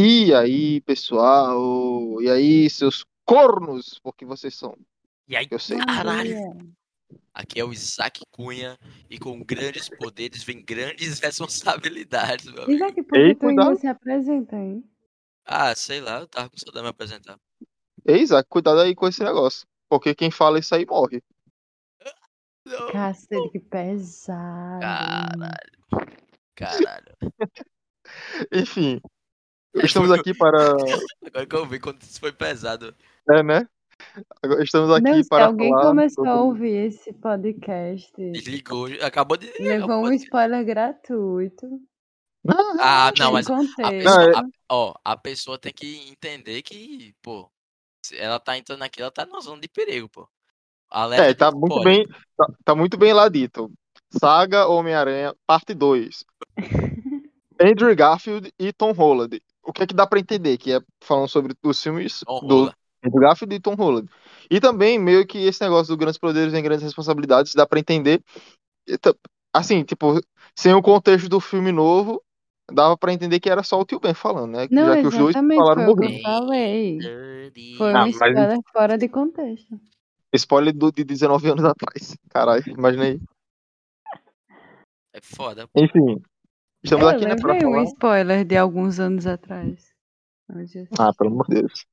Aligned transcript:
E 0.00 0.32
aí, 0.32 0.80
pessoal? 0.82 2.22
E 2.22 2.30
aí, 2.30 2.70
seus 2.70 3.04
cornos? 3.24 3.98
Porque 4.00 4.24
vocês 4.24 4.54
são. 4.54 4.78
E 5.26 5.34
aí, 5.36 5.48
Eu 5.50 5.58
sei. 5.58 5.76
caralho. 5.78 6.36
Aqui 7.34 7.58
é 7.58 7.64
o 7.64 7.72
Isaac 7.72 8.20
Cunha 8.30 8.78
e 9.10 9.18
com 9.18 9.42
grandes 9.42 9.88
poderes 9.88 10.44
vem 10.44 10.64
grandes 10.64 11.18
responsabilidades, 11.20 12.44
meu 12.46 12.62
amigo. 12.62 12.72
Isaac, 12.72 13.02
por 13.02 13.18
que 13.18 13.34
tu 13.34 13.48
ainda 13.48 13.74
se 13.74 13.88
apresenta, 13.88 14.54
hein? 14.56 14.84
Ah, 15.44 15.74
sei 15.74 16.00
lá, 16.00 16.20
eu 16.20 16.28
tava 16.28 16.48
com 16.48 16.56
saudade 16.56 16.78
de 16.78 16.82
me 16.84 16.88
apresentar. 16.90 17.40
Ei, 18.06 18.20
Isaac, 18.22 18.48
cuidado 18.48 18.80
aí 18.80 18.94
com 18.94 19.08
esse 19.08 19.24
negócio. 19.24 19.66
Porque 19.88 20.14
quem 20.14 20.30
fala 20.30 20.60
isso 20.60 20.76
aí 20.76 20.86
morre. 20.86 21.22
Não, 22.64 22.92
Cacete, 22.92 23.50
que 23.50 23.58
pesado. 23.58 24.80
caralho. 24.80 25.58
Caralho. 26.54 27.16
Enfim. 28.52 29.00
É, 29.80 29.84
Estamos 29.86 30.10
aqui 30.10 30.34
para. 30.34 30.56
Agora 31.26 31.46
que 31.46 31.56
eu 31.56 31.66
vi 31.66 31.78
quanto 31.80 32.02
isso 32.02 32.20
foi 32.20 32.32
pesado. 32.32 32.94
É, 33.30 33.42
né? 33.42 33.66
Agora 34.42 34.62
Estamos 34.62 34.90
aqui 34.92 35.02
Não, 35.10 35.22
se 35.22 35.28
para 35.28 35.46
alguém 35.46 35.70
falar. 35.70 35.82
começou 35.86 36.24
a 36.24 36.28
sobre- 36.28 36.40
ouvir 36.42 36.86
esse 36.86 37.12
podcast, 37.12 38.12
Desligou, 38.32 38.86
acabou 39.02 39.36
de 39.36 39.50
levou 39.58 40.04
um 40.06 40.12
spoiler 40.12 40.64
gratuito. 40.64 41.80
Ah, 42.80 43.12
não, 43.18 43.26
sem 43.26 43.32
mas 43.32 43.50
a 43.50 43.56
pessoa, 43.90 44.02
Não, 44.30 44.38
a- 44.38 44.44
ó, 44.70 44.94
a 45.04 45.16
pessoa 45.16 45.58
tem 45.58 45.72
que 45.72 46.08
entender 46.08 46.62
que, 46.62 47.12
pô, 47.20 47.50
se 48.04 48.16
ela 48.16 48.38
tá 48.38 48.56
entrando 48.56 48.82
aqui, 48.82 49.02
ela 49.02 49.10
tá 49.10 49.26
na 49.26 49.40
zona 49.40 49.60
de 49.60 49.68
perigo, 49.68 50.08
pô. 50.08 50.28
Alerta 50.88 51.26
É, 51.26 51.34
tá 51.34 51.50
muito 51.50 51.82
bem. 51.82 52.06
Tá, 52.36 52.46
tá 52.64 52.74
muito 52.74 52.96
bem 52.96 53.12
lá 53.12 53.28
dito. 53.28 53.70
Saga 54.18 54.66
Homem-Aranha, 54.68 55.34
parte 55.46 55.74
2. 55.74 56.24
Andrew 57.60 57.94
Garfield 57.94 58.50
e 58.58 58.72
Tom 58.72 58.92
Holland. 58.92 59.42
O 59.62 59.72
que 59.72 59.82
é 59.82 59.86
que 59.86 59.94
dá 59.94 60.06
pra 60.06 60.18
entender? 60.18 60.56
Que 60.56 60.72
é 60.74 60.80
falando 61.02 61.28
sobre 61.28 61.54
os 61.62 61.82
filmes 61.82 62.20
Tom 62.20 62.40
do 62.46 62.54
Holland. 62.56 62.74
Andrew 63.04 63.20
Garfield 63.20 63.54
e 63.54 63.60
Tom 63.60 63.74
Holland. 63.74 64.08
E 64.50 64.60
também, 64.60 64.98
meio 64.98 65.26
que 65.26 65.38
esse 65.38 65.62
negócio 65.62 65.94
do 65.94 65.96
grandes 65.98 66.18
poderes 66.18 66.52
e 66.54 66.62
grandes 66.62 66.82
responsabilidades, 66.84 67.54
dá 67.54 67.66
pra 67.66 67.78
entender. 67.78 68.22
Assim, 69.52 69.84
tipo, 69.84 70.20
sem 70.56 70.72
o 70.74 70.82
contexto 70.82 71.28
do 71.28 71.38
filme 71.40 71.70
novo, 71.72 72.22
dava 72.70 72.96
pra 72.96 73.12
entender 73.12 73.40
que 73.40 73.48
era 73.50 73.62
só 73.62 73.80
o 73.80 73.84
Tio 73.84 74.00
Ben 74.00 74.14
falando, 74.14 74.52
né? 74.52 74.66
Não, 74.70 74.86
Já 74.86 75.00
que 75.00 75.06
os 75.06 75.16
dois 75.16 75.34
falaram 75.34 75.84
foi 75.84 75.92
o 75.92 75.96
que 75.96 76.02
morrer. 76.02 76.18
eu 76.18 76.22
falei. 76.22 76.98
Foi 77.76 77.92
Ah, 77.92 78.04
um 78.04 78.10
mas- 78.18 78.58
fora 78.72 78.98
de 78.98 79.08
contexto. 79.08 79.78
Spoiler 80.34 80.74
do, 80.74 80.90
de 80.92 81.04
19 81.04 81.48
anos 81.50 81.64
atrás. 81.64 82.16
Caralho, 82.28 82.62
imagina 82.68 83.04
aí. 83.04 83.20
É 85.14 85.20
foda. 85.22 85.68
Enfim. 85.74 86.20
Estamos 86.82 87.04
Eu 87.04 87.10
aqui, 87.10 87.24
né, 87.26 87.36
pra 87.36 87.52
lembrei 87.52 87.68
um 87.68 87.72
falar. 87.72 87.84
spoiler 87.84 88.44
de 88.44 88.56
alguns 88.56 88.98
anos 89.00 89.26
atrás. 89.26 89.94
Ah, 90.98 91.12
pelo 91.12 91.30
amor 91.30 91.46
de 91.48 91.60
Deus. 91.62 91.84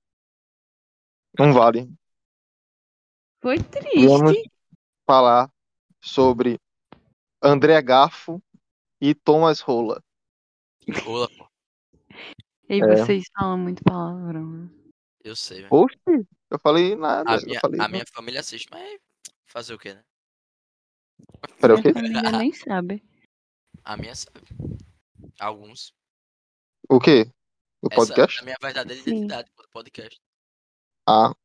Não 1.38 1.52
vale. 1.54 1.92
Foi 3.42 3.58
Vamos 3.58 4.32
triste. 4.32 4.52
falar 5.06 5.52
sobre 6.02 6.58
André 7.44 7.82
Garfo 7.82 8.42
e 9.02 9.14
Thomas 9.14 9.60
Rola. 9.60 10.02
Rola, 11.04 11.28
pô. 11.38 11.48
E 12.70 12.82
É. 12.82 12.96
vocês 12.96 13.26
falam 13.38 13.58
muito 13.58 13.84
palavrão. 13.84 14.48
né? 14.48 14.70
Eu 15.24 15.36
sei, 15.36 15.58
velho. 15.64 15.74
Oxe, 15.74 15.98
eu 16.50 16.60
falei 16.60 16.96
nada. 16.96 17.30
A 17.36 17.42
minha, 17.42 17.60
falei, 17.60 17.82
a 17.82 17.88
minha 17.88 18.06
família 18.14 18.40
assiste, 18.40 18.68
mas 18.72 18.98
fazer 19.46 19.74
o 19.74 19.78
quê, 19.80 19.94
né? 19.96 20.04
Pera, 21.60 21.76
o 21.76 21.82
quê? 21.82 21.92
Minha 21.92 22.04
família 22.22 22.38
nem 22.38 22.54
sabe. 22.54 23.04
A 23.86 23.96
minha 23.96 24.16
sabe. 24.16 24.42
Alguns. 25.40 25.94
O 26.90 27.00
quê? 27.00 27.32
O 27.82 27.88
Essa 27.92 27.96
podcast? 27.96 28.40
é 28.40 28.42
a 28.42 28.46
minha 28.46 28.58
verdadeira 28.60 29.02
Sim. 29.04 29.10
identidade, 29.12 29.52
pô, 29.56 29.64
podcast. 29.72 30.20
Ah, 31.08 31.36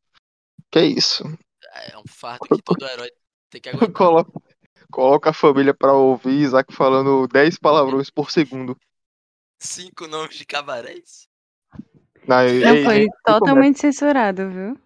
que 0.70 0.80
isso. 0.80 1.24
É 1.92 1.98
um 1.98 2.04
fardo 2.08 2.48
que 2.48 2.62
todo 2.62 2.86
herói 2.86 3.10
tem 3.50 3.60
que 3.60 3.68
aguentar. 3.70 3.92
Coloca, 3.92 4.32
coloca 4.90 5.30
a 5.30 5.34
família 5.34 5.74
pra 5.74 5.92
ouvir 5.92 6.40
Isaac 6.40 6.74
falando 6.74 7.28
10 7.28 7.58
palavrões 7.58 8.08
por 8.08 8.30
segundo. 8.30 8.74
Cinco 9.58 10.06
nomes 10.06 10.36
de 10.36 10.46
cabarés? 10.46 11.28
Não, 12.26 12.40
ei, 12.42 12.60
Não, 12.60 12.74
ei, 12.76 12.84
foi 12.84 12.98
nem, 13.00 13.08
totalmente 13.22 13.80
censurado, 13.80 14.50
viu? 14.50 14.80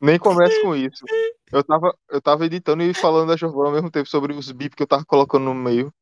nem 0.00 0.18
comece 0.18 0.60
com 0.60 0.76
isso. 0.76 1.04
Eu 1.50 1.64
tava, 1.64 1.96
eu 2.10 2.20
tava 2.20 2.44
editando 2.44 2.82
e 2.82 2.92
falando 2.92 3.28
da 3.28 3.36
Giovana 3.36 3.68
ao 3.68 3.74
mesmo 3.74 3.90
tempo 3.90 4.08
sobre 4.08 4.34
os 4.34 4.52
bip 4.52 4.76
que 4.76 4.82
eu 4.82 4.86
tava 4.86 5.04
colocando 5.06 5.44
no 5.44 5.54
meio. 5.54 5.92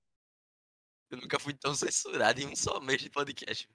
Eu 1.14 1.20
nunca 1.20 1.38
fui 1.38 1.54
tão 1.54 1.72
censurado 1.74 2.40
em 2.40 2.48
um 2.48 2.56
só 2.56 2.80
mês 2.80 3.00
de 3.00 3.08
podcast. 3.08 3.68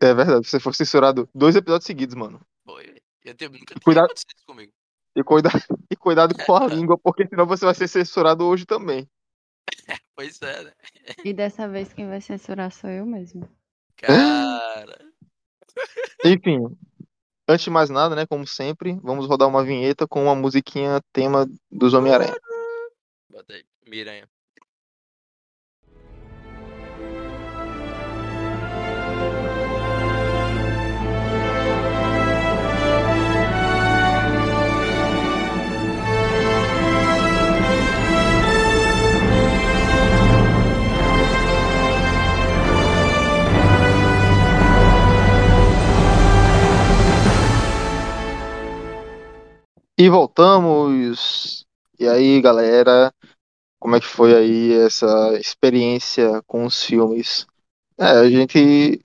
É 0.00 0.14
verdade, 0.14 0.46
você 0.46 0.60
foi 0.60 0.72
censurado 0.72 1.28
dois 1.34 1.56
episódios 1.56 1.84
seguidos, 1.84 2.14
mano. 2.14 2.40
Foi. 2.64 2.94
Eu 3.24 3.34
tenho, 3.34 3.50
nunca 3.50 3.74
Cuidado. 3.82 4.12
isso 4.14 4.24
comigo. 4.46 4.72
E 5.16 5.24
cuidado, 5.24 5.58
e 5.90 5.96
cuidado 5.96 6.34
com 6.46 6.54
a 6.54 6.66
língua, 6.68 6.96
porque 6.96 7.26
senão 7.26 7.44
você 7.44 7.64
vai 7.64 7.74
ser 7.74 7.88
censurado 7.88 8.44
hoje 8.44 8.64
também. 8.64 9.08
Pois 10.16 10.40
é, 10.42 10.62
né? 10.62 10.72
E 11.24 11.32
dessa 11.32 11.68
vez 11.68 11.92
quem 11.92 12.08
vai 12.08 12.20
censurar 12.20 12.70
sou 12.70 12.88
eu 12.88 13.04
mesmo. 13.04 13.50
Cara. 13.96 14.96
Enfim, 16.24 16.60
antes 17.48 17.64
de 17.64 17.70
mais 17.70 17.90
nada, 17.90 18.14
né, 18.14 18.24
como 18.24 18.46
sempre, 18.46 18.96
vamos 19.02 19.26
rodar 19.26 19.48
uma 19.48 19.64
vinheta 19.64 20.06
com 20.06 20.22
uma 20.22 20.36
musiquinha 20.36 21.02
tema 21.12 21.50
dos 21.68 21.94
Homem-Aranha. 21.94 22.36
Bota 23.28 23.54
aí. 23.54 23.64
Miranha. 23.84 24.28
E 49.98 50.08
voltamos. 50.08 51.64
E 51.98 52.08
aí, 52.08 52.40
galera, 52.40 53.12
como 53.78 53.96
é 53.96 54.00
que 54.00 54.06
foi 54.06 54.34
aí 54.34 54.72
essa 54.74 55.38
experiência 55.38 56.42
com 56.46 56.64
os 56.64 56.82
filmes? 56.82 57.46
É, 57.98 58.06
a 58.06 58.30
gente 58.30 59.00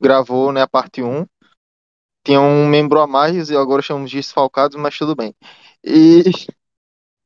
gravou, 0.00 0.52
né, 0.52 0.62
a 0.62 0.68
parte 0.68 1.02
1. 1.02 1.26
Tinha 2.24 2.40
um 2.40 2.66
membro 2.68 3.00
a 3.00 3.06
mais 3.06 3.50
e 3.50 3.56
agora 3.56 3.82
chamamos 3.82 4.10
de 4.10 4.18
desfalcados, 4.18 4.76
mas 4.76 4.96
tudo 4.96 5.14
bem. 5.16 5.34
E 5.84 6.22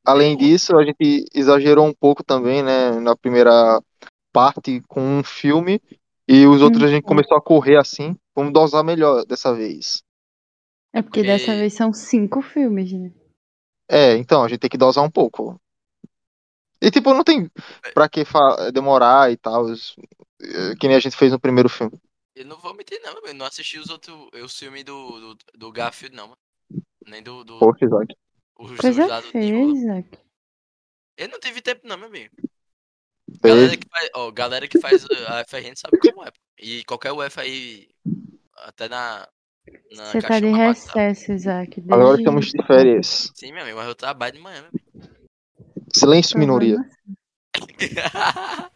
além 0.05 0.37
disso, 0.37 0.77
a 0.77 0.85
gente 0.85 1.27
exagerou 1.35 1.87
um 1.87 1.95
pouco 1.95 2.23
também, 2.25 2.63
né, 2.63 2.93
na 3.01 3.17
primeira 3.17 3.81
parte 4.33 4.83
com 4.89 5.01
um 5.21 5.25
filme 5.25 5.81
e 6.29 6.47
os 6.47 6.63
outros 6.63 6.85
a 6.85 6.89
gente 6.89 7.05
Uhum. 7.05 7.09
começou 7.09 7.37
a 7.37 7.43
correr 7.43 7.77
assim. 7.77 8.17
Vamos 8.35 8.53
dosar 8.53 8.85
melhor 8.85 9.25
dessa 9.25 9.55
vez. 9.55 10.03
É 10.97 11.03
porque 11.03 11.21
Porque- 11.21 11.23
dessa 11.25 11.55
vez 11.55 11.75
são 11.75 11.93
cinco 11.93 12.41
filmes, 12.41 12.93
né? 12.93 13.13
É, 13.89 14.17
então, 14.17 14.43
a 14.43 14.49
gente 14.49 14.61
tem 14.61 14.71
que 14.71 14.79
dosar 14.79 15.05
um 15.05 15.11
pouco. 15.11 15.61
E 16.81 16.91
tipo, 16.91 17.13
não 17.15 17.23
tem 17.25 17.51
pra 17.95 18.09
que 18.09 18.25
demorar 18.73 19.31
e 19.31 19.37
tal, 19.37 19.63
os- 19.65 19.95
eh, 20.41 20.75
que 20.79 20.87
nem 20.89 20.97
a 20.97 21.01
gente 21.01 21.17
fez 21.17 21.33
no 21.33 21.41
primeiro 21.41 21.69
filme. 21.69 21.99
Eu 22.35 22.45
não 22.47 22.59
vou 22.59 22.75
mentir, 22.75 23.01
não, 23.03 23.15
eu 23.25 23.35
não 23.35 23.47
assisti 23.47 23.79
os 23.79 23.89
outros. 23.89 24.15
O 24.43 24.49
filme 24.49 24.83
do, 24.85 25.35
do, 25.35 25.39
do 25.55 25.73
Garfield, 25.73 26.15
não, 26.17 26.29
mano. 26.29 26.39
Nem 27.07 27.23
do. 27.23 27.45
do 27.45 27.59
Poxa, 27.59 27.85
Isaac. 27.87 28.15
os 28.59 28.79
Coisa 28.81 28.93
filmes 28.93 29.09
lá 29.09 29.21
do. 29.21 29.39
Isaac. 29.39 30.19
Eu 31.17 31.29
não 31.29 31.39
tive 31.41 31.63
tempo, 31.63 31.87
não, 31.87 31.97
meu 31.97 32.09
amigo. 32.09 32.35
Galera 33.43 33.77
que 33.77 33.89
faz, 33.89 34.11
ó, 34.15 34.31
galera 34.31 34.69
que 34.69 34.79
faz 34.81 35.05
a 35.29 35.41
FRN 35.45 35.77
sabe 35.77 35.99
como 35.99 36.25
é. 36.25 36.31
pô. 36.31 36.39
E 36.59 36.85
qualquer 36.85 37.13
UF 37.13 37.41
aí, 37.41 37.89
até 38.57 38.89
na. 38.89 39.27
Na 39.93 40.05
Você 40.13 40.21
tá 40.21 40.41
de 40.41 40.47
recesso, 40.47 41.33
Isaac. 41.33 41.83
Agora 41.91 42.17
estamos 42.19 42.47
de 42.47 42.67
férias. 42.67 43.33
Sim, 43.35 43.53
meu 43.53 43.63
amigo, 43.63 43.79
mas 43.79 43.89
eu 43.89 43.95
trabalho 43.95 44.35
de 44.35 44.41
manhã, 44.41 44.63
meu. 44.63 44.71
Silêncio, 45.95 46.39
minoria. 46.39 46.77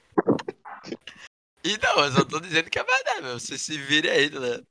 e 1.64 1.76
não, 1.78 2.04
eu 2.04 2.12
só 2.12 2.24
tô 2.24 2.40
dizendo 2.40 2.70
que 2.70 2.78
é 2.78 2.84
verdade, 2.84 3.22
meu. 3.22 3.38
Você 3.38 3.58
se 3.58 3.76
vire 3.78 4.08
aí, 4.08 4.28
ligado? 4.28 4.66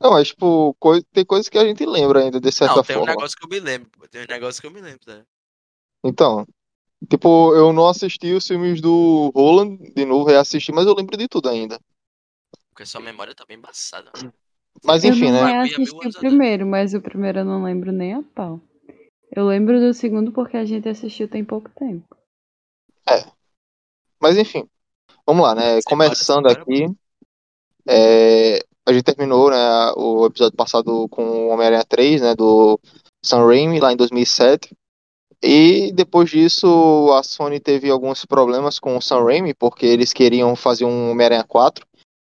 Não, 0.00 0.12
mas 0.12 0.28
tipo, 0.28 0.74
coi- 0.78 1.02
tem 1.12 1.24
coisas 1.24 1.48
que 1.48 1.58
a 1.58 1.64
gente 1.64 1.84
lembra 1.84 2.20
ainda, 2.22 2.40
de 2.40 2.52
certa 2.52 2.76
Não, 2.76 2.82
tem 2.82 2.96
um 2.96 3.00
forma. 3.00 3.14
negócio 3.14 3.36
que 3.36 3.44
eu 3.44 3.48
me 3.48 3.60
lembro, 3.60 3.90
pô. 3.90 4.06
Tem 4.08 4.22
um 4.22 4.26
negócio 4.28 4.60
que 4.60 4.66
eu 4.66 4.70
me 4.70 4.80
lembro, 4.80 5.00
tá? 5.04 5.12
ligado? 5.12 5.28
Então, 6.04 6.46
tipo, 7.10 7.54
eu 7.54 7.72
não 7.72 7.88
assisti 7.88 8.32
os 8.32 8.46
filmes 8.46 8.80
do 8.80 9.30
Roland 9.34 9.78
de 9.94 10.04
novo, 10.04 10.28
reassisti, 10.28 10.72
mas 10.72 10.86
eu 10.86 10.94
lembro 10.94 11.16
de 11.16 11.26
tudo 11.28 11.48
ainda. 11.48 11.80
Porque 12.70 12.86
sua 12.86 13.00
memória 13.00 13.34
tá 13.34 13.44
bem 13.46 13.56
embaçada. 13.56 14.10
mano. 14.14 14.32
Mas 14.84 15.04
Eu 15.04 15.10
enfim, 15.10 15.30
não 15.30 15.32
né? 15.32 15.38
ia 15.38 15.46
mil 15.46 15.54
reassisti 15.64 16.08
o 16.08 16.20
primeiro, 16.20 16.66
mas 16.66 16.94
o 16.94 17.00
primeiro 17.00 17.40
eu 17.40 17.44
não 17.44 17.62
lembro 17.62 17.92
nem 17.92 18.14
a 18.14 18.22
pau. 18.22 18.60
Eu 19.34 19.46
lembro 19.46 19.80
do 19.80 19.92
segundo 19.92 20.32
porque 20.32 20.56
a 20.56 20.64
gente 20.64 20.88
assistiu 20.88 21.28
tem 21.28 21.44
pouco 21.44 21.70
tempo. 21.70 22.16
Mas 24.20 24.36
enfim, 24.36 24.66
vamos 25.26 25.42
lá, 25.42 25.54
né? 25.54 25.76
Você 25.76 25.82
Começando 25.88 26.46
aqui, 26.46 26.86
é, 27.86 28.58
a 28.84 28.92
gente 28.92 29.04
terminou 29.04 29.50
né, 29.50 29.92
o 29.96 30.26
episódio 30.26 30.56
passado 30.56 31.08
com 31.08 31.22
o 31.22 31.48
Homem-Aranha 31.48 31.84
3, 31.84 32.20
né, 32.20 32.34
do 32.34 32.80
Sam 33.24 33.46
Raimi, 33.46 33.80
lá 33.80 33.92
em 33.92 33.96
2007. 33.96 34.74
E 35.42 35.92
depois 35.92 36.30
disso, 36.30 37.12
a 37.12 37.22
Sony 37.22 37.60
teve 37.60 37.90
alguns 37.90 38.24
problemas 38.24 38.78
com 38.78 38.96
o 38.96 39.02
Sam 39.02 39.24
Raimi, 39.24 39.54
porque 39.54 39.86
eles 39.86 40.12
queriam 40.12 40.56
fazer 40.56 40.84
um 40.84 41.10
Homem-Aranha 41.10 41.44
4. 41.44 41.86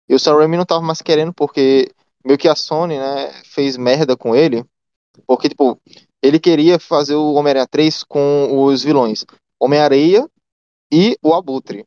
E 0.07 0.15
o 0.15 0.19
Sam 0.19 0.37
Raimi 0.37 0.57
não 0.57 0.65
tava 0.65 0.81
mais 0.81 1.01
querendo, 1.01 1.33
porque 1.33 1.91
meio 2.23 2.37
que 2.37 2.47
a 2.47 2.55
Sony, 2.55 2.97
né, 2.97 3.31
fez 3.45 3.77
merda 3.77 4.15
com 4.15 4.35
ele. 4.35 4.63
Porque, 5.27 5.49
tipo, 5.49 5.79
ele 6.21 6.39
queria 6.39 6.79
fazer 6.79 7.15
o 7.15 7.33
Homem-Aranha 7.33 7.67
3 7.67 8.03
com 8.03 8.65
os 8.65 8.83
vilões 8.83 9.25
Homem-Areia 9.59 10.27
e 10.91 11.17
o 11.21 11.33
Abutre. 11.33 11.85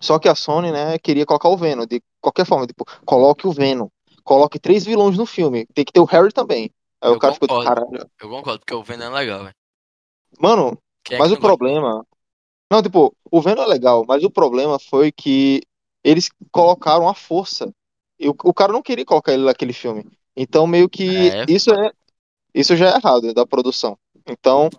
Só 0.00 0.18
que 0.18 0.28
a 0.28 0.34
Sony, 0.34 0.70
né, 0.70 0.98
queria 0.98 1.26
colocar 1.26 1.48
o 1.48 1.56
Venom. 1.56 1.86
De 1.86 2.02
qualquer 2.20 2.46
forma, 2.46 2.66
tipo, 2.66 2.84
coloque 3.04 3.46
o 3.46 3.52
Venom. 3.52 3.88
Coloque 4.24 4.58
três 4.58 4.84
vilões 4.84 5.16
no 5.16 5.24
filme. 5.24 5.66
Tem 5.74 5.84
que 5.84 5.92
ter 5.92 6.00
o 6.00 6.04
Harry 6.04 6.32
também. 6.32 6.70
Aí 7.00 7.10
Eu 7.10 7.16
o 7.16 7.18
cara 7.18 7.34
ficou, 7.34 7.48
concordo. 7.48 7.68
caralho. 7.68 8.10
Eu 8.20 8.28
concordo, 8.28 8.58
porque 8.60 8.74
o 8.74 8.82
Venom 8.82 9.04
é 9.04 9.08
legal, 9.10 9.44
velho. 9.44 9.54
Mano, 10.40 10.78
é 11.10 11.18
mas 11.18 11.30
o 11.30 11.34
não 11.34 11.40
gosta? 11.40 11.56
problema. 11.56 12.06
Não, 12.70 12.82
tipo, 12.82 13.14
o 13.30 13.40
Venom 13.40 13.62
é 13.62 13.66
legal, 13.66 14.04
mas 14.06 14.24
o 14.24 14.30
problema 14.30 14.78
foi 14.78 15.12
que 15.12 15.60
eles 16.02 16.28
colocaram 16.50 17.08
a 17.08 17.14
força. 17.14 17.72
E 18.18 18.28
o, 18.28 18.34
o 18.44 18.54
cara 18.54 18.72
não 18.72 18.82
queria 18.82 19.04
colocar 19.04 19.32
ele 19.32 19.44
naquele 19.44 19.72
filme. 19.72 20.04
Então, 20.36 20.66
meio 20.66 20.88
que 20.88 21.28
É, 21.30 21.44
isso 21.48 21.72
é. 21.72 21.90
Isso 22.54 22.74
já 22.76 22.90
é 22.92 22.96
errado 22.96 23.34
da 23.34 23.46
produção. 23.46 23.98
Então, 24.26 24.70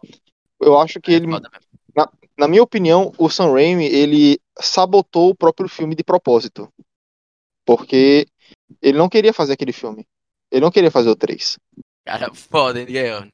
eu 0.59 0.79
acho 0.79 0.99
que 0.99 1.11
É 1.11 1.15
ele. 1.15 1.27
mesmo. 1.27 1.45
Na 2.37 2.47
minha 2.47 2.61
opinião, 2.61 3.11
o 3.17 3.29
Sam 3.29 3.51
Raimi, 3.51 3.85
ele 3.85 4.39
sabotou 4.59 5.29
o 5.29 5.35
próprio 5.35 5.67
filme 5.67 5.95
de 5.95 6.03
propósito. 6.03 6.71
Porque 7.65 8.27
ele 8.81 8.97
não 8.97 9.09
queria 9.09 9.33
fazer 9.33 9.53
aquele 9.53 9.73
filme. 9.73 10.05
Ele 10.51 10.61
não 10.61 10.71
queria 10.71 10.91
fazer 10.91 11.09
o 11.09 11.15
3. 11.15 11.57
Cara, 12.05 12.31
foda, 12.33 12.79
hein, 12.79 12.85
Guilherme? 12.85 13.29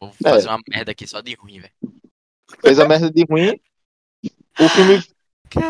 Vou 0.00 0.10
É. 0.24 0.30
fazer 0.30 0.48
uma 0.48 0.60
merda 0.68 0.92
aqui 0.92 1.06
só 1.06 1.20
de 1.20 1.34
ruim, 1.34 1.60
velho. 1.60 1.72
Fez 2.60 2.78
a 2.78 2.86
merda 2.86 3.10
de 3.10 3.24
ruim. 3.28 3.60
O 4.58 4.68
filme 4.68 5.02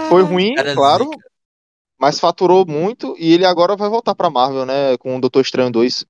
foi 0.08 0.22
ruim, 0.22 0.54
claro, 0.74 1.04
zica. 1.04 1.30
Mas 1.98 2.20
faturou 2.20 2.66
muito 2.66 3.16
e 3.18 3.32
ele 3.32 3.44
agora 3.44 3.76
vai 3.76 3.88
voltar 3.88 4.14
pra 4.14 4.30
Marvel, 4.30 4.66
né, 4.66 4.96
com 4.98 5.16
o 5.16 5.20
Doutor 5.20 5.40
Estranho 5.40 5.70
2. 5.70 6.04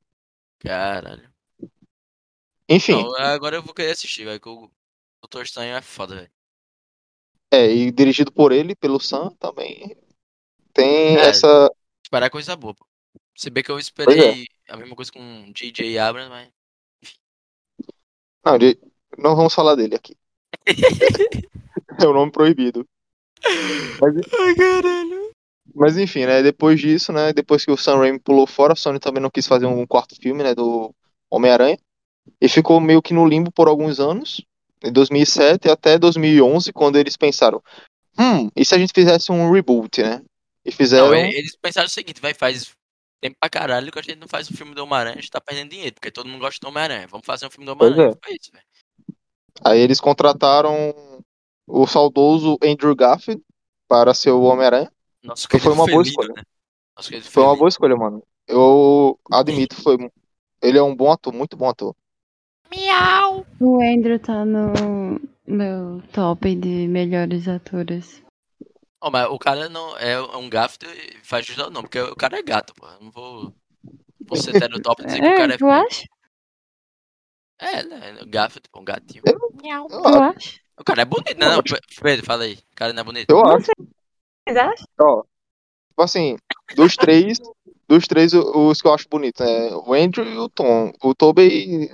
Caralho. 0.59 1.31
Enfim, 2.69 3.03
Não, 3.03 3.15
agora 3.19 3.57
eu 3.57 3.63
vou 3.63 3.73
querer 3.75 3.93
assistir, 3.93 4.25
velho. 4.25 4.41
Que 4.41 4.49
o 4.49 4.71
Doutor 5.23 5.45
Estranho 5.45 5.77
é 5.77 5.83
foda, 5.83 6.17
velho. 6.17 6.31
é, 7.53 7.71
e 7.73 7.91
dirigido 7.93 8.33
por 8.33 8.51
ele, 8.53 8.75
pelo 8.75 8.99
Sam, 9.01 9.31
também 9.39 9.97
tem 10.73 11.17
É. 11.17 11.29
essa... 11.29 11.71
Esperar 12.05 12.31
coisa 12.31 12.57
boa, 12.57 12.75
pô. 12.75 12.87
Se 13.37 13.51
bem 13.51 13.63
que 13.63 13.71
eu 13.71 13.77
é. 13.77 13.81
esperei 13.81 14.47
a 14.69 14.77
mesma 14.77 14.97
coisa 14.97 15.13
com 15.13 15.53
J.J. 15.53 15.99
Abrams, 15.99 16.31
mas. 16.31 16.49
Não, 18.45 18.59
não 19.19 19.37
vamos 19.37 19.55
falar 19.55 19.75
dele 19.75 19.95
aqui. 19.97 20.17
é 22.01 22.07
o 22.07 22.13
nome 22.13 22.31
proibido. 22.33 22.87
Mas, 24.01 24.15
Ai, 24.41 24.55
caralho. 24.55 25.26
Mas 25.77 25.99
enfim, 25.99 26.25
né, 26.25 26.43
depois 26.43 26.81
disso, 26.81 27.13
né, 27.13 27.35
depois 27.35 27.63
que 27.63 27.71
o 27.71 27.77
Sam 27.77 27.99
Raimi 27.99 28.19
pulou 28.19 28.47
fora, 28.47 28.73
a 28.73 28.77
Sony 28.77 28.99
também 28.99 29.23
não 29.23 29.31
quis 29.31 29.47
fazer 29.47 29.67
um 29.67 29.87
quarto 29.87 30.17
filme, 30.17 30.43
né, 30.43 30.55
do 30.55 30.95
Homem-Aranha. 31.31 31.79
E 32.41 32.49
ficou 32.49 32.81
meio 32.81 33.03
que 33.03 33.13
no 33.13 33.27
limbo 33.27 33.53
por 33.53 33.69
alguns 33.69 34.01
anos, 34.01 34.43
de 34.83 34.91
2007 34.91 35.69
até 35.69 35.99
2011, 35.99 36.73
quando 36.73 36.97
eles 36.97 37.17
pensaram, 37.17 37.63
hum, 38.19 38.51
e 38.57 38.65
se 38.65 38.75
a 38.75 38.79
gente 38.79 38.93
fizesse 38.95 39.31
um 39.31 39.53
reboot, 39.53 40.03
né? 40.03 40.23
E 40.65 40.73
fizeram... 40.73 41.11
Não, 41.11 41.15
eles 41.15 41.55
pensaram 41.61 41.87
o 41.87 41.91
seguinte, 41.91 42.21
vai, 42.21 42.33
faz 42.33 42.73
tempo 43.21 43.37
pra 43.39 43.51
caralho 43.51 43.93
que 43.93 43.99
a 43.99 44.03
gente 44.03 44.19
não 44.19 44.29
faz 44.29 44.51
um 44.51 44.55
filme 44.55 44.75
do 44.75 44.83
Homem-Aranha, 44.83 45.17
a 45.19 45.21
gente 45.21 45.31
tá 45.31 45.41
perdendo 45.41 45.71
dinheiro, 45.71 45.95
porque 45.95 46.11
todo 46.11 46.27
mundo 46.27 46.41
gosta 46.41 46.59
do 46.59 46.69
Homem-Aranha. 46.71 47.07
Vamos 47.07 47.27
fazer 47.27 47.47
um 47.47 47.51
filme 47.51 47.67
do 47.67 47.73
Homem-Aranha. 47.73 48.13
é. 48.13 48.19
Foi 48.25 48.35
isso, 48.35 48.51
velho. 48.51 48.65
Aí 49.63 49.81
eles 49.81 50.01
contrataram 50.01 50.95
o 51.67 51.87
saudoso 51.87 52.59
Andrew 52.63 52.95
Garfield 52.97 53.43
para 53.87 54.15
ser 54.15 54.31
o 54.31 54.43
Homem-Aranha. 54.43 54.91
Nosso 55.27 55.49
Foi 55.51 55.73
uma 55.73 55.87
boa 55.87 56.03
escolha. 56.03 56.33
né? 56.37 56.43
Foi 57.23 57.43
uma 57.43 57.57
boa 57.57 57.69
escolha, 57.69 57.97
mano. 57.97 58.23
Eu 58.47 59.19
admito, 59.31 59.75
foi. 59.83 59.97
Ele 60.63 60.79
é 60.79 60.83
um 60.83 60.95
bom 60.95 61.11
ator, 61.11 61.33
muito 61.33 61.57
bom 61.57 61.69
ator. 61.69 61.95
O 63.61 63.81
Andrew 63.83 64.19
tá 64.19 64.45
no 64.45 65.21
meu 65.47 66.03
top 66.13 66.55
de 66.55 66.87
melhores 66.89 67.49
atores. 67.49 68.23
Ó, 69.01 69.11
mas 69.11 69.27
o 69.29 69.39
cara 69.39 69.69
não 69.69 69.97
é 69.99 70.21
um 70.37 70.49
gato 70.49 70.87
e 70.87 71.19
faz 71.23 71.45
jus 71.47 71.59
ao 71.59 71.71
nome, 71.71 71.89
porque 71.89 72.01
o 72.01 72.17
cara 72.17 72.39
é 72.39 72.43
gato, 72.43 72.75
pô. 72.75 72.87
Eu 72.87 73.01
não 73.01 73.11
vou, 73.11 73.55
vou 74.27 74.37
ser 74.39 74.55
heterotópico 74.57 75.03
e 75.03 75.07
dizer 75.07 75.21
que 75.21 75.27
o 75.27 75.31
É, 75.35 75.37
cara 75.39 75.55
é 75.55 75.59
tu 75.59 75.67
acha? 75.67 76.07
É, 77.59 77.83
né? 77.83 78.19
Gato, 78.27 78.61
tipo, 78.61 78.81
um 78.81 78.85
gatinho. 78.85 79.23
Eu, 79.27 79.89
Tu 79.89 79.95
acho- 80.07 80.19
acha? 80.23 80.61
O 80.79 80.85
cara 80.85 81.03
é 81.03 81.05
bonito, 81.07 81.39
né? 81.39 81.49
Não, 81.49 81.63
Pe- 81.63 81.81
Pedro, 82.03 82.27
fala 82.27 82.45
aí. 82.45 82.55
O 82.55 82.77
cara 82.77 82.93
não 82.93 83.01
é 83.01 83.05
bonito. 83.05 83.31
eu 83.31 83.47
acho. 83.47 83.67
Vocês 84.47 84.57
acham? 84.57 84.87
Ó, 85.01 85.23
tipo 85.23 86.03
assim, 86.03 86.37
dos 86.77 86.97
três, 86.97 87.39
dos 87.89 88.07
três, 88.07 88.33
o- 88.33 88.69
os 88.69 88.81
que 88.81 88.87
eu 88.89 88.95
acho 88.95 89.09
bonito, 89.09 89.43
né? 89.43 89.71
O 89.87 89.93
Andrew 89.93 90.25
e 90.25 90.39
o 90.39 90.49
Tom. 90.49 90.93
O 91.03 91.15
Tobey. 91.15 91.91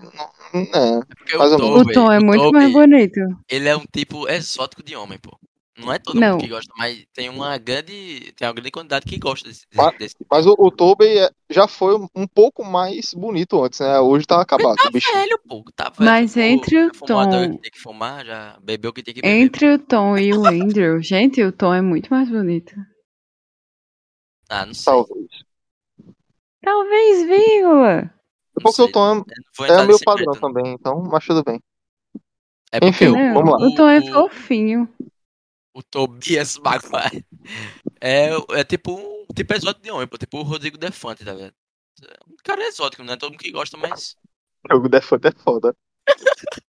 não- 0.52 0.62
É. 0.62 1.36
Mais 1.38 1.52
ou 1.52 1.58
menos. 1.58 1.86
O 1.86 1.92
Tom 1.92 2.12
é 2.12 2.20
muito 2.20 2.42
Tobey, 2.42 2.60
mais 2.60 2.72
bonito. 2.72 3.20
Ele 3.48 3.68
é 3.68 3.76
um 3.76 3.84
tipo 3.90 4.28
exótico 4.28 4.82
de 4.82 4.94
homem, 4.94 5.18
pô. 5.18 5.38
Não 5.78 5.90
é 5.90 5.98
todo 5.98 6.20
Não. 6.20 6.32
mundo 6.32 6.40
que 6.42 6.48
gosta, 6.48 6.70
mas 6.76 7.02
tem 7.14 7.30
uma 7.30 7.56
grande. 7.56 8.30
Tem 8.36 8.46
uma 8.46 8.52
grande 8.52 8.70
quantidade 8.70 9.06
que 9.06 9.18
gosta 9.18 9.48
desse. 9.48 9.64
Mas- 9.74 9.96
desse 9.98 10.14
Mas 10.30 10.46
o, 10.46 10.54
o 10.58 10.70
Tobey 10.70 11.18
é- 11.18 11.30
já 11.50 11.66
foi 11.66 11.96
um 12.14 12.26
pouco 12.26 12.62
mais 12.62 13.14
bonito 13.14 13.62
antes, 13.64 13.80
né? 13.80 13.98
Hoje 13.98 14.26
tá 14.26 14.38
acabado, 14.40 14.76
o 14.86 14.90
bicho. 14.90 15.10
velho, 15.10 15.40
pô. 15.48 15.64
Tá 15.74 15.84
velho. 15.88 16.10
Mas 16.10 16.36
entre 16.36 16.76
o 16.76 16.88
a 16.88 17.06
droga 17.06 17.30
Tom- 17.30 17.56
que 17.56 17.62
tem 17.62 17.70
que 17.70 17.80
fumar, 17.80 18.24
já 18.24 18.58
bebeu 18.62 18.90
o 18.90 18.92
que 18.92 19.02
tem 19.02 19.14
que 19.14 19.22
beber. 19.22 19.34
Entre 19.34 19.72
o 19.72 19.78
Tom 19.78 20.18
e 20.18 20.34
o 20.34 20.44
Andrew, 20.46 21.00
gente, 21.02 21.42
o 21.42 21.50
Tom 21.50 21.72
é 21.72 21.80
muito 21.80 22.10
mais 22.10 22.28
bonito. 22.28 22.74
Ah, 24.50 24.66
não 24.66 24.74
sei. 24.74 24.84
Talvez. 24.92 25.26
Talvez, 26.62 27.26
vírgula. 27.26 28.02
não 28.02 28.10
Porque 28.62 28.72
sei. 28.72 28.84
o 28.84 28.92
Tom 28.92 29.24
é, 29.62 29.68
é 29.72 29.86
meu 29.86 29.98
padrão 30.04 30.32
também, 30.34 30.74
então, 30.74 31.02
mas 31.10 31.24
tudo 31.24 31.42
bem. 31.42 31.58
É 32.70 32.78
porque 32.78 33.04
Enfim, 33.06 33.08
o, 33.08 33.12
Não, 33.16 33.34
vamos 33.34 33.50
lá. 33.60 33.66
o 33.66 33.74
Tom 33.74 33.88
é 33.88 33.98
o, 34.00 34.12
fofinho. 34.12 34.88
O 35.74 35.82
Tobias 35.82 36.58
Maguire 36.58 37.24
é, 38.00 38.30
é 38.50 38.64
tipo 38.64 38.92
um 38.92 39.26
tipo 39.34 39.54
exótico 39.54 39.82
de 39.84 39.90
homem, 39.90 40.06
pô. 40.06 40.18
Tipo 40.18 40.38
o 40.38 40.42
Rodrigo 40.42 40.78
Defante, 40.78 41.24
tá 41.24 41.34
vendo? 41.34 41.54
Um 42.28 42.36
cara 42.42 42.62
exótico, 42.62 43.02
não 43.02 43.14
é 43.14 43.16
todo 43.16 43.30
mundo 43.32 43.40
que 43.40 43.50
gosta, 43.52 43.76
mas. 43.76 44.16
O 44.70 44.88
Defante 44.88 45.28
é 45.28 45.32
foda. 45.32 45.76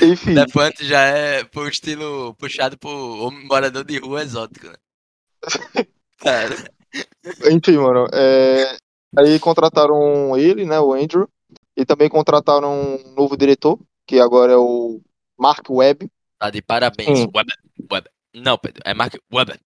Enfim, 0.00 0.34
Defante 0.34 0.84
já 0.86 1.00
é 1.02 1.44
por 1.44 1.68
estilo 1.68 2.34
puxado 2.34 2.78
por 2.78 2.90
homem 2.90 3.46
morador 3.46 3.84
de 3.84 3.98
rua 3.98 4.22
exótico, 4.22 4.66
né? 4.66 4.76
Cara, 6.18 6.54
enfim, 7.50 7.76
mano. 7.76 8.06
é, 8.12 8.78
Aí 9.16 9.38
contrataram 9.38 10.36
ele, 10.36 10.64
né? 10.64 10.80
O 10.80 10.92
Andrew. 10.92 11.28
E 11.76 11.84
também 11.84 12.08
contrataram 12.08 12.72
um 12.72 13.14
novo 13.14 13.36
diretor, 13.36 13.78
que 14.06 14.20
agora 14.20 14.52
é 14.52 14.56
o 14.56 15.00
Mark 15.38 15.68
Webb. 15.68 16.08
tá 16.38 16.50
de 16.50 16.62
parabéns. 16.62 17.20
Hum. 17.20 17.30
Weber, 17.34 17.56
Weber. 17.90 18.12
Não, 18.34 18.58
Pedro, 18.58 18.82
é 18.84 18.92
Mark 18.92 19.14
Weber. 19.32 19.60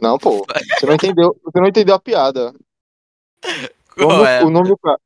Não, 0.00 0.18
pô. 0.18 0.44
Você 0.78 0.86
não 0.86 0.94
entendeu, 0.94 1.40
você 1.44 1.60
não 1.60 1.68
entendeu 1.68 1.94
a 1.94 2.00
piada. 2.00 2.54
O 3.96 4.00
nome, 4.02 4.28
é? 4.28 4.44
o 4.44 4.50
nome 4.50 4.68
do 4.68 4.78
cara. 4.78 4.98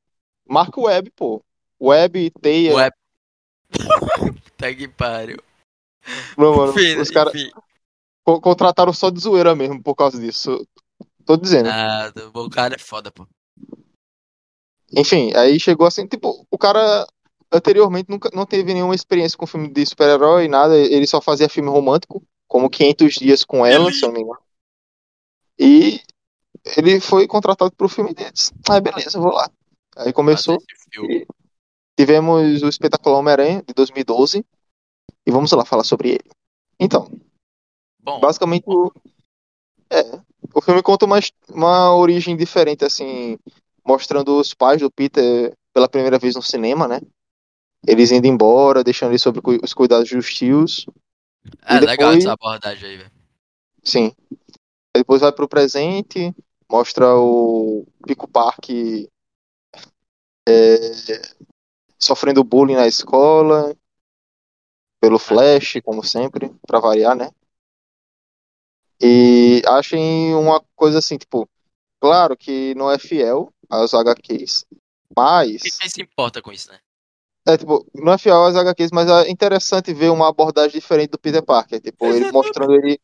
Mark 0.48 0.76
Webb, 0.76 1.10
pô. 1.10 1.42
Webb, 1.80 2.30
Teia. 2.40 2.74
Web. 2.74 2.96
Tá 4.56 4.72
que 4.74 4.88
pariu. 4.88 5.38
Não, 6.38 6.54
mano, 6.56 6.72
Enfim, 6.72 6.96
os 6.96 7.10
caras 7.10 7.32
co- 8.24 8.40
contrataram 8.40 8.92
só 8.92 9.10
de 9.10 9.20
zoeira 9.20 9.54
mesmo 9.54 9.82
por 9.82 9.94
causa 9.94 10.20
disso. 10.20 10.66
Tô 11.24 11.36
dizendo. 11.36 11.68
Ah, 11.70 12.12
o 12.34 12.50
cara 12.50 12.74
é 12.74 12.78
foda, 12.78 13.10
pô. 13.10 13.26
Enfim, 14.92 15.34
aí 15.34 15.58
chegou 15.58 15.86
assim, 15.86 16.06
tipo, 16.06 16.46
o 16.50 16.58
cara 16.58 17.06
anteriormente 17.52 18.10
nunca 18.10 18.30
não 18.32 18.46
teve 18.46 18.72
nenhuma 18.74 18.94
experiência 18.94 19.36
com 19.36 19.46
filme 19.46 19.68
de 19.68 19.84
super-herói, 19.86 20.46
nada, 20.46 20.76
ele 20.76 21.06
só 21.06 21.20
fazia 21.20 21.48
filme 21.48 21.70
romântico, 21.70 22.22
como 22.54 22.70
500 22.70 23.14
dias 23.14 23.44
com 23.44 23.66
ela, 23.66 23.90
se 23.90 24.04
eu 24.04 24.10
não 24.10 24.14
me 24.14 24.20
engano. 24.20 24.38
E 25.58 26.00
ele 26.76 27.00
foi 27.00 27.26
contratado 27.26 27.72
pro 27.72 27.88
filme 27.88 28.14
deles. 28.14 28.52
Ah, 28.70 28.78
beleza, 28.80 29.18
vou 29.18 29.32
lá. 29.32 29.50
Aí 29.96 30.12
começou, 30.12 30.62
tivemos 31.98 32.62
o 32.62 32.68
espetacular 32.68 33.18
Homem-Aranha 33.18 33.64
de 33.66 33.74
2012 33.74 34.46
e 35.26 35.30
vamos 35.32 35.50
lá 35.50 35.64
falar 35.64 35.82
sobre 35.82 36.10
ele. 36.10 36.30
Então, 36.78 37.10
Bom, 38.00 38.20
basicamente 38.20 38.62
o 38.68 38.92
é, 39.90 40.20
o 40.54 40.60
filme 40.60 40.80
conta 40.80 41.06
uma, 41.06 41.18
uma 41.48 41.96
origem 41.96 42.36
diferente 42.36 42.84
assim, 42.84 43.36
mostrando 43.84 44.38
os 44.38 44.54
pais 44.54 44.80
do 44.80 44.92
Peter 44.92 45.52
pela 45.72 45.88
primeira 45.88 46.20
vez 46.20 46.36
no 46.36 46.42
cinema, 46.42 46.86
né? 46.86 47.00
Eles 47.84 48.12
indo 48.12 48.28
embora, 48.28 48.84
deixando 48.84 49.10
ele 49.10 49.18
sobre 49.18 49.42
os 49.60 49.74
cuidados 49.74 50.08
dos 50.08 50.32
tios. 50.32 50.86
É 51.62 51.76
e 51.76 51.80
legal 51.80 52.10
depois- 52.10 52.24
essa 52.24 52.32
abordagem 52.32 52.90
aí, 52.90 52.96
velho. 52.96 53.12
Sim. 53.82 54.12
Aí 54.94 55.00
depois 55.00 55.20
vai 55.20 55.32
pro 55.32 55.48
presente 55.48 56.34
Mostra 56.70 57.14
o 57.16 57.86
Pico 58.06 58.26
Park 58.26 58.70
é, 60.48 60.76
sofrendo 61.98 62.42
bullying 62.42 62.74
na 62.74 62.86
escola, 62.86 63.76
pelo 65.00 65.18
Flash, 65.18 65.74
como 65.84 66.02
sempre, 66.02 66.52
pra 66.66 66.80
variar, 66.80 67.14
né? 67.14 67.30
E 69.00 69.62
achem 69.66 70.34
uma 70.34 70.60
coisa 70.74 70.98
assim, 70.98 71.16
tipo, 71.18 71.48
claro 72.00 72.36
que 72.36 72.74
não 72.74 72.90
é 72.90 72.98
fiel 72.98 73.52
às 73.68 73.92
HQs, 73.92 74.64
mas. 75.16 75.62
Quem 75.62 75.88
se 75.88 76.02
importa 76.02 76.40
com 76.40 76.50
isso, 76.50 76.70
né? 76.70 76.78
É, 77.46 77.58
tipo, 77.58 77.86
não 77.94 78.12
é 78.14 78.18
fiel 78.18 78.44
às 78.44 78.56
HQs, 78.56 78.90
mas 78.92 79.08
é 79.08 79.30
interessante 79.30 79.92
ver 79.92 80.10
uma 80.10 80.28
abordagem 80.28 80.72
diferente 80.80 81.10
do 81.10 81.18
Peter 81.18 81.44
Parker. 81.44 81.80
Tipo, 81.80 82.06
ele 82.06 82.32
mostrando 82.32 82.74
ele 82.74 82.98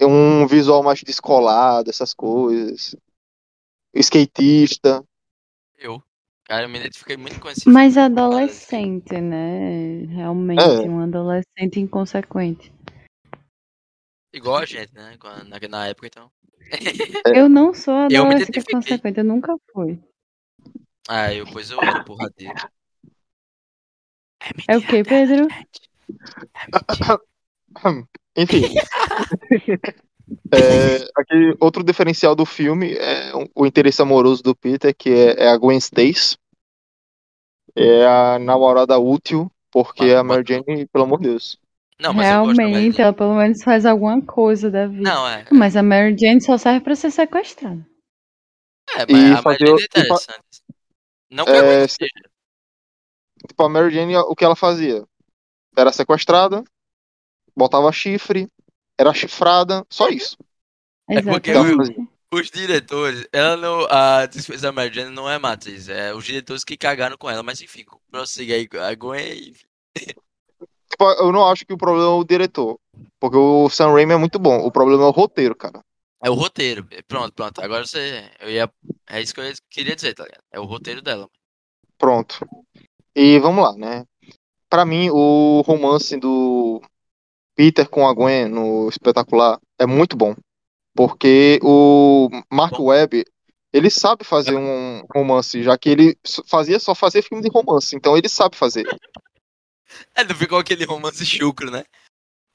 um 0.00 0.46
visual 0.46 0.82
mais 0.82 1.02
descolado, 1.02 1.90
essas 1.90 2.14
coisas. 2.14 2.94
Skatista. 3.94 5.04
Eu. 5.76 6.00
Cara, 6.44 6.64
eu 6.64 6.68
me 6.68 6.78
identifiquei 6.78 7.16
muito 7.16 7.38
com 7.40 7.48
esse 7.50 7.68
Mas 7.68 7.94
filme. 7.94 8.06
adolescente, 8.06 9.20
né? 9.20 10.04
Realmente, 10.08 10.62
É. 10.62 10.88
um 10.88 11.00
adolescente 11.00 11.80
inconsequente. 11.80 12.72
Igual 14.32 14.58
a 14.58 14.64
gente, 14.64 14.94
né? 14.94 15.16
Na, 15.48 15.68
na 15.68 15.86
época, 15.88 16.06
então. 16.06 16.30
Eu 17.26 17.48
não 17.48 17.74
sou 17.74 17.92
Eu 17.94 18.22
adolescente 18.22 18.42
identifiquei. 18.50 18.74
inconsequente, 18.78 19.18
eu 19.18 19.24
nunca 19.24 19.56
fui. 19.72 19.98
Ah, 21.08 21.32
eu, 21.34 21.44
pois 21.52 21.70
eu 21.70 21.80
era 21.82 22.04
porradeiro. 22.04 22.54
É 24.68 24.76
o 24.76 24.80
que, 24.82 25.02
Pedro? 25.04 25.48
Enfim. 28.36 28.62
É, 30.52 31.08
aqui, 31.16 31.56
outro 31.58 31.82
diferencial 31.82 32.36
do 32.36 32.44
filme 32.44 32.92
é 32.96 33.32
o- 33.56 33.64
interesse 33.64 34.02
amoroso 34.02 34.42
do 34.42 34.54
Peter, 34.54 34.94
que 34.94 35.08
é, 35.08 35.44
é 35.44 35.48
a 35.48 35.56
Gwen 35.56 35.78
Stacy. 35.78 36.36
É 37.74 38.04
a 38.06 38.38
namorada 38.38 38.98
útil, 38.98 39.50
porque 39.70 40.02
Mas- 40.04 40.14
a 40.16 40.22
Mary 40.22 40.44
Jane, 40.46 40.86
pelo 40.86 41.04
amor 41.04 41.20
de 41.20 41.28
Deus. 41.30 41.58
Não, 41.98 42.12
mas 42.12 42.30
eu 42.30 42.44
gosto 42.44 42.56
da 42.58 42.62
Mary 42.62 42.72
Realmente, 42.74 43.00
ela 43.00 43.12
pelo 43.14 43.34
menos 43.36 43.62
faz 43.62 43.86
alguma 43.86 44.20
coisa 44.20 44.70
da 44.70 44.86
vida. 44.86 45.00
Não, 45.02 45.26
é. 45.26 45.46
Mas 45.50 45.74
a 45.76 45.82
Mary 45.82 46.14
Jane 46.18 46.42
só 46.42 46.58
serve 46.58 46.80
pra 46.80 46.94
ser 46.94 47.10
sequestrada. 47.10 47.82
É, 48.96 49.02
E 49.08 49.12
mas 49.14 49.38
a 49.38 49.42
Mary 49.42 49.58
Jane 49.66 49.80
é 49.80 49.84
interessante. 49.86 50.38
Não 51.30 51.44
que 51.46 51.50
É, 51.52 51.88
se-. 51.88 52.06
Tipo, 53.48 53.64
a 53.64 53.68
Mary 53.68 53.92
Jane, 53.92 54.16
o 54.16 54.36
que 54.36 54.44
ela 54.44 54.54
fazia? 54.54 55.04
Era 55.76 55.92
sequestrada, 55.92 56.62
botava 57.56 57.90
chifre, 57.90 58.48
era 58.96 59.12
chifrada, 59.12 59.84
só 59.88 60.08
isso. 60.08 60.36
É 61.08 61.22
porque 61.22 61.50
Exatamente. 61.50 62.08
Os 62.30 62.50
diretores, 62.50 63.26
ela 63.32 63.56
não. 63.56 63.86
A 63.90 64.26
despesa 64.26 64.68
da 64.68 64.72
Mary 64.72 64.94
Jane 64.94 65.14
não 65.14 65.28
é 65.30 65.38
matriz, 65.38 65.88
é 65.88 66.14
os 66.14 66.24
diretores 66.24 66.62
que 66.62 66.76
cagaram 66.76 67.16
com 67.16 67.30
ela, 67.30 67.42
mas 67.42 67.62
enfim, 67.62 67.86
prossiga 68.10 68.54
aí. 68.54 68.68
A 68.86 68.94
Gwen. 68.94 69.48
enfim. 69.48 69.66
Tipo, 70.90 71.04
eu 71.22 71.32
não 71.32 71.46
acho 71.46 71.64
que 71.64 71.72
o 71.72 71.78
problema 71.78 72.08
é 72.08 72.12
o 72.12 72.24
diretor. 72.24 72.78
Porque 73.20 73.36
o 73.36 73.68
Sam 73.68 73.92
Raimi 73.92 74.12
é 74.12 74.16
muito 74.16 74.38
bom. 74.38 74.58
O 74.66 74.70
problema 74.72 75.04
é 75.04 75.06
o 75.06 75.10
roteiro, 75.10 75.54
cara. 75.54 75.80
É 76.22 76.30
o 76.30 76.34
roteiro. 76.34 76.86
Pronto, 77.06 77.32
pronto. 77.32 77.60
Agora 77.62 77.86
você. 77.86 78.30
Eu 78.40 78.50
ia. 78.50 78.70
É 79.08 79.20
isso 79.20 79.34
que 79.34 79.40
eu 79.40 79.52
queria 79.70 79.94
dizer, 79.94 80.14
tá 80.14 80.24
ligado? 80.24 80.42
É 80.50 80.58
o 80.58 80.64
roteiro 80.64 81.00
dela. 81.00 81.28
Pronto. 81.96 82.46
E 83.20 83.36
vamos 83.40 83.64
lá, 83.64 83.72
né? 83.72 84.04
Pra 84.70 84.84
mim, 84.84 85.10
o 85.10 85.60
romance 85.62 86.16
do 86.16 86.80
Peter 87.56 87.88
com 87.88 88.06
a 88.06 88.14
Gwen 88.14 88.46
no 88.48 88.88
espetacular 88.88 89.58
é 89.76 89.84
muito 89.84 90.16
bom. 90.16 90.36
Porque 90.94 91.58
o 91.60 92.28
Mark. 92.48 92.78
Webb, 92.78 93.24
ele 93.72 93.90
sabe 93.90 94.22
fazer 94.22 94.54
um 94.54 95.04
romance, 95.12 95.64
já 95.64 95.76
que 95.76 95.88
ele 95.88 96.16
fazia 96.46 96.78
só 96.78 96.94
fazer 96.94 97.22
filme 97.22 97.42
de 97.42 97.50
romance. 97.50 97.96
Então 97.96 98.16
ele 98.16 98.28
sabe 98.28 98.54
fazer. 98.54 98.86
É, 100.14 100.22
não 100.22 100.36
ficou 100.36 100.58
aquele 100.58 100.84
romance 100.84 101.26
chucro, 101.26 101.72
né? 101.72 101.82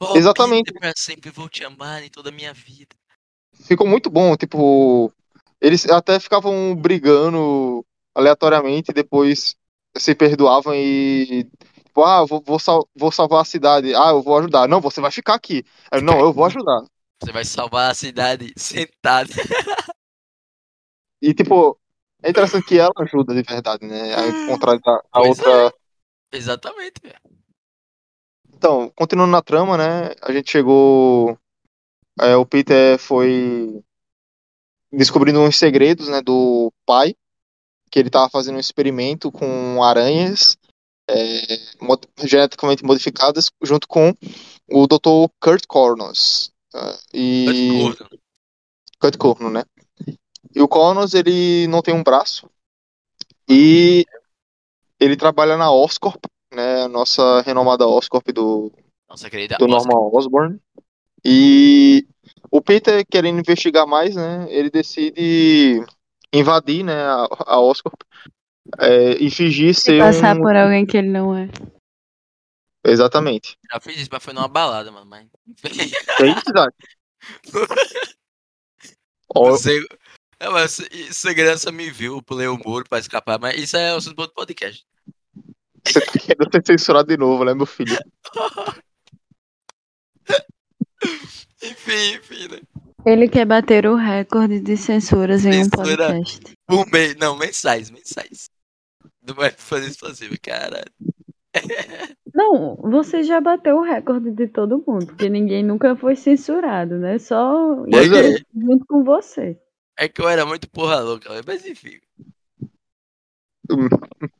Oh, 0.02 0.16
Exatamente. 0.16 0.72
Peter, 0.72 0.80
pra 0.80 0.94
sempre 0.96 1.30
vou 1.30 1.50
te 1.50 1.66
amar 1.66 2.04
em 2.04 2.10
toda 2.10 2.30
a 2.30 2.34
minha 2.34 2.54
vida. 2.54 2.96
Ficou 3.66 3.86
muito 3.86 4.10
bom. 4.10 4.38
Tipo, 4.38 5.12
eles 5.60 5.86
até 5.90 6.22
ficavam 6.22 6.74
brigando 6.74 7.86
aleatoriamente 8.16 8.92
e 8.92 8.94
depois 8.94 9.58
se 9.98 10.16
perdoavam 10.16 10.74
e. 10.76 11.48
Tipo, 11.86 12.04
ah, 12.04 12.20
eu 12.22 12.28
vou, 12.28 12.42
vou, 12.46 12.60
sal- 12.60 12.88
vou 12.96 13.12
salvar 13.12 13.42
a 13.42 13.46
cidade. 13.46 13.94
Ah, 13.96 14.10
eu 14.10 14.22
vou 14.24 14.38
ajudar. 14.40 14.68
Não, 14.68 14.82
você 14.82 15.00
vai 15.00 15.12
ficar 15.12 15.36
aqui. 15.36 15.64
Aí, 15.92 16.02
não, 16.02 16.20
eu 16.20 16.34
vou 16.34 16.46
ajudar. 16.46 16.84
Você 17.22 17.32
vai 17.32 17.46
salvar 17.46 17.92
a 17.92 17.94
cidade 17.94 18.52
sentado. 18.58 19.30
E, 21.22 21.34
tipo, 21.34 21.80
é 22.22 22.30
interessante 22.30 22.66
que 22.66 22.78
ela 22.78 22.92
ajuda 22.98 23.34
de 23.34 23.44
verdade, 23.44 23.86
né? 23.86 24.14
Ao 24.16 24.48
contrário 24.54 24.82
da 24.82 25.02
a 25.12 25.22
outra. 25.22 25.74
Exatamente, 26.32 26.96
velho. 27.02 27.16
Então, 28.56 28.92
continuando 28.96 29.32
na 29.32 29.42
trama, 29.42 29.78
né? 29.78 30.14
A 30.22 30.32
gente 30.32 30.50
chegou. 30.52 31.38
é, 32.20 32.36
o 32.36 32.46
Peter 32.46 32.98
foi 32.98 33.84
descobrindo 34.92 35.40
uns 35.42 35.58
segredos, 35.58 36.08
né? 36.08 36.22
Do 36.22 36.72
pai. 36.86 37.16
Que 37.94 38.00
ele 38.00 38.10
tava 38.10 38.28
fazendo 38.28 38.56
um 38.56 38.60
experimento 38.60 39.32
com 39.32 39.84
aranhas 39.84 40.58
é, 41.08 41.60
mod- 41.80 42.08
geneticamente 42.24 42.84
modificadas, 42.84 43.52
junto 43.62 43.88
com 43.88 44.12
o 44.68 44.88
Dr. 44.88 45.32
Kurt 45.40 45.68
Connors. 45.68 46.52
tá? 46.72 46.98
E. 47.14 47.94
Kurt 49.00 49.16
Corno, 49.18 49.52
né? 49.52 49.64
E 50.56 50.60
o 50.60 50.68
Connors, 50.68 51.14
ele 51.14 51.68
não 51.68 51.84
tem 51.84 51.94
um 51.94 52.02
braço. 52.02 52.50
E 53.48 54.08
ele 55.00 55.16
trabalha 55.16 55.56
na 55.56 55.72
Oscorp, 55.72 56.26
né? 56.52 56.86
A 56.86 56.88
nossa 56.88 57.42
renomada 57.42 57.86
Oscorp 57.86 58.28
do, 58.34 58.72
Nossa 59.08 59.30
querida 59.30 59.58
do 59.58 59.66
Oscar. 59.66 59.94
Norman 59.94 60.18
Osborn. 60.18 60.60
E 61.24 62.08
o 62.50 62.60
Peter, 62.60 63.06
querendo 63.06 63.40
investigar 63.40 63.86
mais, 63.86 64.16
né? 64.16 64.48
Ele 64.50 64.72
decide 64.72 65.86
invadir, 66.34 66.84
né? 66.84 66.94
A, 67.04 67.28
a 67.46 67.60
Oscorp 67.60 68.02
é, 68.80 69.12
e 69.24 69.30
fingir 69.30 69.70
E 69.70 69.74
ser 69.74 70.00
passar 70.00 70.36
um... 70.36 70.42
por 70.42 70.56
alguém 70.56 70.86
que 70.86 70.98
ele 70.98 71.10
não 71.10 71.36
é. 71.38 71.50
Exatamente. 72.86 73.58
Já 73.72 73.80
fiz 73.80 73.98
isso, 73.98 74.10
mas 74.12 74.24
foi 74.24 74.34
numa 74.34 74.48
balada, 74.48 74.92
mano. 74.92 75.06
Mas. 75.06 75.28
É 75.64 76.26
isso, 76.28 76.50
Isaac. 76.50 76.76
Ó, 79.36 79.52
Você... 79.52 79.80
É, 80.40 80.50
mas 80.50 80.72
se- 80.72 81.14
segurança 81.14 81.72
me 81.72 81.90
viu, 81.90 82.22
pulei 82.22 82.48
o 82.48 82.58
muro 82.58 82.84
pra 82.90 83.00
escapar, 83.00 83.40
mas 83.40 83.58
isso 83.58 83.78
é 83.78 83.94
o 83.94 83.98
assunto 83.98 84.16
do 84.28 84.34
podcast. 84.34 84.86
Você 85.86 86.02
tá 86.02 86.12
querendo 86.12 86.52
ser 86.52 86.66
censurado 86.66 87.08
de 87.08 87.16
novo, 87.18 87.46
né, 87.46 87.54
meu 87.54 87.66
filho? 87.66 87.98
Enfim, 91.64 92.16
enfim, 92.16 92.48
né? 92.50 92.60
Ele 93.06 93.28
quer 93.28 93.46
bater 93.46 93.86
o 93.86 93.96
recorde 93.96 94.62
de 94.62 94.78
censuras 94.78 95.46
em 95.46 95.64
um 95.64 95.70
podcast. 95.70 96.42
Por 96.66 96.90
mês, 96.90 97.16
não, 97.18 97.38
mensais, 97.38 97.92
mensais. 97.92 98.50
Não 99.26 99.36
vai 99.36 99.52
fazer 99.52 99.88
explosivo, 99.88 100.36
caralho. 100.42 100.92
Não, 102.34 102.76
você 102.78 103.22
já 103.22 103.40
bateu 103.40 103.78
o 103.78 103.84
recorde 103.84 104.32
de 104.32 104.48
todo 104.48 104.84
mundo, 104.88 105.06
porque 105.06 105.30
ninguém 105.30 105.64
nunca 105.64 105.96
foi 105.96 106.16
censurado, 106.16 106.98
né? 106.98 107.20
Só 107.20 107.76
Pois 107.92 108.12
é. 108.12 108.38
junto 108.56 108.84
com 108.88 109.04
você. 109.04 109.56
É 109.96 110.10
que 110.10 110.20
eu 110.20 110.28
era 110.28 110.48
muito 110.48 110.68
porra 110.68 111.00
louca, 111.00 111.30
mas 111.46 111.64
enfim. 111.66 112.00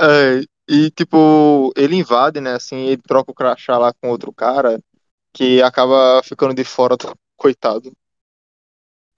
É, 0.00 0.42
e 0.68 0.90
tipo, 0.90 1.72
ele 1.76 1.94
invade, 1.94 2.40
né? 2.40 2.54
Assim, 2.54 2.86
ele 2.86 3.00
troca 3.00 3.30
o 3.30 3.34
crachá 3.34 3.78
lá 3.78 3.92
com 3.92 4.08
outro 4.08 4.32
cara 4.32 4.80
que 5.34 5.60
acaba 5.62 6.22
ficando 6.24 6.54
de 6.54 6.64
fora, 6.64 6.96
do- 6.96 7.14
coitado. 7.36 7.92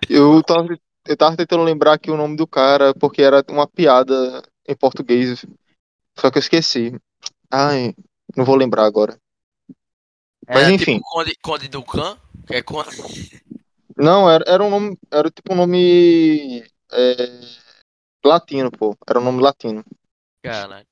Eu 0.09 0.43
tava, 0.43 0.69
eu 1.07 1.17
tava 1.17 1.37
tentando 1.37 1.63
lembrar 1.63 1.95
aqui 1.95 2.11
o 2.11 2.17
nome 2.17 2.37
do 2.37 2.47
cara 2.47 2.95
porque 2.95 3.23
era 3.23 3.45
uma 3.49 3.69
piada 3.69 4.43
em 4.69 4.77
português, 4.77 5.45
só 6.19 6.31
que 6.31 6.39
eu 6.39 6.41
esqueci. 6.41 6.93
Ai, 7.51 7.95
não 8.37 8.45
vou 8.45 8.57
lembrar 8.57 8.85
agora. 8.85 9.19
Mas 10.49 10.65
Era 10.65 10.73
enfim. 10.73 10.99
tipo 10.99 11.11
Conde, 11.11 11.37
Conde 11.43 11.69
que 12.47 12.55
é 12.55 12.63
Conde. 12.63 12.91
Não, 13.97 14.31
era, 14.31 14.45
era 14.47 14.63
um 14.63 14.71
nome, 14.71 14.99
era 15.11 15.31
tipo 15.31 15.55
um 15.55 15.57
nome 15.57 16.63
é, 16.93 17.41
latino, 18.25 18.71
pô. 18.71 18.97
Era 19.09 19.21
um 19.21 19.25
nome 19.25 19.43
latino. 19.43 19.85
Caralho. 20.43 20.87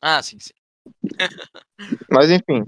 Ah, 0.00 0.22
sim, 0.22 0.38
sim. 0.38 0.52
Mas 2.10 2.30
enfim, 2.30 2.64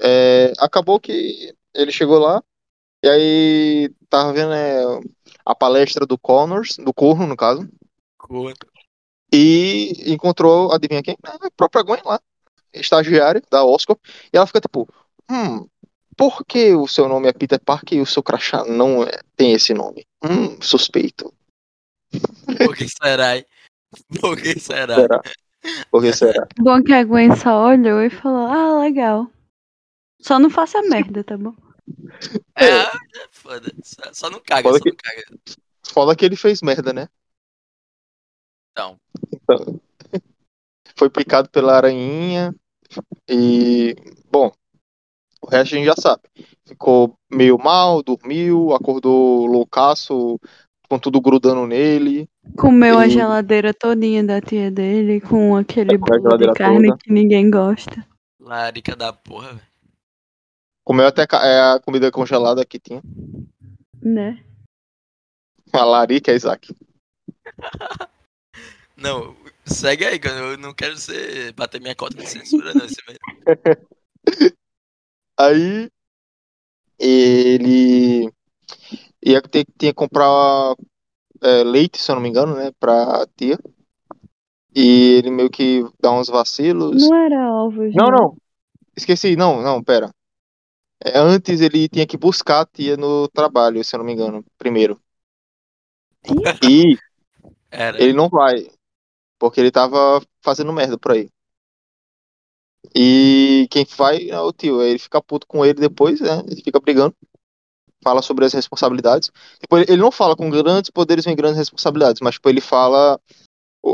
é, 0.00 0.52
acabou 0.58 1.00
que 1.00 1.54
ele 1.74 1.92
chegou 1.92 2.18
lá 2.18 2.42
e 3.02 3.08
aí 3.08 3.90
tava 4.08 4.32
vendo 4.32 4.52
é, 4.52 4.82
a 5.44 5.54
palestra 5.54 6.06
do 6.06 6.18
Connors, 6.18 6.76
do 6.76 6.92
Corno 6.92 7.26
no 7.26 7.36
caso, 7.36 7.68
e 9.32 10.12
encontrou, 10.12 10.72
adivinha 10.72 11.02
quem? 11.02 11.16
A 11.22 11.50
própria 11.56 11.82
Gwen 11.82 12.00
lá, 12.04 12.20
estagiária 12.72 13.42
da 13.50 13.64
Oscar, 13.64 13.96
e 14.32 14.36
ela 14.36 14.46
fica 14.46 14.60
tipo, 14.60 14.88
hum, 15.30 15.68
por 16.16 16.44
que 16.44 16.74
o 16.74 16.88
seu 16.88 17.08
nome 17.08 17.28
é 17.28 17.32
Peter 17.32 17.60
Parker 17.60 17.98
e 17.98 18.00
o 18.00 18.06
seu 18.06 18.22
crachá 18.22 18.64
não 18.64 19.02
é- 19.02 19.20
tem 19.36 19.52
esse 19.52 19.74
nome? 19.74 20.06
Hum, 20.24 20.60
suspeito. 20.60 21.32
Por 22.58 22.74
que 22.74 22.88
será? 22.88 23.44
Por 24.20 24.36
que 24.36 24.58
será? 24.58 24.94
Será? 24.94 25.22
Por 25.90 26.02
que 26.02 26.12
será? 26.12 26.46
Bom 26.58 26.82
que 26.82 26.92
a 26.92 27.04
Gwen 27.04 27.34
só 27.36 27.66
olhou 27.66 28.02
e 28.02 28.10
falou, 28.10 28.46
ah, 28.46 28.80
legal. 28.80 29.30
Só 30.26 30.38
não 30.40 30.50
faça 30.50 30.82
merda, 30.82 31.22
tá 31.22 31.36
bom? 31.38 31.54
É, 32.56 32.66
é 32.66 33.28
foda. 33.30 33.72
Só, 33.84 34.02
só 34.12 34.30
não 34.30 34.40
caga, 34.40 34.62
Foda 34.62 34.78
só 34.78 34.82
que- 34.82 34.90
não 34.90 34.96
caga. 34.96 35.24
Foda 35.88 36.16
que 36.16 36.24
ele 36.24 36.34
fez 36.36 36.60
merda, 36.62 36.92
né? 36.92 37.08
Então, 38.72 38.96
Então, 39.32 39.80
foi 40.96 41.08
picado 41.08 41.48
pela 41.48 41.76
aranhinha 41.76 42.52
e, 43.28 43.94
bom, 44.30 44.50
o 45.40 45.46
resto 45.48 45.74
a 45.74 45.78
gente 45.78 45.86
já 45.86 45.94
sabe. 45.96 46.22
Ficou 46.66 47.16
meio 47.30 47.56
mal, 47.56 48.02
dormiu, 48.02 48.72
acordou 48.74 49.46
loucaço, 49.46 50.40
com 50.88 50.98
tudo 50.98 51.20
grudando 51.20 51.66
nele. 51.68 52.28
Comeu 52.58 52.98
a 52.98 53.06
E- 53.06 53.10
geladeira 53.10 53.72
todinha 53.72 54.24
da 54.24 54.40
tia 54.40 54.72
dele 54.72 55.20
com 55.20 55.54
aquele 55.56 55.94
a 55.94 55.98
bolo 55.98 56.36
de 56.36 56.52
carne 56.54 56.86
toda. 56.88 56.98
que 56.98 57.12
ninguém 57.12 57.48
gosta. 57.48 58.04
larica 58.40 58.96
da 58.96 59.12
porra, 59.12 59.52
velho. 59.54 59.75
Comeu 60.86 61.04
até 61.04 61.22
é, 61.22 61.60
a 61.60 61.80
comida 61.80 62.12
congelada 62.12 62.64
que 62.64 62.78
tinha. 62.78 63.02
Né? 64.00 64.40
A 65.72 65.84
larica, 65.84 66.32
Isaac. 66.32 66.72
Não, 68.96 69.36
segue 69.64 70.04
aí, 70.06 70.18
que 70.18 70.28
eu 70.28 70.56
não 70.56 70.72
quero 70.72 70.96
ser, 70.96 71.52
bater 71.52 71.80
minha 71.82 71.94
cota 71.94 72.16
de 72.16 72.26
censura, 72.26 72.72
não. 72.72 72.86
Esse 72.86 72.96
mesmo. 73.06 73.20
Aí 75.38 75.90
ele 76.98 78.32
ia 79.22 79.42
ter, 79.42 79.66
tinha 79.76 79.92
que 79.92 79.94
comprar 79.94 80.74
é, 81.42 81.62
leite, 81.62 82.00
se 82.00 82.10
eu 82.10 82.14
não 82.14 82.22
me 82.22 82.30
engano, 82.30 82.54
né, 82.54 82.72
pra 82.80 83.26
tia. 83.36 83.58
E 84.74 85.18
ele 85.18 85.30
meio 85.30 85.50
que 85.50 85.84
dá 86.00 86.10
uns 86.10 86.28
vacilos. 86.28 87.06
Não 87.06 87.16
era 87.18 87.52
ovos. 87.52 87.94
Não, 87.94 88.06
não. 88.06 88.36
Esqueci, 88.96 89.36
não, 89.36 89.60
não, 89.60 89.84
pera. 89.84 90.10
É, 91.04 91.18
antes 91.18 91.60
ele 91.60 91.88
tinha 91.88 92.06
que 92.06 92.16
buscar 92.16 92.60
a 92.60 92.66
tia 92.66 92.96
no 92.96 93.28
trabalho, 93.28 93.82
se 93.84 93.94
eu 93.94 93.98
não 93.98 94.06
me 94.06 94.12
engano, 94.12 94.44
primeiro. 94.56 95.00
E 96.68 96.96
Era. 97.70 98.02
ele 98.02 98.12
não 98.12 98.28
vai, 98.28 98.68
porque 99.38 99.60
ele 99.60 99.70
tava 99.70 100.20
fazendo 100.42 100.72
merda 100.72 100.98
por 100.98 101.12
aí. 101.12 101.28
E 102.94 103.66
quem 103.70 103.84
vai 103.96 104.30
é 104.30 104.40
o 104.40 104.52
tio, 104.52 104.82
ele 104.82 104.98
fica 104.98 105.20
puto 105.20 105.46
com 105.46 105.64
ele 105.64 105.74
depois, 105.74 106.20
né? 106.20 106.42
Ele 106.46 106.62
fica 106.62 106.80
brigando. 106.80 107.14
Fala 108.02 108.22
sobre 108.22 108.44
as 108.44 108.52
responsabilidades. 108.52 109.30
Tipo, 109.60 109.78
ele 109.78 109.86
ele 109.88 110.00
não 110.00 110.12
fala 110.12 110.36
com 110.36 110.48
grandes 110.48 110.90
poderes 110.90 111.24
vem 111.24 111.34
grandes 111.34 111.58
responsabilidades, 111.58 112.20
mas 112.20 112.34
tipo, 112.34 112.48
ele 112.48 112.60
fala 112.60 113.20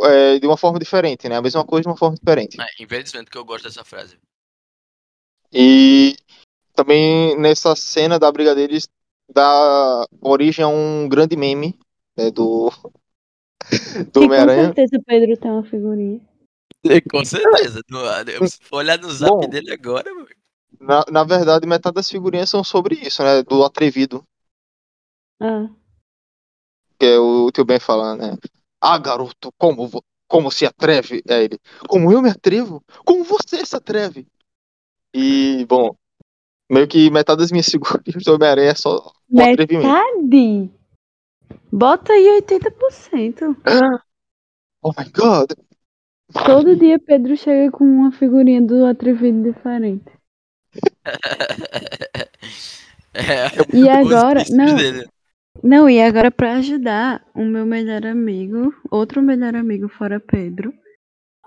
é, 0.04 0.38
de 0.38 0.46
uma 0.46 0.56
forma 0.56 0.78
diferente, 0.78 1.28
né? 1.28 1.36
A 1.36 1.42
mesma 1.42 1.64
coisa 1.64 1.82
de 1.82 1.88
uma 1.88 1.96
forma 1.96 2.16
diferente. 2.16 2.60
É, 2.60 2.66
infelizmente 2.82 3.30
que 3.30 3.38
eu 3.38 3.44
gosto 3.44 3.64
dessa 3.64 3.84
frase. 3.84 4.18
E 5.52 6.16
também 6.74 7.38
nessa 7.38 7.74
cena 7.76 8.18
da 8.18 8.30
briga 8.30 8.54
deles 8.54 8.88
dá 9.32 10.06
origem 10.20 10.64
a 10.64 10.68
um 10.68 11.08
grande 11.08 11.36
meme 11.36 11.78
né, 12.16 12.30
do, 12.30 12.70
do 14.12 14.22
E 14.22 14.26
com 14.26 14.26
Homem-Aranha. 14.26 14.74
certeza 14.74 14.96
o 14.96 15.02
Pedro 15.04 15.36
tem 15.36 15.50
uma 15.50 15.64
figurinha. 15.64 16.20
Com 17.10 17.24
certeza. 17.24 17.80
No- 17.88 18.00
eu- 18.30 18.46
Se 18.48 18.58
for 18.64 18.78
olhar 18.78 18.98
no 18.98 19.10
zap 19.10 19.30
Bom. 19.30 19.48
dele 19.48 19.72
agora, 19.72 20.10
Na, 20.80 21.04
na 21.10 21.24
verdade, 21.24 21.66
metade 21.66 21.94
das 21.94 22.10
figurinhas 22.10 22.50
são 22.50 22.62
sobre 22.64 22.96
isso, 22.96 23.22
né? 23.22 23.42
Do 23.42 23.64
atrevido. 23.64 24.24
Ah, 25.40 25.68
Que 26.98 27.06
é 27.06 27.18
o 27.18 27.50
tio 27.52 27.64
Ben 27.64 27.80
falando, 27.80 28.20
né? 28.22 28.36
Ah, 28.80 28.98
garoto, 28.98 29.52
como, 29.58 29.88
como 30.26 30.50
se 30.50 30.64
atreve? 30.66 31.22
É 31.28 31.42
ele. 31.44 31.58
Como 31.88 32.10
eu 32.12 32.22
me 32.22 32.30
atrevo? 32.30 32.82
Como 33.04 33.24
você 33.24 33.64
se 33.64 33.76
atreve? 33.76 34.26
E, 35.14 35.64
bom, 35.66 35.96
meio 36.70 36.86
que 36.88 37.10
metade 37.10 37.40
das 37.40 37.50
minhas 37.50 37.66
figurinhas 37.70 38.24
do 38.24 38.34
Homem-Aranha 38.34 38.70
é 38.70 38.74
só 38.74 39.12
metade? 39.28 39.66
Bota 41.72 42.12
aí 42.12 42.40
80%. 42.42 43.56
Oh 44.84 44.90
my 44.98 45.08
god! 45.14 45.52
Todo 46.44 46.74
dia 46.74 46.98
Pedro 46.98 47.36
chega 47.36 47.70
com 47.70 47.84
uma 47.84 48.10
figurinha 48.10 48.60
do 48.60 48.84
atrevido 48.84 49.44
diferente. 49.52 50.10
É, 53.14 53.46
E 53.72 53.88
agora, 53.88 54.40
bíceps 54.40 54.50
não, 54.50 54.74
dele. 54.74 55.06
não, 55.62 55.88
e 55.88 56.00
agora 56.00 56.30
pra 56.32 56.54
ajudar, 56.54 57.24
o 57.34 57.44
meu 57.44 57.64
melhor 57.64 58.04
amigo, 58.06 58.74
outro 58.90 59.22
melhor 59.22 59.54
amigo 59.54 59.88
fora 59.88 60.18
Pedro, 60.18 60.72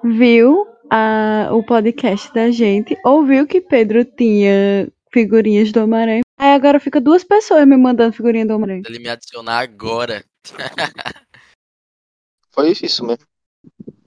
viu 0.04 0.66
a, 0.90 1.50
o 1.52 1.64
podcast 1.64 2.34
da 2.34 2.52
gente, 2.52 2.96
ouviu 3.04 3.46
que 3.48 3.60
Pedro 3.60 4.06
tinha 4.06 4.88
figurinhas 5.16 5.72
do 5.72 5.82
Homem-Aranha. 5.82 6.24
Aí 6.38 6.52
agora 6.52 6.78
fica 6.78 7.00
duas 7.00 7.24
pessoas 7.24 7.66
me 7.66 7.78
mandando 7.78 8.12
figurinha 8.12 8.46
do 8.46 8.54
Homem-Aranha. 8.54 8.84
Ele 8.86 9.00
me 9.00 9.08
adicionar 9.08 9.60
agora. 9.60 10.26
Foi 12.52 12.72
isso 12.72 13.06
mesmo. 13.06 13.26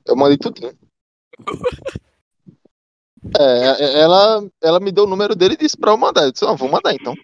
Eu 0.04 0.14
mandei 0.14 0.36
tudinho. 0.36 0.76
É, 3.38 4.00
ela, 4.00 4.46
ela 4.62 4.80
me 4.80 4.92
deu 4.92 5.04
o 5.04 5.06
número 5.08 5.34
dele 5.34 5.54
e 5.54 5.56
disse 5.56 5.78
pra 5.78 5.92
eu 5.92 5.96
mandar. 5.96 6.24
Eu 6.24 6.32
disse, 6.32 6.44
não, 6.44 6.56
vou 6.56 6.68
mandar 6.68 6.92
então. 6.92 7.14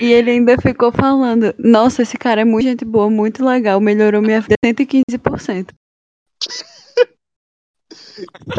E 0.00 0.12
ele 0.12 0.30
ainda 0.30 0.56
ficou 0.56 0.92
falando, 0.92 1.52
nossa, 1.58 2.02
esse 2.02 2.16
cara 2.16 2.40
é 2.40 2.44
muito 2.44 2.64
gente 2.64 2.84
boa, 2.84 3.10
muito 3.10 3.44
legal, 3.44 3.80
melhorou 3.80 4.22
minha 4.22 4.40
vida 4.40 4.54
115%. 4.64 5.74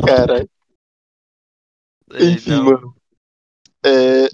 Caralho. 0.06 0.50
Enfim, 2.14 2.62
mano. 2.62 2.96
É, 3.84 4.28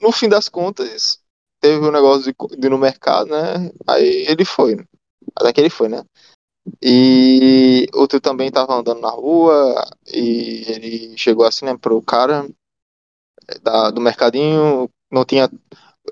no 0.00 0.12
fim 0.12 0.28
das 0.28 0.48
contas, 0.48 1.18
teve 1.60 1.84
um 1.86 1.90
negócio 1.90 2.32
de, 2.32 2.56
de 2.56 2.68
no 2.68 2.78
mercado, 2.78 3.30
né? 3.30 3.70
Aí 3.86 4.26
ele 4.28 4.44
foi. 4.44 4.76
né? 4.76 4.84
Até 5.36 5.52
que 5.52 5.60
ele 5.60 5.70
foi, 5.70 5.88
né? 5.88 6.02
E 6.82 7.86
o 7.94 8.06
tio 8.06 8.20
também 8.20 8.50
tava 8.50 8.74
andando 8.74 9.00
na 9.00 9.10
rua 9.10 9.84
e 10.06 10.64
ele 10.68 11.18
chegou 11.18 11.46
assim, 11.46 11.64
né, 11.64 11.76
pro 11.76 12.02
cara 12.02 12.46
é, 13.48 13.58
da, 13.60 13.90
do 13.90 14.00
mercadinho, 14.00 14.88
não 15.10 15.24
tinha 15.24 15.50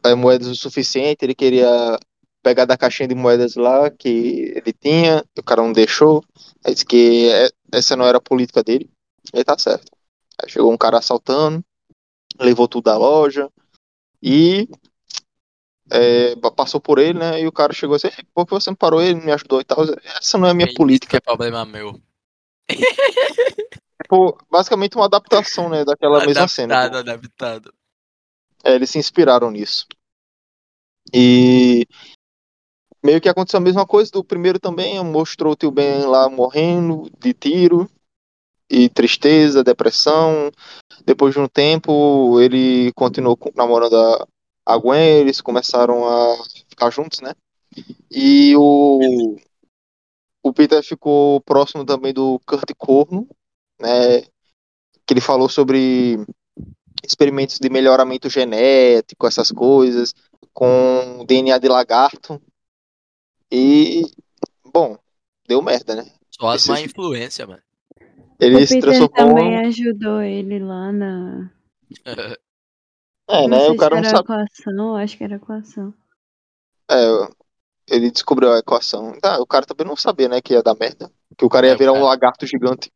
é, 0.05 0.15
moedas 0.15 0.49
o 0.49 0.55
suficiente, 0.57 1.25
ele 1.25 1.35
queria 1.35 1.99
pegar 2.43 2.65
da 2.65 2.77
caixinha 2.77 3.09
de 3.09 3.15
moedas 3.15 3.57
lá 3.57 3.91
que 3.91 4.53
ele 4.57 4.73
tinha, 4.73 5.25
o 5.39 5.43
cara 5.43 5.63
não 5.63 5.73
deixou, 5.73 6.23
aí 6.65 6.73
disse 6.73 6.87
que 6.87 7.29
é- 7.31 7.51
essa 7.73 7.97
não 7.97 8.07
era 8.07 8.19
a 8.19 8.21
política 8.21 8.63
dele, 8.63 8.89
aí 9.35 9.45
tá 9.45 9.59
certo. 9.59 9.91
Aí 10.43 10.49
chegou 10.51 10.73
um 10.73 10.77
cara 10.77 10.99
assaltando, 10.99 11.65
levou 12.41 12.69
tudo 12.69 12.85
da 12.85 12.97
loja 12.97 13.51
e 14.23 14.69
é, 15.91 16.37
pa- 16.37 16.51
passou 16.51 16.81
por 16.81 16.99
ele, 16.99 17.19
né? 17.19 17.41
E 17.41 17.47
o 17.47 17.53
cara 17.53 17.73
chegou 17.73 17.97
assim, 17.97 18.09
por 18.35 18.47
que 18.47 18.53
você 18.53 18.71
não 18.71 18.77
parou 18.77 19.01
ele, 19.01 19.21
me 19.21 19.33
ajudou 19.33 19.61
e 19.61 19.65
tal? 19.65 19.79
Essa 20.05 20.39
não 20.39 20.49
é 20.49 20.51
a 20.51 20.55
minha 20.55 20.73
política. 20.75 21.17
É 21.17 21.21
problema 21.21 21.65
meu. 21.65 22.01
Tipo, 24.03 24.39
basicamente 24.49 24.95
uma 24.95 25.07
adaptação, 25.07 25.69
né, 25.69 25.85
daquela 25.85 26.25
mesma 26.25 26.47
cena. 26.47 26.77
Adaptado, 26.77 27.11
adaptado. 27.11 27.75
É, 28.63 28.75
eles 28.75 28.91
se 28.91 28.99
inspiraram 28.99 29.51
nisso. 29.51 29.87
E 31.13 31.87
meio 33.03 33.21
que 33.21 33.29
aconteceu 33.29 33.59
a 33.59 33.63
mesma 33.63 33.87
coisa 33.87 34.11
do 34.13 34.23
primeiro 34.23 34.61
também, 34.61 35.03
mostrou 35.03 35.55
o 35.55 35.57
tio 35.57 35.71
Ben 35.71 36.05
lá 36.05 36.29
morrendo 36.29 37.11
de 37.19 37.33
tiro 37.33 37.91
e 38.71 38.89
tristeza, 38.89 39.65
depressão. 39.65 40.51
Depois 41.05 41.35
de 41.35 41.41
um 41.41 41.49
tempo, 41.49 42.41
ele 42.41 42.93
continuou 42.93 43.39
namorando 43.55 43.97
a, 43.97 44.27
a 44.67 44.79
Gwen, 44.79 45.21
eles 45.21 45.41
começaram 45.41 46.07
a 46.07 46.37
ficar 46.69 46.91
juntos, 46.91 47.21
né? 47.21 47.33
E 48.11 48.55
o 48.57 49.37
o 50.43 50.53
Peter 50.53 50.81
ficou 50.83 51.41
próximo 51.41 51.85
também 51.85 52.15
do 52.15 52.41
Kurt 52.47 52.71
Corno, 52.79 53.29
né? 53.81 54.21
Que 55.05 55.13
ele 55.13 55.21
falou 55.21 55.49
sobre 55.49 56.19
experimentos 57.05 57.59
de 57.59 57.69
melhoramento 57.69 58.31
genético, 58.31 59.27
essas 59.27 59.51
coisas, 59.51 60.15
com 60.53 61.25
DNA 61.27 61.59
de 61.59 61.69
lagarto. 61.69 62.41
E, 63.51 64.03
bom, 64.65 64.97
deu 65.49 65.61
merda, 65.61 65.97
né? 65.97 66.13
Só 66.31 66.49
as 66.49 66.67
má 66.67 66.81
influência, 66.81 67.47
mano. 67.47 67.63
Ele 68.41 68.57
o 68.57 68.67
se 68.67 68.77
Peter 68.77 68.81
transformou. 68.81 69.13
também 69.13 69.57
ajudou 69.67 70.23
ele 70.23 70.59
lá 70.59 70.93
na. 70.93 71.51
É, 73.29 73.47
não 73.49 73.49
né? 73.49 73.69
O 73.69 73.77
cara 73.77 73.97
não 73.97 74.05
era 74.05 74.09
sabe. 74.09 74.25
equação, 74.25 74.97
acho 74.97 75.17
que 75.17 75.25
era 75.25 75.37
equação. 75.37 75.95
É, 76.91 76.97
ele 77.89 78.11
descobriu 78.11 78.53
a 78.53 78.59
equação. 78.59 79.15
Ah, 79.23 79.41
o 79.41 79.47
cara 79.47 79.67
também 79.67 79.87
não 79.87 79.97
sabia, 79.97 80.29
né, 80.29 80.41
que 80.43 80.55
ia 80.55 80.63
dar 80.63 80.77
merda. 80.77 81.13
Que 81.37 81.45
o 81.45 81.49
cara 81.49 81.67
É, 81.67 81.71
ia 81.71 81.75
o 81.75 81.79
virar 81.79 81.93
um 81.93 82.05
lagarto 82.05 82.47
gigante. 82.47 82.93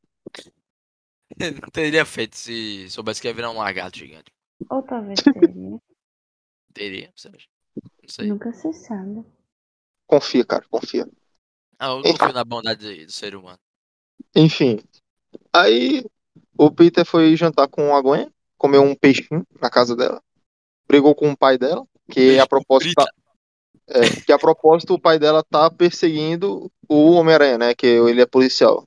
Não 1.38 1.70
teria 1.70 2.05
feito 2.05 2.37
se 2.37 2.88
soubesse 2.90 3.20
que 3.20 3.29
ia 3.29 3.35
virar 3.35 3.50
um 3.50 3.59
lagarto 3.59 3.98
gigante. 3.98 4.33
Ou 4.74 4.83
talvez 4.83 5.20
seria. 5.33 5.55
Teria, 6.74 7.12
você 7.16 7.29
acha? 7.29 7.48
Não 8.03 8.09
sei. 8.09 8.29
Nunca 8.29 8.53
se 8.53 8.72
sabe. 8.72 9.24
Confia, 10.07 10.44
cara, 10.44 10.66
confia. 10.68 11.07
Ah, 11.79 11.88
eu 11.90 12.03
confio 12.03 12.33
na 12.33 12.44
bondade 12.44 13.07
do 13.07 13.12
ser 13.12 13.35
humano. 13.37 13.59
Enfim. 14.35 14.81
Aí 15.53 16.05
o 16.57 16.71
Peter 16.71 17.05
foi 17.05 17.37
jantar 17.37 17.69
com 17.69 17.95
a 17.95 18.01
Gwen, 18.01 18.31
comeu 18.57 18.83
um 18.83 18.95
peixinho 18.95 19.47
na 19.61 19.71
casa 19.71 19.97
dela, 19.97 20.23
brigou 20.87 21.15
com 21.15 21.31
o 21.31 21.37
pai 21.37 21.59
dela, 21.59 21.85
que 22.11 22.39
a 22.39 22.47
propósito 22.47 22.95
tá, 22.95 23.07
é, 23.89 24.01
que 24.25 24.33
a 24.33 24.39
propósito 24.39 24.95
o 24.95 25.01
pai 25.01 25.19
dela 25.19 25.43
tá 25.43 25.71
perseguindo 25.71 26.71
o 26.89 27.13
Homem-Aranha, 27.13 27.59
né? 27.59 27.75
Que 27.75 27.87
ele 27.87 28.23
é 28.23 28.27
policial. 28.27 28.85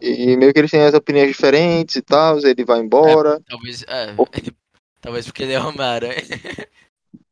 E 0.00 0.36
meio 0.36 0.52
que 0.52 0.58
eles 0.58 0.70
têm 0.70 0.82
as 0.82 0.94
opiniões 0.94 1.28
diferentes 1.28 1.96
e 1.96 2.02
tal, 2.02 2.38
ele 2.38 2.64
vai 2.64 2.80
embora. 2.80 3.40
Talvez. 3.48 3.84
É, 3.84 4.16
talvez 5.00 5.26
porque 5.26 5.42
ele 5.42 5.52
é 5.52 5.60
Homem-Aranha. 5.60 6.22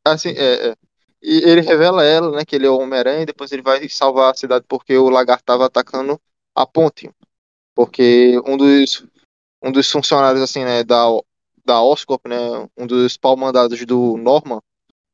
Assim, 0.05 0.31
é, 0.31 0.71
é. 0.71 0.77
E 1.23 1.38
ele 1.51 1.61
revela 1.61 2.03
a 2.03 2.05
ela, 2.05 2.31
né, 2.31 2.45
que 2.45 2.57
ele 2.57 2.66
é 2.66 2.71
o 2.71 2.79
Homem-Aranha, 2.79 3.23
e 3.23 3.27
depois 3.27 3.53
ele 3.53 3.62
vai 3.62 3.87
salvar 3.88 4.31
a 4.31 4.37
cidade 4.37 4.64
porque 4.69 4.97
o 4.97 5.11
lagarto 5.11 5.45
tava 5.45 5.66
atacando 5.66 6.19
a 6.55 6.66
ponte. 6.66 7.11
Porque 7.74 8.40
um 8.46 8.56
dos, 8.56 9.04
um 9.62 9.72
dos 9.72 9.90
funcionários, 9.90 10.42
assim, 10.42 10.64
né, 10.64 10.85
da, 10.85 11.04
da 11.64 11.83
Oscorp, 11.83 12.26
né, 12.26 12.37
um 12.76 12.87
dos 12.87 13.16
pau-mandados 13.16 13.85
do 13.87 14.16
Norman, 14.16 14.61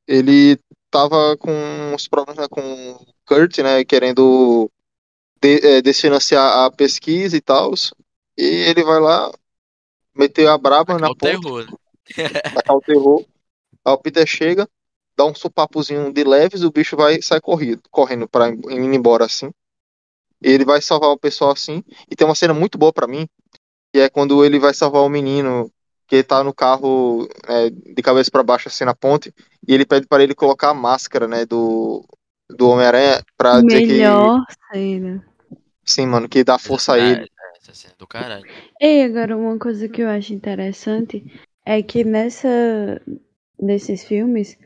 ele 0.06 0.58
tava 0.90 1.36
com 1.36 1.52
uns 1.92 2.08
problemas 2.08 2.38
né, 2.38 2.48
com 2.48 2.92
o 2.92 3.06
Kurt, 3.26 3.58
né, 3.58 3.84
querendo 3.84 4.70
de, 5.40 5.66
é, 5.66 5.82
desfinanciar 5.82 6.64
a 6.64 6.70
pesquisa 6.70 7.36
e 7.36 7.40
tal. 7.40 7.72
E 8.36 8.44
ele 8.44 8.82
vai 8.84 9.00
lá, 9.00 9.30
meter 10.14 10.48
a 10.48 10.56
braba 10.56 10.98
na 10.98 11.10
o 11.10 11.16
ponte, 11.16 11.40
terror. 11.40 11.66
tacar 12.54 12.76
o 12.76 12.80
terror. 12.80 13.24
Aí 13.84 13.92
o 13.92 13.98
Peter 13.98 14.26
chega, 14.26 14.68
dá 15.16 15.24
um 15.24 15.34
supapozinho 15.34 16.12
de 16.12 16.24
leves, 16.24 16.62
o 16.62 16.70
bicho 16.70 16.96
vai 16.96 17.20
sair 17.22 17.40
corrido, 17.40 17.82
correndo 17.90 18.28
para 18.28 18.48
ir 18.48 18.94
embora 18.94 19.24
assim. 19.24 19.50
Ele 20.40 20.64
vai 20.64 20.80
salvar 20.80 21.10
o 21.10 21.18
pessoal 21.18 21.52
assim. 21.52 21.82
E 22.10 22.16
tem 22.16 22.26
uma 22.26 22.34
cena 22.34 22.54
muito 22.54 22.78
boa 22.78 22.92
para 22.92 23.06
mim, 23.06 23.28
que 23.92 24.00
é 24.00 24.08
quando 24.08 24.44
ele 24.44 24.58
vai 24.58 24.74
salvar 24.74 25.02
o 25.02 25.08
menino 25.08 25.70
que 26.06 26.22
tá 26.22 26.42
no 26.44 26.54
carro 26.54 27.28
é, 27.48 27.70
de 27.70 28.02
cabeça 28.02 28.30
para 28.30 28.42
baixo 28.42 28.68
assim 28.68 28.84
na 28.84 28.94
ponte, 28.94 29.34
e 29.66 29.74
ele 29.74 29.84
pede 29.84 30.06
para 30.06 30.22
ele 30.22 30.34
colocar 30.34 30.70
a 30.70 30.74
máscara, 30.74 31.26
né, 31.26 31.44
do 31.44 32.04
do 32.48 32.68
Homem-Aranha 32.68 33.24
para 33.36 33.60
dizer 33.60 33.80
que 33.82 33.92
Melhor 33.94 34.44
cena. 34.72 35.26
sim, 35.84 36.06
mano, 36.06 36.28
que 36.28 36.44
dá 36.44 36.58
força 36.58 36.94
a 36.94 36.98
ele. 36.98 37.24
É, 37.24 37.58
essa 37.60 37.74
cena 37.74 37.94
do 37.98 38.06
caralho. 38.06 38.46
E 38.80 39.02
agora 39.02 39.36
uma 39.36 39.58
coisa 39.58 39.88
que 39.88 40.02
eu 40.02 40.08
acho 40.08 40.32
interessante 40.32 41.24
é 41.64 41.82
que 41.82 42.04
nessa 42.04 42.48
nesses 43.60 44.04
filmes 44.04 44.56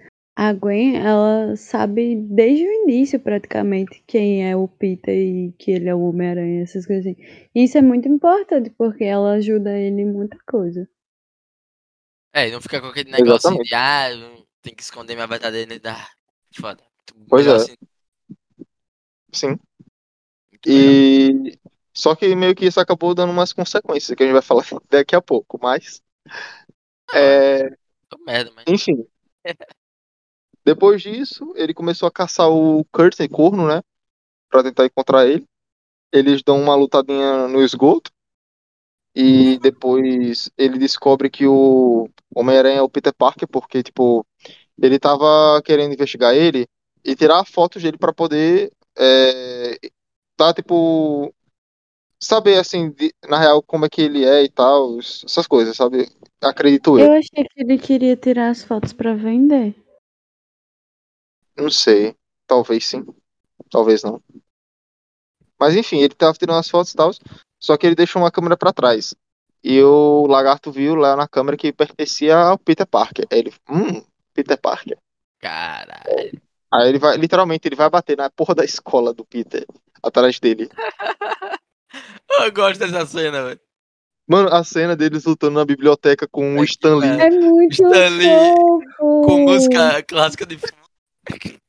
a 0.40 0.54
Gwen 0.54 0.96
ela 0.96 1.54
sabe 1.54 2.16
desde 2.16 2.64
o 2.64 2.72
início 2.84 3.20
praticamente 3.20 4.02
quem 4.06 4.48
é 4.50 4.56
o 4.56 4.66
Peter 4.66 5.14
e 5.14 5.52
que 5.58 5.70
ele 5.70 5.86
é 5.86 5.94
o 5.94 6.00
Homem-Aranha, 6.00 6.62
essas 6.62 6.86
coisas 6.86 7.12
assim. 7.12 7.22
E 7.54 7.64
Isso 7.64 7.76
é 7.76 7.82
muito 7.82 8.08
importante 8.08 8.70
porque 8.70 9.04
ela 9.04 9.32
ajuda 9.32 9.76
ele 9.76 10.00
em 10.00 10.10
muita 10.10 10.38
coisa. 10.48 10.88
É, 12.32 12.48
e 12.48 12.52
não 12.52 12.60
fica 12.62 12.80
com 12.80 12.86
aquele 12.86 13.10
negócio 13.10 13.50
assim 13.50 13.60
Exatamente. 13.60 13.68
de, 13.68 13.74
ah, 13.74 14.44
tenho 14.62 14.76
que 14.76 14.82
esconder 14.82 15.14
minha 15.14 15.26
verdadeira 15.26 15.66
identidade. 15.66 16.08
Foda. 16.58 16.82
Pois 17.28 17.46
é. 17.46 17.54
assim, 17.56 17.74
Sim. 19.34 19.58
muito 20.50 20.68
melhor. 20.70 21.52
E 21.52 21.58
só 21.92 22.16
que 22.16 22.34
meio 22.34 22.54
que 22.54 22.64
isso 22.64 22.80
acabou 22.80 23.14
dando 23.14 23.30
umas 23.30 23.52
consequências 23.52 24.16
que 24.16 24.22
a 24.22 24.26
gente 24.26 24.32
vai 24.32 24.40
falar 24.40 24.64
daqui 24.88 25.14
a 25.14 25.20
pouco, 25.20 25.58
mas 25.60 26.00
é, 27.12 27.76
Tô 28.08 28.16
merda, 28.24 28.50
mas. 28.56 28.64
enfim. 28.66 29.06
Depois 30.64 31.02
disso, 31.02 31.52
ele 31.56 31.74
começou 31.74 32.06
a 32.06 32.12
caçar 32.12 32.50
o 32.50 32.84
esse 33.12 33.28
corno, 33.28 33.66
né? 33.66 33.82
Pra 34.50 34.62
tentar 34.62 34.86
encontrar 34.86 35.26
ele. 35.26 35.44
Eles 36.12 36.42
dão 36.42 36.60
uma 36.60 36.74
lutadinha 36.74 37.48
no 37.48 37.62
esgoto. 37.62 38.10
E 39.14 39.58
depois 39.58 40.50
ele 40.56 40.78
descobre 40.78 41.28
que 41.28 41.46
o 41.46 42.08
Homem-Aranha 42.34 42.78
é 42.78 42.82
o 42.82 42.88
Peter 42.88 43.12
Parker, 43.12 43.48
porque, 43.48 43.82
tipo, 43.82 44.24
ele 44.80 44.98
tava 44.98 45.60
querendo 45.64 45.92
investigar 45.94 46.34
ele 46.34 46.66
e 47.04 47.16
tirar 47.16 47.44
fotos 47.44 47.82
dele 47.82 47.98
pra 47.98 48.12
poder 48.12 48.72
é, 48.96 49.78
tá, 50.36 50.52
tipo, 50.54 51.34
saber, 52.20 52.58
assim, 52.58 52.90
de- 52.90 53.14
na 53.28 53.38
real, 53.38 53.62
como 53.62 53.84
é 53.86 53.88
que 53.88 54.02
ele 54.02 54.24
é 54.24 54.44
e 54.44 54.48
tal, 54.48 54.98
essas 54.98 55.46
coisas, 55.46 55.76
sabe? 55.76 56.08
Acredito 56.40 56.98
eu. 56.98 57.06
Eu 57.06 57.12
achei 57.12 57.44
que 57.44 57.60
ele 57.62 57.78
queria 57.78 58.16
tirar 58.16 58.50
as 58.50 58.62
fotos 58.62 58.92
pra 58.92 59.14
vender. 59.14 59.74
Não 61.60 61.70
sei. 61.70 62.14
Talvez 62.46 62.86
sim. 62.86 63.04
Talvez 63.70 64.02
não. 64.02 64.20
Mas 65.58 65.76
enfim, 65.76 65.98
ele 65.98 66.14
tava 66.14 66.32
tirando 66.32 66.58
as 66.58 66.68
fotos 66.68 66.92
e 66.92 66.96
tal. 66.96 67.10
Só 67.58 67.76
que 67.76 67.86
ele 67.86 67.94
deixou 67.94 68.22
uma 68.22 68.30
câmera 68.30 68.56
pra 68.56 68.72
trás. 68.72 69.14
E 69.62 69.80
o 69.82 70.26
lagarto 70.26 70.72
viu 70.72 70.94
lá 70.94 71.14
na 71.14 71.28
câmera 71.28 71.56
que 71.56 71.70
pertencia 71.72 72.34
ao 72.36 72.58
Peter 72.58 72.86
Parker. 72.86 73.26
Aí 73.30 73.38
ele, 73.40 73.52
hum, 73.68 74.02
Peter 74.32 74.58
Parker. 74.58 74.96
Caralho. 75.38 76.40
Aí 76.72 76.88
ele 76.88 76.98
vai, 76.98 77.16
literalmente, 77.16 77.68
ele 77.68 77.76
vai 77.76 77.90
bater 77.90 78.16
na 78.16 78.30
porra 78.30 78.54
da 78.54 78.64
escola 78.64 79.12
do 79.12 79.24
Peter, 79.24 79.66
atrás 80.02 80.38
dele. 80.40 80.70
Eu 82.40 82.52
gosto 82.52 82.78
dessa 82.80 83.04
cena, 83.04 83.42
velho. 83.44 83.60
Mano, 84.26 84.48
a 84.54 84.62
cena 84.62 84.94
deles 84.94 85.24
lutando 85.24 85.58
na 85.58 85.64
biblioteca 85.64 86.26
com 86.28 86.56
o 86.56 86.62
É, 86.62 86.64
Stan 86.64 86.96
Lee. 86.96 87.20
é. 87.20 87.30
Muito 87.30 87.72
Stanley 87.72 88.54
fofo! 88.96 89.26
Com 89.26 89.40
música 89.40 90.02
clássica 90.04 90.46
de 90.46 90.56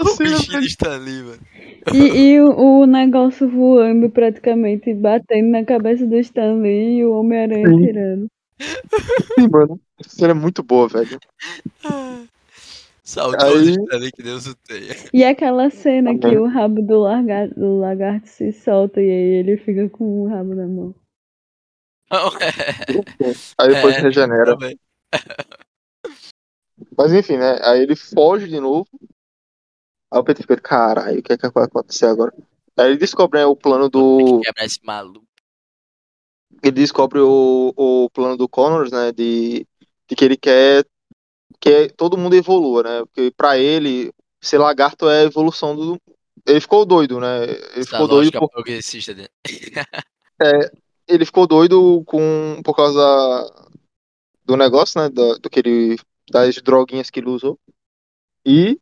O 0.00 0.16
bichinho 0.18 0.60
velho. 0.60 1.26
velho. 1.26 1.40
E, 1.94 2.32
e 2.32 2.40
o, 2.40 2.80
o 2.82 2.86
negócio 2.86 3.48
voando 3.48 4.10
praticamente, 4.10 4.92
batendo 4.92 5.48
na 5.50 5.64
cabeça 5.64 6.06
do 6.06 6.16
Stanley 6.18 6.98
e 6.98 7.04
o 7.06 7.12
Homem-Aranha 7.12 7.64
tirando. 7.86 8.26
Sim, 8.60 9.48
mano. 9.50 9.80
Essa 9.98 10.10
cena 10.16 10.32
é 10.32 10.34
muito 10.34 10.62
boa, 10.62 10.88
velho. 10.88 11.18
Saudoso 13.02 13.46
Aí- 13.46 13.70
Stanley 13.70 14.12
que 14.12 14.22
Deus 14.22 14.46
o 14.46 14.54
tenha. 14.56 14.94
E 15.14 15.24
aquela 15.24 15.70
cena 15.70 16.12
que 16.14 16.20
Também. 16.20 16.38
o 16.38 16.46
rabo 16.46 16.82
do 16.82 16.98
lagarto, 17.00 17.54
do 17.58 17.78
lagarto 17.78 18.28
se 18.28 18.52
solta 18.52 19.00
e 19.00 19.04
aí 19.10 19.34
ele 19.38 19.56
fica 19.56 19.88
com 19.88 20.22
o 20.22 20.28
rabo 20.28 20.54
na 20.54 20.66
mão. 20.66 20.94
É. 22.12 23.32
Aí 23.58 23.68
depois 23.74 23.94
É, 23.96 24.00
regenera. 24.00 24.44
também. 24.56 24.78
Mas 27.00 27.14
enfim, 27.14 27.38
né? 27.38 27.58
Aí 27.62 27.80
ele 27.80 27.96
foge 27.96 28.46
de 28.46 28.60
novo. 28.60 28.86
Aí 30.12 30.20
o 30.20 30.22
Peter 30.22 30.42
fica, 30.42 30.60
caralho, 30.60 31.20
o 31.20 31.22
que 31.22 31.32
é 31.32 31.38
que 31.38 31.48
vai 31.48 31.64
acontecer 31.64 32.04
agora? 32.04 32.30
Aí 32.76 32.90
ele 32.90 32.98
descobre 32.98 33.38
né, 33.38 33.46
o 33.46 33.56
plano 33.56 33.88
do. 33.88 34.40
que 34.40 34.46
quebrar 34.46 34.66
esse 34.66 34.80
maluco. 34.84 35.26
Ele 36.62 36.72
descobre 36.72 37.18
o, 37.20 37.72
o 37.74 38.10
plano 38.10 38.36
do 38.36 38.46
Connors, 38.46 38.90
né? 38.90 39.12
De, 39.12 39.66
de 40.06 40.14
que 40.14 40.22
ele 40.22 40.36
quer 40.36 40.84
que 41.58 41.88
todo 41.88 42.18
mundo 42.18 42.36
evolua, 42.36 42.82
né? 42.82 43.00
Porque 43.06 43.30
pra 43.34 43.56
ele, 43.56 44.12
ser 44.38 44.58
lagarto 44.58 45.08
é 45.08 45.20
a 45.20 45.24
evolução 45.24 45.74
do. 45.74 45.98
Ele 46.46 46.60
ficou 46.60 46.84
doido, 46.84 47.18
né? 47.18 47.44
Ele 47.44 47.80
Essa 47.80 47.92
ficou 47.92 48.08
doido 48.08 48.38
por, 48.38 48.50
progressista 48.50 49.14
dele. 49.14 49.30
ele 51.08 51.24
ficou 51.24 51.46
doido 51.46 52.04
com 52.04 52.60
por 52.62 52.76
causa 52.76 53.70
do 54.44 54.54
negócio, 54.54 55.00
né? 55.00 55.08
Do, 55.08 55.38
do 55.38 55.48
que 55.48 55.60
ele 55.60 55.96
das 56.30 56.56
droguinhas 56.62 57.10
que 57.10 57.20
ele 57.20 57.28
usou. 57.28 57.58
E 58.44 58.78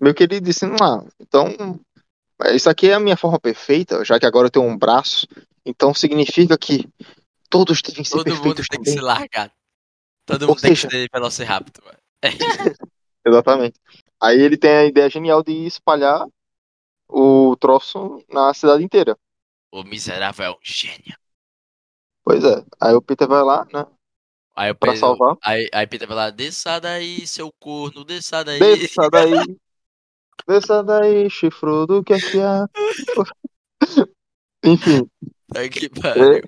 meio 0.00 0.14
que 0.14 0.22
ele 0.22 0.40
disse, 0.40 0.64
ah, 0.80 1.04
então 1.20 1.78
isso 2.54 2.68
aqui 2.70 2.88
é 2.90 2.94
a 2.94 3.00
minha 3.00 3.16
forma 3.16 3.38
perfeita, 3.40 4.04
já 4.04 4.18
que 4.18 4.26
agora 4.26 4.46
eu 4.46 4.50
tenho 4.50 4.64
um 4.66 4.76
braço, 4.76 5.26
então 5.64 5.92
significa 5.94 6.56
que 6.58 6.88
todos 7.50 7.80
devem 7.82 8.04
ser 8.04 8.10
Todo 8.18 8.28
mundo 8.30 8.36
perfeitos 8.42 8.68
tem 8.68 8.80
que 8.80 8.84
também. 8.86 8.98
ser 8.98 9.04
largado. 9.04 9.52
Todo 10.24 10.42
Ou 10.42 10.48
mundo 10.48 10.60
tem 10.60 10.72
que 10.72 10.76
seja- 10.80 10.90
ser 10.90 11.08
Velociraptor. 11.12 11.96
Exatamente. 13.26 13.78
Aí 14.20 14.40
ele 14.40 14.56
tem 14.56 14.70
a 14.70 14.84
ideia 14.84 15.08
genial 15.10 15.42
de 15.42 15.52
espalhar 15.66 16.26
o 17.08 17.56
troço 17.56 18.22
na 18.28 18.52
cidade 18.54 18.82
inteira. 18.82 19.16
O 19.72 19.82
miserável 19.84 20.44
é 20.46 20.50
um 20.50 20.58
gênio. 20.62 21.16
Pois 22.24 22.42
é. 22.44 22.64
Aí 22.80 22.94
o 22.94 23.02
Peter 23.02 23.28
vai 23.28 23.42
lá, 23.42 23.64
né? 23.72 23.86
Aí 24.56 24.70
o 24.70 24.74
Pra 24.74 24.96
salvar. 24.96 25.36
aí, 25.42 25.68
aí 25.70 25.86
Peter 25.86 26.08
vai 26.08 26.16
lá, 26.16 26.30
desça 26.30 26.80
daí, 26.80 27.26
seu 27.26 27.52
corno, 27.60 28.04
desça 28.04 28.42
daí. 28.42 28.58
Desça 28.58 29.10
daí. 29.10 29.58
Desça 30.48 30.82
daí, 30.82 31.28
chifrudo, 31.28 31.98
o 31.98 32.04
que 32.04 32.14
é 32.14 32.18
que 32.18 32.40
há? 32.40 32.66
Enfim. 34.64 35.06
Tá 35.52 35.68
que 35.68 35.90
pariu. 35.90 36.42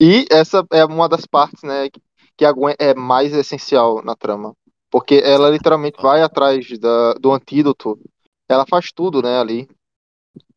E 0.00 0.26
essa 0.30 0.64
é 0.72 0.84
uma 0.84 1.08
das 1.08 1.26
partes, 1.26 1.62
né, 1.64 1.88
que 2.36 2.44
a 2.44 2.52
Gwen 2.52 2.76
é 2.78 2.94
mais 2.94 3.34
essencial 3.34 4.00
na 4.04 4.14
trama. 4.14 4.54
Porque 4.88 5.20
ela 5.22 5.50
literalmente 5.50 6.00
vai 6.00 6.22
atrás 6.22 6.66
da, 6.78 7.14
do 7.14 7.32
antídoto. 7.32 7.98
Ela 8.48 8.64
faz 8.64 8.92
tudo, 8.92 9.20
né, 9.20 9.40
ali. 9.40 9.68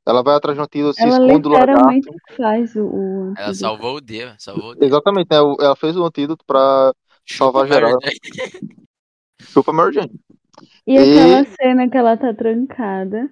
Ela 0.07 0.23
vai 0.23 0.35
atrás 0.35 0.57
do 0.57 0.63
antídoto, 0.63 0.95
se 0.95 1.03
Ela 1.03 1.11
esconde 1.11 1.41
do 1.43 1.49
lagarto. 1.49 1.71
literalmente 1.71 2.09
faz 2.35 2.75
o. 2.75 2.85
o 2.85 3.33
Ela 3.37 3.53
salvou 3.53 3.95
o 3.97 4.01
dia, 4.01 4.35
salvou 4.39 4.71
o 4.71 4.75
dia. 4.75 4.87
Exatamente, 4.87 5.27
né? 5.29 5.39
o- 5.41 5.57
Ela 5.59 5.75
fez 5.75 5.95
o 5.95 6.03
antídoto 6.03 6.43
pra 6.45 6.91
Chupa 7.25 7.45
salvar 7.45 7.63
o 7.65 7.67
geral. 7.67 7.91
Jane. 8.01 8.85
Chupa 9.41 9.71
Mary 9.71 9.93
Jane. 9.93 10.19
E, 10.87 10.95
E- 10.95 10.97
aquela 10.97 11.45
cena 11.55 11.89
que 11.89 11.97
ela 11.97 12.17
tá 12.17 12.33
trancada 12.33 13.29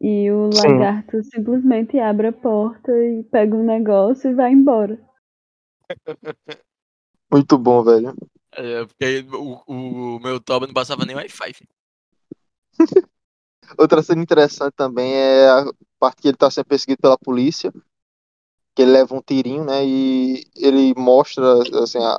e 0.00 0.30
o 0.32 0.50
Sim. 0.52 0.68
lagarto 0.68 1.22
simplesmente 1.22 1.98
abre 1.98 2.26
a 2.26 2.32
porta 2.32 2.90
e 2.92 3.22
pega 3.24 3.54
um 3.54 3.64
negócio 3.64 4.30
e 4.30 4.34
vai 4.34 4.50
embora. 4.52 4.98
Muito 7.30 7.56
bom, 7.56 7.82
velho. 7.84 8.14
É, 8.52 8.84
porque 8.84 9.24
o, 9.32 9.62
o 10.16 10.20
meu 10.20 10.40
Toba 10.40 10.66
não 10.66 10.74
passava 10.74 11.04
nem 11.04 11.14
Wi-Fi. 11.16 11.52
Outra 13.78 14.02
cena 14.02 14.22
interessante 14.22 14.74
também 14.76 15.14
é 15.14 15.48
a 15.48 15.64
parte 15.98 16.22
que 16.22 16.28
ele 16.28 16.36
tá 16.36 16.50
sendo 16.50 16.66
perseguido 16.66 17.00
pela 17.00 17.18
polícia. 17.18 17.72
Que 18.74 18.82
ele 18.82 18.92
leva 18.92 19.14
um 19.14 19.20
tirinho, 19.20 19.64
né? 19.64 19.84
E 19.84 20.44
ele 20.56 20.94
mostra, 20.96 21.44
assim, 21.82 21.98
a, 21.98 22.16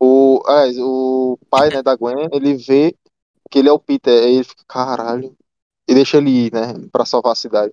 o, 0.00 0.40
o 0.80 1.38
pai, 1.50 1.70
né, 1.70 1.82
da 1.82 1.96
Gwen, 1.96 2.28
ele 2.32 2.54
vê 2.54 2.94
que 3.50 3.58
ele 3.58 3.68
é 3.68 3.72
o 3.72 3.78
Peter. 3.78 4.22
Aí 4.24 4.34
ele 4.34 4.44
fica, 4.44 4.64
caralho. 4.66 5.34
E 5.88 5.94
deixa 5.94 6.18
ele 6.18 6.46
ir, 6.46 6.52
né? 6.52 6.74
Pra 6.92 7.04
salvar 7.04 7.32
a 7.32 7.36
cidade. 7.36 7.72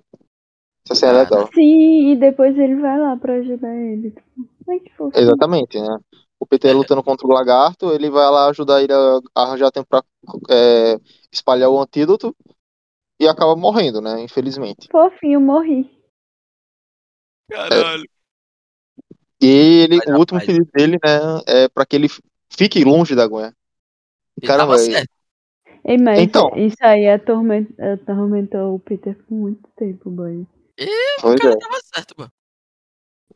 Essa 0.87 0.95
cena 0.95 1.13
é 1.13 1.15
Ah, 1.15 1.23
legal. 1.23 1.49
Sim, 1.53 2.11
e 2.11 2.15
depois 2.15 2.57
ele 2.57 2.75
vai 2.75 2.99
lá 2.99 3.15
pra 3.17 3.35
ajudar 3.35 3.75
ele. 3.75 4.15
Ai, 4.69 4.79
que 4.79 4.91
fofinho. 4.95 5.23
Exatamente, 5.23 5.79
né? 5.79 5.97
O 6.39 6.45
Peter 6.45 6.75
lutando 6.75 7.03
contra 7.03 7.27
o 7.27 7.31
lagarto, 7.31 7.91
ele 7.91 8.09
vai 8.09 8.29
lá 8.29 8.49
ajudar 8.49 8.81
ele 8.81 8.93
a 8.93 9.19
arranjar 9.35 9.71
tempo 9.71 9.87
pra 9.89 10.03
é, 10.49 10.99
espalhar 11.31 11.69
o 11.69 11.79
antídoto 11.79 12.35
e 13.19 13.27
acaba 13.27 13.55
morrendo, 13.55 14.01
né? 14.01 14.21
Infelizmente. 14.21 14.87
Fofinho, 14.91 15.39
morri. 15.41 15.89
Caralho. 17.49 18.05
E 19.41 19.47
ele, 19.83 19.97
Mas, 19.97 20.07
o 20.07 20.17
último 20.19 20.39
rapaz. 20.39 20.45
pedido 20.57 20.71
dele, 20.73 20.97
né, 21.03 21.41
é 21.47 21.69
pra 21.69 21.85
que 21.85 21.95
ele 21.95 22.07
fique 22.49 22.83
longe 22.83 23.15
da 23.15 23.27
Gwen. 23.27 23.51
Ele 24.37 24.47
Caramba, 24.47 24.75
tava 24.75 24.81
é- 24.81 24.91
certo. 24.91 25.15
Ei, 25.87 25.97
mas 25.99 26.19
Então. 26.19 26.49
isso 26.55 26.77
aí 26.81 27.07
atorment- 27.07 27.69
atormentou 27.79 28.73
o 28.75 28.79
Peter 28.79 29.15
por 29.23 29.35
muito 29.35 29.69
tempo, 29.75 30.09
boy. 30.09 30.41
O 30.41 30.47
Pois 31.21 31.39
cara 31.39 31.53
é. 31.53 31.57
tava 31.57 31.79
certo, 31.93 32.15
pô. 32.15 32.27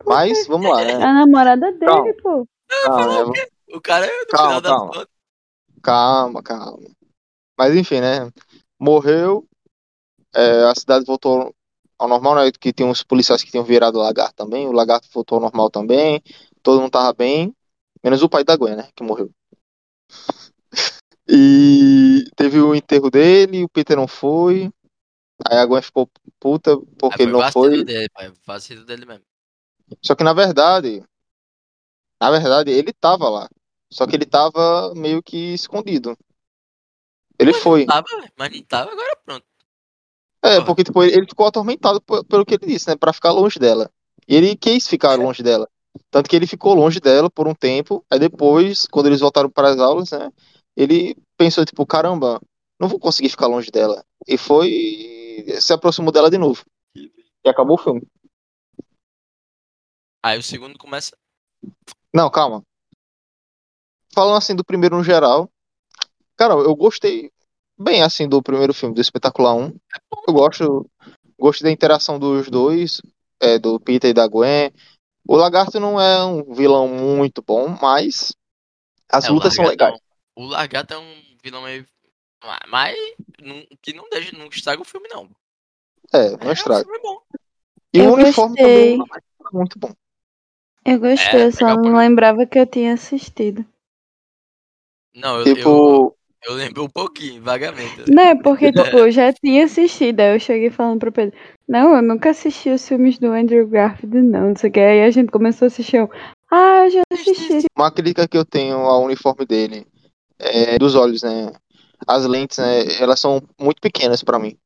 Mas 0.06 0.48
vamos 0.48 0.70
lá, 0.72 0.84
né? 0.84 0.94
A 0.96 1.14
namorada 1.14 1.72
dele, 1.72 1.86
Calma. 1.86 2.14
pô. 2.24 2.48
Calma, 2.68 3.26
né? 3.34 3.46
O 3.72 3.82
cara, 3.82 4.08
no 4.08 4.28
Calma, 4.28 4.48
final 4.48 4.62
das 4.62 4.72
calma. 4.72 4.88
contas, 4.94 5.08
calma, 5.84 6.44
calma. 6.44 6.88
Mas 7.58 7.76
enfim, 7.76 8.00
né? 8.02 8.32
Morreu. 8.80 9.46
É, 10.34 10.64
a 10.64 10.76
cidade 10.76 11.06
voltou 11.06 11.54
ao 11.98 12.08
normal, 12.08 12.36
né? 12.36 12.52
Que 12.52 12.72
tem 12.72 12.86
uns 12.86 13.04
policiais 13.04 13.44
que 13.44 13.52
tinham 13.52 13.64
virado 13.64 13.98
o 13.98 14.02
lagarto 14.02 14.36
também. 14.36 14.68
O 14.68 14.72
lagarto 14.72 15.08
voltou 15.14 15.38
ao 15.38 15.42
normal 15.42 15.70
também. 15.70 16.22
Todo 16.64 16.82
mundo 16.82 16.92
tava 16.92 17.14
bem. 17.14 17.54
Menos 18.04 18.24
o 18.24 18.30
pai 18.30 18.44
da 18.44 18.56
Gwen, 18.56 18.76
né? 18.76 18.90
Que 18.96 19.04
morreu. 19.04 19.30
E 21.28 22.24
teve 22.36 22.60
o 22.60 22.74
enterro 22.74 23.12
dele, 23.12 23.64
o 23.64 23.70
Peter 23.70 23.96
não 23.96 24.08
foi. 24.08 24.72
Aí 25.48 25.58
a 25.58 25.66
Gwen 25.66 25.82
ficou 25.82 26.10
puta 26.40 26.78
porque 26.98 27.22
aí 27.22 27.28
ele 27.28 27.32
não 27.34 27.52
foi. 27.52 27.84
dele, 27.84 28.10
pai. 28.10 28.34
Vacilo 28.46 28.86
dele 28.86 29.06
mesmo. 29.06 29.24
Só 30.02 30.16
que 30.16 30.24
na 30.24 30.34
verdade, 30.34 31.04
na 32.22 32.32
verdade, 32.32 32.72
ele 32.72 32.94
tava 32.94 33.30
lá. 33.30 33.50
Só 33.92 34.06
que 34.06 34.16
ele 34.16 34.26
tava 34.26 34.94
meio 34.96 35.22
que 35.22 35.54
escondido. 35.54 36.18
Ele 37.40 37.54
foi. 37.54 37.86
Tava, 37.86 38.06
mas 38.38 38.52
nem 38.52 38.64
tava, 38.64 38.92
agora 38.92 39.18
pronto. 39.24 39.46
É, 40.42 40.56
Porra. 40.56 40.66
porque 40.66 40.84
tipo, 40.84 41.04
ele 41.04 41.28
ficou 41.28 41.48
atormentado 41.48 42.02
pelo 42.02 42.46
que 42.46 42.56
ele 42.56 42.66
disse, 42.68 42.88
né? 42.88 42.96
Pra 42.96 43.14
ficar 43.14 43.32
longe 43.32 43.60
dela. 43.60 43.90
E 44.28 44.36
ele 44.36 44.56
quis 44.56 44.88
ficar 44.88 45.16
longe 45.16 45.44
dela. 45.44 45.68
Tanto 46.10 46.30
que 46.30 46.36
ele 46.36 46.48
ficou 46.48 46.74
longe 46.74 47.00
dela 47.00 47.30
por 47.30 47.48
um 47.48 47.54
tempo. 47.54 48.06
Aí 48.10 48.20
depois, 48.20 48.86
quando 48.88 49.08
eles 49.08 49.20
voltaram 49.20 49.50
para 49.50 49.70
as 49.70 49.80
aulas, 49.80 50.12
né? 50.12 50.32
Ele 50.78 51.16
pensou, 51.38 51.66
tipo, 51.66 51.86
caramba, 51.86 52.40
não 52.80 52.88
vou 52.88 53.00
conseguir 53.00 53.30
ficar 53.30 53.48
longe 53.48 53.70
dela. 53.70 54.04
E 54.28 54.38
foi. 54.38 54.70
e 54.70 55.62
se 55.62 55.74
aproximou 55.74 56.12
dela 56.12 56.30
de 56.30 56.38
novo. 56.38 56.64
E 56.96 57.50
acabou 57.50 57.76
o 57.76 57.82
filme. 57.82 58.02
Aí 60.24 60.38
o 60.38 60.44
segundo 60.44 60.78
começa. 60.78 61.16
Não, 62.14 62.30
calma. 62.30 62.64
Falando 64.14 64.38
assim 64.38 64.56
do 64.56 64.64
primeiro 64.64 64.98
no 64.98 65.04
geral. 65.04 65.50
Cara, 66.36 66.54
eu 66.54 66.76
gostei 66.76 67.32
bem 67.80 68.04
assim 68.04 68.28
do 68.28 68.42
primeiro 68.44 68.74
filme, 68.74 68.94
do 68.94 69.02
Espetacular 69.02 69.56
1. 69.56 69.74
Eu 70.28 70.34
gosto, 70.34 70.90
gosto 71.40 71.64
da 71.64 71.72
interação 71.72 72.20
dos 72.20 72.50
dois, 72.50 73.02
é, 73.40 73.58
do 73.58 73.80
Peter 73.80 74.10
e 74.10 74.14
da 74.14 74.28
Gwen. 74.28 74.72
O 75.28 75.36
Lagarto 75.36 75.80
não 75.80 76.00
é 76.00 76.24
um 76.26 76.54
vilão 76.54 76.88
muito 76.88 77.42
bom, 77.42 77.70
mas 77.82 78.34
as 79.10 79.26
É, 79.26 79.32
o 79.32 79.36
lutas 79.36 79.54
são 79.54 79.66
legais. 79.66 79.94
é 79.94 79.96
um- 79.96 80.44
O 80.44 80.48
Lagarto 80.48 80.94
é 80.94 80.98
um 80.98 81.22
vilão 81.44 81.62
meio. 81.64 81.86
Mas- 82.44 82.60
Mas 82.70 82.98
não- 83.42 83.66
que 83.82 83.94
não 83.94 84.10
deixa, 84.10 84.38
não 84.38 84.48
estraga 84.48 84.82
o 84.82 84.86
filme, 84.86 85.08
não. 85.10 85.30
É, 86.14 86.32
não 86.38 86.50
É, 86.50 86.54
estraga. 86.54 86.82
O 86.82 86.92
filme 86.92 86.98
é. 86.98 87.40
E 87.94 88.02
o 88.02 88.04
Eu 88.06 88.14
uniforme 88.14 88.56
gostei. 88.56 88.98
também 88.98 89.08
é 89.18 89.58
muito 89.58 89.80
bom. 89.80 89.92
Eu 90.86 91.00
gostei, 91.00 91.42
É, 91.42 91.46
eu 91.46 91.52
só 91.52 91.76
não 91.76 91.98
lembrava 91.98 92.46
que 92.46 92.58
eu 92.58 92.66
tinha 92.66 92.94
assistido. 92.94 93.66
Não, 95.14 95.40
eu, 95.42 95.48
eu, 95.48 95.56
Tipo, 95.56 95.70
eu 95.70 96.18
lembro 96.48 96.84
um 96.84 96.90
pouquinho, 96.90 97.42
vagamente. 97.42 98.10
Não, 98.10 98.24
é 98.24 98.36
porque, 98.36 98.72
tipo, 98.72 98.98
eu 98.98 99.12
já 99.12 99.32
tinha 99.34 99.66
assistido. 99.66 100.20
Aí 100.22 100.36
eu 100.36 100.40
cheguei 100.40 100.70
falando 100.70 101.00
pro 101.00 101.12
Pedro, 101.12 101.38
não, 101.68 101.96
eu 101.96 102.02
nunca 102.02 102.30
assisti 102.30 102.70
os 102.70 102.88
filmes 102.88 103.20
do 103.20 103.32
Andrew 103.32 103.68
Garfield, 103.68 104.22
não, 104.22 104.50
não 104.50 104.56
sei 104.56 104.70
o 104.70 104.74
que. 104.74 104.80
Aí 104.80 105.04
a 105.04 105.12
gente 105.12 105.32
começou 105.32 105.66
a 105.66 105.68
assistir. 105.68 105.98
Eu, 105.98 106.10
ah, 106.52 106.86
eu 106.86 106.92
já 106.92 107.02
assisti. 107.12 107.66
uma 107.78 107.92
crítica 107.92 108.28
que 108.28 108.38
eu 108.38 108.46
tenho 108.46 108.78
ao 108.78 109.04
uniforme 109.04 109.46
dele 109.46 109.86
é 110.40 110.78
dos 110.80 110.96
olhos, 110.96 111.22
né? 111.22 111.52
As 112.08 112.26
lentes, 112.26 112.58
né? 112.58 112.86
Elas 113.00 113.20
são 113.20 113.42
muito 113.60 113.82
pequenas 113.82 114.24
pra 114.24 114.40
mim. 114.40 114.58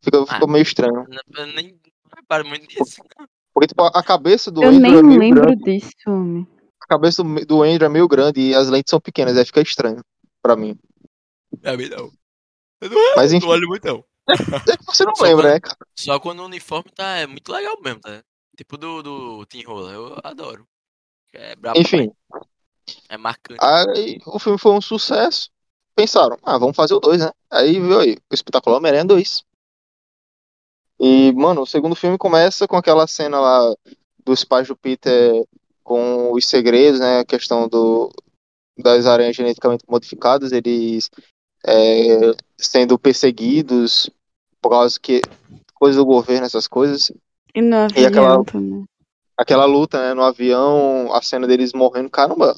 Fica, 0.00 0.24
fica 0.24 0.46
meio 0.46 0.62
estranho. 0.62 1.04
Eu 1.36 1.46
nem 1.48 1.76
reparo 2.16 2.46
muito 2.46 2.66
nisso. 2.68 3.02
Porque, 3.52 3.66
tipo, 3.66 3.82
a 3.82 4.02
cabeça 4.02 4.50
do 4.50 4.62
Eu 4.62 4.68
Andrew 4.68 4.80
nem 4.80 4.98
é 4.98 5.02
meio 5.02 5.18
lembro 5.18 5.42
grande. 5.42 5.64
disso, 5.64 5.90
homem. 6.06 6.46
A 6.80 6.86
cabeça 6.86 7.24
do 7.24 7.44
do 7.44 7.62
Andrew 7.64 7.86
é 7.86 7.88
meio 7.88 8.06
grande 8.06 8.40
e 8.40 8.54
as 8.54 8.68
lentes 8.68 8.90
são 8.90 9.00
pequenas. 9.00 9.36
Aí 9.36 9.44
fica 9.44 9.60
estranho 9.60 10.00
pra 10.40 10.54
mim. 10.54 10.78
Pra 11.60 11.76
mim 11.76 11.88
não. 11.88 12.10
Eu 12.80 12.90
não, 12.90 13.16
Mas 13.16 13.30
não 13.32 13.38
enfim, 13.38 13.46
olho 13.48 13.68
muito, 13.68 13.84
não. 13.86 14.04
é 14.28 14.76
que 14.76 14.84
você 14.84 15.04
não 15.04 15.14
Só 15.16 15.24
lembra, 15.24 15.44
quando- 15.44 15.52
né, 15.54 15.60
cara? 15.60 15.76
Só 15.98 16.20
quando 16.20 16.40
o 16.40 16.44
uniforme 16.46 16.90
tá 16.92 17.16
é 17.16 17.26
muito 17.26 17.50
legal 17.52 17.80
mesmo, 17.80 18.00
tá? 18.00 18.22
Tipo 18.56 18.76
do, 18.76 19.02
do 19.02 19.46
Tim 19.46 19.62
Roller, 19.64 19.94
eu 19.94 20.16
adoro. 20.22 20.66
É 21.32 21.54
brabo 21.56 21.78
Enfim, 21.78 22.10
demais, 22.10 22.12
É 23.08 23.16
marcante. 23.16 23.60
aí 23.64 24.18
o 24.26 24.38
filme 24.38 24.58
foi 24.58 24.72
um 24.72 24.80
sucesso. 24.80 25.50
Pensaram, 25.94 26.38
ah, 26.42 26.56
vamos 26.58 26.76
fazer 26.76 26.94
o 26.94 27.00
2, 27.00 27.20
né? 27.20 27.30
Aí 27.50 27.72
viu 27.80 27.98
aí, 28.00 28.16
o 28.30 28.34
espetacular 28.34 28.76
Homem-Aranha 28.76 29.04
2. 29.04 29.42
E, 31.00 31.32
mano, 31.32 31.62
o 31.62 31.66
segundo 31.66 31.94
filme 31.94 32.18
começa 32.18 32.66
com 32.66 32.76
aquela 32.76 33.06
cena 33.06 33.38
lá 33.40 33.74
dos 34.24 34.44
pais 34.44 34.66
do 34.68 34.76
Peter 34.76 35.44
com 35.84 36.32
os 36.32 36.46
segredos, 36.46 37.00
né? 37.00 37.20
A 37.20 37.24
questão 37.24 37.68
do, 37.68 38.10
das 38.76 39.06
aranhas 39.06 39.36
geneticamente 39.36 39.84
modificadas, 39.88 40.52
eles 40.52 41.08
é, 41.68 42.34
sendo 42.56 42.98
perseguidos 42.98 44.10
por 44.60 44.70
causa 44.70 44.98
que 44.98 45.20
coisas 45.74 45.96
do 45.96 46.04
governo, 46.06 46.46
essas 46.46 46.66
coisas. 46.66 47.12
E 47.54 47.60
no 47.60 47.76
E 47.96 48.04
avião 48.06 48.08
aquela- 48.08 48.44
também. 48.44 48.84
Aquela 49.36 49.64
luta, 49.66 50.00
né, 50.00 50.14
no 50.14 50.22
avião, 50.24 51.12
a 51.14 51.22
cena 51.22 51.46
deles 51.46 51.72
morrendo, 51.72 52.10
caramba. 52.10 52.56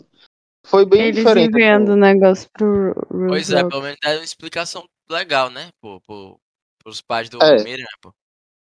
Foi 0.64 0.86
bem 0.86 1.02
Eles 1.08 1.16
diferente. 1.16 1.50
enviando 1.50 1.90
o 1.90 1.96
negócio 1.96 2.48
pro 2.52 2.94
Pois 3.08 3.50
é, 3.50 3.60
Roosevelt. 3.62 3.68
pelo 3.70 3.82
menos 3.82 3.98
dá 4.02 4.10
uma 4.12 4.24
explicação 4.24 4.84
legal, 5.10 5.50
né? 5.50 5.70
Pô, 5.80 6.00
pô, 6.06 6.38
pros 6.82 7.02
pais 7.02 7.28
do 7.28 7.42
É. 7.42 7.62
Miriam, 7.62 7.86
pô. 8.00 8.12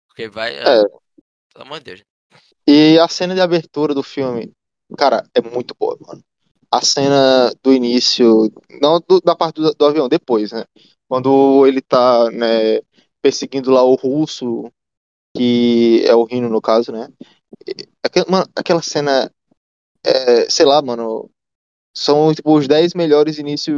Porque 0.08 0.28
vai. 0.30 0.56
É. 0.56 0.80
É. 0.80 0.84
Pelo 1.54 1.66
amor 1.66 1.80
de 1.80 1.86
Deus. 1.86 2.04
E 2.68 2.98
a 3.00 3.08
cena 3.08 3.36
de 3.36 3.42
abertura 3.42 3.94
do 3.94 4.02
filme, 4.04 4.52
cara, 4.98 5.24
é 5.36 5.42
muito 5.42 5.76
boa, 5.80 5.98
mano. 6.02 6.24
A 6.72 6.82
cena 6.82 7.52
do 7.62 7.74
início, 7.74 8.50
não 8.82 9.00
do- 9.08 9.20
da 9.22 9.36
parte 9.36 9.62
do, 9.62 9.74
do 9.74 9.86
avião, 9.86 10.08
depois, 10.08 10.52
né? 10.54 10.64
Quando 11.08 11.68
ele 11.68 11.82
tá, 11.82 12.30
né, 12.32 12.80
perseguindo 13.22 13.72
lá 13.72 13.84
o 13.84 13.96
russo, 13.96 14.72
que 15.36 16.04
é 16.06 16.16
o 16.16 16.26
Rino 16.26 16.50
no 16.50 16.62
caso, 16.62 16.92
né? 16.92 17.10
Aquela, 18.04 18.26
mano, 18.30 18.48
aquela 18.56 18.82
cena, 18.82 19.32
é, 20.06 20.50
sei 20.50 20.66
lá, 20.66 20.82
mano, 20.82 21.30
são 21.96 22.34
tipo 22.34 22.56
os 22.58 22.68
10 22.68 22.94
melhores 22.96 23.38
inícios, 23.40 23.78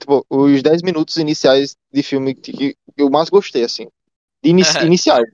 tipo, 0.00 0.26
os 0.30 0.62
10 0.62 0.82
minutos 0.82 1.16
iniciais 1.18 1.76
de 1.92 2.02
filme 2.02 2.34
que 2.34 2.76
eu 2.96 3.10
mais 3.10 3.30
gostei, 3.30 3.64
assim. 3.64 3.88
De 4.44 4.50
inici- 4.50 4.78
iniciais. 4.82 5.28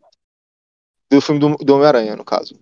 Do 1.10 1.20
filme 1.20 1.40
do, 1.40 1.56
do 1.56 1.74
Homem-Aranha, 1.74 2.16
no 2.16 2.24
caso. 2.24 2.54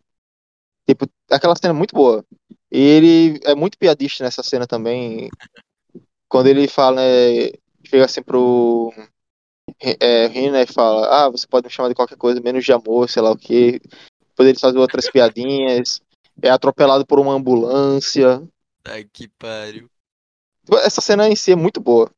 Tipo, 0.86 1.06
aquela 1.30 1.56
cena 1.56 1.74
é 1.74 1.78
muito 1.78 1.94
boa. 1.94 2.24
E 2.72 2.80
ele 2.80 3.40
é 3.44 3.54
muito 3.54 3.76
piadista 3.76 4.24
nessa 4.24 4.42
cena 4.42 4.66
também. 4.66 5.28
Quando 6.26 6.46
ele 6.46 6.66
fala, 6.66 6.96
né, 6.96 7.50
chega 7.84 8.06
assim 8.06 8.22
pro 8.22 8.90
é, 9.78 10.26
Rino 10.28 10.56
e 10.56 10.66
fala, 10.66 11.26
ah, 11.26 11.28
você 11.28 11.46
pode 11.46 11.66
me 11.66 11.70
chamar 11.70 11.90
de 11.90 11.94
qualquer 11.94 12.16
coisa, 12.16 12.40
menos 12.40 12.64
de 12.64 12.72
amor, 12.72 13.10
sei 13.10 13.20
lá 13.20 13.30
o 13.30 13.36
quê. 13.36 13.78
Depois 14.30 14.48
ele 14.48 14.58
faz 14.58 14.74
outras 14.74 15.10
piadinhas. 15.10 16.00
É 16.40 16.48
atropelado 16.48 17.04
por 17.04 17.20
uma 17.20 17.34
ambulância. 17.34 18.42
Ai, 18.86 19.04
que 19.04 19.28
pariu. 19.28 19.90
Essa 20.82 21.02
cena 21.02 21.28
em 21.28 21.36
si 21.36 21.52
é 21.52 21.56
muito 21.56 21.78
boa. 21.78 22.10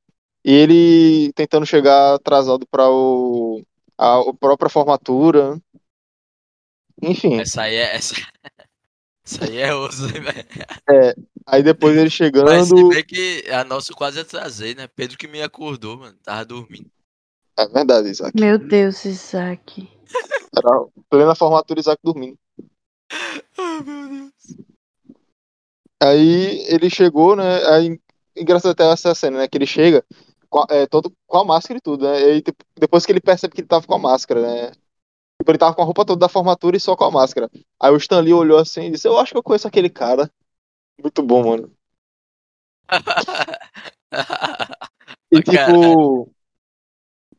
E 0.44 0.52
ele 0.52 1.32
tentando 1.32 1.66
chegar 1.66 2.14
atrasado 2.14 2.64
para 2.66 2.88
o 2.88 3.60
a, 3.98 4.20
a 4.20 4.34
própria 4.34 4.70
formatura. 4.70 5.60
Enfim, 7.02 7.40
Essa 7.40 7.62
aí 7.62 7.74
é. 7.74 7.96
Essa, 7.96 8.14
essa 9.24 9.44
aí 9.44 9.58
é 9.58 9.74
osso, 9.74 10.06
hein, 10.06 10.20
velho. 10.20 11.28
aí 11.46 11.62
depois 11.62 11.96
ele 11.96 12.10
chegando. 12.10 12.46
Mas 12.46 12.68
se 12.68 12.88
bem 12.88 13.04
que 13.04 13.44
a 13.50 13.64
nossa 13.64 13.92
eu 13.92 13.96
quase 13.96 14.20
atrasei, 14.20 14.74
né? 14.74 14.87
Pedro 14.87 15.16
que 15.16 15.26
me 15.26 15.42
acordou, 15.42 15.98
mano. 15.98 16.16
Tava 16.22 16.44
dormindo. 16.44 16.90
É 17.56 17.66
verdade, 17.66 18.08
Isaac. 18.08 18.38
Meu 18.38 18.58
Deus, 18.58 19.04
Isaac. 19.04 19.88
Era 20.56 20.87
plena 21.08 21.34
formatura, 21.34 21.80
Isaac 21.80 22.00
dormindo. 22.02 22.38
Ai, 23.58 23.82
meu 23.82 24.08
Deus. 24.08 24.32
Aí 26.02 26.66
ele 26.68 26.90
chegou, 26.90 27.34
né? 27.34 27.64
Aí, 27.68 27.98
engraçado 28.37 28.72
até 28.72 28.84
essa 28.90 29.14
cena, 29.14 29.38
né? 29.38 29.48
Que 29.48 29.56
ele 29.56 29.66
chega 29.66 30.04
com 30.50 30.60
a, 30.60 30.66
é, 30.70 30.87
todo 30.87 31.12
com 31.26 31.38
a 31.38 31.44
máscara 31.44 31.78
e 31.78 31.80
tudo, 31.80 32.04
né? 32.04 32.20
E 32.20 32.24
aí, 32.24 32.42
tipo, 32.42 32.62
depois 32.78 33.06
que 33.06 33.12
ele 33.12 33.20
percebe 33.20 33.54
que 33.54 33.60
ele 33.60 33.68
tava 33.68 33.87
com 33.87 33.94
a 33.94 33.98
máscara, 33.98 34.42
né? 34.42 34.72
Tipo, 35.44 35.50
ele 35.50 35.59
tava 35.59 35.74
com 35.74 35.83
a 35.83 35.85
roupa 35.85 36.07
toda 36.07 36.20
da 36.20 36.28
formatura 36.28 36.74
e 36.74 36.80
só 36.80 36.96
com 36.96 37.04
a 37.04 37.11
máscara. 37.11 37.50
Aí 37.78 37.92
o 37.92 37.98
Stan 37.98 38.20
Lee 38.20 38.33
olhou 38.33 38.59
assim 38.59 38.85
e 38.87 38.90
disse: 38.92 39.07
Eu 39.07 39.18
acho 39.18 39.33
que 39.33 39.37
eu 39.37 39.42
conheço 39.42 39.68
aquele 39.68 39.90
cara. 39.90 40.30
Muito 40.98 41.22
bom, 41.22 41.44
mano. 41.50 41.70
E 45.33 45.42
tipo, 45.42 46.30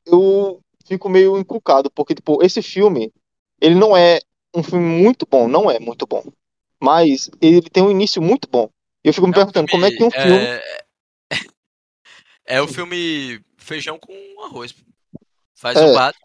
eu 0.06 0.62
fico 0.86 1.08
meio 1.08 1.38
encucado, 1.38 1.90
porque, 1.90 2.14
tipo, 2.14 2.44
esse 2.44 2.62
filme, 2.62 3.14
ele 3.62 3.74
não 3.76 3.96
é 3.96 4.20
um 4.54 4.62
filme 4.62 4.86
muito 5.02 5.26
bom, 5.26 5.48
não 5.48 5.72
é 5.72 5.80
muito 5.80 6.06
bom. 6.06 6.22
Mas 6.78 7.30
ele 7.40 7.62
tem 7.62 7.82
um 7.82 7.90
início 7.90 8.22
muito 8.22 8.50
bom. 8.50 8.70
E 9.02 9.08
eu 9.08 9.14
fico 9.14 9.26
me 9.26 9.32
É 9.32 9.36
perguntando 9.36 9.72
como 9.72 9.86
é 9.86 9.92
que 9.92 10.04
um 10.04 10.12
filme. 10.12 10.38
É, 10.38 10.62
é 12.46 12.62
o 12.62 12.68
filme 12.68 13.42
Feijão 13.56 13.98
com 13.98 14.14
Arroz. 14.44 14.76
Faz 15.56 15.78
É. 15.78 15.86
o 15.86 15.94
básico. 15.94 16.25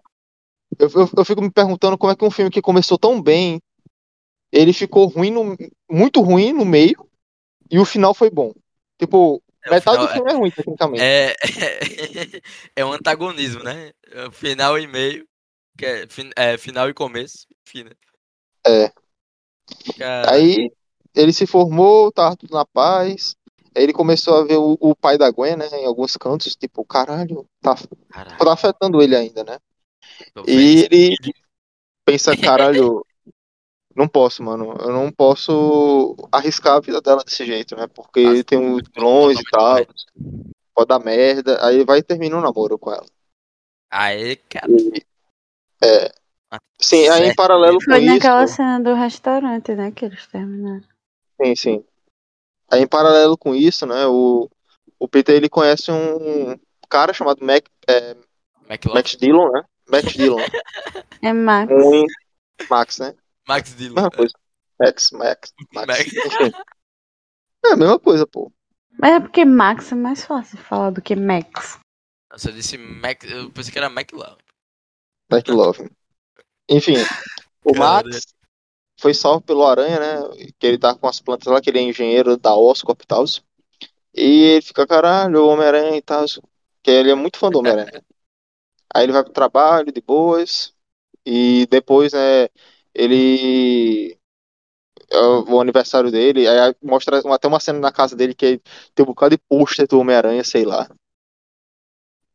Eu, 0.80 0.88
eu, 0.94 1.10
eu 1.18 1.24
fico 1.24 1.42
me 1.42 1.50
perguntando 1.50 1.98
como 1.98 2.10
é 2.12 2.16
que 2.16 2.24
um 2.24 2.30
filme 2.30 2.50
que 2.50 2.62
começou 2.62 2.98
tão 2.98 3.20
bem, 3.20 3.60
ele 4.50 4.72
ficou 4.72 5.06
ruim 5.06 5.30
no, 5.30 5.56
muito 5.90 6.20
ruim 6.22 6.52
no 6.52 6.64
meio, 6.64 7.06
e 7.70 7.78
o 7.78 7.84
final 7.84 8.14
foi 8.14 8.30
bom. 8.30 8.52
Tipo, 8.98 9.42
É, 9.64 9.70
metade 9.70 9.98
do 9.98 10.08
final- 10.08 10.14
filme 10.14 10.32
é 10.32 10.34
ruim, 10.34 10.50
tecnicamente. 10.50 11.02
É, 11.02 11.34
é 12.76 12.84
um 12.84 12.92
antagonismo, 12.92 13.62
né? 13.62 13.92
É 14.10 14.30
Final 14.30 14.78
e 14.78 14.86
meio. 14.86 15.26
Que 15.76 15.86
é, 15.86 16.06
fin- 16.08 16.30
é, 16.36 16.56
final 16.58 16.88
e 16.88 16.94
começo. 16.94 17.46
Fim, 17.64 17.84
né? 17.84 17.90
É. 18.66 18.92
Cara, 19.98 20.32
Aí 20.32 20.70
ele 21.14 21.32
se 21.32 21.46
formou, 21.46 22.10
tava 22.10 22.36
tudo 22.36 22.54
na 22.54 22.64
paz. 22.66 23.36
Aí 23.74 23.84
ele 23.84 23.92
começou 23.92 24.38
a 24.38 24.44
ver 24.44 24.56
o, 24.56 24.76
o 24.80 24.96
pai 24.96 25.16
da 25.16 25.30
Gwen, 25.30 25.56
né, 25.56 25.68
em 25.72 25.86
alguns 25.86 26.16
cantos, 26.16 26.56
tipo, 26.56 26.84
caralho, 26.84 27.46
tá, 27.62 27.76
caralho, 28.08 28.38
tá 28.38 28.52
afetando 28.52 29.00
ele 29.00 29.14
ainda, 29.14 29.44
né? 29.44 29.58
E 30.46 30.84
ele 30.84 31.16
pensa, 32.04 32.36
caralho, 32.36 33.04
não 33.94 34.08
posso, 34.08 34.42
mano, 34.42 34.76
eu 34.80 34.92
não 34.92 35.10
posso 35.10 36.16
arriscar 36.30 36.76
a 36.76 36.80
vida 36.80 37.00
dela 37.00 37.22
desse 37.24 37.44
jeito, 37.44 37.76
né? 37.76 37.86
Porque 37.86 38.22
Nossa, 38.22 38.44
tem 38.44 38.58
uns 38.58 38.82
vilões 38.94 39.38
e 39.38 39.42
tal, 39.50 39.86
pode 40.74 40.88
dar 40.88 40.98
merda. 41.00 41.64
Aí 41.64 41.84
vai 41.84 42.02
terminar 42.02 42.38
o 42.38 42.40
namoro 42.40 42.78
com 42.78 42.92
ela. 42.92 43.06
Aí, 43.90 44.36
cara. 44.36 44.70
E, 44.70 45.04
é, 45.82 46.12
sim, 46.80 47.08
aí 47.08 47.28
em 47.28 47.34
paralelo 47.34 47.78
com 47.78 47.84
Foi 47.84 48.00
naquela 48.04 48.44
isso, 48.44 48.56
cena 48.56 48.80
do 48.80 48.94
restaurante, 48.94 49.74
né? 49.74 49.90
Que 49.90 50.04
eles 50.04 50.26
terminaram. 50.26 50.84
sim, 51.42 51.54
sim. 51.56 51.84
Aí 52.70 52.82
em 52.82 52.86
paralelo 52.86 53.36
com 53.36 53.52
isso, 53.54 53.84
né, 53.84 54.06
o, 54.06 54.48
o 54.96 55.08
Peter 55.08 55.34
ele 55.34 55.48
conhece 55.48 55.90
um 55.90 56.56
cara 56.88 57.12
chamado 57.12 57.44
Mac, 57.44 57.64
é. 57.88 58.16
Max 58.94 59.16
Dillon, 59.16 59.50
né? 59.50 59.64
Max 59.90 60.12
Dillon, 60.12 60.40
É 61.22 61.32
Max. 61.32 61.72
um 61.72 62.04
Max, 62.68 62.98
né? 62.98 63.14
Max 63.48 63.74
Dillon. 63.76 63.94
Mesma 63.94 64.10
coisa. 64.10 64.34
Max, 64.78 65.10
Max, 65.12 65.52
Max. 65.74 65.86
Max. 65.88 66.52
É 67.64 67.72
a 67.72 67.76
mesma 67.76 67.98
coisa, 67.98 68.26
pô. 68.26 68.50
Mas 68.98 69.12
é 69.12 69.20
porque 69.20 69.44
Max 69.44 69.92
é 69.92 69.94
mais 69.94 70.24
fácil 70.24 70.56
de 70.56 70.62
falar 70.64 70.90
do 70.90 71.02
que 71.02 71.14
Max. 71.14 71.78
Nossa, 72.30 72.50
eu 72.50 72.54
disse 72.54 72.78
Mac. 72.78 73.24
Eu 73.24 73.50
pensei 73.50 73.72
que 73.72 73.78
era. 73.78 73.90
McLovin. 73.90 75.88
Enfim, 76.68 76.94
o 77.64 77.72
Cara. 77.72 78.04
Max 78.04 78.26
foi 79.00 79.14
salvo 79.14 79.40
pelo 79.40 79.66
Aranha, 79.66 79.98
né? 79.98 80.52
Que 80.58 80.66
ele 80.66 80.78
tá 80.78 80.94
com 80.94 81.06
as 81.06 81.20
plantas 81.20 81.52
lá, 81.52 81.60
que 81.60 81.70
ele 81.70 81.78
é 81.78 81.82
engenheiro 81.82 82.36
da 82.36 82.54
Oscorp 82.54 83.00
e 83.02 83.06
tal. 83.06 83.24
E 84.14 84.42
ele 84.44 84.62
fica, 84.62 84.86
caralho, 84.86 85.42
o 85.42 85.48
Homem-Aranha 85.48 85.96
e 85.96 86.02
tal. 86.02 86.24
Que 86.82 86.90
ele 86.90 87.10
é 87.10 87.14
muito 87.14 87.38
fã 87.38 87.50
do 87.50 87.58
Homem-Aranha. 87.58 88.02
Aí 88.94 89.04
ele 89.04 89.12
vai 89.12 89.22
pro 89.24 89.32
trabalho 89.32 89.92
de 89.92 90.00
boas. 90.00 90.74
E 91.26 91.66
depois, 91.68 92.12
né, 92.12 92.48
ele. 92.94 94.18
é 95.10 95.18
o 95.18 95.60
aniversário 95.60 96.10
dele, 96.10 96.46
aí 96.48 96.74
mostra 96.82 97.18
até 97.34 97.48
uma 97.48 97.60
cena 97.60 97.78
na 97.78 97.92
casa 97.92 98.16
dele 98.16 98.34
que 98.34 98.60
tem 98.94 99.04
um 99.04 99.06
bocado 99.06 99.36
de 99.36 99.42
pôster 99.48 99.86
do 99.88 99.98
Homem-Aranha, 100.00 100.44
sei 100.44 100.64
lá. 100.64 100.88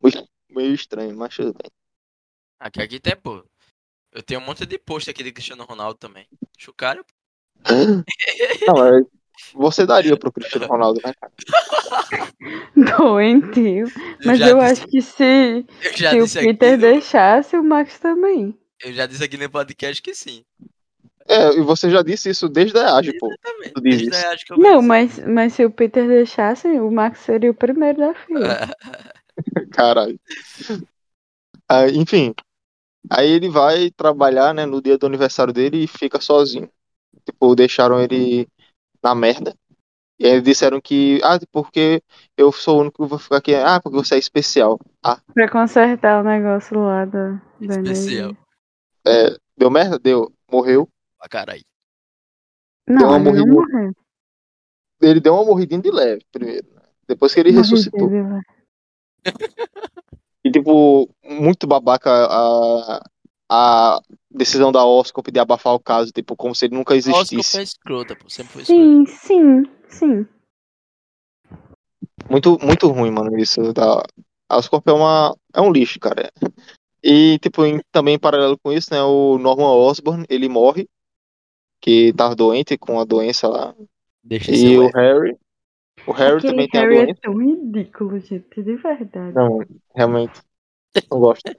Meio- 0.02 0.26
Meio 0.48 0.74
estranho, 0.74 1.14
mas 1.16 1.34
tudo 1.36 1.52
bem. 1.52 1.70
Aqui, 2.58 2.80
aqui 2.82 3.00
tem, 3.00 3.16
pô. 3.16 3.44
Eu 4.12 4.22
tenho 4.22 4.40
um 4.40 4.44
monte 4.44 4.66
de 4.66 4.78
post 4.78 5.10
aqui 5.10 5.22
de 5.24 5.32
Cristiano 5.32 5.64
Ronaldo 5.64 5.98
também. 5.98 6.28
Acho 6.58 6.70
o 6.72 6.74
cara. 6.74 7.04
Não, 8.66 8.74
mas 8.76 9.04
você 9.54 9.86
daria 9.86 10.16
pro 10.16 10.32
Cristiano 10.32 10.66
Ronaldo, 10.66 11.00
né, 11.04 11.12
cara? 11.20 11.32
Doentio. 12.98 13.86
Mas 14.24 14.38
já 14.38 14.48
eu 14.48 14.58
disse, 14.58 14.72
acho 14.72 14.86
que 14.88 15.02
se, 15.02 15.66
eu 16.14 16.26
se 16.26 16.38
o 16.38 16.42
Peter 16.42 16.74
aqui, 16.74 16.80
deixasse, 16.80 17.56
o 17.56 17.62
Max 17.62 17.98
também. 17.98 18.56
Eu 18.82 18.92
já 18.92 19.06
disse 19.06 19.24
aqui 19.24 19.36
no 19.36 19.48
podcast 19.50 20.02
que 20.02 20.14
sim. 20.14 20.44
É, 21.28 21.58
e 21.58 21.60
você 21.60 21.90
já 21.90 22.02
disse 22.02 22.30
isso 22.30 22.48
desde 22.48 22.78
a 22.78 22.96
EAG, 22.96 23.18
pô. 23.18 23.28
Exatamente. 23.28 23.72
Tu 23.72 23.80
diz 23.80 23.96
Desde 23.98 24.16
isso. 24.16 24.52
a 24.52 24.54
eu 24.54 24.58
Não, 24.58 24.82
mas, 24.82 25.18
mas 25.18 25.54
se 25.54 25.64
o 25.64 25.70
Peter 25.70 26.06
deixasse, 26.06 26.68
o 26.68 26.90
Max 26.90 27.20
seria 27.20 27.50
o 27.50 27.54
primeiro 27.54 27.98
da 27.98 28.14
fila. 28.14 28.70
Caralho. 29.72 30.18
Ah, 31.68 31.88
enfim. 31.88 32.32
Aí 33.10 33.30
ele 33.30 33.48
vai 33.48 33.90
trabalhar, 33.90 34.54
né, 34.54 34.66
no 34.66 34.80
dia 34.80 34.96
do 34.96 35.06
aniversário 35.06 35.52
dele 35.52 35.84
e 35.84 35.88
fica 35.88 36.20
sozinho. 36.20 36.70
Tipo, 37.24 37.56
deixaram 37.56 38.00
ele 38.00 38.48
na 39.02 39.14
merda. 39.14 39.54
E 40.18 40.26
aí 40.26 40.40
disseram 40.40 40.80
que, 40.80 41.20
ah, 41.22 41.38
porque 41.52 42.02
eu 42.36 42.50
sou 42.50 42.78
o 42.78 42.80
único 42.80 43.02
que 43.02 43.08
vou 43.08 43.18
ficar 43.18 43.36
aqui. 43.36 43.54
Ah, 43.54 43.80
porque 43.80 43.98
você 43.98 44.14
é 44.14 44.18
especial. 44.18 44.78
Ah, 45.04 45.20
Pra 45.34 45.50
consertar 45.50 46.22
o 46.22 46.26
negócio 46.26 46.78
lá 46.78 47.04
da, 47.04 47.32
da 47.32 47.40
Especial. 47.60 47.78
energia. 47.84 48.38
deu 49.58 49.70
merda? 49.70 49.98
Deu. 49.98 50.32
Morreu. 50.50 50.88
Ah, 51.20 51.28
caralho. 51.28 51.62
Deu 52.88 52.96
Não, 52.98 53.08
uma 53.08 53.16
ele 53.16 53.24
não 53.24 53.46
morridinha. 53.46 53.54
morreu. 53.54 53.92
Ele 55.02 55.20
deu 55.20 55.34
uma 55.34 55.44
morridinha 55.44 55.80
de 55.82 55.90
leve 55.90 56.24
primeiro. 56.32 56.66
né? 56.74 56.82
Depois 57.06 57.34
que 57.34 57.40
ele 57.40 57.50
ressuscitou. 57.50 58.08
Morreu 58.08 58.24
dele, 58.24 58.40
E, 60.44 60.50
tipo, 60.50 61.10
muito 61.24 61.66
babaca 61.66 62.10
a, 62.10 63.02
a 63.48 64.00
decisão 64.30 64.72
da 64.72 64.84
Oscorp 64.84 65.28
de 65.30 65.38
abafar 65.38 65.74
o 65.74 65.80
caso, 65.80 66.10
tipo, 66.12 66.36
como 66.36 66.54
se 66.54 66.66
ele 66.66 66.74
nunca 66.76 66.96
existisse. 66.96 67.52
foi 67.52 67.62
escrota, 67.62 68.16
pô. 68.16 68.28
Sempre 68.28 68.52
foi 68.52 68.62
escrota. 68.62 68.82
Sim, 68.82 69.06
sim, 69.06 69.62
sim. 69.88 70.26
Muito, 72.28 72.58
muito 72.60 72.88
ruim, 72.88 73.10
mano, 73.10 73.38
isso. 73.38 73.72
Da... 73.72 74.02
A 74.48 74.58
Oscorp 74.58 74.86
é, 74.88 74.92
uma, 74.92 75.36
é 75.54 75.60
um 75.60 75.72
lixo, 75.72 75.98
cara. 75.98 76.30
E, 77.02 77.38
tipo, 77.40 77.64
em- 77.64 77.80
também 77.92 78.14
em 78.14 78.18
paralelo 78.18 78.58
com 78.58 78.72
isso, 78.72 78.92
né, 78.92 79.02
o 79.02 79.38
Norman 79.38 79.70
Osborn, 79.70 80.24
ele 80.28 80.48
morre, 80.48 80.88
que 81.80 82.12
tava 82.14 82.34
doente 82.34 82.76
com 82.76 82.98
a 82.98 83.04
doença 83.04 83.48
lá. 83.48 83.74
Deixa 84.22 84.50
E 84.52 84.76
o. 84.76 84.88
Harry, 84.88 85.36
o 86.06 86.12
Harry 86.12 86.38
Aquele 86.38 86.52
também 86.52 86.68
tem 86.68 86.80
a 86.80 86.84
Harry 86.84 86.96
é 86.96 87.04
doença. 87.06 87.20
tão 87.22 87.36
ridículo, 87.36 88.18
gente, 88.18 88.62
de 88.62 88.76
verdade. 88.76 89.34
Não, 89.34 89.58
realmente, 89.94 90.40
não 91.10 91.20
gosto. 91.20 91.52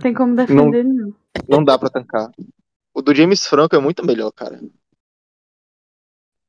Tem 0.00 0.12
como 0.14 0.34
defender, 0.36 0.84
não. 0.84 1.14
Não 1.48 1.64
dá 1.64 1.78
pra 1.78 1.88
tancar. 1.90 2.30
O 2.94 3.00
do 3.02 3.14
James 3.14 3.46
Franco 3.46 3.74
é 3.74 3.78
muito 3.78 4.04
melhor, 4.04 4.30
cara. 4.32 4.60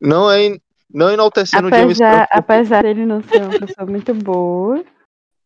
Não 0.02 0.30
é 0.30 0.58
não 0.94 1.10
enaltecendo 1.12 1.68
o 1.68 1.70
James 1.72 2.00
Apesar, 2.00 2.28
Franco. 2.28 2.32
apesar 2.34 2.84
dele 2.84 3.06
não 3.06 3.24
ser 3.24 3.42
uma 3.42 3.60
pessoa 3.60 3.88
muito 3.88 4.14
boa. 4.14 4.84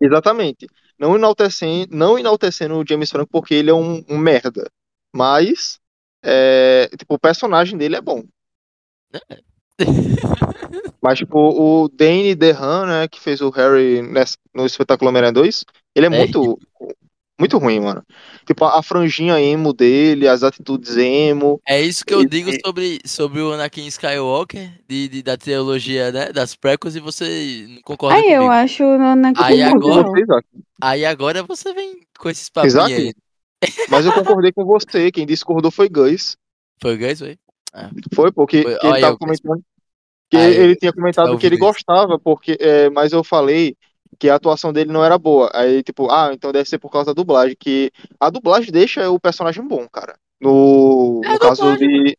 Exatamente. 0.02 0.68
Não 1.00 1.16
enaltecendo, 1.16 1.96
não 1.96 2.18
enaltecendo 2.20 2.76
o 2.78 2.84
James 2.88 3.10
Franco 3.10 3.30
porque 3.32 3.54
ele 3.54 3.70
é 3.70 3.74
um, 3.74 4.04
um 4.10 4.18
merda. 4.18 4.70
Mas 5.16 5.80
é, 6.24 6.90
tipo, 6.98 7.14
o 7.16 7.20
personagem 7.20 7.78
dele 7.78 7.96
é 7.96 8.02
bom. 8.02 8.24
Mas 11.02 11.20
tipo, 11.20 11.38
o 11.38 11.88
Danny 11.88 12.36
DeHaan, 12.36 12.86
né, 12.88 13.08
que 13.08 13.20
fez 13.22 13.40
o 13.42 13.50
Harry 13.52 14.02
nessa- 14.02 14.38
no 14.54 14.66
espetáculo 14.66 15.10
Homem-Aranha 15.10 15.32
2, 15.34 15.64
ele 15.96 16.08
é 16.08 16.10
É. 16.10 16.18
muito 16.18 16.60
Muito 17.40 17.58
ruim, 17.60 17.80
mano. 17.80 18.04
Tipo, 18.46 18.66
a, 18.66 18.82
franjinha 18.82 19.40
emo 19.40 19.72
dele, 19.72 20.28
as 20.28 20.42
atitudes 20.44 20.98
emo. 20.98 21.62
É 21.68 21.80
isso 21.80 22.04
que 22.04 22.14
eu 22.14 22.22
E- 22.22 22.26
digo 22.28 22.50
e- 22.50 22.60
sobre, 22.66 23.00
sobre 23.06 23.42
o 23.42 23.54
Anakin 23.54 23.86
Skywalker, 23.88 24.72
de, 24.88 25.08
de- 25.08 25.22
da 25.24 25.38
teologia, 25.38 26.12
né? 26.12 26.32
Das 26.32 26.56
prequels, 26.56 26.96
e 26.96 27.00
você 27.00 27.66
não 27.70 27.82
concorda 27.84 28.18
Aí 28.18 28.32
eu 28.32 28.42
comigo. 28.44 28.54
acho 28.54 28.84
o 28.84 28.92
Anakin 29.00 29.44
Aí 29.44 29.62
Eu 29.62 29.68
agora-. 29.76 30.42
Aí 30.82 31.06
agora 31.06 31.44
você 31.44 31.74
vem 31.74 32.00
com 32.18 32.30
esses 32.30 32.50
papinhos 32.50 32.76
aí. 32.76 33.14
Mas 33.90 34.06
eu 34.06 34.14
concordei 34.14 34.52
com 34.52 34.66
você. 34.66 35.12
Quem 35.12 35.26
discordou 35.26 35.70
foi 35.72 35.90
Gus. 35.90 36.36
Foi 36.82 36.96
o 36.96 36.98
Guys, 36.98 37.20
foi? 37.20 37.38
Foi, 38.14 38.32
porque 38.32 38.64
Foi- 38.64 38.72
ele 38.72 39.02
tava 39.02 39.14
eu, 39.14 39.18
comentando 39.18 39.62
que 40.30 40.38
Aí 40.38 40.56
eu, 40.58 40.64
ele 40.64 40.76
tinha 40.76 40.92
comentado 40.92 41.30
eu 41.32 41.38
que 41.38 41.46
ele 41.46 41.56
isso. 41.56 41.64
gostava, 41.64 42.20
porque, 42.20 42.58
é, 42.60 42.90
mas 42.90 43.12
eu 43.14 43.24
falei 43.24 43.76
que 44.20 44.30
a 44.30 44.36
atuação 44.36 44.74
dele 44.74 44.92
não 44.92 45.04
era 45.04 45.18
boa. 45.18 45.52
Aí, 45.54 45.84
tipo, 45.84 46.10
ah, 46.12 46.32
então 46.34 46.52
deve 46.52 46.68
ser 46.70 46.78
por 46.78 46.92
causa 46.92 47.08
da 47.08 47.14
dublagem, 47.14 47.56
que 47.60 47.92
a 48.20 48.30
dublagem 48.30 48.72
deixa 48.72 49.10
o 49.10 49.20
personagem 49.20 49.66
bom, 49.66 49.88
cara. 49.90 50.18
No, 50.40 51.22
É 51.26 51.34
no 51.34 51.40
caso 51.40 51.76
de 51.78 52.18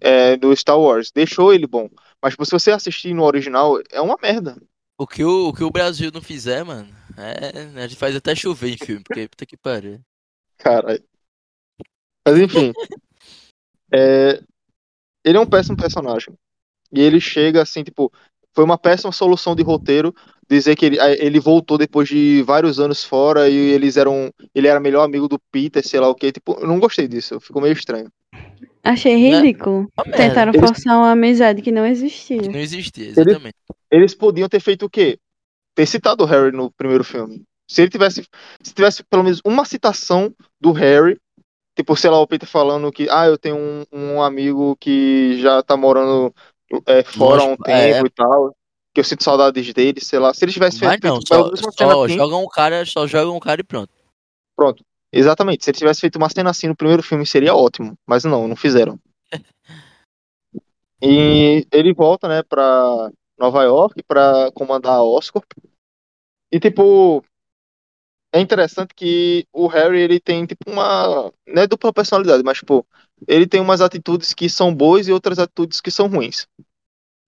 é, 0.00 0.36
do 0.36 0.54
Star 0.54 0.78
Wars, 0.78 1.10
deixou 1.10 1.52
ele 1.52 1.66
bom. 1.66 1.88
Mas 2.22 2.32
tipo, 2.32 2.44
se 2.44 2.52
você 2.52 2.70
assistir 2.70 3.14
no 3.14 3.24
original, 3.24 3.78
é 3.90 4.00
uma 4.00 4.16
merda. 4.20 4.56
O 4.98 5.06
que 5.06 5.24
o, 5.24 5.48
o 5.48 5.52
que 5.52 5.64
o 5.64 5.70
Brasil 5.70 6.10
não 6.12 6.22
fizer, 6.22 6.64
mano, 6.64 6.88
é, 7.16 7.82
a 7.82 7.86
gente 7.86 7.98
faz 7.98 8.14
até 8.14 8.34
chover 8.34 8.70
em 8.70 8.76
filme, 8.78 9.02
porque 9.02 9.28
puta 9.28 9.46
que 9.46 9.56
pariu. 9.56 10.00
Caralho. 10.58 11.02
Mas 12.26 12.38
enfim, 12.38 12.72
é, 13.92 14.40
ele 15.24 15.36
é 15.36 15.40
um 15.40 15.46
péssimo 15.46 15.76
personagem. 15.76 16.34
E 16.92 17.00
ele 17.00 17.20
chega 17.20 17.60
assim, 17.60 17.82
tipo, 17.82 18.12
foi 18.54 18.64
uma 18.64 18.78
péssima 18.78 19.10
solução 19.12 19.54
de 19.54 19.62
roteiro 19.62 20.14
dizer 20.48 20.76
que 20.76 20.84
ele, 20.86 20.98
ele 21.18 21.40
voltou 21.40 21.76
depois 21.78 22.08
de 22.08 22.42
vários 22.42 22.78
anos 22.78 23.02
fora 23.02 23.48
e 23.48 23.54
eles 23.56 23.96
eram, 23.96 24.30
ele 24.54 24.68
era 24.68 24.78
melhor 24.78 25.02
amigo 25.04 25.26
do 25.26 25.38
Peter, 25.50 25.86
sei 25.86 25.98
lá 26.00 26.08
o 26.08 26.14
quê. 26.14 26.30
Tipo, 26.30 26.58
eu 26.60 26.66
não 26.66 26.78
gostei 26.78 27.08
disso, 27.08 27.40
ficou 27.40 27.62
meio 27.62 27.72
estranho. 27.72 28.08
Achei 28.82 29.14
Né? 29.30 29.40
ridículo. 29.40 29.88
Merda. 30.06 30.16
Tentaram 30.16 30.52
Eles- 30.52 30.68
forçar 30.68 30.96
uma 30.98 31.12
amizade 31.12 31.62
que 31.62 31.72
não 31.72 31.84
Que 31.84 31.90
existia. 31.90 32.42
não 32.42 32.58
existia, 32.60 33.08
exatamente. 33.08 33.54
Eles 33.90 34.14
podiam 34.14 34.48
ter 34.48 34.60
feito 34.60 34.84
o 34.86 34.90
quê? 34.90 35.18
Ter 35.74 35.86
citado 35.86 36.22
o 36.22 36.26
Harry 36.26 36.52
no 36.54 36.70
primeiro 36.70 37.02
filme. 37.02 37.42
Se 37.68 37.80
ele 37.80 37.90
tivesse, 37.90 38.22
se 38.62 38.74
tivesse 38.74 39.02
pelo 39.02 39.24
menos 39.24 39.40
uma 39.44 39.64
citação 39.64 40.32
do 40.60 40.70
Harry, 40.72 41.16
tipo, 41.74 41.96
sei 41.96 42.10
lá, 42.10 42.20
o 42.20 42.26
Peter 42.26 42.48
falando 42.48 42.92
que, 42.92 43.08
ah, 43.10 43.26
eu 43.26 43.38
tenho 43.38 43.56
um, 43.56 43.84
um 43.92 44.22
amigo 44.22 44.76
que 44.78 45.40
já 45.40 45.62
tá 45.62 45.74
morando 45.76 46.32
é, 46.86 47.02
fora 47.04 47.42
há 47.42 47.46
um 47.46 47.56
é, 47.66 47.92
tempo 47.92 48.06
e 48.06 48.10
tal, 48.10 48.56
que 48.92 49.00
eu 49.00 49.04
sinto 49.04 49.24
saudades 49.24 49.72
dele, 49.72 50.00
sei 50.00 50.18
lá. 50.18 50.32
Se 50.32 50.44
ele 50.44 50.52
tivesse 50.52 50.80
Mas 50.80 50.90
feito, 50.90 51.06
não, 51.06 51.16
feito 51.16 51.28
pelo 51.28 51.56
só, 51.56 51.72
só 51.72 52.04
assim, 52.04 52.16
jogam 52.16 52.44
um 52.44 52.48
cara, 52.48 52.84
só 52.86 53.06
jogam 53.06 53.36
um 53.36 53.40
cara 53.40 53.60
e 53.60 53.64
pronto. 53.64 53.90
pronto. 54.56 54.84
Exatamente. 55.12 55.64
Se 55.64 55.70
ele 55.70 55.78
tivesse 55.78 56.00
feito 56.00 56.16
uma 56.16 56.28
cena 56.28 56.50
assim 56.50 56.66
no 56.66 56.76
primeiro 56.76 57.02
filme, 57.02 57.24
seria 57.24 57.54
ótimo. 57.54 57.96
Mas 58.06 58.24
não, 58.24 58.48
não 58.48 58.56
fizeram. 58.56 58.98
E 61.06 61.66
ele 61.70 61.92
volta, 61.92 62.26
né, 62.26 62.42
pra 62.42 63.10
Nova 63.38 63.62
York 63.62 64.02
pra 64.04 64.50
comandar 64.52 64.94
a 64.94 65.02
Oscorp. 65.02 65.44
E, 66.50 66.58
tipo, 66.58 67.22
é 68.32 68.40
interessante 68.40 68.94
que 68.94 69.46
o 69.52 69.66
Harry, 69.66 70.00
ele 70.00 70.18
tem, 70.18 70.46
tipo, 70.46 70.70
uma... 70.70 71.30
Não 71.46 71.62
é 71.62 71.66
dupla 71.66 71.92
personalidade, 71.92 72.42
mas, 72.42 72.56
tipo, 72.56 72.86
ele 73.26 73.46
tem 73.46 73.60
umas 73.60 73.80
atitudes 73.80 74.34
que 74.34 74.48
são 74.48 74.74
boas 74.74 75.08
e 75.08 75.12
outras 75.12 75.38
atitudes 75.38 75.80
que 75.80 75.90
são 75.90 76.08
ruins. 76.08 76.46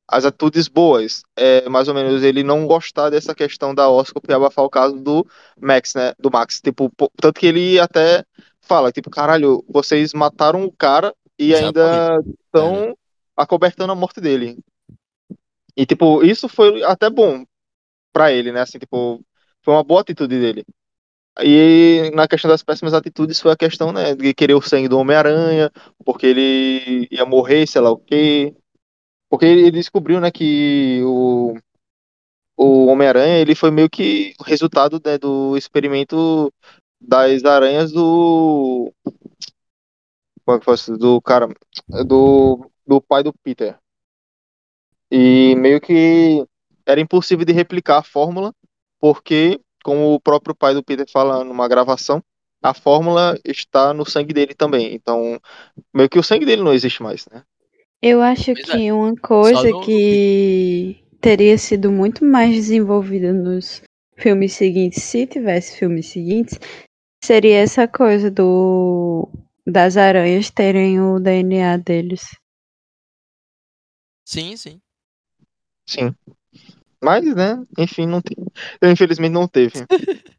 As 0.09 0.25
atitudes 0.25 0.69
boas 0.69 1.23
é, 1.37 1.69
mais 1.69 1.89
ou 1.89 1.95
menos, 1.95 2.23
ele 2.23 2.43
não 2.43 2.67
gostar 2.67 3.11
dessa 3.11 3.35
questão 3.35 3.75
da 3.75 3.89
Oscorp 3.89 4.25
e 4.29 4.33
abafar 4.33 4.65
o 4.65 4.71
caso 4.71 4.97
do 4.97 5.27
Max, 5.61 5.95
né, 5.95 6.15
do 6.19 6.31
Max. 6.31 6.61
Tipo, 6.61 6.93
tanto 7.21 7.41
que 7.41 7.47
ele 7.47 7.81
até 7.81 8.25
fala, 8.61 8.93
tipo, 8.93 9.11
caralho, 9.11 9.65
vocês 9.69 10.13
mataram 10.15 10.65
o 10.65 10.73
cara 10.73 11.15
e 11.39 11.55
ainda 11.55 12.21
estão 12.45 12.97
acobertando 13.37 13.93
a 13.93 13.97
morte 13.97 14.21
dele. 14.21 14.59
E, 15.77 15.85
tipo, 15.85 16.25
isso 16.25 16.49
foi 16.49 16.83
até 16.85 17.11
bom 17.11 17.45
pra 18.13 18.33
ele, 18.33 18.51
né? 18.51 18.63
Assim, 18.63 18.79
tipo, 18.79 19.21
foi 19.63 19.75
uma 19.75 19.85
boa 19.85 20.01
atitude 20.01 20.39
dele. 20.41 20.65
E 21.43 22.11
na 22.15 22.27
questão 22.27 22.51
das 22.51 22.63
péssimas 22.63 22.95
atitudes 22.95 23.41
foi 23.41 23.53
a 23.53 23.57
questão, 23.57 23.93
né, 23.93 24.15
de 24.15 24.33
querer 24.33 24.55
o 24.55 24.63
sangue 24.63 24.89
do 24.89 24.99
Homem-Aranha, 24.99 25.71
porque 26.05 26.27
ele 26.27 27.09
ia 27.11 27.27
morrer, 27.27 27.67
sei 27.67 27.81
lá 27.81 27.91
o 27.91 27.99
quê. 27.99 28.55
Porque 29.29 29.45
ele 29.45 29.71
descobriu, 29.71 30.21
né, 30.21 30.31
que 30.31 31.03
o, 31.05 31.55
o 32.57 32.87
Homem-Aranha, 32.87 33.39
ele 33.39 33.55
foi 33.55 33.71
meio 33.71 33.91
que 33.91 34.35
o 34.41 34.45
resultado, 34.45 35.01
né, 35.05 35.19
do 35.19 35.57
experimento 35.57 36.53
das 37.01 37.45
aranhas 37.45 37.93
do... 37.93 38.93
Como 40.45 40.57
é 40.57 40.59
que 40.59 40.65
fosse? 40.65 40.97
Do 40.97 41.21
cara... 41.21 41.49
Do, 42.07 42.71
do 42.87 43.01
pai 43.01 43.23
do 43.23 43.33
Peter. 43.33 43.79
E 45.11 45.55
meio 45.57 45.81
que 45.81 46.47
era 46.87 47.01
impossível 47.01 47.45
de 47.45 47.53
replicar 47.53 47.99
a 47.99 48.03
fórmula, 48.03 48.55
porque, 48.99 49.61
como 49.87 50.15
o 50.15 50.21
próprio 50.21 50.53
pai 50.53 50.75
do 50.75 50.83
Peter 50.83 51.07
fala 51.09 51.45
numa 51.45 51.69
gravação, 51.69 52.21
a 52.61 52.75
fórmula 52.75 53.39
está 53.45 53.95
no 53.95 54.05
sangue 54.05 54.35
dele 54.35 54.53
também. 54.53 54.93
Então, 54.93 55.41
meio 55.95 56.09
que 56.09 56.19
o 56.19 56.25
sangue 56.25 56.45
dele 56.45 56.61
não 56.61 56.73
existe 56.73 57.05
mais, 57.05 57.25
né? 57.31 57.45
Eu 58.03 58.21
acho 58.21 58.47
Pois 58.47 58.59
é. 58.69 58.73
que 58.79 58.91
uma 58.91 59.15
coisa 59.15 59.71
no- 59.71 59.81
que 59.81 61.01
teria 61.21 61.57
sido 61.57 61.93
muito 61.93 62.25
mais 62.25 62.53
desenvolvida 62.53 63.33
nos 63.33 63.81
filmes 64.19 64.55
seguintes, 64.55 65.05
se 65.05 65.25
tivesse 65.25 65.79
filmes 65.79 66.07
seguintes, 66.07 66.59
seria 67.23 67.59
essa 67.59 67.87
coisa 67.87 68.29
do 68.29 69.29
das 69.65 69.97
aranhas 69.97 70.51
terem 70.51 71.01
o 71.01 71.21
DNA 71.21 71.77
deles. 71.77 72.25
Sim, 74.25 74.57
sim. 74.57 74.81
Sim. 75.89 76.13
Mas, 77.03 77.25
né, 77.35 77.65
enfim, 77.79 78.07
não 78.07 78.21
tem. 78.21 78.37
Eu, 78.81 78.91
infelizmente 78.91 79.33
não 79.33 79.47
teve. 79.47 79.85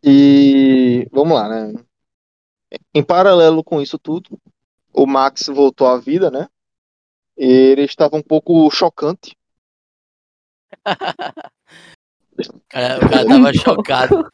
E 0.00 1.08
vamos 1.10 1.34
lá, 1.34 1.48
né? 1.48 1.74
Em 2.94 3.02
paralelo 3.02 3.64
com 3.64 3.82
isso 3.82 3.98
tudo, 3.98 4.40
o 4.92 5.06
Max 5.06 5.46
voltou 5.48 5.88
à 5.88 5.98
vida, 5.98 6.30
né? 6.30 6.48
Ele 7.36 7.82
estava 7.82 8.16
um 8.16 8.22
pouco 8.22 8.70
chocante. 8.70 9.36
O 10.72 10.84
cara, 12.68 13.04
o 13.04 13.10
cara 13.10 13.26
tava 13.26 13.52
chocado. 13.52 14.28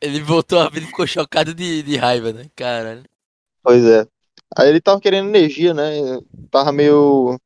Ele 0.00 0.22
voltou 0.22 0.60
a 0.60 0.68
vida 0.68 0.86
e 0.86 0.88
ficou 0.88 1.06
chocado 1.06 1.54
de, 1.54 1.82
de 1.82 1.96
raiva, 1.96 2.32
né? 2.32 2.48
Caralho. 2.54 3.04
Pois 3.62 3.84
é. 3.84 4.06
Aí 4.56 4.68
ele 4.68 4.80
tava 4.80 5.00
querendo 5.00 5.28
energia, 5.28 5.74
né? 5.74 5.84
Tava 6.50 6.70
meio, 6.70 7.40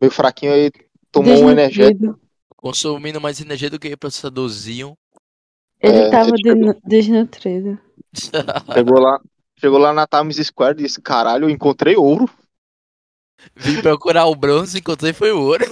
meio 0.00 0.12
fraquinho, 0.12 0.52
aí 0.52 0.70
tomou 1.12 1.44
um 1.44 1.50
energético. 1.50 1.98
Desnutrido. 1.98 2.20
Consumindo 2.56 3.20
mais 3.20 3.40
energia 3.40 3.70
do 3.70 3.78
que 3.78 3.96
processadorzinho. 3.96 4.96
Ele 5.80 5.98
É, 5.98 6.10
tava 6.10 6.28
ele 6.30 6.36
chegou- 6.38 6.54
denu- 6.54 6.80
desnutrido. 6.84 7.78
Chegou 8.74 8.98
lá, 8.98 9.20
chegou 9.58 9.78
lá 9.78 9.92
na 9.92 10.06
Times 10.06 10.36
Square 10.46 10.78
e 10.78 10.82
disse, 10.82 11.00
caralho, 11.00 11.44
eu 11.44 11.50
encontrei 11.50 11.96
ouro. 11.96 12.28
Vim 13.54 13.80
procurar 13.80 14.26
o 14.26 14.34
bronze, 14.34 14.78
encontrei 14.78 15.12
foi 15.12 15.32
o 15.32 15.40
ouro. 15.40 15.64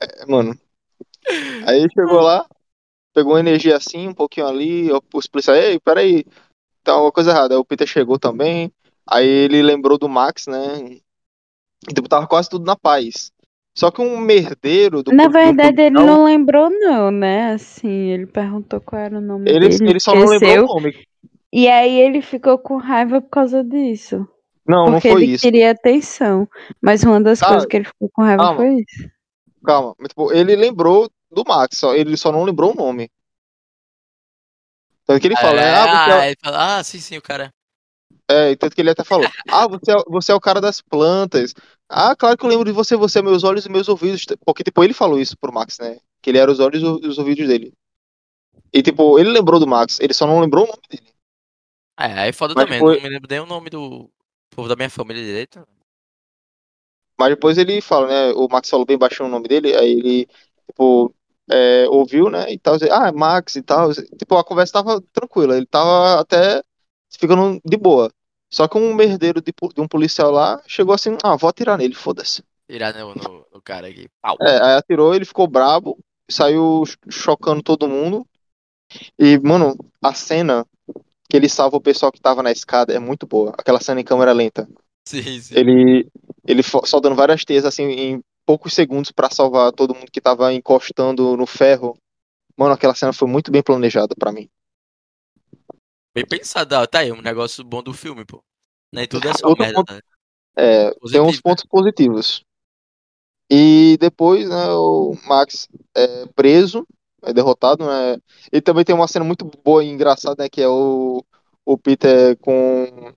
É, 0.00 0.26
mano. 0.26 0.58
Aí 1.66 1.86
chegou 1.92 2.20
lá, 2.20 2.46
pegou 3.12 3.38
energia 3.38 3.76
assim, 3.76 4.08
um 4.08 4.14
pouquinho 4.14 4.46
ali, 4.46 4.88
os 5.12 5.26
policiais, 5.26 5.64
ei, 5.64 5.78
peraí, 5.80 6.24
tá 6.82 6.98
uma 7.00 7.12
coisa 7.12 7.30
errada. 7.30 7.54
Aí 7.54 7.58
o 7.58 7.64
Peter 7.64 7.86
chegou 7.86 8.18
também, 8.18 8.72
aí 9.06 9.26
ele 9.26 9.62
lembrou 9.62 9.98
do 9.98 10.08
Max, 10.08 10.46
né? 10.46 11.00
E 11.88 11.94
tipo, 11.94 12.08
tava 12.08 12.26
quase 12.26 12.48
tudo 12.48 12.64
na 12.64 12.76
paz. 12.76 13.32
Só 13.74 13.90
que 13.90 14.02
um 14.02 14.18
merdeiro 14.18 15.02
do 15.02 15.12
Na 15.12 15.26
do 15.26 15.32
verdade, 15.32 15.80
ele 15.80 15.96
policial, 15.96 16.06
não 16.06 16.24
lembrou, 16.24 16.70
não, 16.70 17.10
né? 17.10 17.52
Assim, 17.52 17.88
ele 17.88 18.26
perguntou 18.26 18.80
qual 18.80 19.00
era 19.00 19.18
o 19.18 19.20
nome 19.20 19.50
ele, 19.50 19.68
dele. 19.68 19.90
ele 19.90 20.00
só 20.00 20.14
não 20.14 20.26
lembrou 20.26 20.36
esqueceu. 20.36 20.64
o 20.64 20.66
nome. 20.66 21.06
E 21.52 21.68
aí 21.68 21.98
ele 22.00 22.20
ficou 22.22 22.58
com 22.58 22.76
raiva 22.76 23.20
por 23.20 23.30
causa 23.30 23.62
disso. 23.64 24.26
Não, 24.66 24.90
não 24.90 24.92
porque 24.92 25.10
foi 25.10 25.22
ele 25.22 25.32
isso. 25.32 25.42
queria 25.42 25.70
atenção. 25.70 26.48
Mas 26.80 27.02
uma 27.02 27.20
das 27.20 27.42
Ah, 27.42 27.46
coisas 27.48 27.66
que 27.66 27.76
ele 27.76 27.84
ficou 27.84 28.10
com 28.10 28.22
raiva 28.22 28.42
calma. 28.42 28.56
foi 28.56 28.74
isso. 28.76 29.10
Calma, 29.64 29.94
tipo, 30.08 30.32
ele 30.32 30.56
lembrou 30.56 31.08
do 31.30 31.44
Max, 31.46 31.78
só, 31.78 31.94
ele 31.94 32.16
só 32.16 32.30
não 32.32 32.44
lembrou 32.44 32.72
o 32.72 32.74
nome. 32.76 33.10
Tanto 35.06 35.20
que 35.20 35.28
ele 35.28 35.36
fala, 35.36 35.54
né? 35.60 35.70
Ah, 35.74 36.04
você 36.04 36.10
é, 36.10 36.14
ah, 36.20 36.26
ele 36.26 36.36
fala, 36.42 36.78
ah, 36.78 36.84
sim, 36.84 37.00
sim, 37.00 37.16
o 37.16 37.22
cara. 37.22 37.52
É, 38.32 38.56
tanto 38.56 38.74
que 38.74 38.80
ele 38.80 38.90
até 38.90 39.04
falou: 39.04 39.26
Ah, 39.48 39.66
você 39.68 39.92
é, 39.92 39.96
você 40.08 40.32
é 40.32 40.34
o 40.34 40.40
cara 40.40 40.60
das 40.60 40.80
plantas. 40.80 41.54
Ah, 41.88 42.16
claro 42.16 42.36
que 42.36 42.44
eu 42.44 42.48
lembro 42.48 42.64
de 42.64 42.72
você, 42.72 42.96
você 42.96 43.18
é 43.18 43.22
meus 43.22 43.44
olhos 43.44 43.66
e 43.66 43.68
meus 43.70 43.88
ouvidos. 43.88 44.24
Porque, 44.44 44.64
tipo, 44.64 44.82
ele 44.82 44.94
falou 44.94 45.20
isso 45.20 45.36
pro 45.36 45.52
Max, 45.52 45.78
né? 45.78 45.98
Que 46.22 46.30
ele 46.30 46.38
era 46.38 46.50
os 46.50 46.60
olhos 46.60 46.82
e 46.82 47.06
os 47.06 47.18
ouvidos 47.18 47.46
dele. 47.46 47.72
E, 48.72 48.82
tipo, 48.82 49.18
ele 49.18 49.30
lembrou 49.30 49.60
do 49.60 49.66
Max, 49.66 50.00
ele 50.00 50.14
só 50.14 50.26
não 50.26 50.40
lembrou 50.40 50.64
o 50.64 50.68
nome 50.68 50.82
dele. 50.88 51.12
É, 51.98 52.20
aí 52.20 52.32
foda 52.32 52.54
Mas 52.54 52.64
também, 52.64 52.80
foi- 52.80 52.96
não 52.96 53.02
me 53.02 53.08
lembro 53.10 53.28
nem 53.28 53.40
o 53.40 53.46
nome 53.46 53.68
do 53.68 54.10
povo 54.50 54.68
da 54.68 54.76
minha 54.76 54.88
família 54.88 55.22
direito. 55.22 55.66
Mas 57.18 57.30
depois 57.30 57.58
ele 57.58 57.80
fala, 57.80 58.08
né? 58.08 58.32
O 58.32 58.48
Max 58.48 58.68
falou 58.70 58.86
bem 58.86 58.96
baixinho 58.98 59.28
o 59.28 59.30
nome 59.30 59.46
dele, 59.46 59.76
aí 59.76 59.90
ele, 59.90 60.28
tipo, 60.66 61.14
é, 61.50 61.88
ouviu, 61.88 62.30
né, 62.30 62.50
e 62.52 62.58
tal, 62.58 62.76
ah, 62.90 63.08
é 63.08 63.12
Max 63.12 63.56
e 63.56 63.62
tal, 63.62 63.92
tipo, 63.92 64.36
a 64.36 64.44
conversa 64.44 64.72
tava 64.72 65.00
tranquila, 65.12 65.56
ele 65.56 65.66
tava 65.66 66.20
até 66.20 66.62
ficando 67.10 67.60
de 67.64 67.76
boa. 67.76 68.10
Só 68.52 68.68
que 68.68 68.78
um 68.78 68.94
merdeiro 68.94 69.40
de, 69.40 69.52
de 69.74 69.80
um 69.80 69.88
policial 69.88 70.30
lá 70.30 70.60
chegou 70.66 70.94
assim, 70.94 71.16
ah, 71.22 71.36
vou 71.36 71.48
atirar 71.48 71.78
nele, 71.78 71.94
foda-se. 71.94 72.42
Tirar 72.68 72.94
no, 72.94 73.14
no, 73.14 73.46
no 73.52 73.62
cara 73.62 73.88
aqui. 73.88 74.08
Pau. 74.20 74.36
É, 74.40 74.56
aí 74.62 74.76
atirou, 74.76 75.14
ele 75.14 75.24
ficou 75.24 75.46
brabo, 75.46 75.98
saiu 76.30 76.84
chocando 77.10 77.62
todo 77.62 77.88
mundo. 77.88 78.26
E, 79.18 79.38
mano, 79.38 79.76
a 80.02 80.14
cena 80.14 80.66
que 81.28 81.36
ele 81.36 81.48
salva 81.48 81.76
o 81.76 81.80
pessoal 81.80 82.12
que 82.12 82.20
tava 82.20 82.42
na 82.42 82.52
escada 82.52 82.92
é 82.94 82.98
muito 82.98 83.26
boa. 83.26 83.52
Aquela 83.58 83.80
cena 83.80 84.00
em 84.00 84.04
câmera 84.04 84.32
lenta. 84.32 84.68
Sim, 85.06 85.40
sim. 85.40 85.56
Ele, 85.56 86.06
ele 86.46 86.62
fo- 86.62 86.86
soltando 86.86 87.16
várias 87.16 87.44
teias, 87.44 87.64
assim, 87.64 87.84
em 87.84 88.22
poucos 88.46 88.74
segundos 88.74 89.12
pra 89.12 89.30
salvar 89.30 89.72
todo 89.72 89.94
mundo 89.94 90.10
que 90.12 90.20
tava 90.20 90.52
encostando 90.52 91.36
no 91.36 91.46
ferro. 91.46 91.96
Mano, 92.56 92.74
aquela 92.74 92.94
cena 92.94 93.12
foi 93.12 93.28
muito 93.28 93.50
bem 93.52 93.62
planejada 93.62 94.14
pra 94.18 94.32
mim. 94.32 94.48
Bem 96.14 96.26
pensado. 96.26 96.74
ó, 96.76 96.86
Tá 96.86 97.00
aí, 97.00 97.12
um 97.12 97.20
negócio 97.22 97.64
bom 97.64 97.82
do 97.82 97.92
filme, 97.92 98.24
pô. 98.24 98.42
Nem 98.92 99.06
tudo 99.06 99.28
é 99.28 99.34
só 99.34 99.50
Outro 99.50 99.56
merda. 99.58 99.82
ponto- 99.82 99.92
né? 99.94 100.00
É, 100.56 100.92
tem 101.10 101.20
Positivo, 101.20 101.22
uns 101.22 101.40
pontos 101.40 101.64
positivos. 101.66 102.44
E 103.50 103.96
depois, 104.00 104.48
né, 104.48 104.66
o 104.72 105.14
Max 105.26 105.68
é 105.94 106.26
preso, 106.34 106.86
é 107.22 107.32
derrotado, 107.32 107.84
né? 107.86 108.16
E 108.52 108.60
também 108.60 108.84
tem 108.84 108.94
uma 108.94 109.06
cena 109.08 109.24
muito 109.24 109.44
boa 109.64 109.84
e 109.84 109.88
engraçada, 109.88 110.42
né, 110.44 110.48
que 110.48 110.62
é 110.62 110.68
o, 110.68 111.22
o 111.64 111.76
Peter 111.78 112.36
com, 112.38 113.12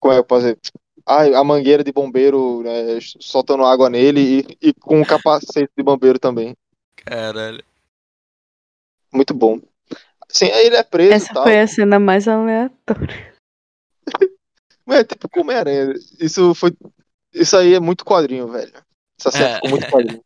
como 0.00 0.12
é 0.14 0.16
que 0.16 0.20
eu 0.20 0.24
posso 0.24 0.42
dizer? 0.42 0.58
Ai, 1.06 1.34
a 1.34 1.44
mangueira 1.44 1.84
de 1.84 1.92
bombeiro, 1.92 2.62
né, 2.62 2.98
soltando 3.20 3.64
água 3.64 3.90
nele 3.90 4.40
e, 4.62 4.68
e 4.70 4.74
com 4.74 5.00
o 5.02 5.06
capacete 5.06 5.72
de 5.76 5.82
bombeiro 5.84 6.18
também. 6.18 6.56
Caralho. 6.96 7.62
Muito 9.12 9.32
bom. 9.34 9.60
Sim, 10.32 10.46
aí 10.50 10.66
ele 10.66 10.76
é 10.76 10.82
preso 10.82 11.12
Essa 11.14 11.34
tal. 11.34 11.42
foi 11.44 11.60
a 11.60 11.66
cena 11.66 11.98
mais 11.98 12.26
aleatória. 12.28 13.32
É 14.88 15.04
tipo 15.04 15.28
como 15.28 15.44
Homem-Aranha. 15.44 15.94
Isso 16.20 16.54
foi. 16.54 16.72
Isso 17.32 17.56
aí 17.56 17.72
é 17.72 17.80
muito 17.80 18.04
quadrinho, 18.04 18.48
velho. 18.48 18.72
Essa 19.18 19.30
cena 19.30 19.48
É. 19.48 19.54
ficou 19.54 19.70
muito 19.70 19.86
quadrinho. 19.90 20.24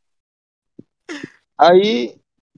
Aí, 1.58 2.16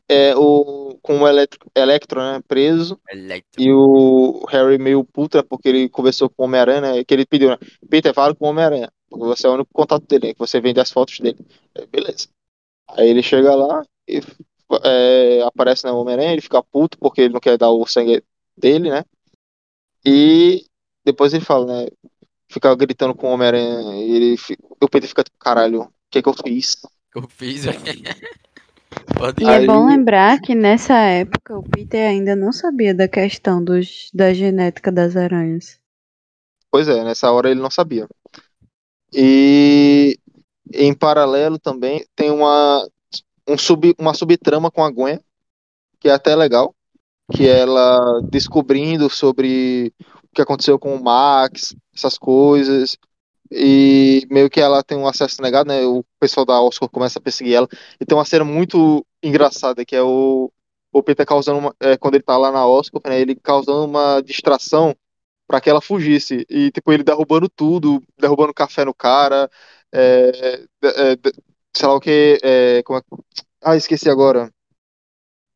é, 0.08 0.34
o, 0.36 0.98
com 1.02 1.20
o 1.20 1.28
Electro, 1.28 1.70
Electro 1.74 2.20
né, 2.20 2.40
preso, 2.46 2.98
Electro. 3.10 3.60
e 3.62 3.72
o 3.72 4.44
Harry 4.48 4.78
meio 4.78 5.04
puta, 5.04 5.42
porque 5.42 5.68
ele 5.68 5.88
conversou 5.88 6.30
com 6.30 6.42
o 6.42 6.46
Homem-Aranha, 6.46 6.80
né, 6.80 7.04
que 7.04 7.12
ele 7.12 7.26
pediu, 7.26 7.50
né, 7.50 7.58
Peter, 7.90 8.14
fala 8.14 8.34
com 8.34 8.46
o 8.46 8.48
Homem-Aranha, 8.50 8.90
porque 9.10 9.24
você 9.26 9.46
é 9.46 9.50
o 9.50 9.54
único 9.54 9.70
contato 9.72 10.06
dele, 10.06 10.28
né, 10.28 10.32
que 10.32 10.38
você 10.38 10.60
vende 10.60 10.80
as 10.80 10.90
fotos 10.90 11.18
dele. 11.20 11.38
É, 11.74 11.84
beleza. 11.86 12.28
Aí 12.90 13.08
ele 13.08 13.22
chega 13.22 13.54
lá 13.54 13.84
e 14.08 14.20
é, 14.84 15.42
aparece 15.42 15.84
né, 15.86 15.92
o 15.92 15.98
Homem-Aranha, 16.00 16.32
ele 16.32 16.40
fica 16.42 16.62
puto 16.62 16.98
porque 16.98 17.22
ele 17.22 17.32
não 17.34 17.40
quer 17.40 17.56
dar 17.58 17.70
o 17.70 17.86
sangue 17.86 18.22
dele, 18.56 18.90
né, 18.90 19.04
e 20.04 20.64
depois 21.04 21.32
ele 21.32 21.44
fala, 21.44 21.66
né, 21.84 21.88
fica 22.50 22.74
gritando 22.74 23.14
com 23.14 23.28
o 23.28 23.32
Homem-Aranha, 23.32 23.96
e 23.96 24.10
ele, 24.10 24.36
fi- 24.36 24.58
o 24.80 24.88
Peter 24.88 25.08
fica 25.08 25.24
tipo, 25.24 25.36
caralho, 25.38 25.82
o 25.82 25.92
que 26.10 26.22
que 26.22 26.28
eu 26.28 26.34
fiz? 26.34 26.76
que 27.12 27.18
eu 27.18 27.28
fiz. 27.28 27.64
Pode 29.16 29.42
E 29.42 29.46
Aí- 29.46 29.64
é 29.64 29.66
bom 29.66 29.86
lembrar 29.86 30.40
que 30.40 30.54
nessa 30.54 30.94
época 30.94 31.56
o 31.58 31.62
Peter 31.62 32.08
ainda 32.08 32.34
não 32.36 32.52
sabia 32.52 32.94
da 32.94 33.08
questão 33.08 33.62
dos, 33.62 34.10
da 34.12 34.32
genética 34.32 34.90
das 34.92 35.16
aranhas. 35.16 35.78
Pois 36.70 36.88
é, 36.88 37.02
nessa 37.02 37.30
hora 37.32 37.50
ele 37.50 37.60
não 37.60 37.70
sabia. 37.70 38.06
E 39.12 40.18
em 40.72 40.92
paralelo 40.94 41.58
também 41.58 42.04
tem 42.14 42.30
uma, 42.30 42.86
um 43.48 43.58
sub, 43.58 43.94
uma 43.98 44.14
subtrama 44.14 44.70
com 44.70 44.84
a 44.84 44.90
Gwen, 44.90 45.18
que 45.98 46.08
é 46.08 46.12
até 46.12 46.36
legal, 46.36 46.74
que 47.32 47.46
ela 47.48 48.20
descobrindo 48.30 49.10
sobre 49.10 49.92
o 50.24 50.28
que 50.34 50.42
aconteceu 50.42 50.78
com 50.78 50.94
o 50.94 51.02
Max, 51.02 51.74
essas 51.94 52.18
coisas, 52.18 52.96
e 53.50 54.26
meio 54.30 54.50
que 54.50 54.60
ela 54.60 54.82
tem 54.82 54.96
um 54.98 55.08
acesso 55.08 55.40
negado, 55.42 55.68
né? 55.68 55.84
O 55.84 56.04
pessoal 56.20 56.44
da 56.46 56.60
Oscar 56.60 56.88
começa 56.88 57.18
a 57.18 57.22
perseguir 57.22 57.54
ela, 57.54 57.68
e 58.00 58.04
tem 58.04 58.16
uma 58.16 58.24
cena 58.24 58.44
muito 58.44 59.04
engraçada, 59.22 59.84
que 59.84 59.96
é 59.96 60.02
o, 60.02 60.52
o 60.92 61.02
Peter 61.02 61.26
causando, 61.26 61.58
uma, 61.58 61.74
é, 61.80 61.96
quando 61.96 62.14
ele 62.14 62.24
tá 62.24 62.36
lá 62.36 62.52
na 62.52 62.66
Oscar, 62.66 63.00
né? 63.06 63.20
Ele 63.20 63.34
causando 63.36 63.84
uma 63.86 64.20
distração 64.20 64.94
pra 65.46 65.60
que 65.60 65.70
ela 65.70 65.80
fugisse. 65.80 66.46
E, 66.48 66.70
tipo, 66.70 66.92
ele 66.92 67.02
derrubando 67.02 67.48
tudo, 67.48 68.02
derrubando 68.18 68.54
café 68.54 68.84
no 68.84 68.94
cara, 68.94 69.50
é, 69.92 70.66
é, 70.84 71.16
sei 71.76 71.88
lá 71.88 71.94
o 71.94 72.00
que, 72.00 72.38
é, 72.42 72.82
como 72.82 72.98
é, 72.98 73.02
ah, 73.62 73.76
esqueci 73.76 74.08
agora. 74.08 74.52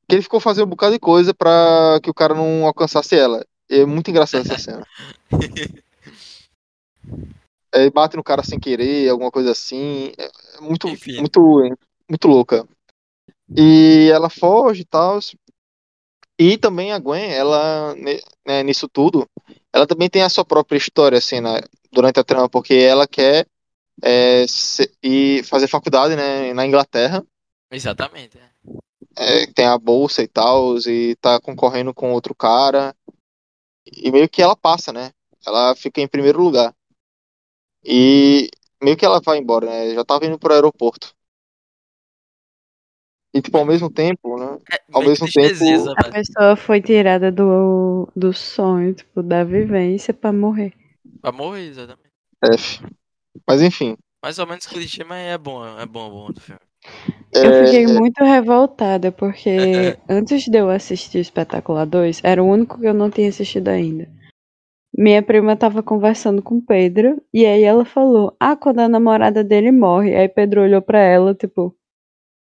Que 0.09 0.17
ele 0.17 0.23
ficou 0.23 0.41
fazendo 0.41 0.67
um 0.67 0.71
bocado 0.71 0.93
de 0.93 0.99
coisa 0.99 1.33
pra 1.33 1.99
que 2.03 2.11
o 2.11 2.15
cara 2.15 2.35
não 2.35 2.67
alcançasse 2.67 3.17
ela. 3.17 3.45
É 3.69 3.85
muito 3.87 4.11
engraçada 4.11 4.45
essa 4.45 4.59
cena. 4.59 4.87
É, 7.75 7.89
bate 7.89 8.19
no 8.19 8.23
cara 8.23 8.45
sem 8.45 8.61
querer, 8.61 9.09
alguma 9.09 9.31
coisa 9.31 9.53
assim. 9.53 10.13
É, 10.19 10.27
é 10.59 10.61
muito, 10.61 10.87
Enfim. 10.89 11.17
muito, 11.17 11.41
muito 12.07 12.29
louca. 12.29 12.69
E 13.57 14.11
ela 14.13 14.29
foge 14.29 14.83
e 14.83 14.85
tal. 14.85 15.19
E 16.39 16.59
também 16.59 16.93
a 16.93 16.99
Gwen, 16.99 17.33
ela, 17.33 17.95
né, 18.47 18.63
nisso 18.63 18.89
tudo, 18.89 19.27
ela 19.73 19.87
também 19.87 20.11
tem 20.11 20.23
a 20.23 20.29
sua 20.29 20.45
própria 20.45 20.77
história, 20.77 21.17
assim, 21.17 21.41
né, 21.41 21.61
durante 21.91 22.21
a 22.21 22.25
trama, 22.25 22.49
porque 22.49 22.75
ela 22.75 23.07
quer 23.07 23.47
é, 24.03 24.47
se- 24.49 24.93
ir 25.03 25.45
fazer 25.45 25.69
faculdade, 25.69 26.17
né, 26.17 26.53
na 26.53 26.67
Inglaterra, 26.67 27.25
Exatamente. 27.71 28.39
é. 29.17 29.43
é, 29.43 29.47
tem 29.47 29.65
a 29.67 29.79
bolsa 29.79 30.23
e 30.23 30.29
tal, 30.29 30.77
e 30.79 31.17
tá 31.17 31.41
concorrendo 31.41 31.95
com 31.95 32.13
outro 32.13 32.35
cara, 32.35 32.95
e 33.87 34.11
meio 34.11 34.29
que 34.29 34.43
ela 34.43 34.57
passa, 34.57 34.93
né, 34.93 35.13
ela 35.47 35.75
fica 35.75 36.01
em 36.01 36.09
primeiro 36.09 36.43
lugar. 36.43 36.75
E 37.85 38.49
meio 38.83 38.97
que 38.97 39.05
ela 39.05 39.21
vai 39.21 39.39
embora, 39.39 39.67
né, 39.67 39.95
já 39.95 40.05
tava 40.05 40.27
indo 40.27 40.39
pro 40.39 40.53
aeroporto. 40.53 41.15
E, 43.35 43.41
tipo, 43.41 43.57
ao 43.57 43.65
mesmo 43.65 43.91
tempo, 43.91 44.39
né, 44.39 44.59
É, 44.71 44.83
Ao 44.93 45.01
mesmo 45.01 45.27
tristeza, 45.27 45.95
A 45.97 46.05
pessoa 46.05 46.55
foi 46.55 46.83
tirada 46.83 47.33
do, 47.33 48.07
do 48.15 48.33
sonho, 48.33 48.95
tipo, 48.95 49.23
da 49.23 49.43
vivência 49.43 50.13
pra 50.13 50.33
morrer. 50.33 50.75
Pra 51.21 51.33
morrer, 51.33 51.63
exatamente. 51.69 52.13
F. 52.45 52.81
Mas, 53.47 53.63
enfim. 53.63 53.97
Mais 54.23 54.39
ou 54.39 54.47
menos 54.47 54.67
clichê, 54.67 55.03
mas 55.05 55.27
é 55.27 55.39
bom, 55.39 55.65
é 55.79 55.87
bom, 55.87 56.11
bom 56.11 56.31
do 56.31 56.41
filme. 56.41 56.61
Eu 57.33 57.51
é, 57.51 57.65
fiquei 57.65 57.87
muito 57.87 58.23
revoltada, 58.23 59.11
porque 59.11 59.51
antes 60.09 60.45
de 60.45 60.59
eu 60.59 60.69
assistir 60.69 61.19
o 61.19 61.21
Espetacular 61.21 61.87
2, 61.87 62.21
era 62.23 62.43
o 62.43 62.47
único 62.47 62.79
que 62.79 62.87
eu 62.87 62.95
não 62.95 63.11
tinha 63.11 63.29
assistido 63.29 63.69
ainda. 63.69 64.09
Minha 64.95 65.23
prima 65.23 65.57
tava 65.57 65.83
conversando 65.83 66.43
com 66.43 66.57
o 66.57 66.63
Pedro, 66.63 67.21
e 67.33 67.47
aí 67.47 67.63
ela 67.63 67.85
falou: 67.85 68.37
Ah, 68.39 68.55
quando 68.55 68.81
a 68.81 68.89
namorada 68.89 69.43
dele 69.43 69.73
morre. 69.73 70.15
Aí 70.15 70.29
Pedro 70.29 70.63
olhou 70.63 70.83
pra 70.83 71.01
ela, 71.01 71.35
tipo, 71.35 71.75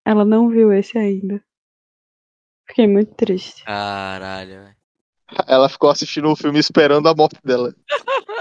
ela 0.05 0.25
não 0.25 0.49
viu 0.49 0.73
esse 0.73 0.97
ainda. 0.97 1.43
Fiquei 2.69 2.87
muito 2.87 3.15
triste. 3.15 3.65
Caralho, 3.65 4.63
velho. 4.63 4.77
Ela 5.49 5.69
ficou 5.69 5.91
assistindo 5.91 6.31
o 6.31 6.37
filme 6.37 6.61
esperando 6.61 7.09
a 7.09 7.15
morte 7.15 7.41
dela. 7.45 7.75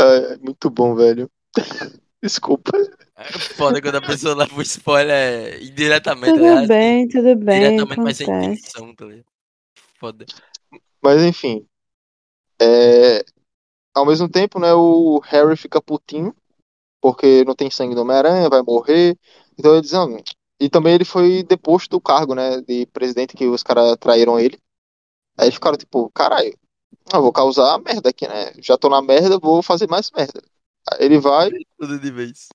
É, 0.00 0.36
muito 0.38 0.70
bom, 0.70 0.94
velho. 0.94 1.30
Desculpa. 2.22 2.72
É 3.16 3.24
foda 3.32 3.80
quando 3.80 3.96
a 3.96 4.00
pessoa 4.00 4.34
leva 4.34 4.54
o 4.54 4.62
spoiler 4.62 5.62
indiretamente, 5.62 6.38
Tudo 6.38 6.66
bem, 6.68 7.08
tudo 7.08 7.36
bem, 7.36 7.60
Diretamente, 7.60 7.98
mas 8.00 8.16
sem 8.16 8.26
acontece. 8.26 8.60
intenção, 8.62 8.94
tá 8.94 9.04
ligado? 9.06 9.24
Foda. 9.98 10.26
Mas 11.02 11.22
enfim. 11.22 11.66
É, 12.60 13.24
Ao 13.94 14.06
mesmo 14.06 14.28
tempo, 14.28 14.58
né, 14.60 14.72
o 14.72 15.18
Harry 15.24 15.56
fica 15.56 15.80
putinho, 15.82 16.34
porque 17.00 17.44
não 17.44 17.54
tem 17.54 17.70
sangue 17.70 17.94
do 17.94 18.02
Homem-Aranha, 18.02 18.48
vai 18.48 18.62
morrer. 18.62 19.18
Então 19.58 19.72
ele 19.72 19.82
diz, 19.82 19.94
"Ah, 19.94 20.06
E 20.60 20.68
também 20.68 20.94
ele 20.94 21.04
foi 21.06 21.42
deposto 21.42 21.90
do 21.90 22.00
cargo, 22.00 22.34
né, 22.34 22.60
de 22.60 22.86
presidente, 22.86 23.34
que 23.36 23.46
os 23.46 23.62
caras 23.62 23.96
traíram 23.98 24.38
ele. 24.38 24.58
Aí 25.38 25.46
eles 25.46 25.54
ficaram 25.54 25.76
tipo, 25.78 26.10
caralho, 26.14 26.54
eu 27.12 27.22
vou 27.22 27.32
causar 27.32 27.78
merda 27.78 28.10
aqui, 28.10 28.26
né? 28.26 28.52
Já 28.58 28.76
tô 28.76 28.88
na 28.88 29.02
merda, 29.02 29.38
vou 29.38 29.62
fazer 29.62 29.88
mais 29.88 30.10
merda. 30.10 30.42
Aí 30.90 31.04
ele 31.04 31.18
vai, 31.18 31.50
Tudo 31.78 31.98
de 31.98 32.10
vez. 32.10 32.48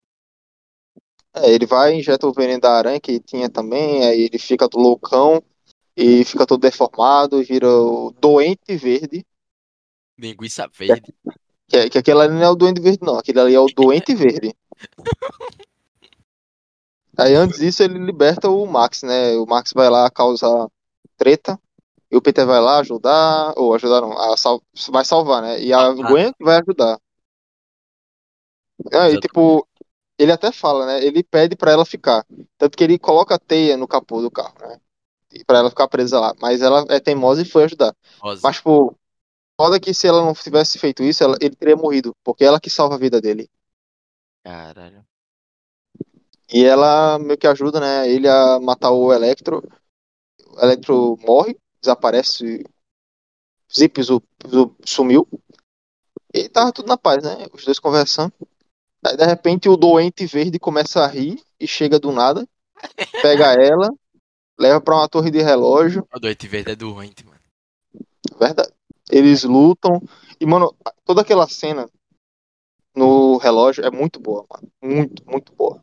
É, 1.36 1.52
ele 1.52 1.66
vai, 1.66 1.94
injeta 1.94 2.26
o 2.26 2.34
veneno 2.34 2.62
da 2.62 2.72
aranha 2.72 3.00
que 3.00 3.20
tinha 3.20 3.50
também, 3.50 4.06
aí 4.06 4.22
ele 4.22 4.40
fica 4.40 4.68
do 4.70 4.78
loucão 4.80 5.44
e 5.96 6.24
fica 6.24 6.46
todo 6.46 6.62
deformado, 6.62 7.44
vira 7.44 7.68
o 7.68 8.12
doente 8.20 8.76
verde. 8.76 9.26
Linguiça 10.18 10.68
verde. 10.68 11.14
Que, 11.68 11.78
é- 11.78 11.90
que 11.90 11.98
aquele 11.98 12.22
ali 12.22 12.34
não 12.34 12.44
é 12.44 12.50
o 12.50 12.56
doente 12.56 12.80
verde, 12.80 13.00
não, 13.02 13.18
aquele 13.18 13.40
ali 13.40 13.54
é 13.54 13.60
o 13.60 13.68
doente 13.68 14.16
verde. 14.16 14.56
Aí 17.18 17.34
antes 17.34 17.60
disso 17.60 17.84
ele 17.84 17.98
liberta 17.98 18.50
o 18.50 18.66
Max, 18.66 19.04
né? 19.04 19.36
O 19.38 19.46
Max 19.46 19.72
vai 19.74 19.90
lá 19.90 20.10
causar 20.10 20.68
treta. 21.18 21.60
E 22.12 22.16
o 22.16 22.22
Peter 22.22 22.46
vai 22.46 22.60
lá 22.62 22.80
ajudar, 22.80 23.54
ou 23.58 23.74
ajudar 23.74 24.02
não, 24.02 24.12
a 24.18 24.38
sal- 24.38 24.62
vai 24.90 25.04
salvar, 25.04 25.42
né? 25.42 25.60
E 25.62 25.74
a 25.74 25.88
Ah. 25.88 25.94
Gwen 25.94 26.32
vai 26.40 26.58
ajudar. 26.62 27.00
Aí, 28.94 29.20
tipo, 29.20 29.68
ele 30.18 30.32
até 30.32 30.52
fala, 30.52 30.86
né? 30.86 31.04
Ele 31.04 31.24
pede 31.24 31.56
pra 31.56 31.72
ela 31.72 31.86
ficar. 31.86 32.26
Tanto 32.58 32.78
que 32.78 32.84
ele 32.84 33.00
coloca 33.00 33.36
a 33.36 33.40
teia 33.40 33.78
no 33.78 33.88
capô 33.88 34.22
do 34.22 34.30
carro, 34.30 34.56
né? 34.60 34.80
Pra 35.46 35.60
ela 35.60 35.70
ficar 35.70 35.88
presa 35.88 36.20
lá. 36.20 36.34
Mas 36.40 36.62
ela 36.62 36.86
é 36.90 37.00
teimosa 37.00 37.42
e 37.42 37.46
foi 37.46 37.64
ajudar. 37.66 37.96
Rosa. 38.22 38.42
Mas, 38.44 38.58
tipo, 38.58 38.96
foda 39.60 39.80
que 39.80 39.94
se 39.94 40.08
ela 40.08 40.24
não 40.24 40.34
tivesse 40.34 40.78
feito 40.78 41.04
isso, 41.04 41.24
ela- 41.24 41.38
ele 41.42 41.56
teria 41.56 41.76
morrido. 41.76 42.16
Porque 42.24 42.44
é 42.44 42.48
ela 42.48 42.60
que 42.60 42.70
salva 42.70 42.96
a 42.96 43.00
vida 43.00 43.20
dele. 43.20 43.50
Caralho. 44.44 45.06
E 46.54 46.64
ela 46.64 47.18
meio 47.18 47.38
que 47.38 47.48
ajuda, 47.48 47.80
né? 47.80 48.08
Ele 48.10 48.28
a 48.30 48.60
matar 48.60 48.92
o 48.92 49.12
Electro. 49.12 49.64
O 50.56 50.60
Electro 50.62 51.18
morre, 51.26 51.58
desaparece. 51.86 52.64
Zip 53.74 54.02
sumiu. 54.86 55.28
E 56.34 56.50
tava 56.50 56.72
tudo 56.72 56.88
na 56.88 56.98
paz, 56.98 57.24
né? 57.24 57.48
Os 57.54 57.64
dois 57.64 57.80
conversando. 57.80 58.34
Aí 59.06 59.16
de 59.16 59.26
repente 59.26 59.70
o 59.70 59.78
doente 59.78 60.26
verde 60.26 60.60
começa 60.60 61.04
a 61.04 61.08
rir 61.08 61.42
e 61.60 61.68
chega 61.68 62.00
do 62.00 62.12
nada. 62.12 62.48
Pega 63.22 63.54
ela, 63.62 63.94
leva 64.60 64.82
pra 64.82 64.96
uma 64.96 65.08
torre 65.08 65.32
de 65.32 65.42
relógio. 65.42 66.08
O 66.14 66.20
doente 66.20 66.48
verde 66.48 66.72
é 66.72 66.76
doente, 66.76 67.26
mano. 67.26 67.40
Verdade. 68.40 68.74
Eles 69.10 69.44
lutam. 69.44 70.02
E, 70.40 70.46
mano, 70.46 70.76
toda 71.06 71.22
aquela 71.22 71.48
cena 71.48 71.90
no 72.96 73.38
relógio 73.38 73.86
é 73.86 73.92
muito 73.92 74.20
boa, 74.20 74.46
mano. 74.50 74.72
Muito, 74.82 75.24
muito 75.26 75.54
boa. 75.54 75.82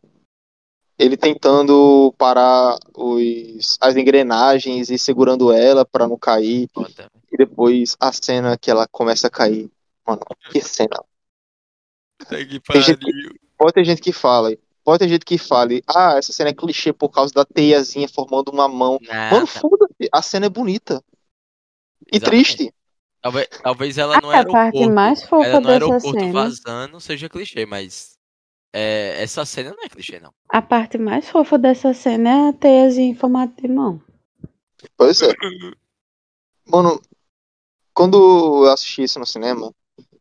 Ele 0.97 1.17
tentando 1.17 2.13
parar 2.17 2.77
os, 2.95 3.77
as 3.81 3.95
engrenagens 3.95 4.89
e 4.89 4.97
segurando 4.97 5.51
ela 5.51 5.85
pra 5.85 6.07
não 6.07 6.17
cair. 6.17 6.69
Foda. 6.73 7.09
E 7.31 7.37
depois 7.37 7.95
a 7.99 8.11
cena 8.13 8.57
que 8.57 8.69
ela 8.69 8.87
começa 8.91 9.27
a 9.27 9.29
cair. 9.29 9.69
Mano, 10.05 10.21
que 10.51 10.61
cena. 10.61 10.97
Que 12.19 12.25
Tem 12.25 12.81
gente 12.81 12.99
pariu. 13.05 13.35
Pode 13.57 13.73
ter 13.73 13.85
gente 13.85 14.01
que 14.01 14.11
fale. 14.11 14.59
Pode 14.83 14.99
ter 14.99 15.07
gente 15.07 15.23
que 15.25 15.37
fale, 15.37 15.81
ah, 15.87 16.15
essa 16.17 16.33
cena 16.33 16.49
é 16.49 16.53
clichê 16.53 16.91
por 16.91 17.07
causa 17.09 17.33
da 17.33 17.45
teiazinha 17.45 18.07
formando 18.09 18.49
uma 18.49 18.67
mão. 18.67 18.99
Nada. 19.01 19.33
Mano, 19.35 19.47
foda-se, 19.47 20.09
a 20.11 20.21
cena 20.21 20.47
é 20.47 20.49
bonita. 20.49 21.01
E 22.11 22.17
Exatamente. 22.17 22.57
triste. 22.57 22.73
Talvez, 23.21 23.47
talvez 23.63 23.97
ela 23.97 24.19
no 24.19 24.29
a 24.29 24.45
parte 24.45 24.77
aeroporto. 24.77 24.91
mais 24.91 25.23
fofa 25.23 25.47
Ela 25.47 25.61
no 25.61 25.67
dessa 25.67 25.71
aeroporto 25.85 26.19
cena. 26.19 26.33
vazando 26.33 26.99
seja 26.99 27.29
clichê, 27.29 27.65
mas. 27.65 28.12
É, 28.73 29.21
essa 29.21 29.45
cena 29.45 29.71
não 29.71 29.83
é 29.83 29.89
clichê, 29.89 30.19
não. 30.19 30.33
A 30.49 30.61
parte 30.61 30.97
mais 30.97 31.29
fofa 31.29 31.59
dessa 31.59 31.93
cena 31.93 32.29
é 32.29 32.49
a 32.49 32.53
teiazinha 32.53 33.11
em 33.11 33.15
formato 33.15 33.61
de 33.61 33.67
mão. 33.67 34.01
Pois 34.97 35.21
é. 35.21 35.31
Mano, 36.65 36.99
quando 37.93 38.65
eu 38.65 38.71
assisti 38.71 39.03
isso 39.03 39.19
no 39.19 39.25
cinema, 39.27 39.71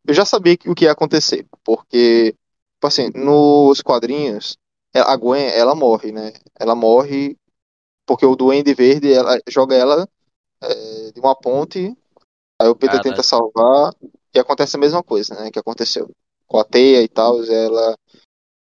eu 0.06 0.12
já 0.12 0.26
sabia 0.26 0.58
o 0.66 0.74
que 0.74 0.84
ia 0.84 0.92
acontecer. 0.92 1.46
Porque, 1.64 2.32
tipo 2.74 2.86
assim, 2.86 3.10
nos 3.14 3.80
quadrinhos, 3.80 4.58
a 4.94 5.16
Gwen, 5.16 5.46
ela 5.46 5.74
morre, 5.74 6.12
né? 6.12 6.32
Ela 6.58 6.74
morre 6.74 7.36
porque 8.04 8.26
o 8.26 8.36
Duende 8.36 8.74
Verde 8.74 9.12
ela, 9.12 9.40
joga 9.48 9.74
ela 9.74 10.06
é, 10.60 11.12
de 11.12 11.20
uma 11.20 11.34
ponte, 11.34 11.96
aí 12.60 12.68
o 12.68 12.74
Peter 12.74 12.96
Caralho. 12.96 13.10
tenta 13.10 13.22
salvar, 13.22 13.94
e 14.34 14.38
acontece 14.38 14.76
a 14.76 14.80
mesma 14.80 15.02
coisa, 15.02 15.34
né? 15.36 15.50
Que 15.50 15.58
aconteceu 15.58 16.10
com 16.46 16.58
a 16.58 16.64
teia 16.64 17.02
e 17.02 17.08
tal, 17.08 17.42
ela 17.44 17.96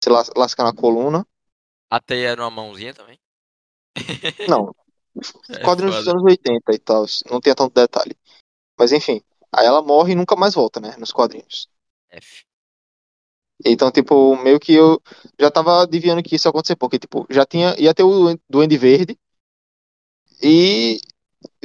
se 0.03 0.11
las- 0.11 0.31
lasca 0.37 0.65
na 0.65 0.73
coluna. 0.73 1.27
A 1.91 2.01
teia 2.01 2.31
era 2.31 2.43
uma 2.43 2.51
mãozinha 2.51 2.95
também. 2.95 3.19
Não, 4.49 4.75
É 5.51 5.59
quadrinhos 5.65 5.97
dos 5.97 6.09
anos 6.09 6.23
80 6.23 6.73
e 6.73 6.79
tal, 6.79 7.05
não 7.31 7.41
tinha 7.41 7.55
tanto 7.55 7.75
detalhe. 7.75 8.17
Mas 8.79 8.93
enfim, 8.93 9.21
aí 9.53 9.67
ela 9.67 9.83
morre 9.83 10.13
e 10.13 10.17
nunca 10.17 10.37
mais 10.37 10.55
volta, 10.55 10.81
né? 10.81 10.95
Nos 10.99 11.13
quadrinhos. 11.13 11.69
F. 12.11 12.45
Então, 13.65 13.91
tipo, 13.91 14.37
meio 14.43 14.59
que 14.59 14.73
eu 14.73 15.01
já 15.39 15.51
tava 15.51 15.83
adivinhando 15.83 16.23
que 16.23 16.35
isso 16.35 16.49
ia 16.49 16.51
acontecer, 16.51 16.77
porque, 16.77 16.99
tipo, 16.99 17.27
já 17.29 17.45
tinha, 17.45 17.75
ia 17.79 17.93
ter 17.93 18.03
o 18.05 18.39
Duende 18.49 18.79
Verde 18.79 19.19
e 20.43 20.99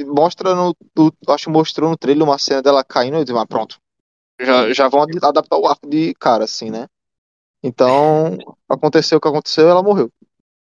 mostra 0.06 0.54
no, 0.54 0.76
do- 0.94 1.14
acho 1.28 1.44
que 1.44 1.50
mostrou 1.50 1.88
no 1.90 1.96
trailer 1.96 2.24
uma 2.24 2.38
cena 2.38 2.62
dela 2.62 2.84
caindo 2.84 3.16
e 3.16 3.20
eu 3.20 3.24
disse, 3.24 3.38
ah, 3.38 3.46
pronto, 3.46 3.80
já, 4.40 4.72
já 4.72 4.88
vão 4.88 5.02
ad- 5.02 5.18
adaptar 5.22 5.58
o 5.58 5.66
arco 5.66 5.88
de 5.88 6.14
cara, 6.14 6.44
assim, 6.44 6.70
né? 6.70 6.86
Então, 7.62 8.36
aconteceu 8.68 9.18
o 9.18 9.20
que 9.20 9.28
aconteceu 9.28 9.68
ela 9.68 9.82
morreu. 9.82 10.10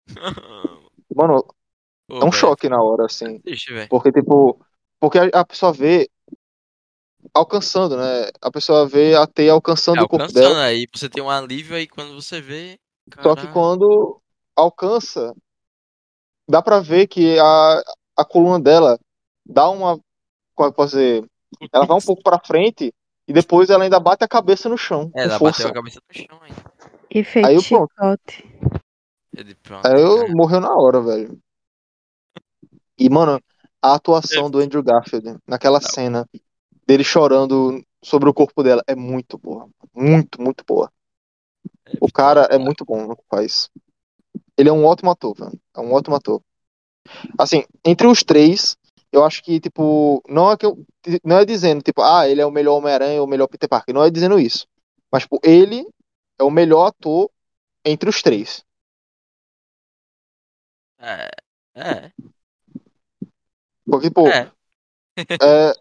Mano, 1.16 1.46
é 2.10 2.26
um 2.26 2.32
choque 2.32 2.68
na 2.68 2.82
hora, 2.82 3.06
assim, 3.06 3.40
velho. 3.40 3.88
porque, 3.90 4.12
tipo, 4.12 4.60
porque 5.00 5.20
a, 5.20 5.26
a 5.34 5.46
pessoa 5.46 5.72
vê 5.72 6.10
alcançando, 7.34 7.98
né? 7.98 8.30
A 8.42 8.52
pessoa 8.52 8.88
vê 8.88 9.16
a 9.16 9.28
teia 9.28 9.54
alcançando 9.54 10.00
É, 10.00 10.04
o 10.04 10.08
corpo 10.08 10.24
alcançando 10.24 10.50
dela. 10.50 10.64
aí, 10.64 10.88
você 10.94 11.10
tem 11.10 11.24
um 11.24 11.30
alívio 11.30 11.76
aí 11.76 11.88
quando 11.88 12.14
você 12.14 12.42
vê. 12.42 12.80
Só 13.22 13.36
que 13.36 13.42
caralho. 13.42 13.54
quando 13.54 14.22
alcança, 14.56 15.34
dá 16.48 16.62
pra 16.62 16.80
ver 16.80 17.08
que 17.08 17.38
a, 17.40 17.84
a 18.18 18.26
coluna 18.26 18.60
dela 18.60 19.00
dá 19.46 19.70
uma. 19.70 20.00
Como 20.56 20.68
é 20.68 20.72
que 20.72 20.78
posso 20.78 20.92
dizer? 20.92 21.26
Ela 21.72 21.86
vai 21.86 21.98
um 21.98 22.02
pouco 22.02 22.24
pra 22.24 22.40
frente 22.40 22.94
e 23.28 23.34
depois 23.34 23.70
ela 23.70 23.84
ainda 23.84 24.00
bate 24.00 24.24
a 24.24 24.28
cabeça 24.28 24.70
no 24.70 24.78
chão. 24.78 25.12
É, 25.16 25.24
ela 25.24 25.38
força. 25.38 25.64
bateu 25.64 25.72
a 25.72 25.74
cabeça 25.74 26.00
no 26.08 26.16
chão 26.16 26.40
aí. 26.42 26.52
E 27.14 27.24
feito 27.24 27.48
Aí 27.48 27.56
eu 27.56 27.62
chicote. 27.62 28.44
Ele, 29.38 29.54
pronto. 29.56 29.86
Aí 29.86 30.02
eu 30.02 30.22
cara. 30.22 30.36
morreu 30.36 30.60
na 30.60 30.76
hora, 30.76 31.00
velho. 31.00 31.40
E, 32.98 33.08
mano, 33.10 33.40
a 33.80 33.94
atuação 33.94 34.50
do 34.50 34.60
Andrew 34.60 34.82
Garfield 34.82 35.38
naquela 35.48 35.80
cena 35.80 36.28
dele 36.88 37.04
chorando 37.04 37.84
sobre 38.04 38.28
o 38.30 38.34
corpo 38.34 38.64
dela 38.64 38.84
é 38.88 38.96
muito 38.96 39.38
boa. 39.38 39.70
Muito, 39.94 40.42
muito 40.42 40.64
boa. 40.66 40.92
É, 41.86 41.98
O 42.02 42.12
cara 42.12 42.48
é 42.50 42.58
muito 42.58 42.84
bom 42.84 43.06
no 43.06 43.16
que 43.16 43.24
faz. 43.30 43.70
Ele 44.58 44.70
é 44.70 44.74
um 44.74 44.86
ótimo 44.86 45.12
ator, 45.12 45.36
velho. 45.36 45.60
É 45.76 45.80
um 45.80 45.94
ótimo 45.94 46.16
ator. 46.16 46.42
Assim, 47.38 47.64
entre 47.86 48.08
os 48.08 48.24
três, 48.24 48.76
eu 49.12 49.24
acho 49.24 49.44
que, 49.44 49.60
tipo, 49.60 50.24
não 50.28 50.52
é 50.52 50.58
que 50.58 50.66
eu. 50.66 50.84
Não 51.24 51.38
é 51.38 51.46
dizendo, 51.46 51.84
tipo, 51.84 52.02
ah, 52.02 52.28
ele 52.28 52.42
é 52.42 52.46
o 52.46 52.52
melhor 52.52 52.78
Homem-Aranha 52.78 53.20
ou 53.20 53.28
o 53.28 53.30
melhor 53.30 53.48
Peter 53.48 53.70
Parker. 53.70 53.94
Não 53.94 54.04
é 54.04 54.10
dizendo 54.10 54.40
isso. 54.40 54.66
Mas, 55.12 55.24
tipo, 55.24 55.40
ele 55.44 55.86
é 56.40 56.44
o 56.44 56.52
melhor 56.52 56.88
ator 56.88 57.30
entre 57.86 58.10
os 58.10 58.22
três. 58.22 58.64
É. 61.00 61.30
É. 61.76 62.12
Porque, 63.86 64.10
pô, 64.10 64.28
É. 64.28 64.52
é, 65.42 65.74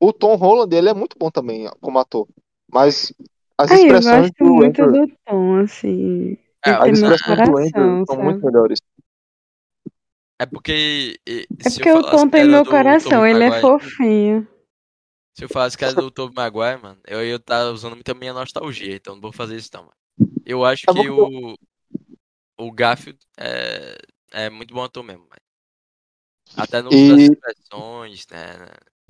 o 0.00 0.12
Tom 0.12 0.34
Holland, 0.36 0.74
ele 0.74 0.88
é 0.88 0.94
muito 0.94 1.16
bom 1.18 1.30
também 1.30 1.68
como 1.80 1.98
ator. 1.98 2.26
Mas 2.72 3.12
as 3.56 3.70
Ai, 3.70 3.80
eu 3.82 3.84
expressões 3.84 4.22
gosto 4.22 4.44
do 4.44 4.54
muito 4.54 4.82
Andrew, 4.82 5.06
do 5.06 5.16
tom, 5.24 5.56
assim. 5.60 6.38
É, 6.66 6.70
as 6.70 6.98
expressões 6.98 7.40
do 7.42 7.56
Andrew 7.56 7.56
coração, 7.58 8.06
são 8.06 8.16
muito 8.22 8.40
sabe? 8.40 8.46
melhores. 8.46 8.82
É 10.40 10.46
porque. 10.46 11.18
e- 11.26 11.46
É 11.60 11.70
porque 11.70 11.88
eu 11.88 11.98
o 11.98 12.02
Tom 12.02 12.28
tem 12.28 12.44
meu 12.44 12.64
coração, 12.64 13.26
ele 13.26 13.44
é 13.44 13.60
fofinho. 13.60 14.48
Se 15.34 15.44
eu 15.44 15.48
falasse 15.48 15.76
que 15.76 15.84
era 15.84 15.94
do 15.94 16.10
Tobey 16.10 16.34
Maguire, 16.34 16.80
mano, 16.80 17.00
eu 17.06 17.24
ia 17.24 17.36
estar 17.36 17.66
usando 17.72 17.94
muito 17.94 18.08
a 18.10 18.14
minha 18.14 18.32
nostalgia, 18.32 18.94
então 18.96 19.14
não 19.14 19.20
vou 19.22 19.32
fazer 19.32 19.56
isso 19.56 19.70
não, 19.74 19.82
mano. 19.82 19.94
Eu 20.46 20.64
acho 20.64 20.86
É 20.88 20.92
que 20.92 21.08
o. 21.10 21.56
O 22.58 22.70
Garfield 22.72 23.18
é, 23.38 23.96
é 24.32 24.50
muito 24.50 24.74
bom 24.74 24.82
ator 24.82 25.02
mesmo, 25.04 25.22
mano. 25.28 25.40
Até 26.56 26.82
no 26.82 26.90
uso 26.90 26.96
E- 26.96 27.08
das 27.08 27.22
expressões, 27.22 28.26
né? 28.30 28.68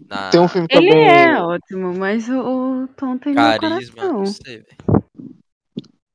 Na 0.09 0.31
Tem 0.31 0.41
um 0.41 0.49
filme 0.49 0.69
Ele 0.71 0.87
também. 0.89 1.09
é 1.09 1.43
ótimo, 1.43 1.95
mas 1.95 2.29
o, 2.29 2.85
o 2.85 2.89
Tom 2.89 3.17
tem 3.19 3.35
meu 3.35 3.45
carisma, 3.45 3.97
coração. 3.97 4.19
não 4.19 4.27
sei, 4.27 4.59
velho. 4.59 4.77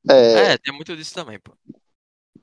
É, 0.09 0.53
É, 0.53 0.57
tem 0.57 0.73
muito 0.73 0.95
disso 0.95 1.13
também, 1.13 1.39
pô. 1.39 1.53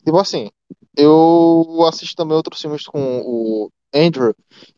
Tipo 0.05 0.19
assim, 0.19 0.51
eu 0.97 1.85
assisto 1.89 2.15
também 2.17 2.37
outros 2.37 2.61
filmes 2.61 2.85
com 2.87 3.21
o 3.21 3.71
Andrew, 3.97 4.35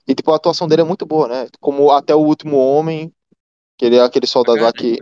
e 0.07 0.15
tipo, 0.15 0.33
a 0.33 0.37
atuação 0.37 0.67
dele 0.69 0.83
é 0.83 0.85
muito 0.85 1.05
boa, 1.05 1.29
né? 1.29 1.49
Como 1.61 1.91
Até 1.91 2.15
o 2.15 2.21
Último 2.21 2.57
Homem, 2.57 3.13
que 3.77 3.85
ele 3.85 3.97
é 3.97 4.01
aquele 4.03 4.27
soldado 4.27 4.61
lá 4.61 4.73
que. 4.73 4.99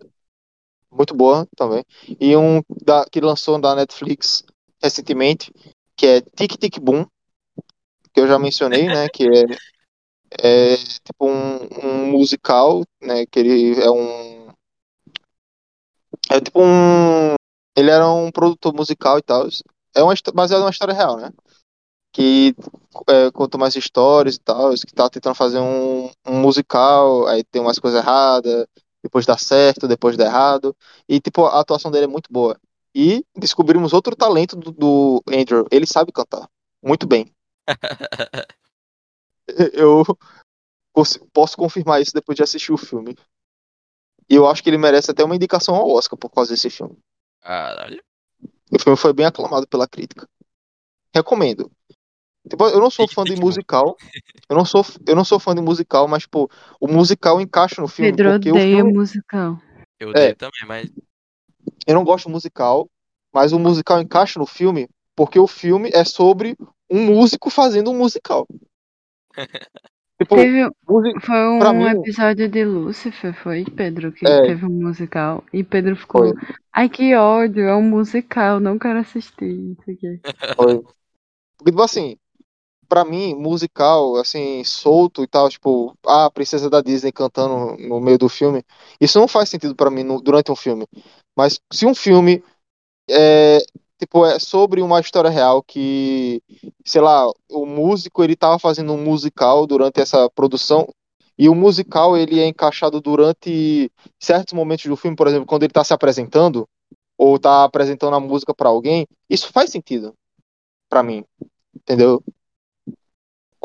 Muito 0.91 1.15
boa 1.15 1.47
também. 1.57 1.85
E 2.21 2.37
um 2.37 2.63
da, 2.85 3.05
que 3.11 3.21
lançou 3.21 3.61
da 3.61 3.75
Netflix 3.75 4.45
recentemente, 4.83 5.53
que 5.97 6.07
é 6.07 6.21
Tic 6.21 6.57
Tic 6.57 6.79
Boom, 6.79 7.05
que 8.13 8.21
eu 8.21 8.27
já 8.27 8.39
mencionei, 8.39 8.87
né? 8.87 9.09
Que 9.09 9.25
é, 10.41 10.73
é 10.73 10.77
tipo 10.77 11.29
um, 11.29 11.69
um 11.83 12.11
musical, 12.13 12.83
né? 13.03 13.27
Que 13.27 13.41
ele 13.41 13.81
é 13.81 13.91
um. 13.91 14.49
É 16.31 16.41
tipo 16.41 16.63
um. 16.63 17.35
Ele 17.77 17.91
era 17.91 18.09
um 18.11 18.31
produtor 18.31 18.73
musical 18.75 19.19
e 19.19 19.23
tal. 19.23 19.49
É 19.95 20.03
uma, 20.03 20.15
baseado 20.35 20.61
numa 20.61 20.71
história 20.71 20.95
real, 20.95 21.17
né? 21.19 21.31
Que 22.17 22.55
é, 23.09 23.31
conta 23.31 23.59
mais 23.59 23.77
histórias 23.77 24.37
e 24.37 24.41
tal. 24.41 24.73
Que 24.73 24.95
tá 24.95 25.11
tentando 25.11 25.35
fazer 25.35 25.59
um, 25.61 26.11
um 26.27 26.41
musical, 26.41 27.27
aí 27.27 27.45
tem 27.45 27.61
umas 27.61 27.79
coisas 27.79 28.03
erradas, 28.03 28.67
depois 29.03 29.27
dá 29.27 29.37
certo, 29.37 29.87
depois 29.87 30.17
dá 30.17 30.25
errado. 30.25 30.75
E, 31.07 31.21
tipo, 31.21 31.45
a 31.45 31.61
atuação 31.61 31.91
dele 31.91 32.05
é 32.05 32.09
muito 32.09 32.33
boa. 32.33 32.59
E 32.95 33.23
descobrimos 33.37 33.93
outro 33.93 34.17
talento 34.17 34.57
do, 34.57 34.73
do 34.73 35.23
Andrew. 35.29 35.67
Ele 35.71 35.87
sabe 35.87 36.11
cantar. 36.11 36.49
Muito 36.83 37.07
bem. 37.07 37.31
Eu 39.75 40.03
posso 41.35 41.57
confirmar 41.59 42.01
isso 42.01 42.15
depois 42.15 42.35
de 42.35 42.43
assistir 42.43 42.73
o 42.73 42.79
filme. 42.79 43.15
E 44.29 44.35
eu 44.35 44.49
acho 44.49 44.61
que 44.63 44.69
ele 44.69 44.79
merece 44.79 45.11
até 45.11 45.23
uma 45.23 45.37
indicação 45.37 45.75
ao 45.75 45.89
Oscar 45.91 46.19
por 46.19 46.31
causa 46.31 46.53
desse 46.53 46.69
filme. 46.71 46.99
Caralho. 47.41 48.03
O 48.73 48.79
filme 48.79 48.97
foi 48.97 49.13
bem 49.13 49.27
aclamado 49.27 49.69
pela 49.69 49.87
crítica. 49.87 50.27
Recomendo. 51.15 51.71
Tipo, 52.49 52.69
eu 52.69 52.81
não 52.81 52.91
sou 52.91 53.09
fã 53.09 53.25
de 53.25 53.37
musical. 53.37 53.97
Eu 54.49 54.57
não 54.57 54.65
sou, 54.65 54.85
eu 55.07 55.17
não 55.17 55.25
sou 55.25 55.39
fã 55.41 55.55
de 55.55 55.61
musical, 55.61 56.07
mas, 56.07 56.27
pô, 56.27 56.49
o 56.81 56.87
musical 56.87 57.41
encaixa 57.41 57.81
no 57.81 57.89
filme. 57.89 58.13
Pedro 58.13 58.33
porque 58.33 58.51
o 58.51 58.55
odeia 58.55 58.77
filme, 58.77 58.93
musical. 58.93 59.59
Eu 59.99 60.11
odeio 60.11 60.31
É. 60.31 60.35
também, 60.35 60.61
mas. 60.67 60.91
eu 61.87 61.95
não 61.95 62.05
gosto 62.05 62.27
de 62.27 62.33
musical, 62.33 62.89
mas 63.33 63.53
o 63.53 63.59
musical 63.59 64.01
encaixa 64.01 64.39
no 64.39 64.47
filme 64.47 64.89
porque 65.17 65.39
o 65.39 65.47
filme 65.47 65.91
é 65.95 66.05
sobre 66.05 66.57
um 66.91 67.05
músico 67.07 67.51
fazendo 67.51 67.91
um 67.91 67.97
musical. 67.99 68.47
tipo, 70.21 70.37
Teve, 70.37 70.71
foi 71.21 71.49
um 71.49 71.73
mim- 71.73 71.89
episódio 71.89 72.49
de 72.49 72.65
Lúcifer, 72.65 73.35
foi, 73.43 73.65
Pedro, 73.65 74.13
que 74.13 74.27
É. 74.27 74.43
teve 74.43 74.67
um 74.67 74.71
musical. 74.71 75.43
E 75.53 75.65
Pedro 75.65 75.97
ficou, 75.97 76.29
Foi. 76.35 76.57
ai 76.73 76.89
que 76.89 77.15
ódio, 77.17 77.65
é 77.65 77.75
um 77.75 77.83
musical, 77.83 78.61
não 78.61 78.79
quero 78.79 78.99
assistir. 79.01 79.53
Não 79.53 79.77
sei 79.85 79.95
o 79.95 79.99
quê. 79.99 80.21
Foi. 80.55 80.83
Porque, 81.57 81.71
tipo 81.71 81.83
assim, 81.83 82.17
pra 82.87 83.05
mim, 83.05 83.35
musical, 83.35 84.17
assim, 84.17 84.63
solto 84.65 85.23
e 85.23 85.27
tal, 85.27 85.49
tipo, 85.49 85.95
a 86.07 86.31
princesa 86.31 86.71
da 86.71 86.81
Disney 86.81 87.13
cantando 87.13 87.77
no 87.79 88.01
meio 88.01 88.19
do 88.19 88.29
filme, 88.29 88.63
isso 89.01 89.19
não 89.19 89.29
faz 89.29 89.49
sentido 89.49 89.75
pra 89.77 89.91
mim 89.91 90.03
no- 90.05 90.21
durante 90.21 90.51
um 90.53 90.57
filme. 90.57 90.87
Mas 91.37 91.61
se 91.73 91.87
um 91.87 91.95
filme 91.95 92.43
é, 93.09 93.59
tipo, 93.99 94.25
é 94.27 94.39
sobre 94.39 94.83
uma 94.83 95.01
história 95.01 95.31
real 95.31 95.63
que, 95.63 96.43
sei 96.85 97.01
lá, 97.01 97.27
o 97.51 97.67
músico, 97.67 98.23
ele 98.25 98.37
tava 98.37 98.59
fazendo 98.59 98.93
um 98.93 99.03
musical 99.03 99.67
durante 99.67 100.01
essa 100.01 100.29
produção, 100.31 100.89
e 101.39 101.49
o 101.49 101.55
musical, 101.55 102.17
ele 102.17 102.41
é 102.41 102.47
encaixado 102.47 103.01
durante 103.01 103.91
certos 104.21 104.55
momentos 104.55 104.87
do 104.87 104.97
filme, 104.97 105.17
por 105.17 105.27
exemplo, 105.27 105.47
quando 105.47 105.65
ele 105.65 105.73
tá 105.73 105.85
se 105.85 105.93
apresentando, 105.93 106.67
ou 107.19 107.39
tá 107.39 107.65
apresentando 107.65 108.15
a 108.17 108.21
música 108.21 108.55
pra 108.55 108.69
alguém, 108.69 109.07
isso 109.29 109.53
faz 109.53 109.71
sentido 109.71 110.15
pra 110.89 111.03
mim. 111.03 111.25
Entendeu? 111.75 112.23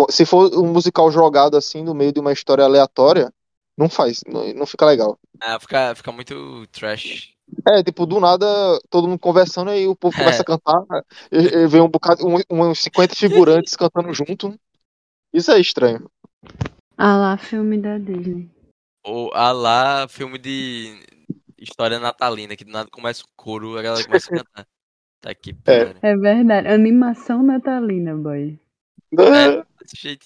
Se 0.09 0.25
for 0.25 0.53
um 0.57 0.71
musical 0.71 1.11
jogado 1.11 1.57
assim 1.57 1.83
no 1.83 1.93
meio 1.93 2.11
de 2.11 2.19
uma 2.19 2.31
história 2.31 2.63
aleatória, 2.63 3.31
não 3.77 3.89
faz, 3.89 4.21
não, 4.27 4.53
não 4.53 4.65
fica 4.65 4.85
legal. 4.85 5.17
Ah, 5.39 5.59
fica, 5.59 5.95
fica 5.95 6.11
muito 6.11 6.67
trash. 6.67 7.33
É, 7.67 7.83
tipo, 7.83 8.05
do 8.05 8.19
nada, 8.19 8.45
todo 8.89 9.07
mundo 9.07 9.19
conversando 9.19 9.71
aí 9.71 9.87
o 9.87 9.95
povo 9.95 10.15
É. 10.15 10.19
começa 10.19 10.41
a 10.41 10.45
cantar, 10.45 10.83
e, 11.31 11.37
e 11.37 11.67
vem 11.67 11.81
um 11.81 11.89
bocado, 11.89 12.25
um, 12.25 12.37
uns 12.49 12.79
50 12.79 13.15
figurantes 13.15 13.75
cantando 13.75 14.13
junto. 14.13 14.57
Isso 15.33 15.51
é 15.51 15.59
estranho. 15.59 16.09
Ah 16.97 17.17
lá, 17.17 17.37
filme 17.37 17.77
da 17.77 17.97
Disney. 17.97 18.49
Ou 19.03 19.33
a 19.33 19.51
lá, 19.51 20.07
filme 20.07 20.37
de 20.37 20.95
história 21.57 21.99
natalina, 21.99 22.55
que 22.55 22.63
do 22.63 22.71
nada 22.71 22.89
começa 22.91 23.23
o 23.23 23.27
coro, 23.35 23.77
a 23.77 23.81
galera 23.81 24.05
começa 24.05 24.33
a 24.33 24.37
cantar. 24.37 24.67
Tá 25.21 25.29
aqui, 25.29 25.55
É. 25.67 25.93
É 26.01 26.17
verdade, 26.17 26.67
animação 26.67 27.43
natalina, 27.43 28.15
boy. 28.15 28.59
É, 29.13 29.63
desse 29.91 30.01
jeito. 30.01 30.25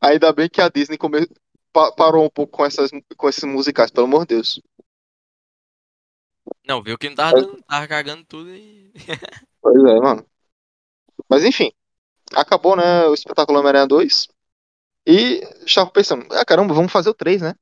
Ainda 0.00 0.32
bem 0.32 0.48
que 0.48 0.60
a 0.60 0.68
Disney 0.68 0.98
come... 0.98 1.26
pa- 1.72 1.92
parou 1.92 2.24
um 2.24 2.30
pouco 2.30 2.58
com, 2.58 2.64
essas, 2.64 2.90
com 3.16 3.28
esses 3.28 3.44
musicais, 3.44 3.90
pelo 3.90 4.06
amor 4.06 4.26
de 4.26 4.34
Deus. 4.36 4.60
Não, 6.66 6.82
viu 6.82 6.98
que 6.98 7.08
não 7.08 7.16
tava, 7.16 7.40
dando, 7.40 7.62
tava 7.62 7.88
cagando 7.88 8.24
tudo 8.24 8.54
e. 8.54 8.92
Pois 9.60 9.82
é, 9.82 10.00
mano. 10.00 10.26
Mas 11.28 11.44
enfim, 11.44 11.72
acabou, 12.34 12.76
né, 12.76 13.06
o 13.06 13.14
espetáculo 13.14 13.58
Homem-Aranha 13.58 13.86
2. 13.86 14.28
E 15.06 15.40
estava 15.66 15.90
pensando, 15.90 16.26
ah, 16.32 16.44
caramba, 16.44 16.74
vamos 16.74 16.92
fazer 16.92 17.10
o 17.10 17.14
3, 17.14 17.42
né? 17.42 17.54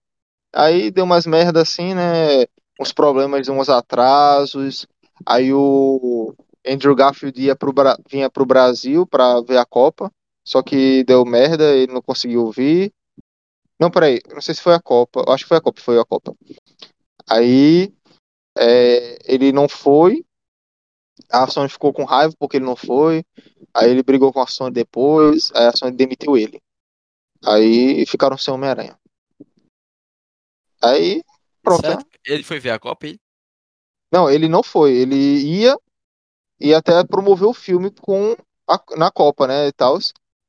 Aí 0.54 0.90
deu 0.90 1.04
umas 1.04 1.26
merda 1.26 1.62
assim, 1.62 1.94
né? 1.94 2.44
Uns 2.80 2.92
problemas, 2.92 3.48
uns 3.48 3.68
atrasos. 3.68 4.86
Aí 5.26 5.52
o 5.52 6.34
Andrew 6.66 6.94
Garfield 6.94 7.40
ia 7.40 7.56
pro 7.56 7.72
vinha 8.08 8.30
pro 8.30 8.46
Brasil 8.46 9.06
pra 9.06 9.40
ver 9.40 9.58
a 9.58 9.64
Copa. 9.64 10.12
Só 10.44 10.62
que 10.62 11.04
deu 11.04 11.24
merda, 11.24 11.74
ele 11.74 11.92
não 11.92 12.02
conseguiu 12.02 12.50
vir. 12.50 12.92
Não, 13.78 13.90
peraí, 13.90 14.20
não 14.32 14.40
sei 14.40 14.54
se 14.54 14.62
foi 14.62 14.74
a 14.74 14.80
Copa. 14.80 15.24
Eu 15.26 15.32
acho 15.32 15.44
que 15.44 15.48
foi 15.48 15.56
a 15.56 15.60
Copa, 15.60 15.80
foi 15.80 15.98
a 15.98 16.04
Copa. 16.04 16.34
Aí 17.28 17.92
é, 18.58 19.18
ele 19.24 19.52
não 19.52 19.68
foi. 19.68 20.24
A 21.30 21.46
Sony 21.46 21.68
ficou 21.68 21.92
com 21.92 22.04
raiva 22.04 22.34
porque 22.38 22.56
ele 22.56 22.64
não 22.64 22.76
foi. 22.76 23.24
Aí 23.72 23.90
ele 23.90 24.02
brigou 24.02 24.32
com 24.32 24.40
a 24.40 24.46
Sony 24.46 24.72
depois. 24.72 25.50
Aí 25.54 25.66
a 25.66 25.72
Sony 25.72 25.96
demitiu 25.96 26.36
ele. 26.36 26.60
Aí 27.44 28.04
ficaram 28.06 28.36
sem 28.36 28.52
Homem-Aranha. 28.52 28.98
Aí, 30.82 31.22
pronto. 31.62 31.88
né? 31.88 31.96
Ele 32.24 32.42
foi 32.42 32.58
ver 32.58 32.70
a 32.70 32.78
Copa. 32.78 33.06
Não, 34.12 34.28
ele 34.28 34.48
não 34.48 34.62
foi. 34.62 34.92
Ele 34.92 35.16
ia 35.16 35.76
e 36.62 36.74
até 36.74 37.04
promoveu 37.04 37.50
o 37.50 37.54
filme 37.54 37.90
com 37.90 38.36
a- 38.68 38.82
na 38.96 39.10
Copa, 39.10 39.46
né, 39.46 39.66
e 39.68 39.72
tal. 39.72 39.98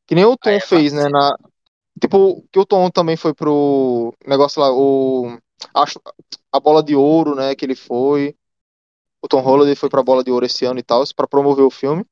Que 0.08 0.16
nem 0.16 0.26
o 0.26 0.38
Tom 0.38 0.50
é 0.50 0.60
fez, 0.60 0.94
né, 0.94 1.08
na 1.10 1.38
tipo, 2.02 2.44
que 2.52 2.60
o 2.60 2.66
Tom 2.66 2.90
também 2.90 3.16
foi 3.16 3.34
pro 3.34 4.14
negócio 4.26 4.62
lá, 4.62 4.72
o 4.74 5.38
acho 5.74 6.00
a 6.52 6.60
bola 6.60 6.84
de 6.84 6.96
ouro, 6.96 7.36
né, 7.36 7.56
que 7.56 7.66
ele 7.66 7.76
foi. 7.76 8.36
O 9.22 9.28
Tom 9.28 9.40
Holland 9.42 9.76
foi 9.76 9.90
pra 9.90 10.04
bola 10.04 10.24
de 10.24 10.32
ouro 10.32 10.46
esse 10.46 10.66
ano 10.66 10.80
e 10.80 10.84
tal, 10.84 11.04
pra 11.16 11.28
promover 11.28 11.64
o 11.66 11.72
filme 11.72 12.06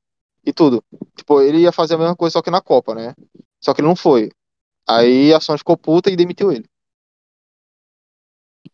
e 0.46 0.54
tudo. 0.54 0.84
Tipo, 1.16 1.42
ele 1.42 1.60
ia 1.60 1.72
fazer 1.72 1.96
a 1.96 1.98
mesma 1.98 2.16
coisa 2.16 2.34
só 2.34 2.42
que 2.42 2.50
na 2.50 2.62
Copa, 2.62 2.96
né? 2.96 3.14
Só 3.60 3.74
que 3.74 3.82
ele 3.82 3.88
não 3.88 3.96
foi. 3.96 4.32
Aí 4.88 5.34
a 5.34 5.40
Sony 5.40 5.58
ficou 5.60 5.78
puta 5.78 6.10
e 6.10 6.16
demitiu 6.16 6.52
ele. 6.52 6.66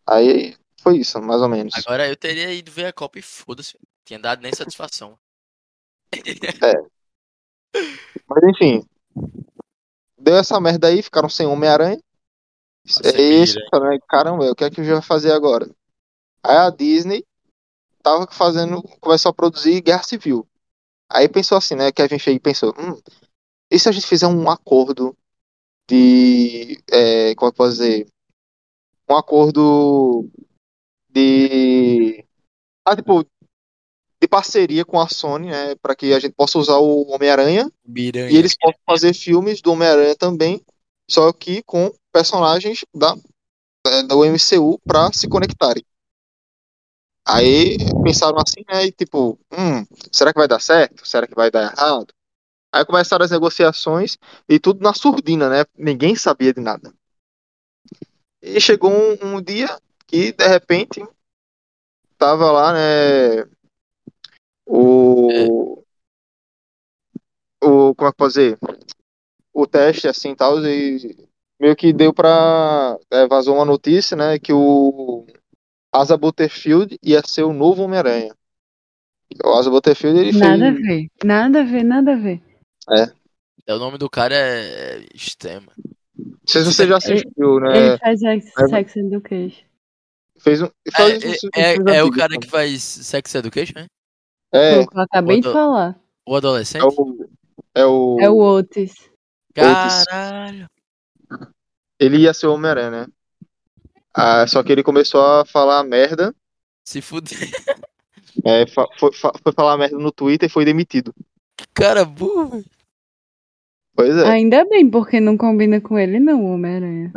Aí 0.08 0.56
foi 0.82 1.00
isso, 1.00 1.22
mais 1.22 1.42
ou 1.42 1.50
menos. 1.50 1.74
Agora 1.76 2.08
eu 2.08 2.16
teria 2.16 2.54
ido 2.54 2.72
ver 2.72 2.86
a 2.86 2.94
Copa 2.94 3.20
e 3.20 3.22
foda-se. 3.22 3.78
Tinha 4.08 4.20
dado 4.20 4.42
nem 4.42 4.56
satisfação. 4.56 5.20
Mas 8.26 8.44
enfim. 8.46 8.82
Deu 10.18 10.38
essa 10.38 10.62
merda 10.62 10.88
aí, 10.88 11.04
ficaram 11.04 11.28
sem 11.28 11.46
Homem-Aranha. 11.46 12.02
Nossa, 12.86 13.02
É 13.06 13.22
isso, 13.22 13.60
né? 13.60 14.00
Caramba, 14.08 14.50
o 14.50 14.56
que 14.56 14.64
é 14.64 14.70
que 14.70 14.80
a 14.80 14.84
gente 14.84 14.94
vai 14.94 15.02
fazer 15.02 15.34
agora? 15.34 15.70
Aí 16.42 16.56
a 16.56 16.70
Disney 16.70 17.26
tava 18.02 18.26
fazendo, 18.32 18.82
começou 19.02 19.30
a 19.32 19.34
produzir 19.34 19.82
Guerra 19.82 20.04
Civil. 20.04 20.48
Aí 21.10 21.28
pensou 21.28 21.58
assim, 21.58 21.76
né? 21.76 21.92
Kevin 21.92 22.18
Feige 22.18 22.40
pensou, 22.40 22.74
hum, 22.80 22.98
e 23.70 23.78
se 23.78 23.90
a 23.90 23.92
gente 23.92 24.08
fizer 24.08 24.28
um 24.28 24.50
acordo 24.50 25.18
de, 25.86 26.82
é, 26.90 27.36
como 27.36 27.50
é 27.50 27.52
que 27.52 27.56
eu 27.56 27.58
posso 27.58 27.72
dizer? 27.72 28.08
Um 29.10 29.18
acordo 29.18 30.30
de, 31.10 32.26
ah, 32.86 32.96
tipo, 32.96 33.26
de 34.22 34.28
parceria 34.28 34.86
com 34.86 35.00
a 35.00 35.08
Sony, 35.08 35.50
né? 35.50 35.76
Para 35.76 35.96
que 35.96 36.14
a 36.14 36.20
gente 36.20 36.34
possa 36.36 36.58
usar 36.60 36.78
o 36.78 37.08
Homem-Aranha 37.12 37.72
e 38.30 38.38
eles 38.38 38.56
possam 38.58 38.80
fazer 38.88 39.14
filmes 39.14 39.62
do 39.62 39.72
Homem-Aranha 39.74 40.16
também, 40.16 40.64
só 41.10 41.32
que 41.34 41.64
com 41.64 41.92
personagens 42.14 42.86
da, 42.96 43.16
da- 43.86 44.04
do 44.04 44.26
MCU 44.26 44.80
pra 44.86 45.12
se 45.14 45.28
conectarem. 45.30 45.84
Aí 47.26 47.78
pensaram 48.04 48.38
assim, 48.38 48.64
né? 48.70 48.86
E 48.86 48.92
tipo, 48.92 49.38
hum, 49.52 49.86
será 50.12 50.32
que 50.32 50.40
vai 50.40 50.48
dar 50.48 50.62
certo? 50.62 51.08
Será 51.08 51.28
que 51.28 51.36
vai 51.36 51.52
dar 51.52 51.74
errado? 51.74 52.08
Aí 52.74 52.86
começaram 52.86 53.26
as 53.26 53.32
negociações 53.32 54.18
e 54.50 54.60
tudo 54.60 54.82
na 54.84 54.94
surdina, 54.94 55.50
né? 55.50 55.66
Ninguém 55.78 56.16
sabia 56.16 56.54
de 56.54 56.62
nada. 56.62 56.94
E 58.42 58.60
chegou 58.60 58.92
um, 58.92 59.36
um 59.36 59.42
dia 59.42 59.70
que 60.08 60.32
de 60.34 60.48
repente 60.48 61.02
tava 62.18 62.52
lá, 62.52 62.74
né? 62.74 63.46
O. 64.68 65.84
O. 67.64 67.96
Como 67.96 68.10
é 68.10 68.12
que 68.12 68.14
eu 68.14 68.14
posso 68.14 68.40
dizer? 68.40 68.58
O 69.54 69.66
teste 69.66 70.08
assim 70.08 70.36
tal, 70.36 70.64
e 70.66 71.16
meio 71.60 71.76
que 71.76 71.92
deu 71.94 72.14
pra. 72.14 72.98
é, 73.12 73.28
vazou 73.28 73.56
uma 73.56 73.66
notícia, 73.66 74.16
né? 74.16 74.38
Que 74.38 74.54
o 74.54 75.26
Asa 75.92 76.18
Butterfield 76.18 76.98
ia 77.02 77.22
ser 77.26 77.44
o 77.44 77.54
novo 77.54 77.84
Homem-Aranha. 77.84 78.36
O 79.44 79.50
Asa 79.54 79.70
Butterfield 79.70 80.20
ele 80.20 80.38
Nada 80.38 80.70
a 80.70 80.74
fez. 80.74 80.86
ver, 80.86 81.08
nada 81.24 81.62
a 81.62 81.64
ver, 81.64 81.84
nada 81.84 82.14
a 82.14 82.16
ver. 82.16 82.42
É, 83.68 83.74
O 83.74 83.80
nome 83.80 83.98
do 83.98 84.10
cara 84.10 84.36
é 84.36 85.06
Stem. 85.18 85.62
Não 86.18 86.38
sei 86.46 86.64
se 86.64 86.74
você 86.74 86.88
já 86.88 86.98
assistiu, 86.98 87.60
né? 87.60 87.78
Ele 87.78 87.98
faz 87.98 88.20
Sex, 88.20 88.46
é- 88.58 88.68
sex 88.68 88.96
Education. 88.96 89.66
Fez 90.40 90.62
um. 90.62 90.66
É, 90.66 90.92
Faz 90.92 91.24
é, 91.24 91.28
uns 91.28 91.44
é, 91.56 91.74
filmes 91.74 91.94
é 91.96 92.04
o 92.04 92.08
antigos 92.08 92.18
cara 92.18 92.40
que 92.40 92.48
faz 92.48 92.82
Sex 92.84 93.36
Education, 93.36 93.74
né? 93.76 93.88
É, 94.52 94.86
que 94.86 94.98
eu 94.98 95.02
acabei 95.02 95.42
de 95.42 95.52
falar. 95.52 96.00
O 96.26 96.36
adolescente? 96.36 96.82
é 96.84 96.86
o. 96.86 97.30
É 97.76 97.86
o. 97.86 98.18
É 98.22 98.30
o 98.30 98.38
Otis. 98.40 98.94
Caralho. 99.54 100.68
Ele 102.00 102.18
ia 102.18 102.34
ser 102.34 102.48
o 102.48 102.54
Homem-Aranha, 102.54 102.92
né? 102.92 103.08
Ah, 104.14 104.46
só 104.48 104.64
que 104.64 104.72
ele 104.72 104.84
começou 104.84 105.22
a 105.22 105.46
falar 105.46 105.84
merda. 105.84 106.34
Se 106.86 107.02
fuder. 107.02 107.38
é, 108.46 108.66
foi, 108.68 108.86
foi 109.14 109.54
falar 109.54 109.78
merda 109.78 109.98
no 109.98 110.12
Twitter 110.12 110.48
e 110.48 110.52
foi 110.52 110.64
demitido. 110.66 111.14
Cara 111.74 112.06
burro. 112.06 112.64
Pois 113.96 114.16
é. 114.16 114.28
Ainda 114.28 114.64
bem, 114.66 114.88
porque 114.90 115.20
não 115.20 115.36
combina 115.36 115.82
com 115.82 115.98
ele 115.98 116.20
não, 116.20 116.44
o 116.46 116.54
Homem-Aranha. 116.54 117.12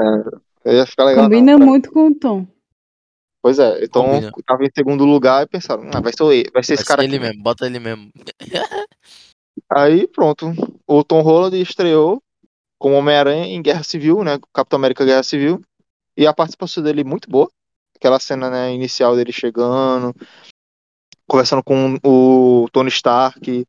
Ia 0.64 0.87
ficar 0.87 1.05
legal. 1.05 1.24
Combina 1.24 1.53
não, 1.53 1.59
pra- 1.59 1.66
muito 1.66 1.91
com 1.93 2.09
o 2.09 2.14
Tom. 2.14 2.47
Pois 3.43 3.59
é, 3.59 3.82
então 3.84 4.05
Combina. 4.05 4.32
tava 4.47 4.64
em 4.64 4.70
segundo 4.76 5.05
lugar 5.05 5.43
e 5.45 5.49
pensaram, 5.49 5.88
ah, 5.95 6.01
vai 6.01 6.12
ser, 6.12 6.24
ele- 6.24 6.51
vai 6.53 6.62
ser 6.62 6.74
esse 6.74 6.82
Vai 6.84 6.88
cara 6.88 7.03
ser 7.03 7.07
ele 7.09 7.16
aqui. 7.16 7.26
mesmo, 7.26 7.43
bota 7.43 7.66
ele 7.66 7.78
mesmo. 7.78 8.11
Aí 9.70 10.07
pronto, 10.09 10.53
o 10.86 11.03
Tom 11.05 11.20
Holland 11.22 11.59
estreou 11.61 12.22
como 12.78 12.97
Homem-Aranha 12.97 13.47
em 13.47 13.62
Guerra 13.62 13.82
Civil, 13.82 14.22
né? 14.24 14.38
Capitão 14.53 14.78
América 14.78 15.05
Guerra 15.05 15.22
Civil. 15.22 15.61
E 16.16 16.26
a 16.26 16.32
participação 16.34 16.82
dele 16.82 17.01
é 17.03 17.05
muito 17.05 17.30
boa. 17.30 17.49
Aquela 17.97 18.18
cena 18.18 18.51
né, 18.51 18.72
inicial 18.74 19.14
dele 19.14 19.32
chegando, 19.32 20.14
conversando 21.26 21.62
com 21.62 21.99
o 22.05 22.68
Tony 22.72 22.88
Stark. 22.88 23.66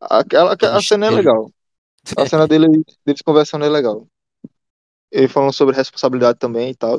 Aquela, 0.00 0.52
aquela- 0.52 0.78
a 0.78 0.82
cena 0.82 1.06
é 1.06 1.10
legal. 1.10 1.50
A 2.16 2.26
cena 2.26 2.46
dele, 2.48 2.66
deles 3.06 3.22
conversando 3.22 3.64
é 3.64 3.68
legal. 3.68 4.06
Ele 5.10 5.28
falando 5.28 5.52
sobre 5.52 5.76
responsabilidade 5.76 6.38
também 6.38 6.70
e 6.70 6.74
tal. 6.74 6.98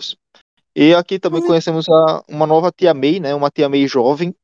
E 0.76 0.94
aqui 0.94 1.18
também 1.18 1.42
conhecemos 1.42 1.88
a- 1.88 2.24
uma 2.28 2.46
nova 2.46 2.72
tia 2.72 2.94
May, 2.94 3.20
né? 3.20 3.34
Uma 3.34 3.50
tia 3.50 3.70
May 3.70 3.88
jovem. 3.88 4.36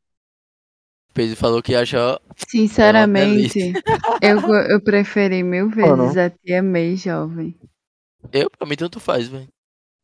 Pedro 1.13 1.35
falou 1.35 1.61
que 1.61 1.75
acha 1.75 2.19
Sinceramente, 2.47 3.73
eu, 4.23 4.39
eu 4.69 4.81
preferi 4.81 5.43
mil 5.43 5.69
vezes 5.69 6.17
a 6.17 6.29
tia 6.29 6.63
May 6.63 6.95
jovem. 6.95 7.55
Eu, 8.31 8.49
pra 8.49 8.67
mim, 8.67 8.75
tanto 8.75 8.99
faz, 8.99 9.27
velho. 9.27 9.47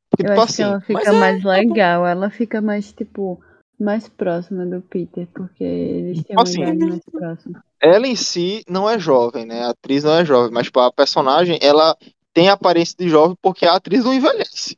Porque, 0.09 0.23
Eu 0.23 0.31
tipo 0.31 0.41
acho 0.41 0.55
que 0.55 0.61
assim, 0.61 0.63
ela 0.63 0.81
fica 0.81 0.93
mas 0.93 1.07
é- 1.07 1.19
mais 1.19 1.43
legal, 1.43 2.05
ela 2.05 2.29
fica 2.29 2.61
mais, 2.61 2.91
tipo, 2.91 3.41
mais 3.79 4.09
próxima 4.09 4.65
do 4.65 4.81
Peter, 4.81 5.27
porque 5.33 5.63
eles 5.63 6.23
têm 6.23 6.35
uma 6.35 6.43
Assim, 6.43 6.61
idade 6.61 6.77
mais 6.79 7.05
próxima. 7.05 7.63
ela 7.81 8.07
em 8.07 8.15
si 8.15 8.63
não 8.67 8.89
é 8.89 8.99
jovem, 8.99 9.45
né? 9.45 9.63
A 9.63 9.69
atriz 9.69 10.03
não 10.03 10.13
é 10.13 10.25
jovem, 10.25 10.51
mas 10.51 10.65
tipo, 10.65 10.79
a 10.79 10.91
personagem, 10.91 11.57
ela 11.61 11.95
tem 12.33 12.49
a 12.49 12.53
aparência 12.53 12.95
de 12.97 13.07
jovem 13.09 13.37
porque 13.41 13.65
a 13.65 13.75
atriz 13.75 14.03
não 14.03 14.13
envelhece. 14.13 14.77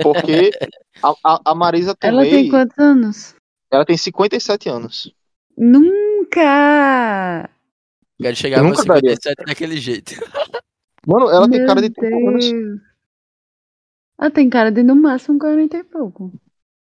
Porque 0.00 0.50
a, 1.02 1.14
a, 1.24 1.40
a 1.46 1.54
Marisa 1.54 1.96
Ela 2.00 2.22
Tomei, 2.24 2.30
tem 2.30 2.48
quantos 2.50 2.78
anos? 2.78 3.34
ela 3.70 3.84
tem 3.84 3.96
57 3.96 4.68
anos. 4.68 5.12
Nunca! 5.56 7.48
Quero 8.20 8.36
chegar 8.36 8.58
Eu 8.58 8.64
no 8.64 8.70
nunca 8.70 8.84
daria. 8.84 9.10
57 9.10 9.44
daquele 9.46 9.76
jeito. 9.78 10.14
Mano, 11.06 11.28
ela 11.30 11.48
tem 11.48 11.58
Meu 11.58 11.66
cara 11.66 11.82
de 11.82 11.90
30 11.90 12.16
anos. 12.16 12.80
Ela 14.18 14.30
tem 14.30 14.48
cara 14.48 14.70
de 14.70 14.82
no 14.82 14.94
máximo 14.94 15.38
40 15.38 15.76
e 15.76 15.84
pouco. 15.84 16.32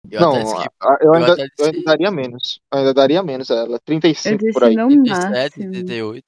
Eu 0.09 0.21
Não, 0.21 0.33
que 0.33 0.39
eu, 0.39 0.97
eu 1.01 1.15
ainda, 1.15 1.33
até 1.33 1.49
eu 1.59 1.67
ainda 1.67 1.83
daria 1.83 2.11
menos. 2.11 2.61
Eu 2.73 2.79
ainda 2.79 2.95
daria 2.95 3.23
menos 3.23 3.51
a 3.51 3.57
ela. 3.57 3.75
Eu 3.77 3.81
35 3.81 4.39
por 4.39 4.47
disse 4.47 4.65
aí. 4.65 4.77
no 4.77 4.89
37, 4.89 5.33
máximo. 5.33 5.73
38. 5.73 6.25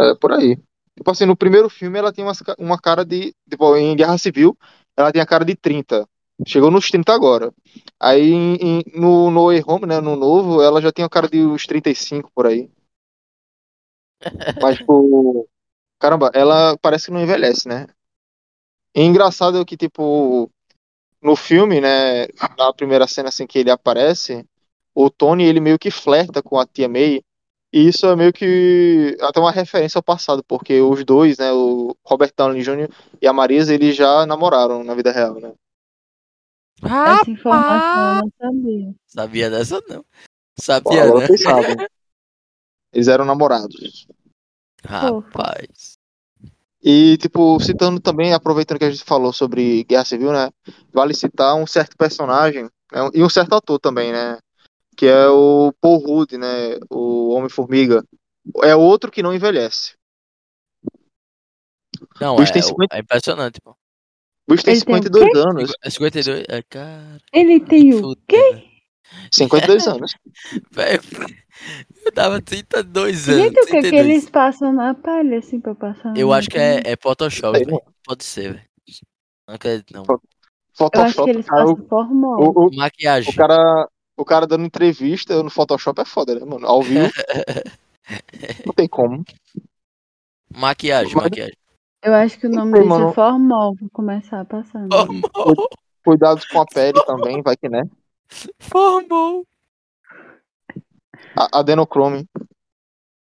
É, 0.00 0.14
por 0.14 0.32
aí. 0.32 0.56
Tipo 1.00 1.10
assim, 1.12 1.24
no 1.26 1.36
primeiro 1.36 1.68
filme 1.70 1.98
ela 1.98 2.12
tem 2.12 2.24
umas 2.24 2.40
ca- 2.42 2.56
uma 2.58 2.78
cara 2.78 3.04
de. 3.04 3.34
Tipo, 3.50 3.76
em 3.76 3.96
Guerra 3.96 4.18
Civil, 4.18 4.56
ela 4.96 5.12
tem 5.12 5.22
a 5.22 5.26
cara 5.26 5.44
de 5.44 5.54
30. 5.56 6.06
Chegou 6.46 6.70
nos 6.70 6.90
30 6.90 7.14
agora. 7.14 7.52
Aí 7.98 8.32
em- 8.32 8.82
no 8.94 9.30
No 9.30 9.46
Way 9.46 9.62
Home, 9.66 9.86
né? 9.86 10.00
No 10.00 10.16
novo, 10.16 10.62
ela 10.62 10.80
já 10.80 10.92
tem 10.92 11.04
a 11.04 11.08
cara 11.08 11.28
de 11.28 11.38
uns 11.44 11.66
35 11.66 12.30
por 12.34 12.46
aí. 12.46 12.70
Mas, 14.60 14.76
tipo. 14.78 15.48
Caramba, 16.00 16.30
ela 16.34 16.76
parece 16.78 17.06
que 17.06 17.12
não 17.12 17.22
envelhece, 17.22 17.68
né? 17.68 17.86
E 18.94 19.02
engraçado 19.02 19.60
é 19.60 19.64
que, 19.64 19.76
tipo, 19.76 20.50
no 21.22 21.36
filme, 21.36 21.80
né? 21.80 22.26
Na 22.58 22.72
primeira 22.74 23.06
cena 23.08 23.28
assim 23.30 23.46
que 23.46 23.58
ele 23.58 23.70
aparece, 23.70 24.46
o 24.94 25.10
Tony 25.10 25.44
ele 25.44 25.60
meio 25.60 25.78
que 25.78 25.90
flerta 25.90 26.42
com 26.42 26.58
a 26.58 26.66
tia 26.66 26.88
May. 26.88 27.22
E 27.72 27.88
isso 27.88 28.06
é 28.06 28.16
meio 28.16 28.32
que 28.32 29.16
até 29.20 29.38
uma 29.38 29.52
referência 29.52 29.98
ao 29.98 30.02
passado, 30.02 30.42
porque 30.42 30.80
os 30.80 31.04
dois, 31.04 31.38
né, 31.38 31.52
o 31.52 31.96
Robert 32.04 32.32
Downey 32.36 32.62
Jr. 32.62 32.88
e 33.22 33.28
a 33.28 33.32
Marisa, 33.32 33.72
eles 33.72 33.94
já 33.94 34.26
namoraram 34.26 34.82
na 34.82 34.94
vida 34.94 35.12
real, 35.12 35.34
né? 35.34 35.52
Essa 36.82 37.30
informação 37.30 38.16
eu 38.16 38.22
não 38.22 38.32
sabia. 38.40 38.94
Sabia 39.06 39.50
dessa, 39.50 39.80
não. 39.88 40.02
Pô, 40.02 40.06
Sabia, 40.58 41.04
agora 41.04 41.20
né? 41.20 41.26
vocês 41.26 41.42
sabem. 41.42 41.76
Eles 42.92 43.08
eram 43.08 43.24
namorados. 43.24 44.06
Rapaz. 44.84 45.98
E, 46.82 47.18
tipo, 47.18 47.60
citando 47.60 48.00
também, 48.00 48.32
aproveitando 48.32 48.78
que 48.78 48.84
a 48.84 48.90
gente 48.90 49.04
falou 49.04 49.32
sobre 49.32 49.84
Guerra 49.84 50.04
Civil, 50.04 50.32
né? 50.32 50.50
Vale 50.92 51.14
citar 51.14 51.54
um 51.54 51.66
certo 51.66 51.96
personagem 51.96 52.64
né, 52.64 53.10
e 53.12 53.22
um 53.22 53.28
certo 53.28 53.54
ator 53.54 53.78
também, 53.78 54.12
né? 54.12 54.38
Que 55.00 55.06
é 55.06 55.28
o 55.30 55.72
Paul 55.80 55.96
Rudd, 55.96 56.36
né? 56.36 56.78
O 56.90 57.30
Homem-Formiga. 57.30 58.04
É 58.62 58.76
outro 58.76 59.10
que 59.10 59.22
não 59.22 59.32
envelhece. 59.32 59.94
Não, 62.20 62.36
é, 62.36 62.44
tem 62.44 62.60
50 62.60 62.94
é 62.94 63.00
impressionante, 63.00 63.62
pô. 63.62 63.70
O 64.46 64.52
bicho 64.52 64.62
tem 64.62 64.74
Ele 64.74 64.84
tem 64.84 64.92
o 64.92 65.02
52 65.02 65.46
anos. 65.46 65.72
É 65.82 65.88
52, 65.88 66.44
é, 66.46 66.62
cara. 66.68 67.18
Ele 67.32 67.60
tem 67.60 67.94
o 67.94 68.14
quê? 68.28 68.62
52 69.32 69.86
anos. 69.88 70.14
Velho, 70.70 71.00
eu 72.04 72.12
tava 72.12 72.42
32 72.42 73.30
anos. 73.30 73.42
Gente, 73.42 73.58
o 73.58 73.66
que, 73.66 73.72
que 73.72 73.80
32. 73.80 74.06
eles 74.06 74.28
passam 74.28 74.70
na 74.70 74.92
pele, 74.92 75.36
assim, 75.36 75.60
pra 75.60 75.74
passar? 75.74 76.14
Eu 76.14 76.30
acho 76.30 76.50
que 76.50 76.58
é, 76.58 76.82
é 76.84 76.94
Photoshop, 76.94 77.58
velho. 77.58 77.80
Pode 78.04 78.22
ser, 78.22 78.52
velho. 78.52 78.68
Não 79.48 79.54
acredito, 79.54 79.94
não. 79.94 80.04
Eu 80.06 80.14
acho 80.14 80.20
que 80.20 80.76
Photoshop, 80.76 81.30
eles 81.30 81.46
cara, 81.46 81.64
o, 81.64 81.74
passam 81.74 81.88
formol. 81.88 82.54
o, 82.54 82.66
o, 82.66 82.76
Maquiagem. 82.76 83.32
o 83.32 83.34
cara. 83.34 83.88
O 84.20 84.24
cara 84.24 84.46
dando 84.46 84.66
entrevista 84.66 85.42
no 85.42 85.48
Photoshop 85.48 85.98
é 86.02 86.04
foda, 86.04 86.34
né, 86.34 86.44
mano? 86.44 86.66
Ao 86.66 86.82
vivo. 86.82 87.08
não 88.66 88.74
tem 88.74 88.86
como. 88.86 89.24
Maquiagem, 90.54 91.14
Mas- 91.14 91.24
maquiagem. 91.24 91.56
Eu 92.02 92.12
acho 92.14 92.38
que 92.38 92.46
o 92.46 92.50
nome 92.50 92.72
Ei, 92.78 92.82
disso 92.82 92.88
mano. 92.88 93.08
é 93.10 93.14
formol. 93.14 93.74
Vou 93.80 93.88
começar 93.90 94.40
a 94.40 94.44
passar. 94.44 94.80
né? 94.80 94.88
Formou, 94.92 95.68
Cuidados 96.04 96.44
com 96.44 96.60
a 96.60 96.66
pele 96.66 97.02
também, 97.06 97.40
vai 97.42 97.56
que 97.56 97.68
né. 97.68 97.82
formou. 98.58 99.46
A- 101.34 101.60
Adenocrome. 101.60 102.26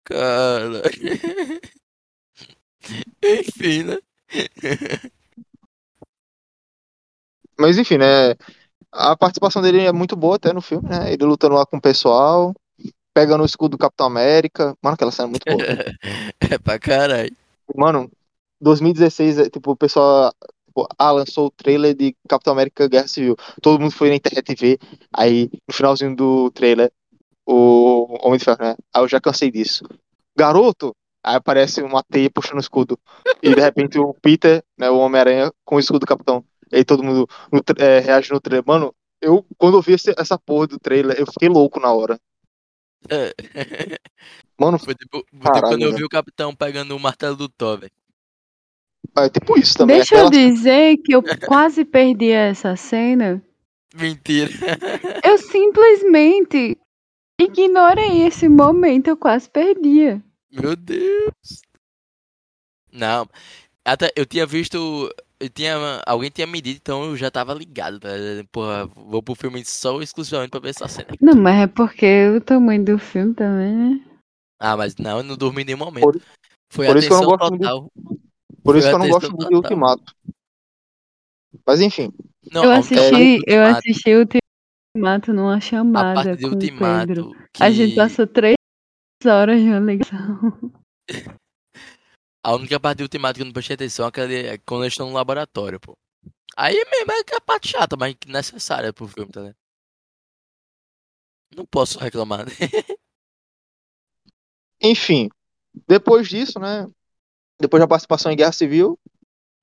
Cara. 0.04 0.82
Enfim, 3.24 3.84
né? 3.84 3.98
Mas 7.60 7.78
enfim, 7.80 7.98
né? 7.98 8.36
A 8.94 9.18
participação 9.18 9.62
dele 9.62 9.82
é 9.82 9.92
muito 9.92 10.16
boa 10.16 10.36
até 10.36 10.54
no 10.54 10.62
filme, 10.62 10.88
né? 10.88 11.12
Ele 11.12 11.26
lutando 11.26 11.56
lá 11.56 11.66
com 11.66 11.78
o 11.78 11.82
pessoal, 11.82 12.54
pegando 13.14 13.42
o 13.42 13.46
escudo 13.46 13.72
do 13.72 13.78
Capitão 13.78 14.06
América. 14.06 14.78
Mano, 14.82 14.94
aquela 14.94 15.12
cena 15.12 15.28
é 15.28 15.32
muito 15.32 15.46
boa. 15.46 15.58
É 16.54 16.58
pra 16.60 16.78
caralho. 16.78 17.36
Mano, 17.76 18.12
2016, 18.62 19.40
é, 19.40 19.50
tipo, 19.50 19.72
o 19.72 19.76
pessoal 19.76 20.32
tipo, 20.68 20.88
ah, 20.98 21.12
lançou 21.12 21.48
o 21.48 21.52
trailer 21.52 21.96
de 21.96 22.16
Capitão 22.28 22.54
América 22.54 22.88
Guerra 22.88 23.08
Civil. 23.08 23.36
Todo 23.62 23.80
mundo 23.80 23.92
foi 23.92 24.10
na 24.10 24.16
internet 24.16 24.56
ver. 24.56 24.80
Aí, 25.12 25.50
no 25.68 25.74
finalzinho 25.74 26.16
do 26.16 26.52
trailer, 26.52 26.92
o 27.46 28.18
Homem 28.26 28.40
de 28.40 28.46
Ferro, 28.46 28.58
né? 28.62 28.76
Aí 28.94 29.04
eu 29.04 29.08
já 29.08 29.20
cansei 29.20 29.52
disso. 29.52 29.84
Garoto! 30.36 30.96
Aí 31.24 31.36
aparece 31.36 31.82
uma 31.82 32.04
teia 32.04 32.30
puxando 32.30 32.58
o 32.58 32.62
escudo. 32.62 33.00
E 33.42 33.54
de 33.56 33.62
repente 33.62 33.98
o 33.98 34.14
Peter, 34.14 34.62
né, 34.78 34.90
o 34.90 34.98
Homem-Aranha, 34.98 35.52
com 35.64 35.76
o 35.76 35.80
escudo 35.80 36.00
do 36.00 36.06
Capitão. 36.06 36.44
E 36.74 36.78
aí 36.78 36.84
todo 36.86 37.04
mundo 37.04 37.28
no 37.52 37.62
é, 37.78 38.00
reage 38.00 38.32
no 38.32 38.42
trailer. 38.42 38.66
Mano, 38.66 38.94
eu, 39.22 39.46
quando 39.58 39.78
eu 39.78 39.82
vi 39.82 39.94
esse- 39.94 40.14
essa 40.18 40.38
porra 40.40 40.68
do 40.68 40.80
trailer, 40.80 41.18
eu 41.20 41.26
fiquei 41.28 41.48
louco 41.48 41.80
na 41.80 41.92
hora. 41.94 42.20
É. 43.10 43.34
Mano, 44.60 44.80
Foi 44.80 44.96
tipo, 44.96 45.18
foi 45.18 45.24
tipo 45.24 45.44
Caralho, 45.44 45.68
quando 45.68 45.82
eu 45.84 45.94
vi 45.96 46.04
o 46.04 46.10
capitão 46.10 46.56
pegando 46.56 46.96
o 46.96 47.00
martelo 47.00 47.36
do 47.36 47.50
Thor, 47.50 47.80
velho. 47.80 47.92
é 49.18 49.30
tipo 49.30 49.58
isso 49.60 49.78
também. 49.78 49.98
Deixa 49.98 50.16
eu 50.16 50.28
aquela- 50.28 50.32
dizer 50.32 50.98
que 50.98 51.14
eu 51.14 51.22
quase 51.46 51.84
perdi 51.86 52.32
essa 52.32 52.76
cena. 52.76 53.44
Mentira. 53.96 54.50
Eu 55.24 55.38
simplesmente 55.38 56.78
ignorei 57.40 58.24
esse 58.26 58.50
momento, 58.50 59.08
eu 59.10 59.16
quase 59.18 59.48
perdia. 59.48 60.20
Meu 60.52 60.76
Deus. 60.76 61.62
Não. 62.92 63.28
Até 63.86 64.12
eu 64.16 64.26
tinha 64.26 64.46
visto. 64.48 65.14
Eu 65.44 65.50
tinha, 65.50 65.76
alguém 66.08 66.30
tinha 66.32 66.48
me 66.48 66.62
dito, 66.62 66.78
então 66.78 67.04
eu 67.04 67.18
já 67.18 67.30
tava 67.30 67.54
ligado. 67.54 68.00
Tá? 68.00 68.08
Porra, 68.50 68.86
vou 68.88 69.22
pro 69.22 69.36
filme 69.36 69.64
só 69.66 70.02
exclusivamente 70.02 70.52
pra 70.52 70.62
ver 70.62 70.70
essa 70.70 70.88
cena. 70.88 71.10
Não, 71.20 71.36
mas 71.36 71.64
é 71.64 71.68
porque 71.68 72.30
o 72.30 72.40
tamanho 72.40 72.86
do 72.86 72.98
filme 72.98 73.34
também, 73.34 73.74
né? 73.74 74.06
Ah, 74.58 74.78
mas 74.78 74.96
não, 74.96 75.18
eu 75.18 75.24
não 75.24 75.36
dormi 75.36 75.64
em 75.64 75.66
nenhum 75.66 75.80
momento. 75.80 76.04
Por- 76.04 76.22
Foi 76.72 76.88
por 76.88 76.96
isso 76.96 77.08
que 77.10 77.14
eu 77.14 77.18
atenção 77.18 77.32
não 77.32 77.38
gosto 77.38 77.50
muito 77.52 77.62
de- 77.62 77.68
total. 77.68 77.92
Por 78.64 78.76
isso 78.78 78.88
que 78.88 78.94
eu 78.94 79.00
não 79.00 79.06
a 79.06 79.10
gosto 79.10 79.30
muito 79.32 79.38
de 79.40 79.44
total. 79.44 79.62
Ultimato. 79.62 80.16
Mas 81.68 81.82
enfim. 81.82 82.14
Não, 82.52 82.64
eu 82.64 82.72
a- 82.72 82.78
assisti, 82.78 83.16
a- 83.16 83.40
eu 83.54 83.62
a- 83.64 83.70
assisti 83.78 84.16
o 84.16 84.26
Ultimato 84.96 85.34
numa 85.34 85.56
a 85.56 85.60
chamada 85.60 86.24
parte 86.24 86.38
de 86.38 86.44
com 86.50 86.56
o 86.56 86.58
Pedro. 86.58 87.26
Ultimato. 87.26 87.46
A 87.60 87.70
gente 87.70 87.90
que- 87.92 87.96
passou 87.98 88.26
três 88.26 88.56
horas 89.26 89.60
de 89.62 89.68
uma 89.68 89.80
ligação. 89.82 90.72
A 92.44 92.54
única 92.56 92.80
parte 92.80 92.98
de 92.98 93.04
Ultimato 93.04 93.36
que 93.36 93.42
eu 93.42 93.46
não 93.46 93.54
prestei 93.54 93.76
atenção 93.76 94.06
é 94.06 94.10
aquela 94.10 94.34
é 94.34 94.58
quando 94.60 94.84
eles 94.84 94.94
estão 94.94 95.08
no 95.08 95.14
laboratório, 95.14 95.80
pô. 95.80 95.98
Aí 96.58 96.76
mesmo 96.92 97.12
é 97.12 97.24
que 97.24 97.34
é 97.34 97.38
a 97.38 97.42
parte 97.42 97.70
chata, 97.70 97.96
mas 97.98 98.16
necessária 98.28 98.94
pro 98.94 99.08
filme, 99.08 99.32
tá 99.32 99.42
ligado? 99.42 99.56
Não 101.56 101.66
posso 101.66 102.00
reclamar, 102.00 102.46
né? 102.46 102.52
Enfim. 104.82 105.30
Depois 105.88 106.28
disso, 106.28 106.60
né? 106.60 106.88
Depois 107.60 107.82
da 107.82 107.88
participação 107.88 108.32
em 108.32 108.36
Guerra 108.36 108.52
Civil. 108.52 109.00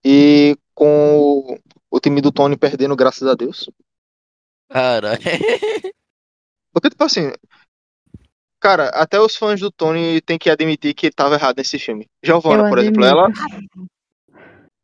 E 0.04 0.56
com 0.74 1.18
o, 1.18 1.58
o 1.90 2.00
time 2.00 2.20
do 2.20 2.32
Tony 2.32 2.56
perdendo, 2.56 2.96
graças 2.96 3.28
a 3.28 3.34
Deus. 3.34 3.68
Caralho. 4.68 5.20
Porque, 6.72 6.88
tipo 6.88 7.04
assim, 7.04 7.32
cara, 8.60 8.88
até 8.90 9.18
os 9.18 9.34
fãs 9.36 9.60
do 9.60 9.70
Tony 9.70 10.20
têm 10.20 10.38
que 10.38 10.50
admitir 10.50 10.94
que 10.94 11.06
ele 11.06 11.14
tava 11.14 11.34
errado 11.34 11.56
nesse 11.58 11.78
filme. 11.78 12.06
Giovanna, 12.22 12.68
por 12.68 12.78
exemplo, 12.78 13.04
ela, 13.04 13.28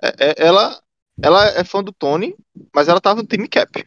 é- 0.02 0.30
é- 0.30 0.34
ela, 0.38 0.80
ela 1.22 1.46
é 1.46 1.64
fã 1.64 1.82
do 1.82 1.92
Tony, 1.92 2.34
mas 2.74 2.88
ela 2.88 3.00
tava 3.00 3.22
no 3.22 3.28
time 3.28 3.48
Cap. 3.48 3.84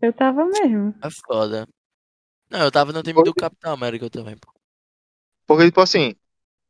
Eu 0.00 0.12
tava 0.12 0.44
mesmo. 0.46 0.94
É 1.02 1.08
foda. 1.26 1.68
Não, 2.50 2.60
eu 2.60 2.70
tava 2.70 2.92
no 2.92 3.02
time 3.02 3.22
do 3.22 3.34
Capitão 3.34 3.72
América 3.72 4.08
também, 4.10 4.36
pô. 4.36 4.52
Porque, 5.46 5.64
tipo 5.64 5.80
assim, 5.80 6.14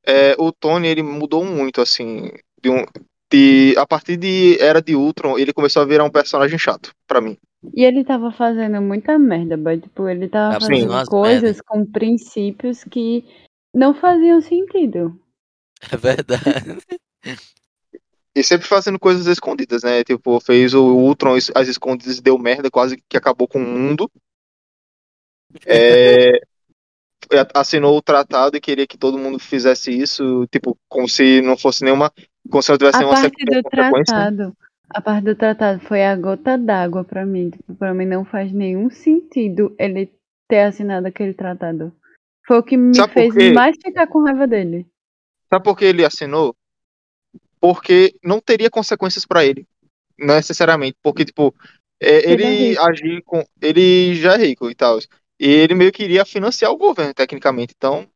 é, 0.04 0.34
o 0.38 0.52
Tony, 0.52 0.88
ele 0.88 1.02
mudou 1.02 1.44
muito, 1.44 1.80
assim, 1.80 2.30
de 2.62 2.70
um, 2.70 2.84
de, 3.30 3.74
a 3.76 3.86
partir 3.86 4.16
de 4.16 4.58
Era 4.60 4.80
de 4.80 4.94
Ultron, 4.94 5.38
ele 5.38 5.52
começou 5.52 5.82
a 5.82 5.86
virar 5.86 6.04
um 6.04 6.10
personagem 6.10 6.58
chato, 6.58 6.92
pra 7.06 7.20
mim. 7.20 7.36
E 7.74 7.84
ele 7.84 8.04
tava 8.04 8.32
fazendo 8.32 8.80
muita 8.82 9.18
merda, 9.18 9.56
boy. 9.56 9.80
Tipo, 9.80 10.08
ele 10.08 10.28
tava 10.28 10.60
sim, 10.60 10.86
fazendo 10.88 11.06
coisas 11.08 11.60
com 11.60 11.86
princípios 11.86 12.82
que 12.84 13.24
não 13.74 13.94
faziam 13.94 14.40
sentido. 14.40 15.18
É 15.90 15.96
verdade. 15.96 16.78
E 18.34 18.42
sempre 18.42 18.66
fazendo 18.66 18.98
coisas 18.98 19.26
escondidas, 19.26 19.82
né? 19.82 20.02
Tipo, 20.02 20.40
fez 20.40 20.72
o 20.72 20.82
Ultron 20.82 21.36
às 21.54 21.68
escondidas 21.68 22.18
deu 22.18 22.38
merda, 22.38 22.70
quase 22.70 22.96
que 23.06 23.16
acabou 23.16 23.46
com 23.46 23.58
o 23.58 23.66
mundo. 23.66 24.10
É, 25.66 26.40
assinou 27.54 27.94
o 27.94 28.00
tratado 28.00 28.56
e 28.56 28.60
queria 28.60 28.86
que 28.86 28.96
todo 28.96 29.18
mundo 29.18 29.38
fizesse 29.38 29.90
isso, 29.90 30.46
tipo, 30.50 30.78
como 30.88 31.06
se 31.06 31.42
não 31.42 31.58
fosse 31.58 31.84
nenhuma. 31.84 32.10
Como 32.50 32.62
se 32.62 32.70
não 32.70 32.78
tivesse 32.78 32.96
A 32.96 33.00
nenhuma 33.00 33.20
parte 33.20 33.44
do 33.44 33.62
consequência. 33.62 34.14
tratado, 34.14 34.56
a 34.94 35.00
parte 35.00 35.24
do 35.24 35.34
tratado 35.34 35.80
foi 35.80 36.04
a 36.04 36.16
gota 36.16 36.56
d'água 36.56 37.04
pra 37.04 37.24
mim. 37.24 37.50
Tipo, 37.50 37.74
pra 37.74 37.94
mim 37.94 38.06
não 38.06 38.24
faz 38.24 38.52
nenhum 38.52 38.90
sentido 38.90 39.74
ele 39.78 40.12
ter 40.48 40.60
assinado 40.60 41.06
aquele 41.06 41.34
tratado. 41.34 41.92
Foi 42.46 42.58
o 42.58 42.62
que 42.62 42.76
me 42.76 42.94
Sabe 42.94 43.12
fez 43.12 43.52
mais 43.52 43.76
ficar 43.76 44.06
com 44.06 44.24
raiva 44.24 44.46
dele. 44.46 44.86
Sabe 45.48 45.64
por 45.64 45.76
que 45.76 45.84
ele 45.84 46.04
assinou? 46.04 46.54
Porque 47.60 48.14
não 48.22 48.40
teria 48.40 48.70
consequências 48.70 49.24
pra 49.24 49.44
ele. 49.44 49.66
Não 50.18 50.34
necessariamente. 50.34 50.96
Porque, 51.02 51.24
tipo, 51.24 51.54
é, 52.02 52.28
Ele 52.28 52.42
é 52.42 52.52
ele 52.52 52.78
agir 52.78 53.22
com. 53.22 53.44
Ele 53.60 54.16
já 54.16 54.34
é 54.34 54.38
rico 54.38 54.68
e 54.68 54.74
tal. 54.74 54.98
E 55.38 55.46
ele 55.46 55.74
meio 55.74 55.92
que 55.92 56.02
iria 56.02 56.24
financiar 56.24 56.72
o 56.72 56.76
governo, 56.76 57.14
tecnicamente. 57.14 57.74
Então, 57.76 58.08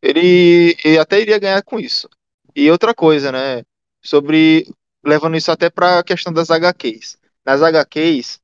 ele, 0.00 0.76
ele 0.84 0.98
até 0.98 1.20
iria 1.20 1.38
ganhar 1.38 1.62
com 1.62 1.80
isso. 1.80 2.08
E 2.54 2.70
outra 2.70 2.94
coisa, 2.94 3.32
né? 3.32 3.64
Sobre. 4.00 4.66
Levando 5.04 5.36
isso 5.36 5.50
até 5.50 5.70
pra 5.70 6.02
questão 6.02 6.32
das 6.32 6.50
HQs. 6.50 7.18
Nas 7.44 7.62
HQs, 7.62 8.40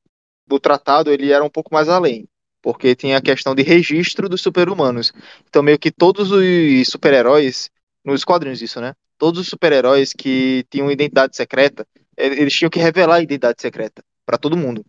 do 0.47 0.59
tratado, 0.59 1.11
ele 1.11 1.31
era 1.31 1.43
um 1.43 1.49
pouco 1.49 1.73
mais 1.73 1.89
além. 1.89 2.27
Porque 2.61 2.95
tinha 2.95 3.17
a 3.17 3.21
questão 3.21 3.53
de 3.53 3.61
registro 3.61 4.27
dos 4.27 4.41
super-humanos. 4.41 5.13
Então, 5.47 5.61
meio 5.61 5.77
que 5.77 5.91
todos 5.91 6.31
os 6.31 6.87
super-heróis. 6.87 7.69
Nos 8.03 8.23
quadrinhos, 8.23 8.61
isso, 8.61 8.79
né? 8.79 8.93
Todos 9.17 9.41
os 9.41 9.47
super-heróis 9.47 10.13
que 10.13 10.65
tinham 10.69 10.91
identidade 10.91 11.35
secreta, 11.35 11.87
eles 12.15 12.53
tinham 12.53 12.69
que 12.69 12.79
revelar 12.79 13.15
a 13.15 13.21
identidade 13.21 13.61
secreta 13.61 14.03
pra 14.25 14.37
todo 14.37 14.57
mundo. 14.57 14.85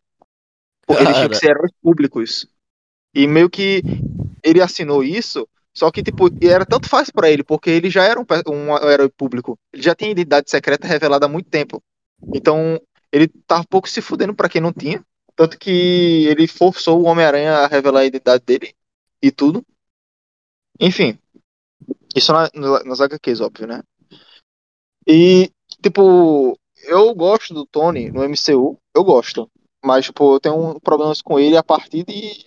Porque 0.87 1.03
eles 1.03 1.17
tinham 1.17 1.29
que 1.29 1.37
ser 1.37 1.51
heróis 1.51 1.73
públicos. 1.83 2.47
E 3.15 3.27
meio 3.27 3.49
que 3.49 3.83
ele 4.43 4.61
assinou 4.61 5.03
isso, 5.03 5.49
só 5.77 5.91
que 5.91 6.03
tipo, 6.03 6.31
era 6.41 6.65
tanto 6.65 6.89
fácil 6.89 7.13
pra 7.13 7.29
ele, 7.29 7.45
porque 7.45 7.69
ele 7.69 7.91
já 7.91 8.03
era 8.03 8.19
um, 8.19 8.25
um 8.49 8.89
herói 8.89 9.11
público. 9.11 9.59
Ele 9.71 9.83
já 9.83 9.95
tinha 9.95 10.11
identidade 10.11 10.51
secreta 10.51 10.89
revelada 10.89 11.27
há 11.27 11.29
muito 11.29 11.51
tempo. 11.51 11.83
Então, 12.35 12.81
ele 13.13 13.29
tava 13.47 13.63
pouco 13.69 13.87
se 13.87 14.01
fudendo 14.01 14.35
pra 14.35 14.49
quem 14.49 14.59
não 14.59 14.73
tinha. 14.73 15.05
Tanto 15.37 15.59
que 15.59 16.25
ele 16.29 16.49
forçou 16.49 17.03
o 17.03 17.05
Homem-Aranha 17.05 17.59
a 17.59 17.67
revelar 17.67 18.01
a 18.01 18.05
identidade 18.07 18.43
dele 18.43 18.75
e 19.21 19.31
tudo. 19.31 19.63
Enfim. 20.81 21.19
Isso 22.15 22.33
na, 22.33 22.49
nas 22.83 23.03
HQs, 23.03 23.43
óbvio, 23.43 23.67
né? 23.67 23.83
E, 25.07 25.51
tipo, 25.83 26.59
eu 26.85 27.15
gosto 27.15 27.53
do 27.53 27.67
Tony 27.67 28.11
no 28.11 28.25
MCU, 28.25 28.79
eu 28.95 29.05
gosto. 29.05 29.51
Mas, 29.85 30.07
tipo, 30.07 30.37
eu 30.37 30.41
tenho 30.41 30.57
um 30.57 30.81
problemas 30.81 31.21
com 31.21 31.39
ele 31.39 31.55
a 31.55 31.63
partir 31.63 32.03
de 32.03 32.47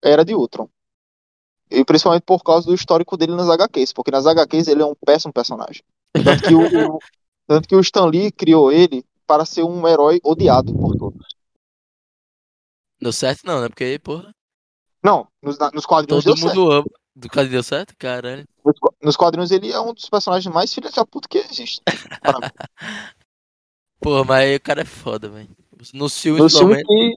Era 0.00 0.24
de 0.24 0.36
Ultron. 0.36 0.68
E 1.70 1.84
principalmente 1.84 2.22
por 2.22 2.42
causa 2.42 2.66
do 2.66 2.74
histórico 2.74 3.16
dele 3.16 3.34
nas 3.34 3.48
HQs, 3.48 3.92
porque 3.92 4.10
nas 4.10 4.26
HQs 4.26 4.68
ele 4.68 4.82
é 4.82 4.86
um 4.86 4.94
péssimo 4.94 5.32
personagem. 5.32 5.82
Tanto 6.12 6.42
que 6.42 6.54
o, 6.54 6.96
o- 6.96 6.98
tanto 7.46 7.68
que 7.68 7.76
o 7.76 7.80
Stan 7.80 8.06
Lee 8.06 8.32
criou 8.32 8.72
ele 8.72 9.04
para 9.26 9.44
ser 9.44 9.62
um 9.62 9.86
herói 9.86 10.20
odiado 10.24 10.72
por 10.74 10.96
todos. 10.96 11.26
Deu 13.00 13.12
certo 13.12 13.46
não, 13.46 13.60
né? 13.62 13.68
Porque, 13.68 13.98
porra, 14.00 14.34
Não, 15.02 15.26
nos, 15.42 15.56
nos 15.72 15.86
quadrinhos 15.86 16.24
todo 16.24 16.34
deu 16.34 16.42
certo. 16.42 16.58
mundo 16.58 16.72
ama. 16.72 16.86
Do 17.14 17.28
cara 17.28 17.46
deu 17.48 17.62
certo? 17.62 17.94
Caralho. 17.98 18.44
Nos, 18.64 18.74
nos 19.02 19.16
quadrinhos 19.16 19.50
ele 19.50 19.70
é 19.72 19.80
um 19.80 19.92
dos 19.94 20.08
personagens 20.08 20.52
mais 20.52 20.72
filha 20.72 20.90
da 20.90 21.04
puta 21.04 21.28
que 21.28 21.38
existe. 21.38 21.80
Porra, 24.00 24.24
mas 24.24 24.56
o 24.56 24.60
cara 24.60 24.82
é 24.82 24.84
foda, 24.84 25.28
velho. 25.28 25.48
No 25.94 26.08
filme, 26.08 26.40
No 26.40 26.48
filme 26.50 26.82
que. 26.84 27.16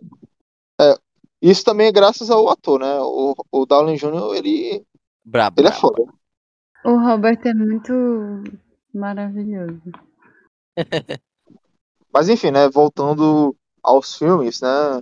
É, 0.82 0.96
isso 1.44 1.66
também 1.66 1.88
é 1.88 1.92
graças 1.92 2.30
ao 2.30 2.50
ator, 2.50 2.80
né? 2.80 3.00
O, 3.02 3.36
o 3.52 3.66
Downey 3.66 3.98
Jr., 3.98 4.34
ele, 4.34 4.86
Brabo. 5.26 5.60
ele 5.60 5.68
é 5.68 5.72
foda. 5.74 6.04
O 6.86 6.98
Robert 6.98 7.40
é 7.44 7.54
muito 7.54 7.94
maravilhoso. 8.94 9.82
Mas 12.14 12.30
enfim, 12.30 12.52
né? 12.52 12.70
Voltando 12.70 13.54
aos 13.84 14.16
filmes, 14.16 14.62
né? 14.62 15.02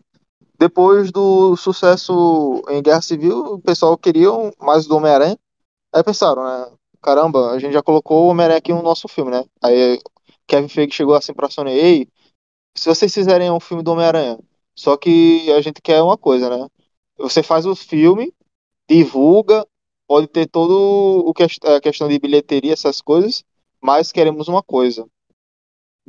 Depois 0.58 1.12
do 1.12 1.56
sucesso 1.56 2.64
em 2.70 2.82
Guerra 2.82 3.02
Civil, 3.02 3.38
o 3.54 3.60
pessoal 3.60 3.96
queria 3.96 4.30
mais 4.60 4.88
do 4.88 4.98
Homem-Aranha. 4.98 5.38
Aí 5.94 6.04
pensaram, 6.04 6.44
né? 6.44 6.72
Caramba, 7.04 7.52
a 7.52 7.60
gente 7.60 7.74
já 7.74 7.84
colocou 7.84 8.26
o 8.26 8.30
Homem-Aranha 8.30 8.58
aqui 8.58 8.74
no 8.74 8.82
nosso 8.82 9.08
filme, 9.08 9.30
né? 9.30 9.44
Aí 9.62 10.00
Kevin 10.48 10.68
Feige 10.68 10.96
chegou 10.96 11.14
assim 11.14 11.34
pra 11.34 11.50
Sony, 11.50 11.72
ei, 11.72 12.08
se 12.76 12.90
vocês 12.90 13.14
fizerem 13.14 13.52
um 13.52 13.60
filme 13.60 13.84
do 13.84 13.92
Homem-Aranha, 13.92 14.40
só 14.76 14.98
que 14.98 15.52
a 15.52 15.62
gente 15.62 15.82
quer 15.82 16.02
uma 16.02 16.18
coisa, 16.18 16.50
né? 16.50 16.68
Você 17.18 17.44
faz 17.44 17.66
o 17.66 17.76
filme, 17.76 18.34
divulga, 18.90 19.66
pode 20.08 20.28
ter 20.28 20.48
todo 20.48 21.24
o 21.26 21.34
que 21.34 21.44
a 21.44 21.82
questão 21.82 22.08
de 22.08 22.20
bilheteria, 22.20 22.74
essas 22.74 23.02
coisas, 23.02 23.44
mas 23.80 24.12
queremos 24.12 24.48
uma 24.48 24.64
coisa. 24.64 25.08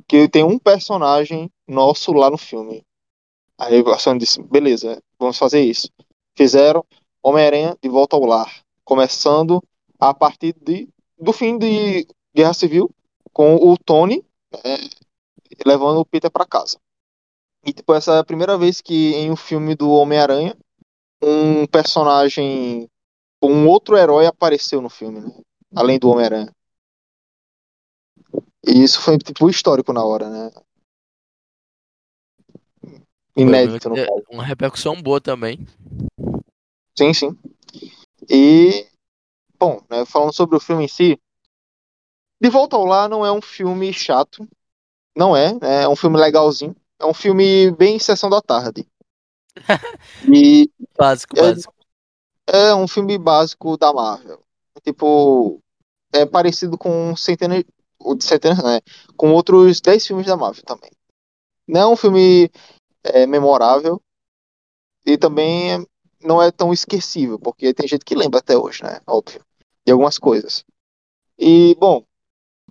Que 0.09 0.29
tem 0.29 0.43
um 0.43 0.59
personagem 0.59 1.51
nosso 1.69 2.13
lá 2.13 2.31
no 2.31 2.39
filme. 2.39 2.85
Aí 3.59 3.81
a 3.87 3.99
Sony 3.99 4.19
disse, 4.19 4.43
beleza, 4.43 5.03
vamos 5.19 5.39
fazer 5.39 5.61
isso. 5.63 5.89
Fizeram 6.35 6.85
Homem-Aranha 7.23 7.77
de 7.81 7.89
Volta 7.89 8.17
ao 8.17 8.25
Lar, 8.25 8.65
começando 8.85 9.63
a 10.01 10.13
partir 10.13 10.55
de, 10.61 10.89
do 11.19 11.33
fim 11.33 11.57
de 11.57 12.07
Guerra 12.35 12.55
Civil, 12.55 12.91
com 13.33 13.55
o 13.55 13.77
Tony 13.79 14.25
é, 14.65 14.79
levando 15.65 16.01
o 16.01 16.05
Peter 16.05 16.31
para 16.31 16.47
casa. 16.47 16.79
E 17.65 17.73
tipo, 17.73 17.95
essa 17.95 18.15
é 18.15 18.19
a 18.19 18.25
primeira 18.25 18.59
vez 18.59 18.81
que 18.81 19.15
em 19.15 19.31
um 19.31 19.37
filme 19.37 19.75
do 19.75 19.91
Homem-Aranha, 19.91 20.57
um 21.23 21.67
personagem, 21.67 22.89
um 23.43 23.69
outro 23.69 23.97
herói 23.97 24.27
apareceu 24.27 24.81
no 24.81 24.89
filme, 24.89 25.21
né? 25.21 25.33
Além 25.75 25.99
do 25.99 26.09
Homem-Aranha. 26.11 26.53
E 28.67 28.83
isso 28.83 29.01
foi 29.01 29.19
tipo 29.19 29.49
histórico 29.49 29.93
na 29.93 30.05
hora, 30.05 30.29
né? 30.29 30.51
Inédito, 33.37 33.89
no 33.89 33.97
Foi 33.97 34.07
caso. 34.07 34.25
Uma 34.31 34.45
repercussão 34.45 35.01
boa 35.01 35.21
também. 35.21 35.67
Sim, 36.97 37.15
sim. 37.15 37.39
E, 38.29 38.87
bom, 39.59 39.81
né, 39.89 40.05
falando 40.05 40.35
sobre 40.35 40.57
o 40.57 40.61
filme 40.61 40.85
em 40.85 40.89
si, 40.89 41.19
De 42.41 42.51
Volta 42.51 42.77
ao 42.77 42.85
Lar 42.85 43.09
não 43.09 43.25
é 43.25 43.33
um 43.33 43.41
filme 43.41 43.93
chato, 43.93 44.47
não 45.17 45.37
é, 45.37 45.55
né, 45.55 45.85
é 45.85 45.89
um 45.89 45.97
filme 45.97 46.19
legalzinho, 46.19 46.77
é 47.03 47.07
um 47.07 47.13
filme 47.15 47.71
bem 47.73 47.99
sessão 47.99 48.31
da 48.31 48.41
tarde. 48.41 48.87
E 50.33 50.71
Básico, 50.97 51.37
É- 51.39 51.43
básico. 51.43 51.75
é 52.47 52.75
um 52.75 52.87
filme 52.87 53.19
básico 53.19 53.77
da 53.77 53.93
Marvel. 53.93 54.41
Tipo, 54.83 55.61
é 56.13 56.25
parecido 56.25 56.79
com 56.79 57.15
centenas, 57.17 57.65
ou 57.99 58.15
de 58.15 58.25
centenas, 58.25 58.63
né, 58.63 58.81
com 59.17 59.33
outros 59.33 59.81
10 59.81 60.07
filmes 60.07 60.27
da 60.27 60.37
Marvel 60.37 60.63
também. 60.65 60.91
Não 61.67 61.81
é 61.81 61.87
um 61.89 61.97
filme 61.97 62.51
é, 63.05 63.27
memorável 63.27 64.01
e 65.05 65.19
também 65.19 65.87
não 66.21 66.41
é 66.41 66.51
tão 66.51 66.73
esquecível, 66.73 67.39
porque 67.39 67.75
tem 67.75 67.87
gente 67.87 68.05
que 68.05 68.15
lembra 68.15 68.39
até 68.39 68.57
hoje, 68.57 68.83
né? 68.83 69.01
Óbvio. 69.07 69.45
De 69.85 69.93
algumas 69.93 70.19
coisas. 70.19 70.65
E, 71.39 71.75
bom, 71.79 72.05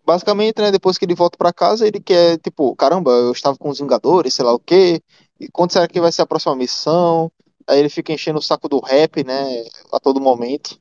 basicamente, 0.06 0.62
né, 0.62 0.72
depois 0.72 0.97
que 0.97 1.06
ele 1.06 1.16
volta 1.16 1.38
pra 1.38 1.54
casa, 1.54 1.88
ele 1.88 1.99
quer, 1.99 2.38
tipo, 2.39 2.76
caramba, 2.76 3.12
eu 3.12 3.32
estava 3.32 3.58
com 3.58 3.70
os 3.70 3.80
Vingadores, 3.80 4.34
sei 4.34 4.45
lá 4.45 4.54
o 4.54 4.60
quê. 4.60 5.02
E 5.39 5.47
quando 5.49 5.72
será 5.72 5.88
que 5.88 5.99
vai 6.02 6.12
ser 6.12 6.22
a 6.24 6.26
próxima 6.28 6.56
missão? 6.56 7.32
Aí 7.68 7.80
ele 7.80 7.89
fica 7.89 8.12
enchendo 8.14 8.39
o 8.39 8.41
saco 8.41 8.68
do 8.70 8.80
rap, 8.80 9.24
né, 9.24 9.64
a 9.91 9.99
todo 9.99 10.22
momento. 10.22 10.80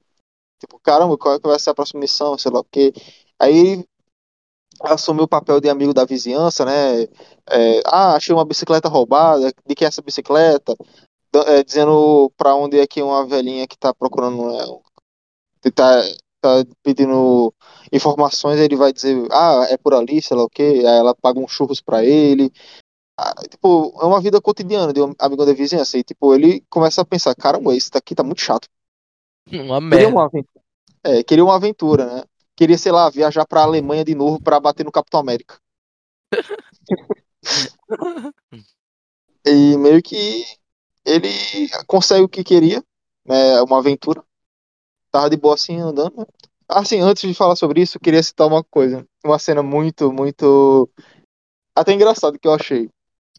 Tipo, 0.61 0.79
caramba, 0.81 1.18
qual 1.18 1.37
é 1.37 1.41
que 1.41 1.49
vai 1.49 1.59
ser 1.61 1.71
a 1.71 1.75
próxima 1.75 2.01
missão, 2.01 2.39
sei 2.39 2.51
lá 2.53 2.61
o 2.61 2.64
quê. 2.64 2.93
Aí 3.39 3.85
assumiu 4.83 5.25
o 5.25 5.29
papel 5.29 5.61
de 5.61 5.68
amigo 5.68 5.93
da 5.93 6.05
vizinhança, 6.05 6.64
né? 6.64 7.03
É, 7.51 7.81
ah, 7.87 8.14
achei 8.16 8.35
uma 8.35 8.45
bicicleta 8.45 8.89
roubada, 8.89 9.53
de 9.66 9.75
que 9.75 9.85
é 9.85 9.89
essa 9.89 10.03
bicicleta? 10.03 10.75
da- 11.33 11.43
é, 11.49 11.64
dizendo 11.64 12.33
pra 12.39 12.55
onde 12.57 12.79
é 12.81 12.87
que 12.87 13.03
uma 13.03 13.27
velhinha 13.27 13.66
que 13.68 13.77
tá 13.79 13.93
procurando, 13.95 14.53
né, 14.53 14.64
que 15.62 15.71
tá, 15.71 16.03
tá 16.41 16.64
pedindo 16.82 17.53
informações, 17.93 18.59
ele 18.59 18.76
vai 18.76 18.93
dizer, 18.93 19.28
ah, 19.30 19.66
é 19.68 19.76
por 19.76 19.95
ali, 19.95 20.22
sei 20.22 20.36
lá 20.36 20.45
o 20.45 20.51
quê, 20.51 20.62
aí 20.62 20.99
ela 20.99 21.14
paga 21.14 21.38
uns 21.38 21.53
churros 21.53 21.80
pra 21.80 22.05
ele. 22.05 22.51
Ah, 23.18 23.34
tipo, 23.49 23.93
é 24.01 24.07
uma 24.07 24.20
vida 24.20 24.41
cotidiana 24.41 24.93
de 24.93 25.03
um 25.03 25.14
amigo 25.18 25.45
da 25.45 25.53
vizinhança. 25.53 25.99
E, 25.99 26.03
tipo, 26.03 26.34
ele 26.34 26.64
começa 26.70 27.03
a 27.03 27.05
pensar, 27.05 27.34
caramba, 27.34 27.74
isso 27.74 27.91
daqui 27.91 28.14
tá 28.14 28.22
muito 28.22 28.41
chato. 28.41 28.68
Uma 29.53 29.80
Queria 29.80 29.82
merda. 30.09 30.09
uma 30.09 30.24
aventura. 30.24 30.64
É, 31.05 31.22
queria 31.22 31.45
uma 31.45 31.57
aventura, 31.57 32.07
né? 32.07 32.24
Queria, 32.57 32.78
sei 32.78 32.93
lá, 32.93 33.11
viajar 33.11 33.47
pra 33.47 33.62
Alemanha 33.62 34.05
de 34.05 34.14
novo 34.14 34.43
pra 34.43 34.61
bater 34.61 34.84
no 34.84 34.93
Capitão 34.93 35.20
América. 35.20 35.59
E 39.47 39.74
meio 39.78 40.03
que 40.03 40.45
ele 41.03 41.30
consegue 41.86 42.22
o 42.22 42.28
que 42.28 42.45
queria, 42.45 42.84
né? 43.24 43.62
Uma 43.62 43.78
aventura. 43.78 44.22
Tava 45.11 45.30
de 45.30 45.36
boa 45.36 45.54
assim, 45.54 45.78
andando, 45.78 46.16
né? 46.16 46.26
Assim, 46.68 47.00
antes 47.00 47.28
de 47.28 47.34
falar 47.34 47.56
sobre 47.56 47.82
isso, 47.82 47.96
eu 47.96 48.00
queria 48.00 48.22
citar 48.22 48.46
uma 48.46 48.62
coisa. 48.62 49.04
Uma 49.24 49.38
cena 49.38 49.62
muito, 49.62 50.12
muito. 50.12 50.88
Até 51.74 51.92
engraçado 51.92 52.38
que 52.38 52.46
eu 52.46 52.54
achei. 52.54 52.88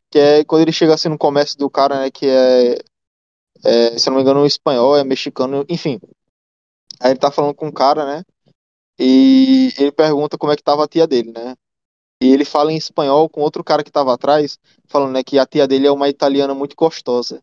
Que 0.10 0.20
é 0.20 0.44
quando 0.44 0.64
ele 0.64 0.74
chega 0.74 0.94
assim 0.94 1.08
no 1.08 1.18
comércio 1.18 1.58
do 1.58 1.70
cara, 1.70 2.02
né? 2.02 2.12
Que 2.12 2.28
é, 2.28 2.78
é, 3.64 3.98
se 3.98 4.10
não 4.10 4.18
me 4.18 4.22
engano, 4.22 4.46
espanhol, 4.46 4.98
é 4.98 5.04
mexicano, 5.04 5.66
enfim. 5.70 6.00
Aí 7.00 7.12
ele 7.12 7.20
tá 7.20 7.32
falando 7.32 7.56
com 7.56 7.68
um 7.68 7.72
cara, 7.72 8.06
né? 8.06 8.24
E 9.00 9.74
ele 9.78 9.92
pergunta 9.92 10.38
como 10.38 10.52
é 10.52 10.56
que 10.56 10.64
tava 10.64 10.84
a 10.84 10.88
tia 10.88 11.08
dele, 11.08 11.32
né? 11.32 11.56
E 12.22 12.32
ele 12.32 12.46
fala 12.46 12.72
em 12.72 12.78
espanhol 12.78 13.28
com 13.28 13.42
outro 13.42 13.64
cara 13.64 13.84
que 13.84 13.92
tava 13.92 14.14
atrás, 14.14 14.60
falando, 14.88 15.14
né, 15.14 15.24
que 15.24 15.40
a 15.40 15.46
tia 15.46 15.68
dele 15.68 15.88
é 15.88 15.92
uma 15.92 16.08
italiana 16.08 16.54
muito 16.54 16.76
gostosa. 16.76 17.42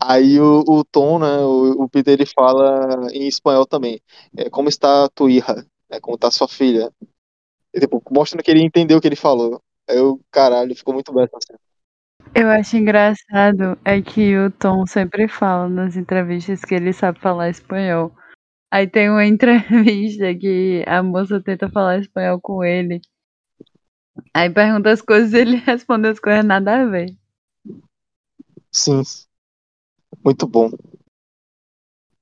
Aí 0.00 0.40
o, 0.40 0.64
o 0.66 0.84
Tom, 0.84 1.18
né, 1.18 1.38
o, 1.38 1.84
o 1.84 1.88
Peter, 1.88 2.14
ele 2.14 2.26
fala 2.26 3.08
em 3.12 3.26
espanhol 3.26 3.66
também. 3.66 4.00
É, 4.36 4.50
como 4.50 4.68
está 4.68 5.08
tua 5.10 5.30
hija? 5.30 5.66
É, 5.90 6.00
como 6.00 6.16
está 6.16 6.30
sua 6.30 6.48
filha? 6.48 6.92
E, 7.72 7.80
tipo, 7.80 8.02
mostrando 8.10 8.42
que 8.42 8.50
ele 8.50 8.64
entendeu 8.64 8.98
o 8.98 9.00
que 9.00 9.08
ele 9.08 9.16
falou. 9.16 9.60
Aí 9.88 9.96
eu, 9.96 10.20
caralho, 10.30 10.74
ficou 10.74 10.94
muito 10.94 11.12
bem 11.12 11.24
essa 11.24 11.38
cena. 11.46 11.58
Eu 12.34 12.50
acho 12.50 12.76
engraçado 12.76 13.78
é 13.84 14.02
que 14.02 14.36
o 14.36 14.50
Tom 14.50 14.86
sempre 14.86 15.28
fala 15.28 15.68
nas 15.68 15.96
entrevistas 15.96 16.60
que 16.60 16.74
ele 16.74 16.92
sabe 16.92 17.20
falar 17.20 17.50
espanhol. 17.50 18.12
Aí 18.70 18.86
tem 18.86 19.08
uma 19.08 19.24
entrevista 19.26 20.34
que 20.34 20.84
a 20.86 21.02
moça 21.02 21.40
tenta 21.40 21.70
falar 21.70 21.98
espanhol 21.98 22.40
com 22.40 22.64
ele. 22.64 23.00
Aí 24.34 24.50
pergunta 24.50 24.90
as 24.90 25.00
coisas 25.00 25.32
e 25.32 25.38
ele 25.38 25.56
responde 25.64 26.08
as 26.08 26.18
coisas 26.18 26.44
nada 26.44 26.82
a 26.82 26.84
ver. 26.86 27.16
Sim. 28.72 29.02
Muito 30.26 30.44
bom. 30.44 30.72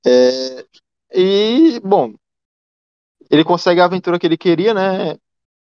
É, 0.05 0.63
e, 1.11 1.79
bom, 1.79 2.13
ele 3.31 3.43
consegue 3.43 3.81
a 3.81 3.85
aventura 3.85 4.19
que 4.19 4.27
ele 4.27 4.37
queria, 4.37 4.75
né? 4.75 5.17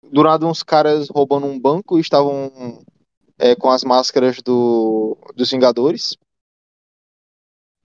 Do 0.01 0.23
nada, 0.23 0.47
uns 0.47 0.63
caras 0.63 1.07
roubando 1.07 1.45
um 1.45 1.59
banco 1.59 1.99
e 1.99 2.01
estavam 2.01 2.83
é, 3.37 3.55
com 3.55 3.69
as 3.69 3.83
máscaras 3.83 4.41
do, 4.41 5.15
dos 5.35 5.51
Vingadores. 5.51 6.17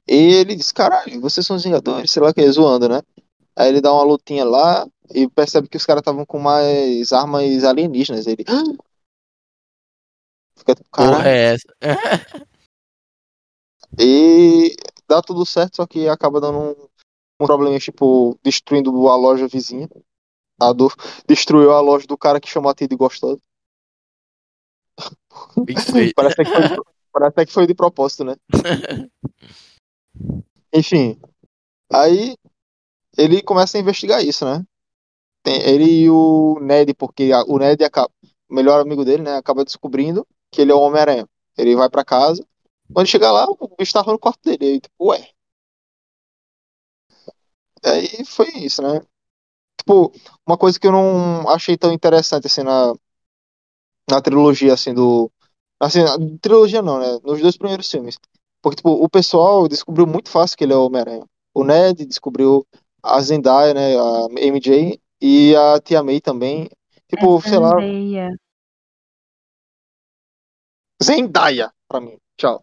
E 0.09 0.15
ele 0.15 0.57
diz: 0.57 0.73
Caralho, 0.73 1.21
vocês 1.21 1.47
são 1.47 1.57
os 1.57 1.65
Vingadores, 1.65 2.11
sei 2.11 2.23
lá 2.23 2.33
que, 2.33 2.51
zoando, 2.51 2.89
né? 2.89 3.03
Aí 3.55 3.69
ele 3.69 3.83
dá 3.83 3.93
uma 3.93 4.05
lutinha 4.05 4.47
lá 4.47 4.89
e 5.15 5.29
percebe 5.29 5.69
que 5.69 5.77
os 5.77 5.85
caras 5.85 6.01
estavam 6.01 6.25
com 6.25 6.39
mais 6.39 7.13
armas 7.13 7.63
alienígenas. 7.63 8.27
Ele. 8.27 8.43
"Ah!" 8.49 8.63
Fica 10.57 10.75
tipo, 10.75 10.89
Porra, 10.97 11.25
caralho. 11.25 11.29
é 11.29 11.55
essa? 11.55 12.47
E 14.01 14.75
dá 15.07 15.21
tudo 15.21 15.45
certo, 15.45 15.77
só 15.77 15.87
que 15.87 16.09
acaba 16.09 16.41
dando 16.41 16.59
um, 16.59 16.89
um 17.41 17.47
probleminha, 17.47 17.79
tipo, 17.79 18.39
destruindo 18.43 19.09
a 19.09 19.17
loja 19.17 19.47
vizinha. 19.47 19.89
A 20.61 20.73
do, 20.73 20.89
destruiu 21.27 21.73
a 21.73 21.81
loja 21.81 22.07
do 22.07 22.17
cara 22.17 22.41
que 22.41 22.49
chamou 22.49 22.71
a 22.71 22.75
tia 22.75 22.89
de 22.89 22.97
gostosa. 22.97 23.41
Parece 26.15 26.37
que 26.37 26.45
foi, 26.51 26.69
de- 26.69 26.83
parece 27.13 27.47
que 27.47 27.53
foi 27.53 27.67
de 27.67 27.75
propósito, 27.75 28.25
né? 28.25 28.37
Enfim. 30.73 31.21
Aí 31.93 32.37
ele 33.17 33.43
começa 33.43 33.77
a 33.77 33.81
investigar 33.81 34.25
isso, 34.25 34.45
né? 34.45 34.65
Tem 35.43 35.61
ele 35.63 36.03
e 36.03 36.11
o 36.11 36.59
Ned, 36.61 36.95
porque 36.95 37.33
a- 37.33 37.45
o 37.45 37.59
Ned, 37.59 37.83
acaba, 37.83 38.11
o 38.49 38.55
melhor 38.55 38.81
amigo 38.81 39.05
dele, 39.05 39.23
né, 39.23 39.37
acaba 39.37 39.65
descobrindo 39.65 40.27
que 40.51 40.61
ele 40.61 40.71
é 40.71 40.75
o 40.75 40.81
Homem-Aranha. 40.81 41.27
Ele 41.57 41.75
vai 41.75 41.89
pra 41.89 42.05
casa. 42.05 42.47
Quando 42.93 43.07
chega 43.07 43.31
lá, 43.31 43.47
o 43.47 43.77
bicho 43.79 43.93
tava 43.93 44.13
no 44.13 44.19
quarto 44.19 44.41
dele. 44.45 44.75
Aí, 44.75 44.81
tipo, 44.81 45.07
ué. 45.07 45.29
Aí 47.85 48.25
foi 48.25 48.49
isso, 48.57 48.83
né? 48.83 49.01
Tipo, 49.79 50.13
uma 50.47 50.59
coisa 50.59 50.79
que 50.79 50.87
eu 50.87 50.93
não 50.93 51.49
achei 51.49 51.77
tão 51.77 51.93
interessante 51.93 52.47
assim 52.47 52.63
na, 52.63 52.93
na 54.11 54.21
trilogia 54.21 54.75
assim 54.75 54.93
do 54.93 55.31
assim, 55.81 56.03
na 56.03 56.17
trilogia 56.41 56.83
não, 56.83 56.99
né? 56.99 57.19
Nos 57.25 57.41
dois 57.41 57.57
primeiros 57.57 57.91
filmes. 57.91 58.19
Porque 58.63 58.77
tipo, 58.77 58.91
o 58.91 59.09
pessoal 59.09 59.67
descobriu 59.67 60.07
muito 60.07 60.29
fácil 60.29 60.57
que 60.59 60.65
ele 60.65 60.75
é 60.75 60.77
o 60.77 60.85
Homem-Aranha. 60.85 61.25
O 61.55 61.65
Ned 61.65 62.05
descobriu 62.05 62.67
a 63.03 63.21
Zendaya, 63.21 63.73
né, 63.73 63.97
a 63.97 64.27
MJ 64.39 65.01
e 65.21 65.57
a 65.57 65.81
Tia 65.81 66.03
May 66.03 66.21
também. 66.21 66.69
Tipo, 67.09 67.41
sei 67.41 67.59
lá, 67.59 67.71
Zendaya. 67.71 68.37
Zendaya 71.03 71.73
pra 71.89 72.01
mim. 72.01 72.19
Tchau. 72.37 72.63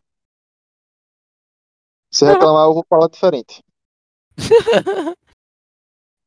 Se 2.18 2.26
reclamar, 2.26 2.66
eu 2.66 2.74
vou 2.74 2.84
falar 2.90 3.08
diferente. 3.10 3.64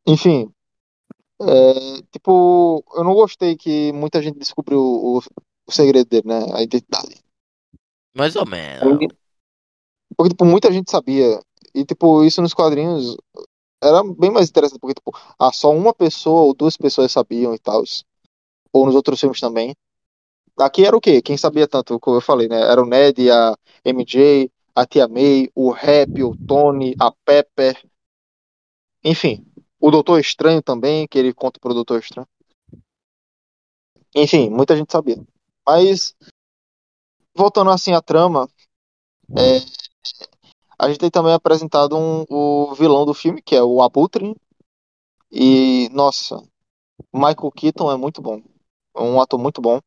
Enfim, 0.06 0.48
é, 1.40 2.02
tipo, 2.12 2.84
eu 2.94 3.02
não 3.02 3.12
gostei 3.12 3.56
que 3.56 3.92
muita 3.92 4.22
gente 4.22 4.38
descobriu 4.38 4.78
o, 4.78 5.18
o 5.18 5.72
segredo 5.72 6.08
dele, 6.08 6.28
né? 6.28 6.46
A 6.54 6.62
identidade. 6.62 7.20
Mais 8.14 8.36
ou 8.36 8.46
menos. 8.46 8.80
Porque, 10.16 10.30
tipo, 10.30 10.44
muita 10.44 10.70
gente 10.70 10.92
sabia. 10.92 11.40
E, 11.74 11.84
tipo, 11.84 12.22
isso 12.22 12.40
nos 12.40 12.54
quadrinhos 12.54 13.16
era 13.82 14.04
bem 14.04 14.30
mais 14.30 14.48
interessante, 14.48 14.78
porque, 14.78 14.94
tipo, 14.94 15.10
ah, 15.40 15.52
só 15.52 15.72
uma 15.72 15.92
pessoa 15.92 16.42
ou 16.42 16.54
duas 16.54 16.76
pessoas 16.76 17.10
sabiam 17.10 17.52
e 17.52 17.58
tal. 17.58 17.82
Ou 18.72 18.86
nos 18.86 18.94
outros 18.94 19.18
filmes 19.18 19.40
também. 19.40 19.74
Aqui 20.56 20.84
era 20.84 20.96
o 20.96 21.00
quê? 21.00 21.20
Quem 21.20 21.36
sabia 21.36 21.66
tanto, 21.66 21.98
como 21.98 22.18
eu 22.18 22.20
falei, 22.20 22.46
né? 22.46 22.60
Era 22.60 22.80
o 22.80 22.86
Ned, 22.86 23.28
a 23.28 23.56
MJ, 23.84 24.48
a 24.80 24.86
Tia 24.86 25.06
May, 25.06 25.50
o 25.54 25.70
Rap, 25.70 26.22
o 26.22 26.34
Tony, 26.46 26.94
a 26.98 27.12
Pepper. 27.12 27.76
Enfim, 29.04 29.46
o 29.78 29.90
Doutor 29.90 30.18
Estranho 30.18 30.62
também, 30.62 31.06
que 31.06 31.18
ele 31.18 31.34
conta 31.34 31.60
pro 31.60 31.74
Doutor 31.74 32.00
Estranho. 32.00 32.26
Enfim, 34.14 34.48
muita 34.48 34.74
gente 34.74 34.90
sabia. 34.90 35.22
Mas, 35.66 36.14
voltando 37.34 37.70
assim 37.70 37.92
à 37.92 38.00
trama, 38.00 38.48
é, 39.36 39.58
a 40.78 40.88
gente 40.88 40.98
tem 40.98 41.10
também 41.10 41.34
apresentado 41.34 41.98
um, 41.98 42.24
o 42.30 42.74
vilão 42.74 43.04
do 43.04 43.12
filme, 43.12 43.42
que 43.42 43.54
é 43.54 43.62
o 43.62 43.82
Abutre. 43.82 44.34
E, 45.30 45.90
nossa, 45.90 46.42
Michael 47.12 47.52
Keaton 47.54 47.92
é 47.92 47.98
muito 47.98 48.22
bom. 48.22 48.42
É 48.96 49.02
um 49.02 49.20
ator 49.20 49.38
muito 49.38 49.60
bom. 49.60 49.78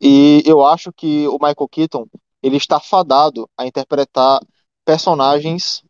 E 0.00 0.40
eu 0.46 0.64
acho 0.64 0.92
que 0.92 1.26
o 1.26 1.32
Michael 1.32 1.68
Keaton, 1.68 2.06
ele 2.44 2.58
está 2.58 2.78
fadado 2.78 3.48
a 3.56 3.66
interpretar 3.66 4.38
personagens 4.84 5.82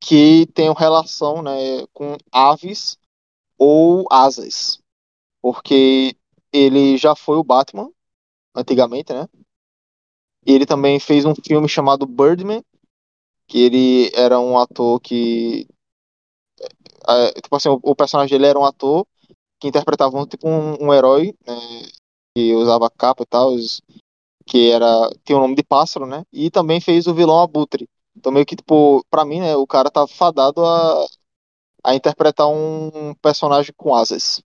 que 0.00 0.44
tenham 0.52 0.74
relação, 0.74 1.40
né, 1.40 1.86
com 1.92 2.16
aves 2.32 2.98
ou 3.56 4.04
asas. 4.10 4.80
Porque 5.40 6.16
ele 6.52 6.98
já 6.98 7.14
foi 7.14 7.36
o 7.36 7.44
Batman, 7.44 7.88
antigamente, 8.56 9.12
né? 9.12 9.28
E 10.44 10.52
ele 10.52 10.66
também 10.66 10.98
fez 10.98 11.24
um 11.24 11.34
filme 11.34 11.68
chamado 11.68 12.06
Birdman, 12.06 12.64
que 13.46 13.58
ele 13.60 14.10
era 14.16 14.40
um 14.40 14.58
ator 14.58 14.98
que. 15.00 15.68
é, 17.08 17.40
tipo 17.40 17.54
assim, 17.54 17.68
o, 17.68 17.94
personagem 17.94 18.36
dele 18.36 18.50
era 18.50 18.58
um 18.58 18.64
ator 18.64 19.06
que 19.60 19.68
interpretava 19.68 20.18
um, 20.18 20.26
tipo 20.26 20.48
um, 20.48 20.86
um 20.86 20.92
herói, 20.92 21.32
né? 21.46 21.54
Que 22.34 22.52
usava 22.54 22.90
capa 22.90 23.22
e 23.22 23.26
tal, 23.26 23.54
que 24.48 24.72
era. 24.72 25.10
tinha 25.24 25.38
o 25.38 25.42
nome 25.42 25.56
de 25.56 25.64
pássaro, 25.64 26.06
né? 26.06 26.24
E 26.32 26.50
também 26.50 26.80
fez 26.80 27.06
o 27.08 27.14
vilão 27.14 27.40
Abutre. 27.40 27.88
Então 28.16 28.32
meio 28.32 28.46
que, 28.46 28.56
tipo, 28.56 29.04
pra 29.10 29.24
mim, 29.24 29.40
né, 29.40 29.56
o 29.56 29.66
cara 29.66 29.90
tá 29.90 30.06
fadado 30.08 30.64
a, 30.64 31.06
a 31.84 31.94
interpretar 31.94 32.48
um 32.48 33.14
personagem 33.22 33.72
com 33.76 33.94
asas. 33.94 34.42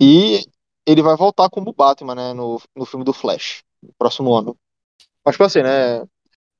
E 0.00 0.44
ele 0.86 1.02
vai 1.02 1.16
voltar 1.16 1.48
como 1.50 1.72
Batman, 1.72 2.14
né, 2.14 2.32
no, 2.32 2.60
no 2.76 2.84
filme 2.84 3.04
do 3.04 3.12
Flash, 3.12 3.62
próximo 3.98 4.34
ano. 4.34 4.56
Mas, 5.24 5.34
tipo 5.34 5.44
assim, 5.44 5.62
né, 5.62 6.02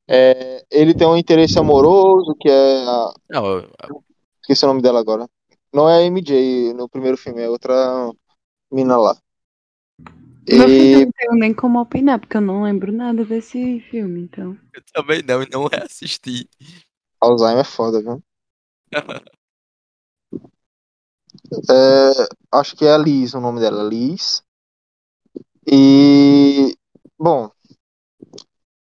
é, 0.08 0.64
ele 0.70 0.94
tem 0.94 1.06
um 1.06 1.16
interesse 1.16 1.58
amoroso, 1.58 2.34
que 2.40 2.48
é 2.50 2.84
a, 2.86 3.14
Não, 3.30 3.46
eu- 3.46 3.70
esqueci 4.42 4.64
o 4.64 4.68
nome 4.68 4.82
dela 4.82 5.00
agora. 5.00 5.28
Não 5.72 5.88
é 5.88 5.98
a 5.98 6.02
MJ 6.02 6.72
no 6.74 6.88
primeiro 6.88 7.16
filme, 7.16 7.42
é 7.42 7.50
outra 7.50 7.74
mina 8.72 8.96
lá. 8.98 9.16
Meu 10.48 10.68
filho, 10.68 11.00
E, 11.00 11.04
não 11.04 11.12
tenho 11.12 11.32
nem 11.34 11.54
como 11.54 11.80
opinar, 11.80 12.20
porque 12.20 12.36
eu 12.36 12.40
não 12.40 12.62
lembro 12.62 12.92
nada 12.92 13.24
desse 13.24 13.80
filme, 13.90 14.22
então. 14.22 14.56
Eu 14.72 14.82
também 14.92 15.22
não, 15.22 15.42
e 15.42 15.48
não 15.50 15.66
reassisti. 15.66 16.48
Alzheimer 17.20 17.60
é 17.60 17.64
foda, 17.64 18.00
viu? 18.00 18.22
É, 21.70 22.58
acho 22.58 22.74
que 22.74 22.84
é 22.84 22.92
a 22.92 22.98
Liz 22.98 23.34
o 23.34 23.40
nome 23.40 23.60
dela, 23.60 23.82
Liz. 23.82 24.42
E, 25.66 26.74
bom, 27.18 27.50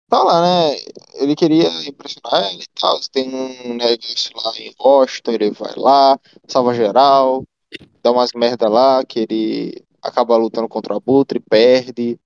tá 0.09 0.23
lá, 0.23 0.43
né? 0.43 0.77
Ele 1.15 1.37
queria 1.37 1.69
impressionar 1.87 2.45
ela 2.51 2.63
e 2.63 2.67
tal. 2.81 3.01
Tem 3.13 3.29
um 3.35 3.75
negócio 3.75 4.33
lá 4.37 4.53
em 4.59 4.75
Washington, 4.79 5.31
ele 5.33 5.51
vai 5.51 5.73
lá, 5.77 6.19
salva 6.49 6.75
geral, 6.75 7.45
dá 8.03 8.11
umas 8.11 8.33
merda 8.33 8.69
lá, 8.69 9.05
que 9.05 9.21
ele 9.21 9.85
acaba 10.03 10.37
lutando 10.37 10.69
contra 10.69 10.95
o 10.95 10.97
Abutre, 10.97 11.41
perde. 11.41 12.19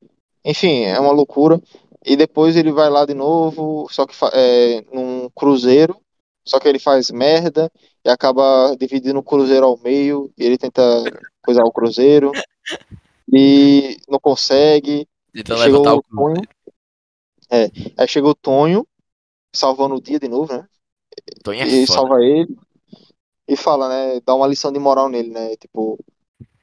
Enfim, 0.45 0.85
é 0.85 0.99
uma 0.99 1.13
loucura. 1.13 1.61
E 2.05 2.17
depois 2.17 2.57
ele 2.57 2.71
vai 2.71 2.91
lá 2.91 3.07
de 3.07 3.15
novo, 3.15 3.87
só 3.91 4.07
que 4.07 4.15
é, 4.35 4.85
num 4.93 5.31
cruzeiro, 5.35 5.97
só 6.45 6.61
que 6.61 6.69
ele 6.69 6.79
faz 6.79 7.11
merda 7.11 7.73
e 8.05 8.11
acaba 8.11 8.77
dividindo 8.79 9.19
o 9.19 9.23
cruzeiro 9.23 9.65
ao 9.65 9.79
meio, 9.79 10.31
e 10.37 10.45
ele 10.45 10.59
tenta 10.59 10.83
coisar 11.43 11.65
o 11.65 11.73
cruzeiro 11.73 12.31
e 13.33 13.97
não 14.09 14.21
consegue. 14.21 15.09
Tentando 15.33 15.63
Chegou 15.63 15.81
o. 15.81 16.03
Tonho, 16.03 16.43
aí 17.97 18.09
chega 18.09 18.29
o 18.29 18.35
Tonho, 18.35 18.87
salvando 19.55 19.95
o 19.95 20.01
dia 20.01 20.19
de 20.19 20.29
novo, 20.29 20.53
né? 20.53 20.67
Tonho 21.43 21.63
é 21.63 21.67
e 21.67 21.87
foda. 21.87 21.99
salva 21.99 22.23
ele 22.23 22.55
e 23.49 23.57
fala, 23.57 23.89
né? 23.89 24.21
Dá 24.25 24.35
uma 24.35 24.47
lição 24.47 24.73
de 24.73 24.79
moral 24.79 25.09
nele, 25.09 25.31
né? 25.31 25.57
Tipo, 25.57 25.99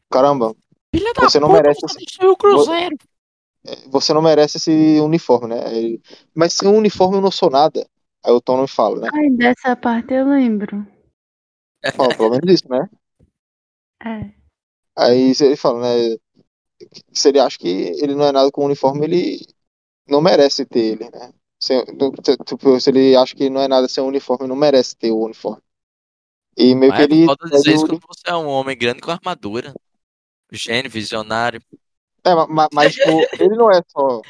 caramba, 0.09 0.55
Filha 0.93 1.11
Você 1.19 1.39
não 1.39 1.47
puta, 1.47 1.61
merece 1.61 1.81
você 1.81 2.03
esse- 2.03 2.25
o 2.25 2.35
Cruzeiro. 2.35 2.97
você 3.87 4.13
não 4.13 4.21
merece 4.21 4.57
esse 4.57 4.99
uniforme, 4.99 5.47
né? 5.47 5.75
Ele, 5.75 6.01
Mas 6.35 6.53
sem 6.53 6.67
uniforme 6.67 7.17
eu 7.17 7.21
não 7.21 7.31
sou 7.31 7.49
nada. 7.49 7.87
Aí 8.23 8.31
o 8.31 8.41
Tonho 8.41 8.67
fala, 8.67 8.99
né? 9.01 9.09
Ai, 9.13 9.29
dessa 9.31 9.75
parte 9.75 10.13
eu 10.13 10.27
lembro. 10.27 10.85
Fala, 11.95 12.15
pelo 12.15 12.29
menos 12.31 12.53
isso, 12.53 12.69
né? 12.69 12.89
É. 14.03 14.31
Aí 14.97 15.31
ele 15.39 15.55
fala, 15.55 15.81
né? 15.81 16.17
Se 17.13 17.29
ele 17.29 17.39
acha 17.39 17.57
que 17.59 17.67
ele 17.67 18.15
não 18.15 18.25
é 18.25 18.31
nada 18.31 18.51
com 18.51 18.65
uniforme, 18.65 19.05
ele 19.05 19.45
não 20.07 20.19
merece 20.21 20.65
ter 20.65 20.79
ele, 20.93 21.09
né? 21.11 21.31
Se, 21.61 21.85
tipo, 22.43 22.79
se 22.79 22.89
ele 22.89 23.15
acha 23.15 23.35
que 23.35 23.47
não 23.47 23.61
é 23.61 23.67
nada 23.67 23.87
sem 23.87 24.03
uniforme, 24.03 24.47
não 24.47 24.55
merece 24.55 24.95
ter 24.95 25.11
o 25.11 25.23
uniforme. 25.23 25.61
E 26.57 26.73
meio 26.73 26.91
Mas 26.91 27.05
que 27.05 27.13
ele. 27.13 27.25
é 27.29 27.49
dizer 27.57 27.73
isso 27.75 27.85
o- 27.85 27.87
quando 27.89 28.01
você 28.07 28.23
é 28.27 28.35
um 28.35 28.47
homem 28.47 28.75
grande 28.75 29.01
com 29.01 29.11
armadura. 29.11 29.71
Gênio, 30.51 30.91
visionário. 30.91 31.61
É, 32.23 32.35
ma- 32.35 32.47
ma- 32.47 32.69
mas, 32.73 32.93
tipo, 32.93 33.09
ele 33.39 33.55
não 33.55 33.71
é 33.71 33.81
só. 33.87 34.21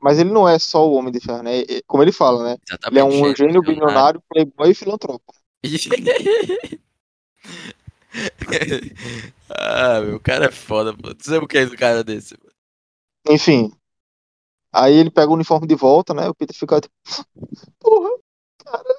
Mas 0.00 0.18
ele 0.18 0.30
não 0.30 0.48
é 0.48 0.58
só 0.58 0.86
o 0.86 0.94
Homem 0.94 1.12
de 1.12 1.20
Ferro, 1.20 1.42
né? 1.42 1.64
Como 1.86 2.02
ele 2.02 2.12
fala, 2.12 2.44
né? 2.44 2.56
Exatamente. 2.68 2.92
Ele 2.92 2.98
é 3.00 3.04
um 3.04 3.34
gênio 3.34 3.60
visionário. 3.62 3.64
bilionário, 3.64 4.22
playboy 4.28 4.70
e 4.70 4.74
filantropo. 4.74 5.34
ah, 9.50 10.00
meu, 10.00 10.16
o 10.16 10.20
cara 10.20 10.46
é 10.46 10.50
foda, 10.50 10.94
pô. 10.94 11.14
Tu 11.14 11.24
sabe 11.24 11.44
o 11.44 11.48
que 11.48 11.58
é 11.58 11.62
esse 11.62 11.76
cara 11.76 12.04
desse? 12.04 12.36
pô? 12.36 12.48
Enfim. 13.28 13.72
Aí 14.72 14.94
ele 14.94 15.10
pega 15.10 15.30
o 15.30 15.34
uniforme 15.34 15.66
de 15.66 15.74
volta, 15.74 16.12
né? 16.12 16.28
O 16.28 16.34
Peter 16.34 16.54
fica 16.54 16.80
tipo. 16.80 16.94
Porra, 17.78 18.10
cara. 18.58 18.98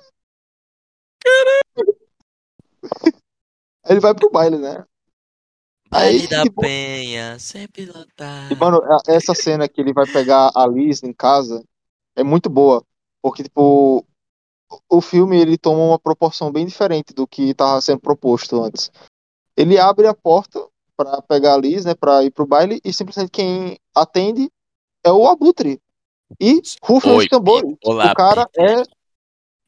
Aí 3.83 3.91
ele 3.91 3.99
vai 3.99 4.15
pro 4.15 4.31
baile, 4.31 4.57
né? 4.57 4.85
Aí, 5.95 6.27
da 6.27 6.43
tipo, 6.43 6.61
Penha, 6.61 7.39
sempre 7.39 7.85
lotado. 7.85 8.51
E, 8.51 8.55
mano, 8.55 8.81
essa 9.07 9.33
cena 9.33 9.67
que 9.67 9.79
ele 9.79 9.93
vai 9.93 10.05
pegar 10.05 10.51
a 10.55 10.67
Liz 10.67 11.03
em 11.03 11.13
casa 11.13 11.63
é 12.15 12.23
muito 12.23 12.49
boa. 12.49 12.83
Porque, 13.21 13.43
tipo, 13.43 14.05
o 14.89 15.01
filme 15.01 15.39
ele 15.39 15.57
toma 15.57 15.79
uma 15.79 15.99
proporção 15.99 16.51
bem 16.51 16.65
diferente 16.65 17.13
do 17.13 17.25
que 17.25 17.49
estava 17.49 17.79
sendo 17.81 17.99
proposto 17.99 18.61
antes. 18.63 18.91
Ele 19.55 19.79
abre 19.79 20.07
a 20.07 20.13
porta 20.13 20.65
pra 20.97 21.21
pegar 21.21 21.55
a 21.55 21.57
Liz, 21.57 21.85
né, 21.85 21.93
pra 21.93 22.23
ir 22.23 22.31
pro 22.31 22.45
baile, 22.45 22.79
e 22.83 22.93
simplesmente 22.93 23.31
quem 23.31 23.77
atende 23.93 24.49
é 25.03 25.11
o 25.11 25.27
Abutre. 25.27 25.79
E 26.39 26.61
rufa 26.81 27.13
os 27.13 27.27
tambores. 27.27 27.75
Olá, 27.83 28.11
o 28.11 28.15
cara 28.15 28.49
é 28.57 28.83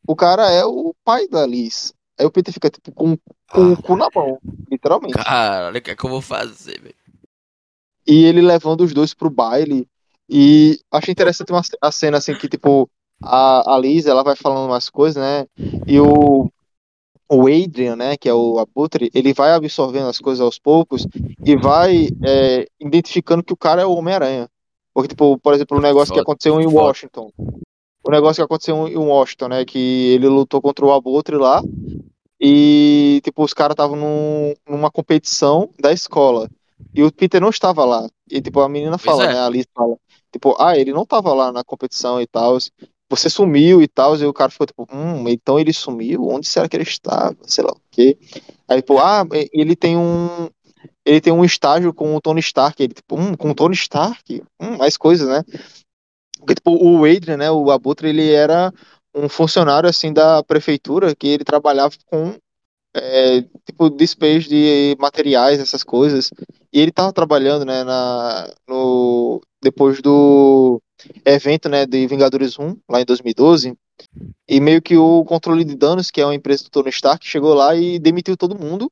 o 0.07 0.15
cara 0.15 0.51
é 0.51 0.65
o 0.65 0.95
pai 1.03 1.27
da 1.27 1.45
Liz. 1.45 1.93
Aí 2.19 2.25
o 2.25 2.31
Peter 2.31 2.53
fica 2.53 2.69
tipo 2.69 2.91
com, 2.91 3.17
com 3.51 3.73
o 3.73 3.81
cu 3.81 3.95
na 3.95 4.07
mão, 4.13 4.39
literalmente. 4.71 5.13
Cara, 5.13 5.67
olha 5.67 5.79
o 5.79 5.81
que 5.81 5.91
é 5.91 5.95
que 5.95 6.05
eu 6.05 6.09
vou 6.09 6.21
fazer, 6.21 6.81
velho. 6.81 6.95
e 8.07 8.25
ele 8.25 8.41
levando 8.41 8.81
os 8.81 8.93
dois 8.93 9.13
pro 9.13 9.29
baile. 9.29 9.87
E 10.29 10.79
achei 10.91 11.11
interessante 11.11 11.51
uma, 11.51 11.61
a 11.81 11.91
cena 11.91 12.17
assim 12.17 12.35
que, 12.35 12.49
tipo, 12.49 12.89
a, 13.23 13.75
a 13.75 13.79
Liz, 13.79 14.05
ela 14.05 14.23
vai 14.23 14.35
falando 14.35 14.67
umas 14.67 14.89
coisas, 14.89 15.21
né? 15.21 15.45
E 15.85 15.99
o, 15.99 16.51
o 17.29 17.47
Adrian, 17.47 17.95
né, 17.95 18.17
que 18.17 18.27
é 18.27 18.33
o 18.33 18.59
Abutre, 18.59 19.09
ele 19.13 19.33
vai 19.33 19.51
absorvendo 19.53 20.07
as 20.09 20.19
coisas 20.19 20.41
aos 20.41 20.59
poucos 20.59 21.05
e 21.45 21.55
vai 21.55 22.09
é, 22.25 22.67
identificando 22.79 23.43
que 23.43 23.53
o 23.53 23.57
cara 23.57 23.81
é 23.81 23.85
o 23.85 23.93
Homem-Aranha. 23.93 24.49
Porque, 24.93 25.09
tipo, 25.09 25.37
por 25.37 25.53
exemplo, 25.53 25.77
o 25.77 25.81
negócio 25.81 26.13
que 26.13 26.19
aconteceu 26.19 26.59
em. 26.59 26.65
Washington. 26.67 27.31
O 28.07 28.11
negócio 28.11 28.41
que 28.41 28.45
aconteceu 28.45 28.87
em 28.87 28.95
Washington, 28.95 29.49
né? 29.49 29.65
Que 29.65 30.13
ele 30.13 30.29
lutou 30.29 30.61
contra 30.61 30.85
o 30.85 30.93
Abutre 30.93 31.35
lá. 31.35 31.61
E, 32.39 33.19
tipo, 33.21 33.43
os 33.43 33.53
caras 33.53 33.73
estavam 33.73 33.97
num, 33.97 34.53
numa 34.65 34.89
competição 34.89 35.69
da 35.77 35.91
escola. 35.91 36.49
E 36.95 37.03
o 37.03 37.11
Peter 37.11 37.41
não 37.41 37.49
estava 37.49 37.83
lá. 37.83 38.07
E, 38.31 38.39
tipo, 38.41 38.61
a 38.61 38.69
menina 38.69 38.97
fala, 38.97 39.25
é. 39.25 39.33
né? 39.33 39.39
A 39.41 39.49
Liz 39.49 39.65
fala, 39.75 39.97
tipo, 40.31 40.55
ah, 40.57 40.77
ele 40.77 40.93
não 40.93 41.03
estava 41.03 41.33
lá 41.33 41.51
na 41.51 41.65
competição 41.65 42.21
e 42.21 42.25
tal. 42.25 42.57
Você 43.09 43.29
sumiu 43.29 43.81
e 43.81 43.89
tal. 43.89 44.15
E 44.15 44.25
o 44.25 44.33
cara 44.33 44.51
ficou, 44.51 44.67
tipo, 44.67 44.87
hum, 44.89 45.27
então 45.27 45.59
ele 45.59 45.73
sumiu? 45.73 46.29
Onde 46.29 46.47
será 46.47 46.69
que 46.69 46.77
ele 46.77 46.83
estava? 46.83 47.35
Sei 47.43 47.61
lá 47.61 47.71
o 47.71 47.81
quê. 47.91 48.17
Aí, 48.69 48.77
tipo, 48.77 48.99
ah, 48.99 49.25
ele 49.51 49.75
tem 49.75 49.97
um. 49.97 50.49
Ele 51.05 51.19
tem 51.19 51.33
um 51.33 51.43
estágio 51.43 51.93
com 51.93 52.15
o 52.15 52.21
Tony 52.21 52.39
Stark. 52.39 52.81
Ele, 52.81 52.93
tipo, 52.93 53.19
hum, 53.19 53.35
com 53.35 53.51
o 53.51 53.55
Tony 53.55 53.75
Stark? 53.75 54.41
Hum, 54.61 54.77
mais 54.77 54.95
coisas, 54.95 55.27
né? 55.27 55.43
Porque, 56.37 56.55
tipo, 56.55 56.71
o 56.71 57.05
Adrian, 57.05 57.37
né? 57.37 57.51
O 57.51 57.71
Abutre, 57.71 58.09
ele 58.09 58.31
era 58.31 58.73
um 59.13 59.27
funcionário, 59.27 59.89
assim, 59.89 60.13
da 60.13 60.43
prefeitura 60.43 61.15
que 61.15 61.27
ele 61.27 61.43
trabalhava 61.43 61.93
com 62.05 62.35
é, 62.95 63.41
tipo, 63.65 63.89
despejo 63.89 64.49
de 64.49 64.95
materiais, 64.99 65.59
essas 65.59 65.83
coisas. 65.83 66.31
E 66.71 66.79
ele 66.79 66.91
tava 66.91 67.13
trabalhando, 67.13 67.65
né, 67.65 67.83
na, 67.83 68.49
no, 68.67 69.41
depois 69.61 70.01
do 70.01 70.81
evento, 71.25 71.69
né, 71.69 71.85
de 71.85 72.07
Vingadores 72.07 72.57
1, 72.57 72.77
lá 72.89 73.01
em 73.01 73.05
2012. 73.05 73.75
E 74.47 74.59
meio 74.59 74.81
que 74.81 74.95
o 74.97 75.23
controle 75.25 75.63
de 75.63 75.75
danos, 75.75 76.11
que 76.11 76.21
é 76.21 76.25
uma 76.25 76.35
empresa 76.35 76.63
do 76.63 76.69
Tony 76.69 76.89
Stark, 76.89 77.25
chegou 77.25 77.53
lá 77.53 77.75
e 77.75 77.99
demitiu 77.99 78.37
todo 78.37 78.59
mundo 78.59 78.91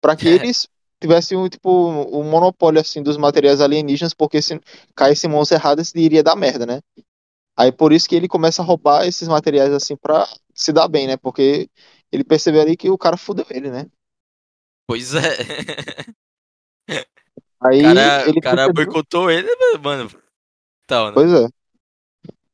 para 0.00 0.16
que 0.16 0.28
eles 0.28 0.68
tivessem 1.00 1.38
um, 1.38 1.48
tipo, 1.48 1.70
o 1.70 2.24
monopólio, 2.24 2.80
assim, 2.80 3.02
dos 3.02 3.16
materiais 3.16 3.60
alienígenas, 3.60 4.12
porque 4.14 4.42
se 4.42 4.60
caísse 4.94 5.26
em 5.26 5.30
mãos 5.30 5.50
erradas, 5.50 5.94
iria 5.94 6.22
dar 6.22 6.36
merda, 6.36 6.66
né? 6.66 6.80
Aí 7.56 7.72
por 7.72 7.92
isso 7.92 8.08
que 8.08 8.14
ele 8.14 8.28
começa 8.28 8.62
a 8.62 8.64
roubar 8.64 9.06
esses 9.06 9.26
materiais, 9.26 9.72
assim, 9.72 9.96
pra 9.96 10.28
se 10.54 10.72
dar 10.72 10.88
bem, 10.88 11.06
né? 11.06 11.16
Porque 11.16 11.68
ele 12.10 12.24
percebeu 12.24 12.60
ali 12.60 12.76
que 12.76 12.90
o 12.90 12.98
cara 12.98 13.16
fudeu 13.16 13.46
ele, 13.50 13.70
né? 13.70 13.86
Pois 14.86 15.14
é. 15.14 15.20
Aí 17.60 17.80
O 17.80 17.82
cara, 17.82 18.28
ele 18.28 18.38
o 18.38 18.42
cara 18.42 18.56
percebeu, 18.56 18.74
boicotou 18.74 19.30
ele, 19.30 19.48
mano. 19.82 20.08
Tal, 20.86 21.08
né? 21.08 21.12
pois 21.14 21.32
é. 21.32 21.48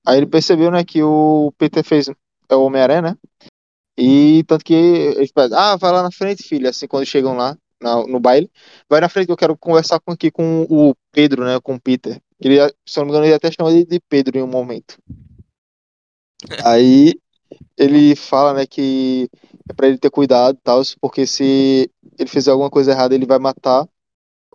Aí 0.06 0.16
ele 0.18 0.26
percebeu, 0.26 0.70
né, 0.70 0.82
que 0.84 1.02
o 1.02 1.52
Peter 1.58 1.84
fez 1.84 2.08
é 2.08 2.54
o 2.54 2.64
Homem-Aranha, 2.64 3.02
né? 3.02 3.16
E 3.96 4.42
tanto 4.44 4.64
que 4.64 4.74
ele 4.74 5.30
pede, 5.32 5.54
ah, 5.54 5.76
vai 5.76 5.92
lá 5.92 6.02
na 6.02 6.10
frente, 6.10 6.42
filha, 6.42 6.70
assim, 6.70 6.88
quando 6.88 7.06
chegam 7.06 7.36
lá 7.36 7.56
na- 7.84 8.06
no 8.06 8.20
baile, 8.20 8.50
vai 8.88 9.00
na 9.00 9.08
frente 9.08 9.26
que 9.26 9.32
eu 9.32 9.36
quero 9.36 9.56
conversar 9.58 10.00
com, 10.00 10.12
aqui 10.12 10.30
com 10.30 10.62
o 10.70 10.94
Pedro, 11.12 11.44
né, 11.44 11.60
com 11.60 11.76
o 11.76 11.80
Peter. 11.80 12.20
Ele, 12.40 12.56
se 12.86 12.98
eu 12.98 13.02
não 13.02 13.06
me 13.06 13.10
engano, 13.12 13.26
ele 13.26 13.34
até 13.34 13.50
chama 13.52 13.70
ele 13.70 13.86
de 13.86 14.00
Pedro 14.00 14.38
em 14.38 14.42
um 14.42 14.46
momento. 14.48 14.98
Aí 16.64 17.14
ele 17.76 18.16
fala, 18.16 18.54
né, 18.54 18.66
que 18.66 19.28
é 19.68 19.74
pra 19.74 19.88
ele 19.88 19.98
ter 19.98 20.10
cuidado 20.10 20.56
e 20.56 20.60
tal, 20.62 20.82
porque 21.00 21.26
se 21.26 21.90
ele 22.18 22.28
fizer 22.28 22.50
alguma 22.50 22.70
coisa 22.70 22.92
errada, 22.92 23.14
ele 23.14 23.26
vai 23.26 23.38
matar 23.38 23.88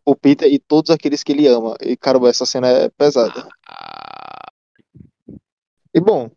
o 0.06 0.16
Peter 0.16 0.52
e 0.52 0.60
todos 0.60 0.92
aqueles 0.92 1.24
que 1.24 1.32
ele 1.32 1.48
ama. 1.48 1.76
E, 1.82 1.98
caramba, 1.98 2.30
essa 2.30 2.46
cena 2.46 2.68
é 2.68 2.90
pesada. 2.90 3.48
Ah, 3.68 4.52
E 5.94 6.00
bom, 6.00 6.30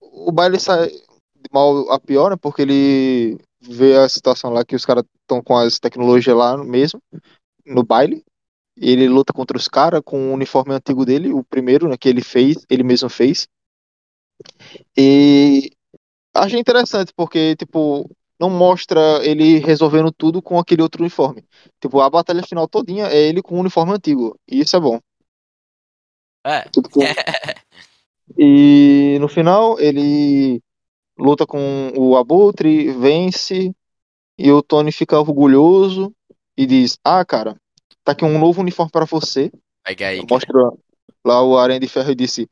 o 0.00 0.32
baile 0.32 0.58
sai 0.60 0.88
de 0.88 1.50
mal 1.52 1.90
a 1.92 1.98
pior, 2.00 2.30
né? 2.30 2.36
Porque 2.36 2.62
ele 2.62 3.38
vê 3.60 3.96
a 3.96 4.08
situação 4.08 4.50
lá 4.50 4.64
que 4.64 4.76
os 4.76 4.84
caras 4.84 5.04
estão 5.22 5.42
com 5.42 5.56
as 5.56 5.78
tecnologias 5.78 6.36
lá 6.36 6.56
mesmo, 6.56 7.00
no 7.66 7.84
baile. 7.84 8.24
Ele 8.76 9.08
luta 9.08 9.32
contra 9.32 9.56
os 9.56 9.68
caras 9.68 10.02
com 10.04 10.30
o 10.30 10.34
uniforme 10.34 10.74
antigo 10.74 11.04
dele, 11.06 11.32
o 11.32 11.44
primeiro, 11.44 11.88
né, 11.88 11.96
que 11.98 12.08
ele 12.08 12.22
fez, 12.22 12.64
ele 12.70 12.82
mesmo 12.84 13.08
fez. 13.10 13.48
E 14.96 15.70
achei 16.34 16.60
interessante, 16.60 17.12
porque, 17.16 17.56
tipo, 17.56 18.10
não 18.40 18.50
mostra 18.50 19.00
ele 19.24 19.58
resolvendo 19.58 20.12
tudo 20.12 20.42
com 20.42 20.58
aquele 20.58 20.82
outro 20.82 21.02
uniforme. 21.02 21.44
Tipo, 21.80 22.00
a 22.00 22.10
batalha 22.10 22.42
final 22.42 22.68
todinha 22.68 23.06
é 23.06 23.18
ele 23.18 23.42
com 23.42 23.56
o 23.56 23.60
uniforme 23.60 23.92
antigo. 23.94 24.38
E 24.48 24.60
isso 24.60 24.76
é 24.76 24.80
bom. 24.80 25.00
É. 26.46 26.64
Com- 26.92 27.00
E 28.38 29.18
no 29.20 29.28
final 29.28 29.78
ele 29.80 30.62
luta 31.20 31.46
com 31.46 31.92
o 31.96 32.16
Abutre, 32.16 32.90
vence, 32.92 33.72
e 34.38 34.50
o 34.50 34.62
Tony 34.62 34.90
fica 34.90 35.20
orgulhoso 35.20 36.12
e 36.56 36.66
diz: 36.66 36.98
Ah, 37.04 37.24
cara, 37.24 37.56
tá 38.02 38.12
aqui 38.12 38.24
um 38.24 38.38
novo 38.38 38.60
uniforme 38.60 38.90
pra 38.90 39.04
você. 39.04 39.52
Aí. 39.84 40.26
Mostra 40.28 40.58
lá 41.24 41.42
o 41.42 41.58
Aranha 41.58 41.78
de 41.78 41.88
Ferro 41.88 42.10
e 42.10 42.14
disse: 42.14 42.48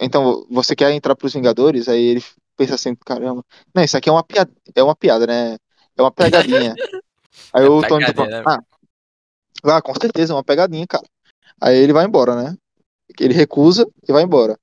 Então, 0.00 0.46
você 0.48 0.76
quer 0.76 0.92
entrar 0.92 1.16
pros 1.16 1.34
Vingadores? 1.34 1.88
Aí 1.88 2.02
ele 2.02 2.24
pensa 2.56 2.76
assim: 2.76 2.94
Caramba, 2.94 3.44
não, 3.74 3.82
isso 3.82 3.96
aqui 3.96 4.08
é 4.08 4.12
uma 4.12 4.22
piada, 4.22 4.50
é 4.74 4.82
uma 4.82 4.94
piada, 4.94 5.26
né? 5.26 5.56
É 5.96 6.02
uma 6.02 6.12
pegadinha. 6.12 6.74
Aí 7.52 7.64
É 7.64 7.68
o 7.68 7.82
Tony 7.82 8.06
tá 8.06 8.12
pegadinha, 8.14 8.42
falando: 8.44 8.62
Ah, 9.64 9.76
ah, 9.76 9.82
com 9.82 9.94
certeza, 9.94 10.32
é 10.32 10.36
uma 10.36 10.44
pegadinha, 10.44 10.86
cara. 10.86 11.04
Aí 11.60 11.76
ele 11.76 11.92
vai 11.92 12.06
embora, 12.06 12.34
né? 12.34 12.56
Ele 13.18 13.34
recusa 13.34 13.86
e 14.08 14.12
vai 14.12 14.22
embora. 14.22 14.56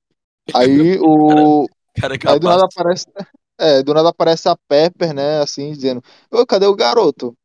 Aí 0.54 0.98
o. 1.04 1.68
Cara, 2.00 2.18
Aí 2.34 2.38
do 2.40 2.48
nada 2.48 2.64
aparece. 2.64 3.06
É, 3.60 3.82
do 3.82 3.92
nada 3.92 4.10
aparece 4.10 4.48
a 4.48 4.56
Pepper, 4.68 5.12
né? 5.12 5.40
Assim, 5.40 5.72
dizendo: 5.72 6.00
Ô, 6.30 6.46
cadê 6.46 6.66
o 6.66 6.76
garoto? 6.76 7.36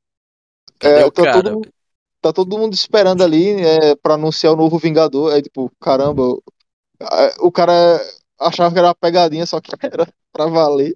Cadê 0.77 1.01
É, 1.01 1.05
o 1.05 1.11
tá, 1.11 1.23
todo, 1.31 1.51
mundo- 1.51 1.73
tá 2.21 2.33
todo 2.33 2.57
mundo 2.59 2.73
esperando 2.75 3.23
ali 3.23 3.59
é, 3.65 3.95
pra 3.95 4.13
anunciar 4.13 4.53
o 4.53 4.55
novo 4.55 4.77
Vingador. 4.77 5.33
Aí, 5.33 5.41
tipo, 5.41 5.71
caramba, 5.81 6.21
o- 7.41 7.51
cara 7.51 7.73
achava 8.39 8.71
que 8.71 8.77
era 8.79 8.89
uma 8.89 8.95
pegadinha, 8.95 9.45
só 9.45 9.59
que 9.59 9.71
era 9.83 10.07
pra 10.31 10.45
valer. 10.45 10.95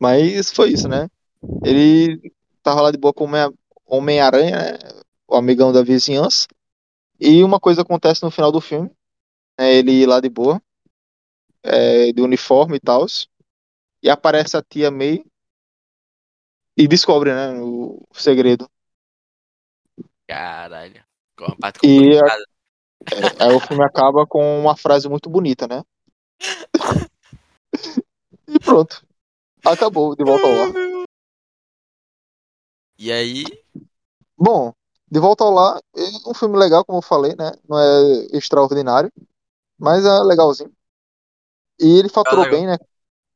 Mas 0.00 0.50
foi 0.52 0.70
isso, 0.72 0.88
né? 0.88 1.08
Ele 1.64 2.32
tava 2.62 2.82
lá 2.82 2.90
de 2.90 2.98
boa 2.98 3.12
com 3.12 3.26
Homem-Aranha, 3.86 4.56
né? 4.56 4.78
O 5.28 5.36
amigão 5.36 5.72
da 5.72 5.82
vizinhança. 5.82 6.46
E 7.20 7.42
uma 7.44 7.60
coisa 7.60 7.82
acontece 7.82 8.22
no 8.22 8.30
final 8.30 8.52
do 8.52 8.60
filme. 8.60 8.90
Né? 9.58 9.74
Ele 9.74 10.06
lá 10.06 10.20
de 10.20 10.28
boa, 10.28 10.60
é, 11.62 12.12
de 12.12 12.20
uniforme 12.20 12.76
e 12.76 12.80
tal. 12.80 13.06
E 14.02 14.10
aparece 14.10 14.56
a 14.56 14.62
tia 14.62 14.90
May 14.90 15.24
e 16.76 16.86
descobre, 16.86 17.32
né? 17.32 17.52
O 17.60 18.06
segredo. 18.12 18.68
Caralho. 20.26 21.04
Com 21.36 21.46
uma 21.46 21.56
parte 21.56 21.78
E 21.86 21.98
complicada. 21.98 22.44
É, 23.12 23.44
aí 23.44 23.52
o 23.52 23.60
filme 23.60 23.84
acaba 23.84 24.26
com 24.26 24.60
uma 24.60 24.76
frase 24.76 25.08
muito 25.08 25.28
bonita, 25.28 25.66
né? 25.66 25.82
E 28.46 28.58
pronto. 28.58 29.04
Acabou, 29.64 30.14
de 30.14 30.22
volta 30.22 30.46
ao 30.46 30.52
lar. 30.52 31.06
E 32.98 33.10
aí, 33.10 33.44
Bom, 34.36 34.74
de 35.10 35.20
volta 35.20 35.44
ao 35.44 35.50
lar, 35.50 35.80
é 35.96 36.28
um 36.28 36.34
filme 36.34 36.58
legal, 36.58 36.84
como 36.84 36.98
eu 36.98 37.02
falei, 37.02 37.34
né? 37.36 37.52
Não 37.68 37.78
é 37.78 38.36
extraordinário, 38.36 39.12
mas 39.84 40.04
é 40.04 40.18
legalzinho. 40.20 40.72
E 41.78 41.98
ele 41.98 42.08
faturou 42.08 42.44
Ah, 42.44 42.46
legal. 42.46 42.60
bem, 42.60 42.66
né? 42.66 42.78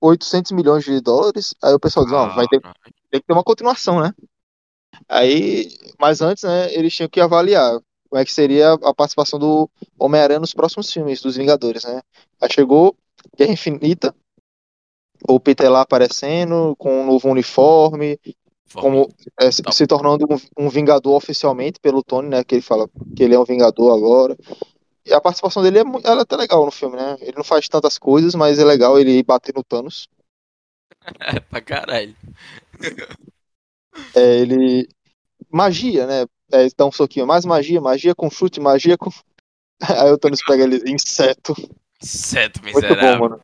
800 0.00 0.52
milhões 0.52 0.84
de 0.84 1.00
dólares. 1.00 1.54
Aí 1.62 1.74
o 1.74 1.80
pessoal 1.80 2.06
diz, 2.06 2.14
ó, 2.14 2.28
vai 2.34 2.46
ter, 2.46 2.60
tem 3.10 3.20
que 3.20 3.26
ter 3.26 3.32
uma 3.32 3.44
continuação, 3.44 4.00
né? 4.00 4.12
Aí, 5.08 5.68
mas 5.98 6.20
antes, 6.20 6.44
né, 6.44 6.72
eles 6.72 6.94
tinham 6.94 7.08
que 7.08 7.20
avaliar 7.20 7.78
como 8.08 8.20
é 8.20 8.24
que 8.24 8.32
seria 8.32 8.72
a 8.72 8.94
participação 8.94 9.38
do 9.38 9.68
Homem-Aranha 9.98 10.40
nos 10.40 10.54
próximos 10.54 10.90
filmes 10.90 11.20
dos 11.20 11.36
Vingadores, 11.36 11.84
né? 11.84 12.00
Aí 12.40 12.50
chegou 12.50 12.96
Guerra 13.36 13.52
Infinita, 13.52 14.14
o 15.28 15.38
Peter 15.38 15.70
lá 15.70 15.82
aparecendo 15.82 16.74
com 16.78 17.02
um 17.02 17.06
novo 17.06 17.28
uniforme, 17.28 18.18
como 18.72 19.08
é, 19.40 19.50
se, 19.50 19.62
Top. 19.62 19.76
se 19.76 19.86
tornando 19.86 20.26
um, 20.30 20.64
um 20.66 20.68
Vingador 20.68 21.16
oficialmente 21.16 21.80
pelo 21.80 22.02
Tony, 22.02 22.28
né? 22.28 22.44
Que 22.44 22.56
ele 22.56 22.62
fala 22.62 22.88
que 23.16 23.22
ele 23.22 23.34
é 23.34 23.38
um 23.38 23.44
Vingador 23.44 23.96
agora. 23.96 24.36
E 25.08 25.14
a 25.14 25.20
participação 25.22 25.62
dele 25.62 25.78
é, 25.78 25.82
ela 26.04 26.20
é 26.20 26.22
até 26.22 26.36
legal 26.36 26.64
no 26.66 26.70
filme, 26.70 26.96
né? 26.96 27.16
Ele 27.20 27.36
não 27.36 27.44
faz 27.44 27.66
tantas 27.66 27.96
coisas, 27.96 28.34
mas 28.34 28.58
é 28.58 28.64
legal 28.64 28.98
ele 28.98 29.22
bater 29.22 29.54
no 29.54 29.64
Thanos. 29.64 30.06
É, 31.20 31.40
pra 31.40 31.62
caralho. 31.62 32.14
É, 34.14 34.40
ele. 34.40 34.86
Magia, 35.50 36.06
né? 36.06 36.26
É, 36.52 36.68
dá 36.76 36.84
um 36.84 36.92
soquinho. 36.92 37.26
Mais 37.26 37.46
magia, 37.46 37.80
magia 37.80 38.14
com 38.14 38.28
chute, 38.28 38.60
magia 38.60 38.98
com. 38.98 39.08
Aí 39.80 40.10
o 40.12 40.18
Thanos 40.18 40.42
pega 40.46 40.64
ele, 40.64 40.82
inseto. 40.90 41.54
Inseto 42.02 42.60
Muito 42.62 42.74
bom, 42.74 42.80
miserável. 42.80 43.20
mano. 43.20 43.40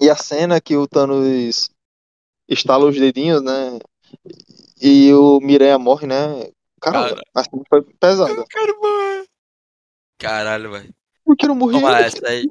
E 0.00 0.08
a 0.08 0.14
cena 0.14 0.60
que 0.60 0.76
o 0.76 0.86
Thanos 0.86 1.70
estala 2.48 2.84
os 2.84 2.96
dedinhos, 2.96 3.42
né? 3.42 3.80
E 4.80 5.12
o 5.14 5.40
Miranha 5.40 5.78
morre, 5.78 6.06
né? 6.06 6.16
Cara, 6.80 7.08
Cara. 7.08 7.22
a 7.34 7.42
cena 7.42 7.62
foi 7.68 7.82
pesada. 7.82 8.32
Eu 8.32 8.46
quero 8.46 8.80
morrer. 8.80 9.24
Caralho, 10.22 10.70
velho. 10.72 10.94
Eu 11.26 11.36
quero 11.36 11.54
morrer. 11.54 11.80
Toma 11.80 11.98
essa 11.98 12.28
aí. 12.28 12.48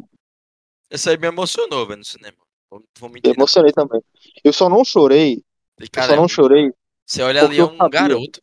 Essa 0.89 1.11
aí 1.11 1.17
me 1.17 1.27
emocionou, 1.27 1.85
velho, 1.87 1.99
no 1.99 2.05
cinema. 2.05 2.37
Vou, 2.69 2.83
vou 2.99 3.09
mentir. 3.09 3.29
Eu 3.29 3.35
emocionei 3.35 3.71
também. 3.71 4.01
Eu 4.43 4.53
só 4.53 4.69
não 4.69 4.83
chorei. 4.83 5.43
Eu 5.79 5.87
Cara, 5.91 6.07
só 6.09 6.15
não 6.15 6.27
chorei. 6.27 6.71
Você 7.05 7.21
olha 7.21 7.43
ali, 7.43 7.57
é 7.57 7.61
eu 7.61 7.67
um 7.67 7.89
garoto. 7.89 8.39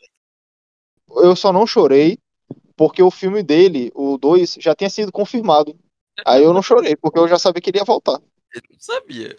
Eu 1.23 1.35
só 1.37 1.53
não 1.53 1.67
chorei 1.67 2.19
porque 2.77 3.03
o 3.03 3.11
filme 3.11 3.43
dele, 3.43 3.91
o 3.95 4.17
2, 4.19 4.57
já 4.61 4.75
tinha 4.75 4.91
sido 4.91 5.11
confirmado. 5.13 5.79
Aí 6.27 6.43
eu 6.43 6.53
não 6.53 6.63
chorei, 6.63 6.97
porque 6.97 7.19
eu 7.19 7.29
já 7.29 7.39
sabia 7.39 7.61
que 7.63 7.71
ele 7.71 7.79
ia 7.79 7.85
voltar. 7.85 8.21
Ele 8.55 8.65
não 8.71 8.79
sabia. 8.81 9.37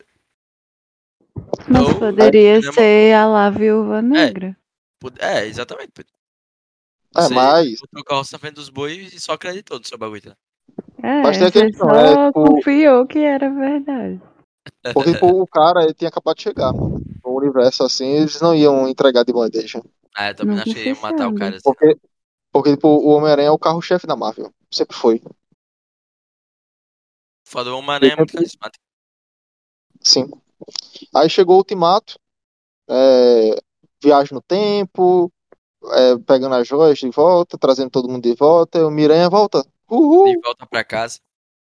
Mas 1.67 1.81
Então, 1.87 1.99
poderia 1.99 2.55
cinema- 2.57 2.73
ser 2.73 3.13
a 3.15 3.25
lá 3.27 3.49
Viúva 3.49 4.01
Negra. 4.01 4.57
Pod- 4.99 5.17
É, 5.21 5.45
exatamente. 5.45 5.91
É, 7.17 7.21
Você 7.23 7.75
botou 7.81 8.01
o 8.01 8.03
carroça 8.03 8.29
na 8.33 8.39
frente 8.39 8.55
dos 8.55 8.69
bois 8.69 9.13
e 9.13 9.19
só 9.19 9.33
acreditou 9.33 9.79
no 9.79 9.85
seu 9.85 9.97
bagulho. 9.97 10.21
Tá? 10.21 10.37
É, 11.01 11.21
Mas 11.23 11.37
tem 11.37 11.47
a 11.47 11.51
você 11.51 11.65
questão, 11.65 11.89
só 11.89 11.95
é, 11.95 12.27
tipo- 12.27 12.45
confiou 12.47 13.07
que 13.07 13.19
era 13.19 13.49
verdade. 13.49 14.21
Porque 14.93 15.13
tipo, 15.13 15.27
o 15.41 15.47
cara 15.47 15.83
ele 15.83 15.93
tinha 15.93 16.09
acabado 16.09 16.35
de 16.37 16.43
chegar 16.43 16.71
mano. 16.73 17.01
no 17.23 17.31
universo 17.37 17.83
assim, 17.83 18.05
eles 18.07 18.39
não 18.39 18.53
iam 18.53 18.87
entregar 18.87 19.23
de 19.23 19.33
bandeja. 19.33 19.81
Ah, 20.15 20.29
eu 20.29 20.35
também 20.35 20.55
não 20.55 20.61
achei 20.61 20.73
que 20.75 20.89
ia 20.89 20.95
se 20.95 21.01
matar 21.01 21.15
o 21.27 21.29
sabe. 21.29 21.39
cara 21.39 21.55
assim. 21.55 21.63
Porque, 21.63 21.97
porque 22.51 22.69
tipo, 22.71 22.87
o 22.87 23.07
Homem-Aranha 23.09 23.47
é 23.47 23.51
o 23.51 23.57
carro-chefe 23.59 24.05
da 24.05 24.15
Marvel. 24.15 24.53
Sempre 24.71 24.95
foi. 24.95 25.21
Foda, 27.47 27.73
o 27.73 27.77
Homem-Aranha 27.79 28.13
é 28.13 28.15
muito 28.15 28.33
carismático. 28.33 28.83
Sim. 30.01 30.29
Aí 31.15 31.29
chegou 31.29 31.55
o 31.55 31.59
Ultimato, 31.59 32.19
é, 32.89 33.55
viagem 34.03 34.33
no 34.35 34.41
tempo, 34.41 35.31
é, 35.91 36.17
pegando 36.25 36.55
as 36.55 36.67
joias 36.67 36.97
de 36.99 37.09
volta, 37.09 37.57
trazendo 37.57 37.89
todo 37.89 38.09
mundo 38.09 38.23
de 38.23 38.35
volta, 38.35 38.79
e 38.79 38.83
o 38.83 38.89
Miranha 38.91 39.29
volta. 39.29 39.65
Uhul! 39.89 40.27
E 40.27 40.39
volta 40.39 40.65
pra 40.67 40.83
casa. 40.83 41.19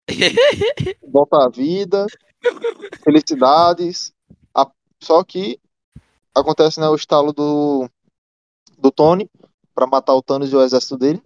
volta 1.07 1.45
à 1.45 1.49
vida, 1.49 2.05
felicidades. 3.03 4.11
A- 4.53 4.69
Só 5.01 5.23
que 5.23 5.59
acontece 6.33 6.79
né, 6.79 6.87
o 6.87 6.95
estalo 6.95 7.31
do, 7.33 7.89
do 8.77 8.91
Tony 8.91 9.29
pra 9.73 9.87
matar 9.87 10.13
o 10.15 10.21
Thanos 10.21 10.51
e 10.51 10.55
o 10.55 10.61
exército 10.61 10.97
dele. 10.97 11.21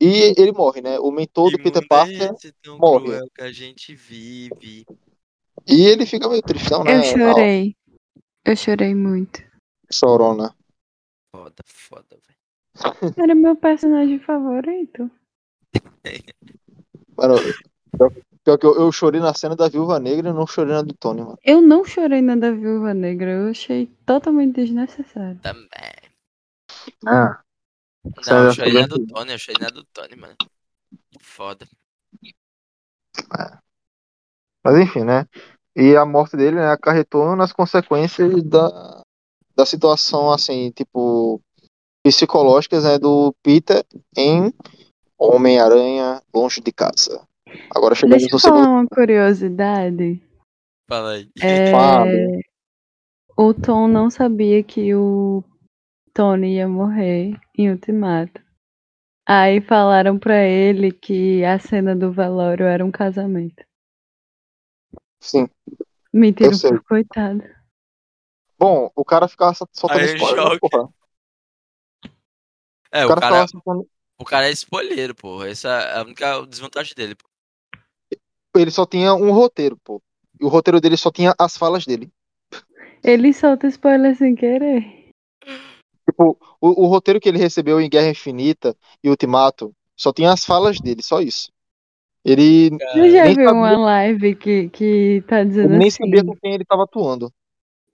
E 0.00 0.34
ele 0.36 0.52
morre, 0.52 0.82
né? 0.82 0.98
O 0.98 1.10
mentor 1.10 1.50
do 1.50 1.58
Peter 1.58 1.86
Parker. 1.88 2.30
morre. 2.78 3.04
cruel 3.06 3.26
que 3.34 3.42
a 3.42 3.50
gente 3.52 3.94
vive. 3.94 4.84
E 5.66 5.86
ele 5.86 6.04
fica 6.04 6.28
meio 6.28 6.42
tristão, 6.42 6.84
né? 6.84 6.98
Eu 6.98 7.02
chorei. 7.02 7.76
Eu 8.44 8.56
chorei 8.56 8.94
muito. 8.94 9.42
Chorona. 9.90 10.54
Foda, 11.36 11.62
foda, 11.66 12.18
velho. 12.26 13.14
Era 13.16 13.34
meu 13.34 13.56
personagem 13.56 14.18
favorito. 14.18 15.10
Mano, 17.16 17.34
pior, 17.92 18.12
pior 18.42 18.58
que 18.58 18.66
eu, 18.66 18.74
eu 18.76 18.92
chorei 18.92 19.20
na 19.20 19.34
cena 19.34 19.54
da 19.54 19.68
Viúva 19.68 19.98
Negra 19.98 20.30
e 20.30 20.32
não 20.32 20.46
chorei 20.46 20.72
na 20.72 20.82
do 20.82 20.94
Tony, 20.94 21.22
mano. 21.22 21.38
Eu 21.42 21.60
não 21.60 21.84
chorei 21.84 22.22
na 22.22 22.36
da 22.36 22.50
Viúva 22.50 22.94
Negra. 22.94 23.30
Eu 23.30 23.50
achei 23.50 23.86
totalmente 24.04 24.56
desnecessário. 24.56 25.40
Também. 25.40 25.68
Ah. 27.06 27.42
Não, 28.26 28.44
eu 28.44 28.52
chorei 28.52 28.72
na 28.74 28.86
do 28.86 29.06
Tony, 29.06 29.32
eu 29.32 29.38
chorei 29.38 29.60
na 29.60 29.68
do 29.68 29.84
Tony, 29.84 30.16
mano. 30.16 30.36
Foda. 31.20 31.66
Mas 34.62 34.78
enfim, 34.78 35.04
né? 35.04 35.26
E 35.74 35.96
a 35.96 36.04
morte 36.04 36.36
dele 36.36 36.56
né, 36.56 36.70
acarretou 36.70 37.34
nas 37.36 37.52
consequências 37.52 38.42
da, 38.42 39.02
da 39.56 39.64
situação, 39.64 40.30
assim, 40.30 40.70
tipo, 40.70 41.40
psicológicas 42.04 42.84
né, 42.84 42.98
do 42.98 43.34
Peter 43.42 43.84
em 44.16 44.52
Homem-Aranha 45.18 46.22
Longe 46.34 46.60
de 46.60 46.72
Casa. 46.72 47.26
Agora 47.74 47.94
chegamos 47.94 48.22
Deixa 48.22 48.34
no 48.34 48.36
eu 48.36 48.40
falar 48.40 48.64
segundo. 48.64 48.80
uma 48.80 48.86
curiosidade. 48.86 50.22
Fala 50.88 51.12
aí. 51.12 51.28
É, 51.40 51.72
Fale. 51.72 52.40
o 53.36 53.54
Tom 53.54 53.88
não 53.88 54.10
sabia 54.10 54.62
que 54.62 54.94
o 54.94 55.42
Tony 56.12 56.56
ia 56.56 56.68
morrer 56.68 57.38
em 57.56 57.70
Ultimato. 57.70 58.40
Aí 59.28 59.60
falaram 59.60 60.18
pra 60.18 60.44
ele 60.44 60.92
que 60.92 61.44
a 61.44 61.58
cena 61.58 61.96
do 61.96 62.12
velório 62.12 62.66
era 62.66 62.84
um 62.84 62.92
casamento. 62.92 63.64
Sim. 65.20 65.48
Mentira, 66.12 66.52
coitado. 66.88 67.42
Bom, 68.58 68.90
o 68.94 69.04
cara 69.04 69.28
ficava 69.28 69.54
só- 69.54 69.66
soltando 69.72 70.00
Aí, 70.00 70.16
spoiler, 70.16 70.48
né, 70.50 70.58
porra. 70.58 70.88
É, 72.90 73.04
O 73.04 73.06
o 73.06 73.08
cara 73.10 73.20
cara, 73.20 73.48
soltando. 73.48 73.88
O 74.18 74.24
cara 74.24 74.48
é 74.48 74.52
spoileiro, 74.52 75.14
pô. 75.14 75.44
Essa 75.44 75.68
é 75.68 75.98
a 75.98 76.02
única 76.02 76.46
desvantagem 76.46 76.94
dele. 76.94 77.14
pô. 77.14 77.28
Ele 78.58 78.70
só 78.70 78.86
tinha 78.86 79.14
um 79.14 79.30
roteiro, 79.32 79.76
pô. 79.84 80.02
E 80.40 80.44
o 80.44 80.48
roteiro 80.48 80.80
dele 80.80 80.96
só 80.96 81.10
tinha 81.10 81.34
as 81.38 81.56
falas 81.56 81.84
dele. 81.84 82.10
Ele 83.04 83.32
solta 83.32 83.66
spoiler 83.68 84.16
sem 84.16 84.34
querer. 84.34 85.10
Tipo, 86.08 86.38
o, 86.60 86.84
o 86.84 86.86
roteiro 86.86 87.20
que 87.20 87.28
ele 87.28 87.38
recebeu 87.38 87.80
em 87.80 87.88
Guerra 87.90 88.10
Infinita 88.10 88.74
e 89.02 89.10
Ultimato 89.10 89.74
só 89.96 90.12
tinha 90.12 90.32
as 90.32 90.44
falas 90.44 90.80
dele, 90.80 91.02
só 91.02 91.20
isso. 91.20 91.50
Ele, 92.24 92.70
Você 92.70 93.10
já 93.10 93.24
nem 93.24 93.34
viu 93.34 93.48
sabia- 93.48 93.52
uma 93.52 93.78
live 93.78 94.34
que, 94.34 94.68
que 94.70 95.22
tá 95.28 95.40
ele 95.40 95.48
dizendo 95.48 95.74
nem 95.76 95.88
assim? 95.88 96.04
sabia 96.04 96.24
com 96.24 96.36
quem 96.36 96.54
ele 96.54 96.64
tava 96.64 96.84
atuando. 96.84 97.32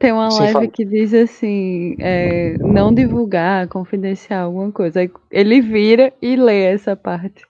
Tem 0.02 0.10
uma 0.10 0.32
Sim, 0.32 0.38
live 0.38 0.52
fala. 0.52 0.66
que 0.66 0.84
diz 0.84 1.14
assim, 1.14 1.94
é, 2.00 2.58
não 2.58 2.92
divulgar, 2.92 3.68
confidencial, 3.68 4.46
alguma 4.46 4.72
coisa. 4.72 4.98
Aí 4.98 5.10
ele 5.30 5.60
vira 5.60 6.12
e 6.20 6.34
lê 6.34 6.64
essa 6.64 6.96
parte. 6.96 7.46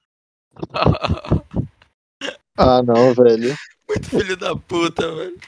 Ah, 2.54 2.82
não, 2.82 3.14
velho. 3.14 3.56
Muito 3.88 4.10
filho 4.10 4.36
da 4.36 4.54
puta, 4.54 5.10
velho. 5.14 5.38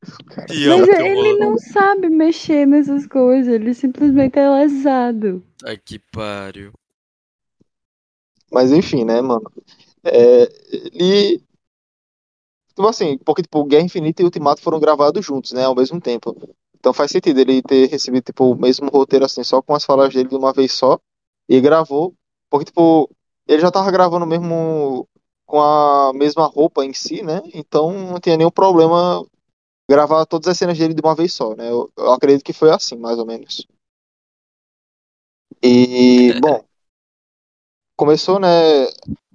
Mas 0.00 0.86
teu 0.86 1.04
ele 1.04 1.32
mano. 1.32 1.38
não 1.40 1.58
sabe 1.58 2.08
mexer 2.08 2.64
nessas 2.64 3.08
coisas, 3.08 3.52
ele 3.52 3.74
simplesmente 3.74 4.38
é 4.38 4.48
lesado. 4.48 5.42
Tá 5.58 5.76
que 5.76 5.98
pariu. 5.98 6.72
Mas 8.52 8.70
enfim, 8.70 9.04
né, 9.04 9.20
mano? 9.20 9.50
É, 10.04 10.48
ele. 10.94 11.42
Tipo 12.78 12.86
assim, 12.86 13.18
porque 13.18 13.42
tipo, 13.42 13.64
Guerra 13.64 13.86
Infinita 13.86 14.22
e 14.22 14.24
Ultimato 14.24 14.62
foram 14.62 14.78
gravados 14.78 15.26
juntos, 15.26 15.50
né, 15.50 15.64
ao 15.64 15.74
mesmo 15.74 16.00
tempo. 16.00 16.32
Então 16.78 16.92
faz 16.92 17.10
sentido 17.10 17.40
ele 17.40 17.60
ter 17.60 17.88
recebido 17.88 18.22
tipo, 18.22 18.52
o 18.52 18.56
mesmo 18.56 18.88
roteiro 18.88 19.24
assim, 19.24 19.42
só 19.42 19.60
com 19.60 19.74
as 19.74 19.84
falas 19.84 20.14
dele 20.14 20.28
de 20.28 20.36
uma 20.36 20.52
vez 20.52 20.72
só. 20.74 20.96
E 21.48 21.60
gravou. 21.60 22.14
Porque, 22.48 22.66
tipo, 22.66 23.10
ele 23.48 23.60
já 23.60 23.68
tava 23.68 23.90
gravando 23.90 24.24
mesmo 24.24 25.08
com 25.44 25.60
a 25.60 26.12
mesma 26.14 26.46
roupa 26.46 26.84
em 26.84 26.94
si, 26.94 27.20
né? 27.20 27.42
Então 27.52 27.90
não 27.90 28.20
tinha 28.20 28.36
nenhum 28.36 28.50
problema 28.50 29.26
gravar 29.90 30.24
todas 30.24 30.46
as 30.46 30.56
cenas 30.56 30.78
dele 30.78 30.94
de 30.94 31.02
uma 31.02 31.16
vez 31.16 31.32
só, 31.32 31.56
né? 31.56 31.68
Eu, 31.68 31.90
eu 31.98 32.12
acredito 32.12 32.44
que 32.44 32.52
foi 32.52 32.70
assim, 32.70 32.96
mais 32.96 33.18
ou 33.18 33.26
menos. 33.26 33.66
E, 35.60 36.32
bom, 36.40 36.62
começou, 37.96 38.38
né? 38.38 38.48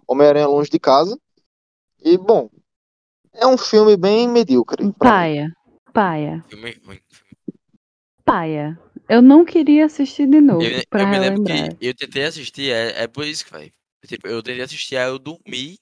Homem-Aranha 0.07 0.47
Longe 0.47 0.69
de 0.69 0.79
Casa. 0.79 1.19
E, 2.01 2.17
bom, 2.17 2.49
é 3.33 3.47
um 3.47 3.57
filme 3.57 3.95
bem 3.97 4.27
medíocre. 4.27 4.91
Paia, 4.93 5.51
paia, 5.93 6.43
Filme 6.49 6.75
ruim. 6.85 6.99
paia. 8.23 8.79
Eu 9.09 9.21
não 9.21 9.43
queria 9.43 9.85
assistir 9.85 10.27
de 10.27 10.39
novo, 10.39 10.63
Eu, 10.63 10.81
pra 10.89 11.01
eu 11.01 11.07
me 11.07 11.19
lembro 11.19 11.43
que 11.43 11.77
eu 11.81 11.93
tentei 11.93 12.23
assistir, 12.25 12.71
é, 12.71 13.03
é 13.03 13.07
por 13.07 13.25
isso 13.25 13.45
que, 13.45 13.51
velho. 13.51 13.71
Tipo, 14.07 14.27
eu 14.27 14.41
tentei 14.41 14.61
assistir, 14.63 14.97
aí 14.97 15.07
eu 15.09 15.19
dormi. 15.19 15.77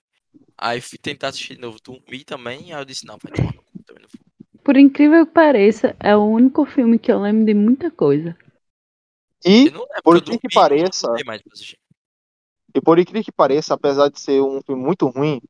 Aí 0.58 0.80
fui 0.82 0.98
tentar 0.98 1.30
assistir 1.30 1.56
de 1.56 1.62
novo, 1.62 1.78
dormi 1.84 2.24
também. 2.24 2.74
Aí 2.74 2.82
eu 2.82 2.86
disse, 2.86 3.06
não, 3.06 3.18
vai 3.22 3.32
tomar 3.32 3.54
no 3.54 3.62
cu 3.64 3.84
também. 3.86 4.04
Não 4.04 4.10
vou. 4.14 4.62
Por 4.64 4.78
incrível 4.78 5.26
que 5.26 5.34
pareça, 5.34 5.96
é 6.00 6.16
o 6.16 6.24
único 6.24 6.66
filme 6.66 7.00
que 7.00 7.12
eu 7.12 7.20
lembro 7.20 7.46
de 7.46 7.54
muita 7.54 7.90
coisa. 7.90 8.36
E, 9.46 9.68
Eu 9.68 9.72
não 9.74 9.80
lembro, 9.82 10.02
por 10.04 10.16
porque 10.22 10.36
eu 10.36 10.40
que 10.40 10.48
pareça- 10.54 11.08
acordei 11.08 11.26
mais 11.26 11.42
pra 11.42 11.54
assistir. 11.54 11.80
e 12.76 12.80
por 12.82 13.00
incrível 13.00 13.24
que 13.24 13.32
pareça, 13.32 13.74
apesar 13.74 14.10
de 14.10 14.20
ser 14.20 14.40
um 14.42 14.62
filme 14.62 14.84
muito 14.84 15.08
ruim, 15.08 15.42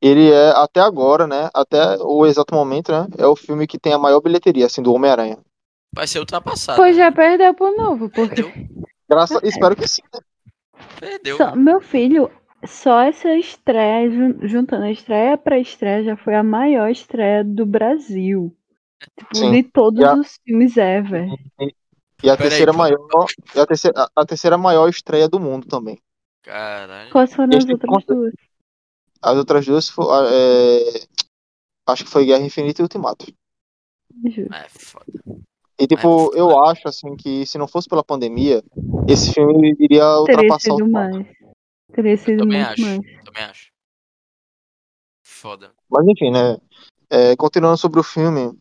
ele 0.00 0.30
é, 0.30 0.50
até 0.50 0.80
agora, 0.80 1.26
né? 1.26 1.50
Até 1.54 1.96
o 2.00 2.24
exato 2.26 2.54
momento, 2.54 2.92
né? 2.92 3.06
É 3.18 3.26
o 3.26 3.36
filme 3.36 3.66
que 3.66 3.78
tem 3.78 3.92
a 3.92 3.98
maior 3.98 4.20
bilheteria, 4.20 4.66
assim, 4.66 4.82
do 4.82 4.92
Homem-Aranha. 4.92 5.38
Vai 5.94 6.06
ser 6.06 6.18
ultrapassado. 6.20 6.76
Pois 6.76 6.96
né? 6.96 7.04
já 7.04 7.12
perdeu 7.12 7.54
pro 7.54 7.76
novo, 7.76 8.10
porque 8.10 8.42
Perdeu, 8.42 8.52
Graças, 9.08 9.42
espero 9.42 9.74
que 9.74 9.88
sim, 9.88 10.02
né? 10.14 10.20
perdeu. 11.00 11.36
Só- 11.36 11.56
meu 11.56 11.80
filho, 11.80 12.30
só 12.66 13.00
essa 13.00 13.34
estreia, 13.36 14.10
jun- 14.10 14.38
juntando 14.46 14.84
a 14.84 14.90
estreia 14.90 15.30
e 15.30 15.32
a 15.32 15.38
pré-estreia, 15.38 16.04
já 16.04 16.16
foi 16.16 16.34
a 16.34 16.42
maior 16.42 16.90
estreia 16.90 17.42
do 17.42 17.64
Brasil. 17.64 18.54
Tipo, 19.18 19.36
Sim. 19.36 19.50
de 19.52 19.62
todos 19.62 20.02
a- 20.04 20.14
os 20.14 20.38
filmes 20.44 20.76
ever. 20.76 21.28
E 22.22 22.28
a 22.28 22.36
terceira 22.36 22.72
pô. 22.72 22.78
maior, 22.78 22.98
e 23.54 23.60
a 23.60 23.64
terceira, 23.66 24.00
a- 24.02 24.10
a 24.16 24.26
terceira 24.26 24.58
maior 24.58 24.88
estreia 24.88 25.28
do 25.28 25.38
mundo 25.38 25.66
também. 25.68 25.98
Caralho. 26.42 27.10
Quais 27.10 27.32
foram 27.32 27.56
as 27.56 27.64
outras 27.68 28.04
duas? 28.04 28.32
As 29.20 29.36
outras 29.36 29.66
duas, 29.66 29.88
fo- 29.88 30.10
ah, 30.10 30.28
é, 30.30 31.06
acho 31.88 32.04
que 32.04 32.10
foi 32.10 32.24
Guerra 32.26 32.44
Infinita 32.44 32.80
e 32.80 32.84
Ultimato. 32.84 33.26
É 34.52 34.68
foda. 34.68 35.06
E 35.78 35.86
tipo, 35.86 36.34
É, 36.34 36.40
eu 36.40 36.64
acho 36.64 36.88
assim 36.88 37.14
que 37.16 37.46
se 37.46 37.56
não 37.56 37.68
fosse 37.68 37.88
pela 37.88 38.02
pandemia, 38.02 38.62
esse 39.08 39.32
filme 39.32 39.70
iria 39.78 40.02
Teria 40.02 40.20
ultrapassar 40.20 40.72
o 40.74 40.76
sido 40.78 40.90
mais. 40.90 41.26
Teria 41.92 42.16
sido 42.16 42.38
também 42.38 42.58
muito 42.58 42.72
acho. 42.72 42.80
mais. 42.82 43.24
Também 43.24 43.42
acho. 43.44 43.70
Foda. 45.22 45.72
Mas 45.88 46.06
enfim, 46.08 46.30
né? 46.30 46.58
É, 47.10 47.36
continuando 47.36 47.76
sobre 47.76 48.00
o 48.00 48.02
filme, 48.02 48.58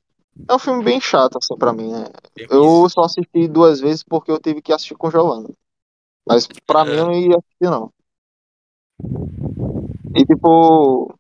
é 0.47 0.53
um 0.53 0.59
filme 0.59 0.83
bem 0.83 1.01
chato 1.01 1.37
assim 1.37 1.57
pra 1.57 1.73
mim, 1.73 1.91
né? 1.91 2.05
Eu 2.49 2.87
só 2.89 3.01
assisti 3.01 3.47
duas 3.47 3.79
vezes 3.79 4.03
porque 4.03 4.31
eu 4.31 4.39
tive 4.39 4.61
que 4.61 4.71
assistir 4.71 4.95
com 4.95 5.09
Giovanna. 5.09 5.49
Mas 6.25 6.47
pra 6.65 6.85
mim 6.85 6.91
eu 6.91 7.05
não 7.05 7.13
ia 7.13 7.37
assistir 7.37 7.69
não. 7.69 7.91
E 10.17 10.25
tipo, 10.25 10.49
o 10.49 11.15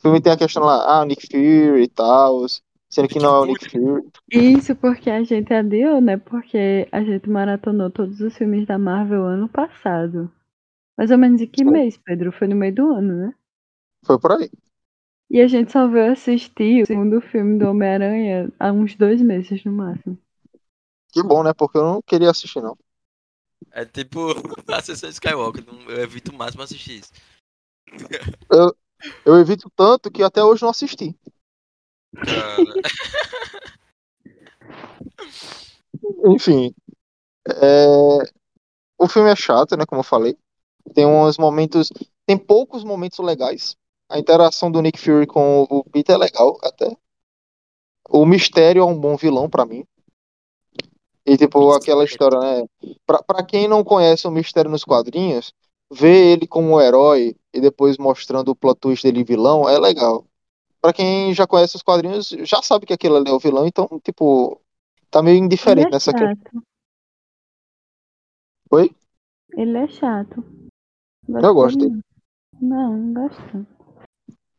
filme 0.00 0.20
tem 0.20 0.32
a 0.32 0.36
questão 0.36 0.64
lá, 0.64 1.00
ah, 1.00 1.04
Nick 1.04 1.26
Fury 1.26 1.82
e 1.82 1.88
tal, 1.88 2.46
sendo 2.88 3.08
que 3.08 3.18
não 3.18 3.36
é 3.36 3.40
o. 3.40 3.44
Nick 3.44 3.70
Fury. 3.70 4.02
Isso 4.32 4.74
porque 4.76 5.10
a 5.10 5.22
gente 5.22 5.52
adiou, 5.52 6.00
né? 6.00 6.16
Porque 6.16 6.88
a 6.90 7.02
gente 7.02 7.28
maratonou 7.28 7.90
todos 7.90 8.20
os 8.20 8.36
filmes 8.36 8.66
da 8.66 8.78
Marvel 8.78 9.24
ano 9.24 9.48
passado. 9.48 10.32
Mais 10.96 11.10
ou 11.10 11.18
menos 11.18 11.42
em 11.42 11.46
que 11.46 11.64
Sim. 11.64 11.70
mês, 11.70 11.98
Pedro? 11.98 12.32
Foi 12.32 12.48
no 12.48 12.56
meio 12.56 12.74
do 12.74 12.92
ano, 12.92 13.26
né? 13.26 13.34
Foi 14.04 14.18
por 14.18 14.32
aí. 14.32 14.50
E 15.30 15.40
a 15.40 15.48
gente 15.48 15.72
só 15.72 15.88
veio 15.88 16.12
assistir 16.12 16.82
o 16.82 16.86
segundo 16.86 17.20
filme 17.20 17.58
do 17.58 17.68
Homem-Aranha 17.68 18.52
há 18.58 18.70
uns 18.70 18.94
dois 18.94 19.20
meses 19.20 19.64
no 19.64 19.72
máximo. 19.72 20.16
Que 21.12 21.22
bom, 21.22 21.42
né? 21.42 21.52
Porque 21.52 21.76
eu 21.76 21.84
não 21.84 22.02
queria 22.02 22.30
assistir 22.30 22.62
não. 22.62 22.76
É 23.72 23.84
tipo 23.84 24.28
a 24.72 24.80
sessão 24.80 25.08
de 25.08 25.14
Skywalker. 25.14 25.64
Eu 25.88 26.02
evito 26.02 26.30
o 26.30 26.34
máximo 26.34 26.62
assistir 26.62 26.98
isso. 26.98 27.12
Eu 29.24 29.38
evito 29.38 29.70
tanto 29.76 30.10
que 30.10 30.22
até 30.22 30.42
hoje 30.42 30.62
não 30.62 30.70
assisti. 30.70 31.16
Enfim, 36.26 36.74
é, 37.46 37.86
o 38.98 39.08
filme 39.08 39.30
é 39.30 39.36
chato, 39.36 39.76
né? 39.76 39.84
Como 39.86 40.00
eu 40.00 40.04
falei. 40.04 40.36
Tem 40.94 41.06
uns 41.06 41.38
momentos. 41.38 41.88
Tem 42.26 42.38
poucos 42.38 42.84
momentos 42.84 43.18
legais. 43.18 43.76
A 44.08 44.18
interação 44.18 44.70
do 44.70 44.80
Nick 44.80 44.98
Fury 44.98 45.26
com 45.26 45.66
o 45.68 45.84
Peter 45.84 46.14
é 46.14 46.18
legal, 46.18 46.58
até. 46.62 46.96
O 48.08 48.26
mistério 48.26 48.82
é 48.82 48.84
um 48.84 48.98
bom 48.98 49.16
vilão 49.16 49.48
pra 49.48 49.64
mim. 49.64 49.84
E, 51.26 51.38
tipo, 51.38 51.72
aquela 51.72 52.04
história, 52.04 52.38
né? 52.38 52.66
Pra, 53.06 53.22
pra 53.22 53.42
quem 53.42 53.66
não 53.66 53.82
conhece 53.82 54.26
o 54.26 54.30
mistério 54.30 54.70
nos 54.70 54.84
quadrinhos, 54.84 55.54
ver 55.90 56.32
ele 56.32 56.46
como 56.46 56.74
um 56.74 56.80
herói 56.80 57.34
e 57.54 57.60
depois 57.60 57.96
mostrando 57.96 58.50
o 58.50 58.56
plot 58.56 58.78
twist 58.80 59.04
dele 59.06 59.22
vilão 59.24 59.68
é 59.68 59.78
legal. 59.78 60.26
Pra 60.82 60.92
quem 60.92 61.32
já 61.32 61.46
conhece 61.46 61.76
os 61.76 61.82
quadrinhos, 61.82 62.28
já 62.28 62.60
sabe 62.60 62.84
que 62.84 62.92
aquele 62.92 63.16
ali 63.16 63.30
é 63.30 63.32
o 63.32 63.38
vilão, 63.38 63.66
então, 63.66 63.88
tipo, 64.02 64.60
tá 65.10 65.22
meio 65.22 65.38
indiferente 65.38 65.86
é 65.86 65.90
nessa 65.90 66.12
questão. 66.12 66.62
Oi? 68.70 68.90
Ele 69.56 69.78
é 69.78 69.86
chato. 69.86 70.44
Eu 71.28 71.54
gosto 71.54 71.78
dele. 71.78 72.00
Não, 72.60 72.96
não 72.96 73.14
gosto. 73.14 73.66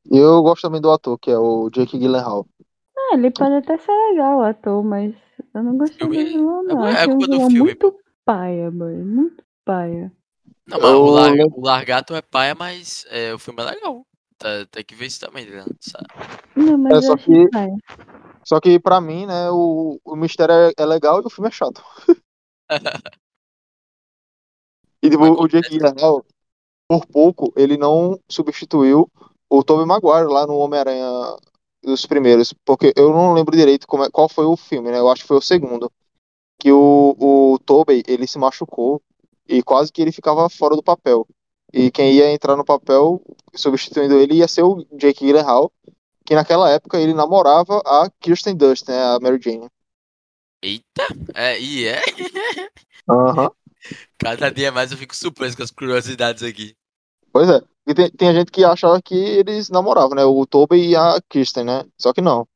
Eu 0.10 0.42
gosto 0.42 0.62
também 0.62 0.82
do 0.82 0.92
ator, 0.92 1.20
que 1.20 1.30
é 1.30 1.38
o 1.38 1.70
Jake 1.70 1.98
Gyllenhaal. 1.98 2.48
Ah, 2.98 3.16
ele 3.16 3.30
pode 3.30 3.56
até 3.56 3.78
ser 3.78 3.92
legal, 4.10 4.40
o 4.40 4.44
ator, 4.44 4.84
mas 4.84 5.14
eu 5.54 5.64
não 5.64 5.78
gostei 5.78 6.08
do 6.08 6.14
Filme- 6.14 6.30
vilão, 6.32 6.64
não. 6.64 6.88
é 6.88 7.06
culpa 7.06 7.28
do 7.28 7.38
filme, 7.42 7.60
muito 7.60 8.00
paia, 8.24 8.72
boy. 8.72 8.96
Muito 8.96 9.44
paia. 9.64 10.12
Não, 10.68 10.80
mas 10.80 10.92
o, 10.92 11.06
lar- 11.06 11.34
o 11.54 11.62
Largato 11.66 12.16
é 12.16 12.22
paia, 12.22 12.56
mas 12.56 13.06
é, 13.10 13.34
o 13.34 13.40
filme 13.40 13.62
é 13.62 13.66
legal. 13.66 14.06
Tá, 14.38 14.66
tem 14.72 14.84
que 14.84 14.96
ver 14.96 15.06
isso 15.06 15.20
também, 15.20 15.46
né? 15.50 15.64
Sabe? 15.80 16.08
Não, 16.56 16.78
mas 16.78 17.04
É, 17.04 17.08
só 17.08 17.16
que- 17.18 17.50
paia. 17.50 17.76
Só 18.44 18.60
que 18.60 18.80
pra 18.80 19.02
mim, 19.02 19.26
né, 19.26 19.50
o, 19.50 20.00
o 20.06 20.16
mistério 20.16 20.54
é, 20.54 20.72
é 20.78 20.86
legal 20.86 21.22
e 21.22 21.26
o 21.26 21.30
filme 21.30 21.48
é 21.50 21.52
chato. 21.52 21.84
E 25.02 25.10
tipo, 25.10 25.24
o. 25.24 25.48
Jake 25.48 25.70
Gyllenhaal, 25.70 26.26
por 26.88 27.06
pouco, 27.06 27.54
ele 27.56 27.78
não 27.78 28.20
substituiu 28.30 29.10
o 29.50 29.64
Tobey 29.64 29.86
Maguire 29.86 30.28
lá 30.32 30.48
no 30.48 30.58
Homem-Aranha 30.58 31.08
dos 31.84 32.06
primeiros, 32.06 32.54
porque 32.66 32.92
eu 32.96 33.12
não 33.12 33.34
lembro 33.34 33.56
direito 33.56 33.86
como 33.88 34.04
é- 34.04 34.10
qual 34.10 34.28
foi 34.28 34.46
o 34.46 34.58
filme, 34.58 34.90
né? 34.92 34.98
Eu 35.00 35.10
acho 35.10 35.22
que 35.22 35.28
foi 35.28 35.38
o 35.38 35.42
segundo, 35.42 35.92
que 36.60 36.72
o, 36.72 37.16
o 37.20 37.60
Tobey, 37.60 38.04
ele 38.08 38.26
se 38.28 38.40
machucou 38.40 39.02
e 39.48 39.62
quase 39.64 39.92
que 39.92 40.02
ele 40.02 40.12
ficava 40.12 40.50
fora 40.50 40.76
do 40.76 40.84
papel. 40.84 41.28
E 41.74 41.92
quem 41.92 42.14
ia 42.14 42.32
entrar 42.32 42.56
no 42.56 42.64
papel, 42.64 43.22
substituindo 43.54 44.18
ele, 44.18 44.36
ia 44.36 44.48
ser 44.48 44.64
o 44.64 44.86
Jake 44.94 45.26
Gyllenhaal, 45.26 45.72
que 46.26 46.36
naquela 46.36 46.70
época 46.72 47.00
ele 47.00 47.14
namorava 47.14 47.82
a 47.86 48.10
Kirsten 48.20 48.56
Dunst, 48.56 48.88
né, 48.88 49.02
a 49.02 49.20
Mary 49.20 49.40
Jane. 49.42 49.68
Eita! 50.62 51.08
É, 51.34 51.60
e 51.60 51.88
é? 51.88 52.02
Aham. 53.10 53.52
Cada 54.18 54.50
dia 54.50 54.72
mais 54.72 54.92
eu 54.92 54.98
fico 54.98 55.16
surpreso 55.16 55.56
com 55.56 55.64
as 55.64 55.70
curiosidades 55.70 56.42
aqui. 56.42 56.76
Pois 57.32 57.50
é. 57.50 57.62
E 57.88 57.94
tem, 57.94 58.10
tem 58.10 58.34
gente 58.34 58.52
que 58.52 58.64
achava 58.64 59.00
que 59.02 59.14
eles 59.14 59.70
namoravam, 59.70 60.16
né? 60.16 60.26
O 60.26 60.46
Tobey 60.46 60.90
e 60.90 60.96
a 60.96 61.22
Kristen, 61.30 61.66
né? 61.66 61.86
Só 61.98 62.12
que 62.12 62.22
não. 62.22 62.48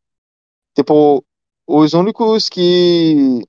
Tipo, 0.75 1.23
os 1.67 1.93
únicos 1.93 2.49
que. 2.49 3.45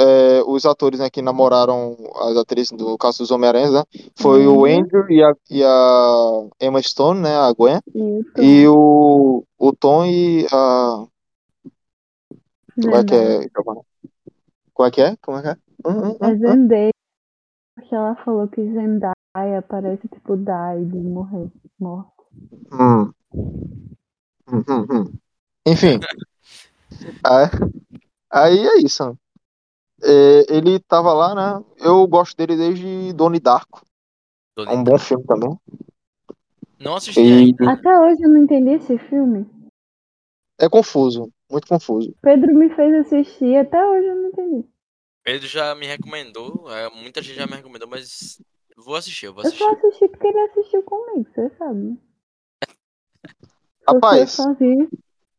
É, 0.00 0.42
os 0.46 0.64
atores 0.64 1.00
né, 1.00 1.10
que 1.10 1.22
namoraram 1.22 1.96
as 2.16 2.36
atrizes, 2.36 2.72
no 2.72 2.96
caso 2.98 3.18
dos 3.18 3.30
Homem-Aranha, 3.30 3.70
né? 3.70 3.84
Foi 4.16 4.46
o 4.46 4.60
Uhum. 4.60 4.80
Andrew 4.80 5.10
e 5.10 5.22
a, 5.22 5.32
e 5.50 5.62
a 5.64 6.48
Emma 6.60 6.80
Stone, 6.82 7.20
né? 7.20 7.36
A 7.36 7.52
Gwen. 7.52 7.80
Isso. 7.94 8.32
E 8.42 8.66
o, 8.68 9.44
o 9.58 9.72
Tom 9.72 10.04
e 10.06 10.46
a. 10.52 11.04
Como 12.82 12.96
é 12.96 13.04
que 13.04 13.14
é? 13.14 13.48
Como 14.74 14.88
é 14.88 14.90
que 14.90 15.02
é? 15.02 15.16
Como 15.16 15.38
é 15.38 15.42
que 15.42 15.48
é? 15.48 15.56
Hum, 15.86 15.98
hum, 16.10 16.16
É 16.20 16.26
hum, 16.28 16.32
hum. 16.32 16.38
Zendaya. 16.38 16.90
Porque 17.74 17.94
ela 17.94 18.14
falou 18.24 18.48
que 18.48 18.62
Zendaya 18.62 19.62
parece 19.68 20.08
tipo 20.08 20.36
die 20.36 20.84
de 20.86 20.98
morrer. 20.98 21.50
Morte. 21.78 22.12
Hum. 22.72 23.12
Hum, 24.48 24.64
hum, 24.68 24.86
hum. 24.90 25.04
Enfim. 25.66 26.00
Aí, 27.24 27.46
aí 28.30 28.66
é 28.66 28.78
isso. 28.78 29.16
É, 30.02 30.56
ele 30.56 30.78
tava 30.80 31.12
lá, 31.12 31.34
né? 31.34 31.64
Eu 31.78 32.06
gosto 32.06 32.36
dele 32.36 32.56
desde 32.56 33.12
Donnie 33.12 33.40
Darko. 33.40 33.82
É 34.58 34.70
um 34.70 34.84
bom 34.84 34.98
filme 34.98 35.24
também. 35.24 35.58
Não 36.78 36.96
assisti 36.96 37.20
E 37.20 37.32
ainda. 37.32 37.70
Até 37.72 37.98
hoje 37.98 38.22
eu 38.22 38.28
não 38.28 38.38
entendi 38.42 38.70
esse 38.70 38.98
filme. 38.98 39.46
é 40.58 40.68
confuso, 40.68 41.30
muito 41.50 41.66
confuso. 41.66 42.14
Pedro 42.22 42.54
me 42.54 42.68
fez 42.74 43.06
assistir, 43.06 43.56
até 43.56 43.84
hoje 43.84 44.06
eu 44.06 44.16
não 44.16 44.28
entendi. 44.28 44.68
Pedro 45.22 45.46
já 45.46 45.74
me 45.74 45.86
recomendou, 45.86 46.64
é, 46.70 46.88
muita 46.90 47.20
gente 47.22 47.36
já 47.36 47.46
me 47.46 47.54
recomendou, 47.56 47.88
mas 47.88 48.40
vou 48.76 48.96
assistir, 48.96 49.26
eu 49.26 49.34
vou 49.34 49.42
Eu 49.42 49.48
assistir. 49.48 49.64
só 49.64 49.72
assisti 49.72 50.08
porque 50.08 50.26
ele 50.26 50.40
assistiu 50.40 50.82
comigo, 50.82 51.28
você 51.34 51.50
sabe. 51.58 51.98
Rapaz, 53.86 54.32
Se 54.32 54.44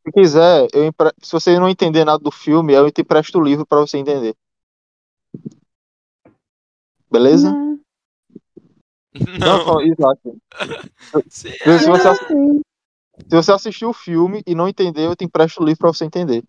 eu 0.06 0.12
quiser, 0.12 0.68
eu 0.72 0.84
empre... 0.84 1.10
se 1.22 1.32
você 1.32 1.58
não 1.58 1.68
entender 1.68 2.04
nada 2.04 2.22
do 2.22 2.30
filme, 2.30 2.72
eu 2.72 2.90
te 2.90 3.00
empresto 3.02 3.38
o 3.38 3.42
livro 3.42 3.66
pra 3.66 3.80
você 3.80 3.98
entender. 3.98 4.34
Beleza? 7.12 7.52
Não, 9.38 9.64
não, 9.66 9.80
exato. 9.82 10.36
se- 11.28 11.50
Se 11.50 11.58
você, 11.68 11.86
Não, 11.88 11.94
ass- 11.94 12.22
assim, 12.22 12.60
se 13.28 13.36
você 13.36 13.52
assistiu 13.52 13.90
o 13.90 13.94
filme 13.94 14.42
e 14.46 14.54
não 14.54 14.66
entendeu, 14.68 15.10
eu 15.10 15.16
te 15.16 15.24
empresto 15.24 15.62
o 15.62 15.64
livro 15.64 15.80
pra 15.80 15.92
você 15.92 16.04
entender. 16.06 16.42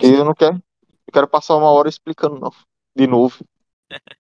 é, 0.00 0.06
E 0.06 0.14
eu 0.14 0.24
não 0.24 0.34
quero, 0.34 0.54
eu 0.56 1.12
quero 1.12 1.28
passar 1.28 1.56
uma 1.56 1.70
hora 1.70 1.88
explicando, 1.88 2.38
não. 2.38 2.52
De 2.96 3.06
novo. 3.06 3.44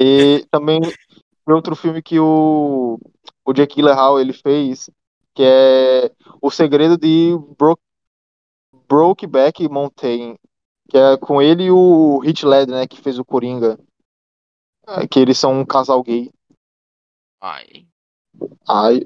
E 0.00 0.44
também 0.50 0.80
tem 0.80 1.54
outro 1.54 1.76
filme 1.76 2.02
que 2.02 2.18
o, 2.18 2.98
o 3.44 3.52
Jake 3.52 3.76
Gyllenhaal 3.76 4.18
ele 4.18 4.32
fez, 4.32 4.90
que 5.34 5.42
é 5.44 6.10
O 6.42 6.50
Segredo 6.50 6.96
de 6.98 7.30
Bro 7.56 7.78
Brokeback 8.88 9.68
Mountain, 9.68 10.36
que 10.88 10.96
é 10.96 11.16
com 11.16 11.40
ele 11.40 11.64
e 11.64 11.70
o 11.70 12.22
Heath 12.24 12.42
Ledger, 12.42 12.74
né, 12.74 12.86
que 12.86 13.00
fez 13.00 13.18
o 13.18 13.24
Coringa, 13.24 13.78
É, 14.86 15.06
que 15.06 15.18
eles 15.18 15.38
são 15.38 15.60
um 15.60 15.64
casal 15.64 16.02
gay. 16.02 16.30
Ai, 17.40 17.86
Ai, 18.68 19.00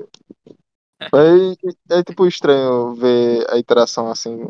é, 1.00 1.98
é 1.98 2.02
tipo 2.02 2.26
estranho 2.26 2.94
ver 2.94 3.46
a 3.50 3.58
interação 3.58 4.10
assim 4.10 4.48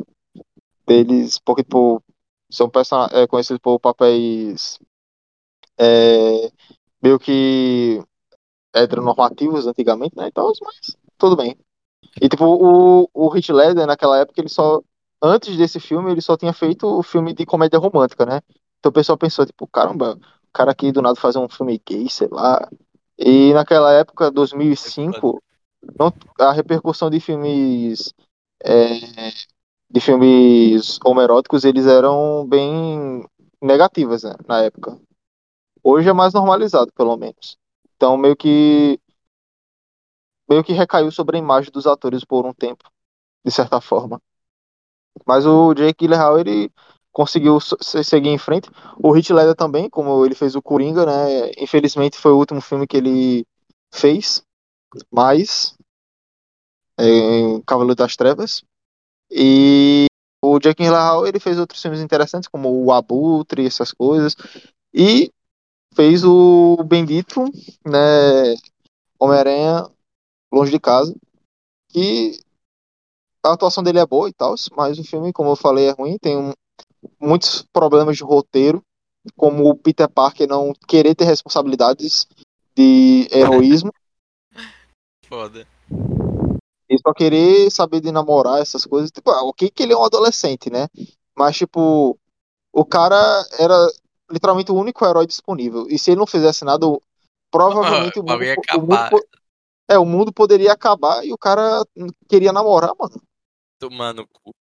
deles, 0.86 1.38
porque 1.38 1.62
tipo, 1.62 2.02
são 2.50 2.70
person 2.70 3.06
é, 3.12 3.26
conhecidos 3.26 3.60
por 3.60 3.78
papéis 3.78 4.78
é, 5.78 6.50
meio 7.02 7.18
que 7.18 8.02
heteronormativos 8.74 9.66
antigamente, 9.66 10.16
né? 10.16 10.28
Então, 10.28 10.52
mas 10.62 10.96
tudo 11.18 11.36
bem. 11.36 11.56
E 12.20 12.28
tipo, 12.28 12.44
o, 12.44 13.10
o 13.14 13.36
Heath 13.36 13.50
Ledger 13.50 13.86
naquela 13.86 14.18
época 14.18 14.40
ele 14.40 14.48
só 14.48 14.82
antes 15.22 15.56
desse 15.56 15.80
filme 15.80 16.10
ele 16.12 16.20
só 16.20 16.36
tinha 16.36 16.52
feito 16.52 16.86
o 16.86 17.02
filme 17.02 17.32
de 17.34 17.46
comédia 17.46 17.78
romântica, 17.78 18.24
né? 18.26 18.40
Então 18.78 18.90
o 18.90 18.92
pessoal 18.92 19.18
pensou 19.18 19.44
tipo, 19.46 19.66
caramba, 19.66 20.14
o 20.16 20.52
cara 20.52 20.70
aqui 20.70 20.92
do 20.92 21.02
nada 21.02 21.16
fazer 21.16 21.38
um 21.38 21.48
filme 21.48 21.80
gay, 21.86 22.08
sei 22.08 22.28
lá. 22.30 22.68
E 23.18 23.52
naquela 23.52 23.92
época, 23.92 24.30
2005, 24.30 25.42
não, 25.98 26.12
a 26.38 26.52
repercussão 26.52 27.10
de 27.10 27.20
filmes 27.20 28.14
é, 28.64 28.88
de 29.90 30.00
filmes 30.00 30.98
homoeróticos 31.04 31.64
eles 31.64 31.86
eram 31.86 32.46
bem 32.46 33.24
negativas 33.60 34.22
né, 34.22 34.34
na 34.46 34.62
época. 34.62 34.98
Hoje 35.82 36.08
é 36.08 36.12
mais 36.12 36.32
normalizado, 36.34 36.92
pelo 36.92 37.16
menos. 37.16 37.56
Então 37.96 38.16
meio 38.16 38.36
que 38.36 39.00
meio 40.48 40.64
que 40.64 40.72
recaiu 40.72 41.10
sobre 41.10 41.36
a 41.36 41.40
imagem 41.40 41.70
dos 41.70 41.86
atores 41.86 42.24
por 42.24 42.46
um 42.46 42.54
tempo, 42.54 42.84
de 43.44 43.50
certa 43.50 43.80
forma. 43.80 44.20
Mas 45.26 45.46
o 45.46 45.74
Jake 45.74 46.04
Gyllenhaal 46.04 46.38
ele 46.38 46.70
conseguiu 47.12 47.58
seguir 47.60 48.28
em 48.28 48.38
frente. 48.38 48.70
O 49.02 49.16
Heath 49.16 49.30
Ledger 49.30 49.54
também, 49.54 49.90
como 49.90 50.24
ele 50.24 50.34
fez 50.34 50.54
o 50.54 50.62
Coringa, 50.62 51.04
né? 51.04 51.50
Infelizmente 51.58 52.18
foi 52.18 52.32
o 52.32 52.38
último 52.38 52.60
filme 52.60 52.86
que 52.86 52.96
ele 52.96 53.46
fez, 53.92 54.42
mas 55.10 55.76
é, 56.98 57.60
Cavaleiro 57.66 57.96
das 57.96 58.16
Trevas. 58.16 58.62
E 59.30 60.06
o 60.42 60.58
Jake 60.58 60.82
Gyllenhaal 60.82 61.26
ele 61.26 61.40
fez 61.40 61.58
outros 61.58 61.82
filmes 61.82 62.00
interessantes, 62.00 62.48
como 62.48 62.84
o 62.84 62.92
Abutre, 62.92 63.66
essas 63.66 63.92
coisas. 63.92 64.36
E 64.94 65.30
fez 65.94 66.24
o 66.24 66.76
Bendito, 66.84 67.44
né? 67.84 68.54
Homem-Aranha 69.18 69.90
Longe 70.52 70.70
de 70.70 70.78
Casa. 70.78 71.14
A 73.44 73.52
atuação 73.52 73.82
dele 73.82 73.98
é 73.98 74.06
boa 74.06 74.28
e 74.28 74.32
tal, 74.32 74.54
mas 74.76 74.98
o 74.98 75.04
filme, 75.04 75.32
como 75.32 75.50
eu 75.50 75.56
falei, 75.56 75.88
é 75.88 75.92
ruim. 75.92 76.18
Tem 76.18 76.36
um- 76.36 76.52
muitos 77.20 77.62
problemas 77.72 78.16
de 78.16 78.24
roteiro, 78.24 78.82
como 79.36 79.68
o 79.68 79.76
Peter 79.76 80.08
Parker 80.08 80.48
não 80.48 80.72
querer 80.86 81.14
ter 81.14 81.24
responsabilidades 81.24 82.26
de 82.76 83.28
heroísmo 83.30 83.92
foda. 85.28 85.66
e 86.90 86.98
só 86.98 87.12
querer 87.12 87.70
saber 87.70 88.00
de 88.00 88.10
namorar 88.10 88.60
essas 88.60 88.84
coisas. 88.84 89.10
Tipo, 89.10 89.30
ah, 89.30 89.44
ok 89.44 89.70
que 89.70 89.82
ele 89.82 89.92
é 89.92 89.96
um 89.96 90.04
adolescente, 90.04 90.70
né? 90.70 90.88
Mas, 91.36 91.56
tipo, 91.56 92.18
o 92.72 92.84
cara 92.84 93.16
era 93.58 93.74
literalmente 94.30 94.72
o 94.72 94.74
único 94.74 95.04
herói 95.04 95.26
disponível. 95.26 95.86
E 95.88 95.98
se 95.98 96.10
ele 96.10 96.18
não 96.18 96.26
fizesse 96.26 96.64
nada, 96.64 96.86
provavelmente 97.50 98.18
O 98.20 98.22
o 98.22 98.24
mundo, 98.24 98.62
o 98.74 98.80
mundo 98.80 99.24
é, 99.88 99.98
o 99.98 100.04
mundo 100.04 100.32
poderia 100.32 100.72
acabar 100.72 101.24
e 101.24 101.32
o 101.32 101.38
cara 101.38 101.84
queria 102.28 102.52
namorar, 102.52 102.92
mano. 102.98 103.20
Tomar 103.78 104.12
no 104.12 104.26
cu. 104.26 104.54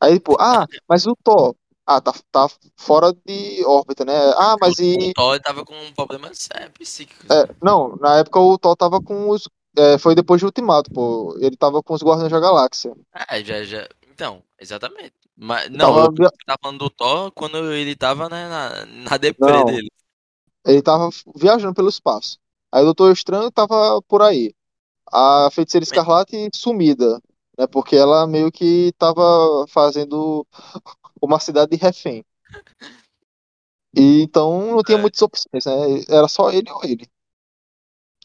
Aí, 0.00 0.14
tipo, 0.14 0.36
ah, 0.40 0.66
mas 0.88 1.06
o 1.06 1.14
Thor, 1.22 1.54
ah, 1.86 2.00
tá, 2.00 2.12
tá 2.30 2.48
fora 2.76 3.12
de 3.26 3.64
órbita, 3.64 4.04
né? 4.04 4.14
Ah, 4.36 4.56
mas 4.60 4.78
e. 4.78 5.10
O 5.10 5.14
Thor 5.14 5.40
tava 5.40 5.64
com 5.64 5.74
um 5.74 5.92
problema 5.92 6.30
sério, 6.32 6.70
psíquico. 6.72 7.32
É, 7.32 7.48
não, 7.62 7.96
na 7.96 8.18
época 8.18 8.38
o 8.38 8.58
Thor 8.58 8.76
tava 8.76 9.00
com 9.00 9.30
os. 9.30 9.48
é, 9.76 9.98
foi 9.98 10.14
depois 10.14 10.40
de 10.40 10.44
Ultimato, 10.44 10.90
pô. 10.92 11.36
Ele 11.40 11.56
tava 11.56 11.82
com 11.82 11.94
os 11.94 12.02
Guardiões 12.02 12.32
da 12.32 12.40
Galáxia. 12.40 12.94
É, 13.28 13.42
já, 13.42 13.62
já. 13.64 13.88
Então, 14.08 14.42
exatamente. 14.58 15.14
Mas, 15.36 15.70
não, 15.70 15.94
Tava 15.94 16.14
eu 16.22 16.30
tava 16.46 16.58
falando 16.62 16.78
do 16.78 16.90
Thor 16.90 17.32
quando 17.32 17.72
ele 17.72 17.96
tava 17.96 18.28
né, 18.28 18.46
na, 18.46 18.84
na 18.84 19.16
deprê 19.16 19.52
Não. 19.52 19.64
dele. 19.64 19.90
Ele 20.66 20.82
tava 20.82 21.08
viajando 21.34 21.74
pelo 21.74 21.88
espaço. 21.88 22.38
Aí 22.70 22.82
o 22.82 22.84
Doutor 22.84 23.10
Estranho 23.12 23.50
tava 23.50 24.02
por 24.02 24.20
aí. 24.20 24.54
A 25.10 25.48
Feiticeira 25.50 25.82
Escarlate 25.82 26.50
sumida, 26.54 27.20
né? 27.60 27.66
Porque 27.66 27.96
ela 27.96 28.26
meio 28.26 28.50
que 28.52 28.92
tava 28.98 29.66
fazendo 29.68 30.46
uma 31.22 31.40
cidade 31.40 31.72
de 31.72 31.76
refém. 31.78 32.24
E 33.94 34.22
então 34.22 34.72
não 34.72 34.82
tinha 34.82 34.98
É. 34.98 35.00
muitas 35.00 35.20
opções, 35.22 35.64
né? 35.64 36.04
Era 36.08 36.28
só 36.28 36.50
ele 36.50 36.70
ou 36.70 36.82
ele. 36.84 37.06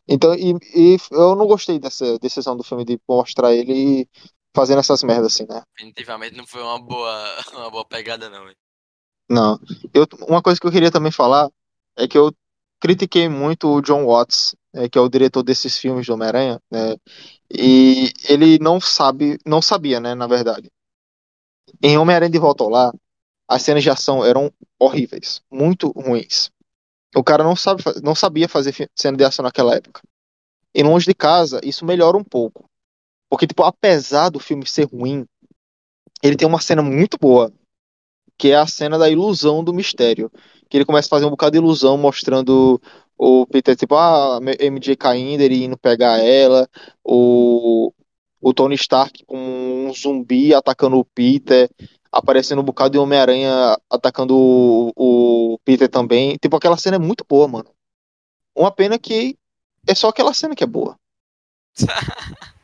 Então, 0.07 0.35
e, 0.35 0.53
e 0.75 0.97
eu 1.11 1.35
não 1.35 1.47
gostei 1.47 1.79
dessa 1.79 2.19
decisão 2.19 2.55
do 2.55 2.63
filme 2.63 2.85
de 2.85 2.99
mostrar 3.09 3.53
ele 3.53 4.07
fazendo 4.55 4.79
essas 4.79 5.01
merdas 5.03 5.33
assim, 5.33 5.45
né? 5.49 5.63
Definitivamente 5.75 6.35
não 6.37 6.45
foi 6.45 6.61
uma 6.61 6.79
boa, 6.79 7.35
uma 7.53 7.71
boa 7.71 7.85
pegada, 7.85 8.29
não. 8.29 8.47
hein? 8.47 8.55
Não. 9.29 9.59
Eu, 9.93 10.05
uma 10.27 10.41
coisa 10.41 10.59
que 10.59 10.67
eu 10.67 10.71
queria 10.71 10.91
também 10.91 11.11
falar 11.11 11.49
é 11.97 12.07
que 12.07 12.17
eu 12.17 12.31
critiquei 12.79 13.27
muito 13.27 13.67
o 13.67 13.81
John 13.81 14.05
Watts, 14.05 14.55
né, 14.75 14.89
que 14.89 14.97
é 14.97 15.01
o 15.01 15.09
diretor 15.09 15.41
desses 15.41 15.77
filmes 15.77 16.05
do 16.05 16.13
Homem-Aranha, 16.13 16.61
né? 16.69 16.97
E 17.49 18.11
ele 18.27 18.59
não 18.59 18.81
sabe, 18.81 19.39
não 19.45 19.61
sabia, 19.61 19.99
né, 20.01 20.13
na 20.13 20.27
verdade. 20.27 20.69
Em 21.81 21.97
Homem-Aranha 21.97 22.31
de 22.31 22.37
Volta 22.37 22.63
ao 22.63 22.69
Lar, 22.69 22.93
as 23.47 23.61
cenas 23.61 23.83
de 23.83 23.89
ação 23.89 24.25
eram 24.25 24.51
horríveis, 24.77 25.41
muito 25.49 25.89
ruins. 25.91 26.51
O 27.15 27.23
cara 27.23 27.43
não 27.43 27.55
sabe, 27.55 27.81
não 28.03 28.13
sabia 28.13 28.49
fazer 28.49 28.89
cena 28.93 29.17
de 29.17 29.23
ação 29.23 29.43
naquela 29.43 29.73
época. 29.75 30.01
Em 30.73 30.83
Longe 30.83 31.05
de 31.05 31.13
Casa, 31.13 31.61
isso 31.63 31.85
melhora 31.85 32.17
um 32.17 32.23
pouco. 32.23 32.69
Porque, 33.29 33.47
tipo, 33.47 33.63
apesar 33.63 34.29
do 34.29 34.39
filme 34.39 34.67
ser 34.67 34.83
ruim, 34.83 35.25
ele 36.21 36.35
tem 36.35 36.47
uma 36.47 36.59
cena 36.59 36.81
muito 36.81 37.17
boa, 37.17 37.51
que 38.37 38.49
é 38.49 38.55
a 38.55 38.67
cena 38.67 38.97
da 38.97 39.09
ilusão 39.09 39.63
do 39.63 39.73
mistério. 39.73 40.29
que 40.69 40.77
ele 40.77 40.85
começa 40.85 41.07
a 41.07 41.09
fazer 41.09 41.25
um 41.25 41.29
bocado 41.29 41.51
de 41.51 41.59
ilusão 41.59 41.97
mostrando 41.97 42.81
o 43.17 43.45
Peter, 43.47 43.75
tipo, 43.75 43.95
ah, 43.95 44.39
MJ 44.59 44.95
caindo, 44.95 45.41
ele 45.41 45.63
indo 45.63 45.77
pegar 45.77 46.19
ela, 46.19 46.69
o, 47.03 47.93
o 48.41 48.53
Tony 48.53 48.75
Stark 48.75 49.25
com 49.25 49.37
um 49.37 49.93
zumbi 49.93 50.53
atacando 50.53 50.97
o 50.97 51.05
Peter, 51.05 51.69
aparecendo 52.11 52.61
um 52.61 52.65
bocado 52.65 52.91
de 52.91 52.97
Homem-Aranha 52.97 53.77
atacando 53.89 54.35
o, 54.37 54.91
o 54.95 55.59
Peter 55.65 55.89
também. 55.89 56.37
Tipo, 56.37 56.57
aquela 56.57 56.77
cena 56.77 56.97
é 56.97 56.99
muito 56.99 57.25
boa, 57.27 57.47
mano. 57.47 57.69
Uma 58.55 58.71
pena 58.71 58.97
que 58.99 59.37
é 59.87 59.95
só 59.95 60.09
aquela 60.09 60.33
cena 60.33 60.55
que 60.55 60.63
é 60.63 60.67
boa. 60.67 60.97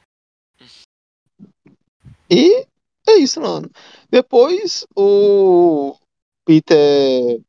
E 2.33 2.65
é 3.09 3.17
isso, 3.17 3.41
mano. 3.41 3.69
Depois 4.09 4.87
o 4.95 5.97
Peter 6.45 7.41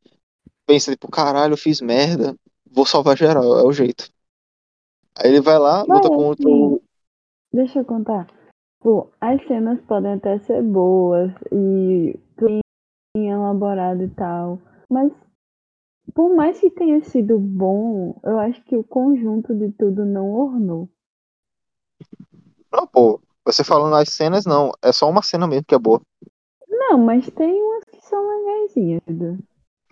pensa, 0.67 0.91
tipo, 0.91 1.09
caralho, 1.09 1.53
eu 1.53 1.57
fiz 1.57 1.81
merda. 1.81 2.37
Vou 2.75 2.87
salvar 2.87 3.17
geral, 3.17 3.59
é 3.59 3.65
o 3.65 3.73
jeito. 3.73 4.11
Aí 5.19 5.31
ele 5.31 5.41
vai 5.41 5.59
lá, 5.59 5.85
Mas, 5.87 5.99
luta 5.99 6.09
contra 6.09 6.49
o. 6.49 6.77
assim, 6.77 6.81
Deixa 7.53 7.79
eu 7.81 7.85
contar. 7.85 8.27
Pô, 8.81 9.09
as 9.21 9.47
cenas 9.47 9.81
podem 9.83 10.15
até 10.15 10.39
ser 10.41 10.63
boas 10.63 11.31
e 11.53 12.19
bem 12.41 12.61
elaborado 13.29 14.03
e 14.03 14.09
tal. 14.09 14.59
Mas 14.89 15.13
por 16.15 16.35
mais 16.35 16.59
que 16.61 16.71
tenha 16.71 17.03
sido 17.05 17.39
bom, 17.39 18.19
eu 18.23 18.39
acho 18.39 18.63
que 18.65 18.77
o 18.77 18.85
conjunto 18.85 19.55
de 19.55 19.71
tudo 19.73 20.05
não 20.05 20.31
ornou. 20.33 20.89
Não, 22.71 22.87
pô. 22.87 23.21
Você 23.45 23.65
falando 23.65 23.97
as 23.97 24.09
cenas, 24.11 24.47
não. 24.47 24.73
É 24.81 24.93
só 24.93 25.09
uma 25.09 25.23
cena 25.23 25.47
mesmo 25.47 25.65
que 25.65 25.75
é 25.75 25.79
boa. 25.79 26.01
Não, 26.69 26.99
mas 26.99 27.29
tem 27.31 27.61
umas 27.63 27.85
que 27.85 28.01
são 28.03 28.25
legaisinhas. 28.29 29.03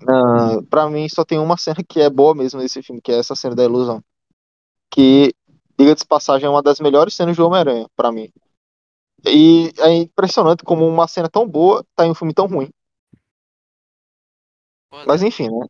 Ah, 0.09 0.59
pra 0.69 0.89
mim, 0.89 1.09
só 1.09 1.25
tem 1.25 1.39
uma 1.39 1.57
cena 1.57 1.79
que 1.87 2.01
é 2.01 2.09
boa 2.09 2.35
mesmo 2.35 2.61
nesse 2.61 2.83
filme, 2.83 3.01
que 3.01 3.13
é 3.13 3.19
essa 3.19 3.35
cena 3.35 3.55
da 3.55 3.65
ilusão. 3.65 4.03
Que, 4.91 5.35
diga 5.79 5.95
de 5.95 6.07
passagem, 6.07 6.47
é 6.47 6.51
uma 6.51 6.63
das 6.63 6.81
melhores 6.81 7.15
cenas 7.15 7.37
do 7.37 7.47
Homem-Aranha, 7.47 7.87
pra 7.95 8.11
mim. 8.11 8.31
E 9.27 9.73
é 9.79 9.93
impressionante 9.95 10.65
como 10.65 10.87
uma 10.87 11.07
cena 11.07 11.29
tão 11.29 11.47
boa 11.47 11.85
tá 11.95 12.07
em 12.07 12.11
um 12.11 12.15
filme 12.15 12.33
tão 12.33 12.47
ruim. 12.47 12.71
Mas 15.07 15.23
enfim, 15.23 15.49
né? 15.49 15.67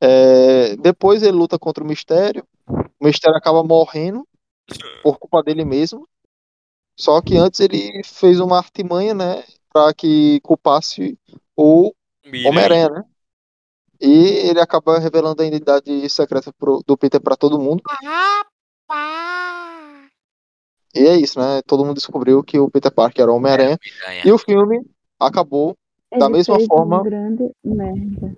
É, 0.00 0.76
depois 0.76 1.22
ele 1.22 1.32
luta 1.32 1.58
contra 1.58 1.82
o 1.82 1.86
Mistério. 1.86 2.46
O 2.68 3.04
Mistério 3.04 3.36
acaba 3.36 3.64
morrendo 3.64 4.26
por 5.02 5.18
culpa 5.18 5.42
dele 5.42 5.64
mesmo. 5.64 6.06
Só 6.96 7.20
que 7.20 7.36
antes 7.36 7.60
ele 7.60 8.02
fez 8.04 8.38
uma 8.38 8.58
artimanha, 8.58 9.14
né? 9.14 9.42
Pra 9.72 9.92
que 9.92 10.40
culpasse 10.40 11.18
o. 11.56 11.92
Homem-Aranha, 12.46 12.88
né? 12.88 13.04
E 14.00 14.48
ele 14.48 14.60
acaba 14.60 14.98
revelando 14.98 15.42
a 15.42 15.46
identidade 15.46 16.08
secreta 16.10 16.52
pro- 16.58 16.82
do 16.86 16.96
Peter 16.96 17.20
pra 17.20 17.36
todo 17.36 17.58
mundo. 17.60 17.82
E 20.94 21.00
é 21.06 21.16
isso, 21.16 21.38
né? 21.40 21.60
Todo 21.66 21.84
mundo 21.84 21.96
descobriu 21.96 22.42
que 22.42 22.58
o 22.58 22.70
Peter 22.70 22.92
Parker 22.92 23.22
era 23.22 23.32
o 23.32 23.36
Homem-Aranha. 23.36 23.78
Miranha. 23.82 24.22
E 24.24 24.32
o 24.32 24.38
filme 24.38 24.84
acabou. 25.18 25.76
Da 26.16 26.26
Ele 26.26 26.34
mesma 26.34 26.56
fez 26.56 26.68
forma- 26.68 26.96
uma 26.98 27.02
grande 27.02 27.50
merda. 27.64 28.36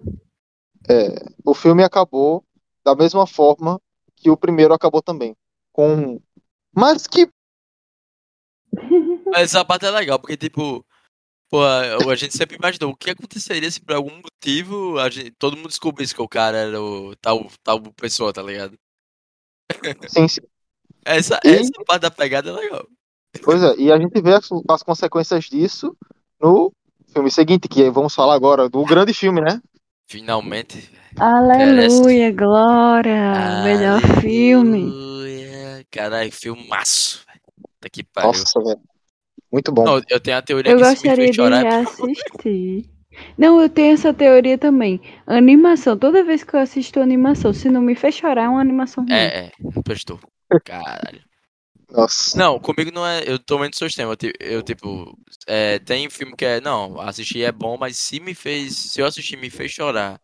O 1.44 1.52
filme 1.52 1.82
acabou 1.84 2.42
da 2.84 2.94
mesma 2.94 3.26
forma 3.26 3.78
que 4.14 4.30
o 4.30 4.36
primeiro 4.36 4.72
acabou 4.72 5.02
também. 5.02 5.36
Com. 5.72 6.18
Mas 6.74 7.06
que. 7.06 7.28
Mas 9.26 9.42
essa 9.42 9.64
parte 9.64 9.84
é 9.84 9.90
legal, 9.90 10.18
porque, 10.18 10.36
tipo, 10.36 10.85
pô, 11.50 11.62
a 11.62 12.14
gente 12.16 12.36
sempre 12.36 12.56
imaginou 12.56 12.90
o 12.90 12.96
que 12.96 13.10
aconteceria 13.10 13.70
se 13.70 13.80
por 13.80 13.94
algum 13.94 14.20
motivo 14.22 14.98
a 14.98 15.08
gente, 15.10 15.30
todo 15.32 15.56
mundo 15.56 15.68
descobrisse 15.68 16.14
que 16.14 16.22
o 16.22 16.28
cara 16.28 16.56
era 16.56 16.80
o 16.82 17.14
tal, 17.16 17.46
tal 17.62 17.80
pessoa, 17.92 18.32
tá 18.32 18.42
ligado? 18.42 18.76
Sim, 20.08 20.28
sim. 20.28 20.40
Essa, 21.04 21.38
E- 21.44 21.50
essa 21.50 21.70
parte 21.86 22.02
da 22.02 22.10
pegada 22.10 22.50
é 22.50 22.52
legal. 22.52 22.86
Pois 23.42 23.62
é, 23.62 23.76
e 23.76 23.92
a 23.92 23.98
gente 23.98 24.20
vê 24.20 24.34
as, 24.34 24.48
as 24.68 24.82
consequências 24.82 25.44
disso 25.44 25.96
no 26.40 26.72
filme 27.12 27.30
seguinte, 27.30 27.68
que 27.68 27.88
vamos 27.90 28.12
falar 28.14 28.34
agora 28.34 28.68
do 28.68 28.82
grande 28.84 29.14
filme, 29.14 29.40
né? 29.40 29.60
Finalmente. 30.08 30.90
Aleluia, 31.16 32.32
glória! 32.32 33.62
Melhor 33.62 34.00
filme. 34.20 34.82
Aleluia. 34.82 35.86
Caralho, 35.90 36.32
filmaço. 36.32 37.24
velho. 37.26 37.40
Puta 37.62 37.90
que 37.90 38.02
pariu. 38.02 38.32
Nossa, 38.32 38.60
velho. 38.62 38.80
Muito 39.56 39.72
bom. 39.72 39.84
Não, 39.84 40.02
eu 40.10 40.20
tenho 40.20 40.36
a 40.36 40.42
teoria 40.42 40.70
Eu 40.70 40.76
que 40.76 40.84
gostaria 40.84 41.30
de 41.30 41.40
é 41.40 41.62
reassistir. 41.62 42.84
Não, 43.38 43.58
eu 43.58 43.70
tenho 43.70 43.94
essa 43.94 44.12
teoria 44.12 44.58
também. 44.58 45.00
Animação, 45.26 45.96
toda 45.96 46.22
vez 46.22 46.44
que 46.44 46.52
eu 46.52 46.60
assisto 46.60 47.00
animação, 47.00 47.54
se 47.54 47.70
não 47.70 47.80
me 47.80 47.94
fez 47.94 48.16
chorar, 48.16 48.42
é 48.44 48.48
uma 48.50 48.60
animação 48.60 49.02
ruim. 49.04 49.14
É, 49.14 49.46
é, 49.46 49.52
prestou. 49.82 50.20
Caralho. 50.62 51.22
Nossa. 51.90 52.36
Não, 52.36 52.58
comigo 52.60 52.90
não 52.92 53.06
é. 53.06 53.22
Eu 53.26 53.38
tô 53.38 53.56
muito 53.56 53.78
sistema. 53.78 54.14
Eu, 54.22 54.32
eu, 54.56 54.62
tipo. 54.62 55.18
É, 55.46 55.78
tem 55.78 56.10
filme 56.10 56.36
que 56.36 56.44
é. 56.44 56.60
Não, 56.60 57.00
assistir 57.00 57.42
é 57.42 57.50
bom, 57.50 57.78
mas 57.80 57.96
se 57.96 58.20
me 58.20 58.34
fez. 58.34 58.76
Se 58.76 59.00
eu 59.00 59.06
assistir 59.06 59.38
me 59.38 59.48
fez 59.48 59.70
chorar. 59.70 60.20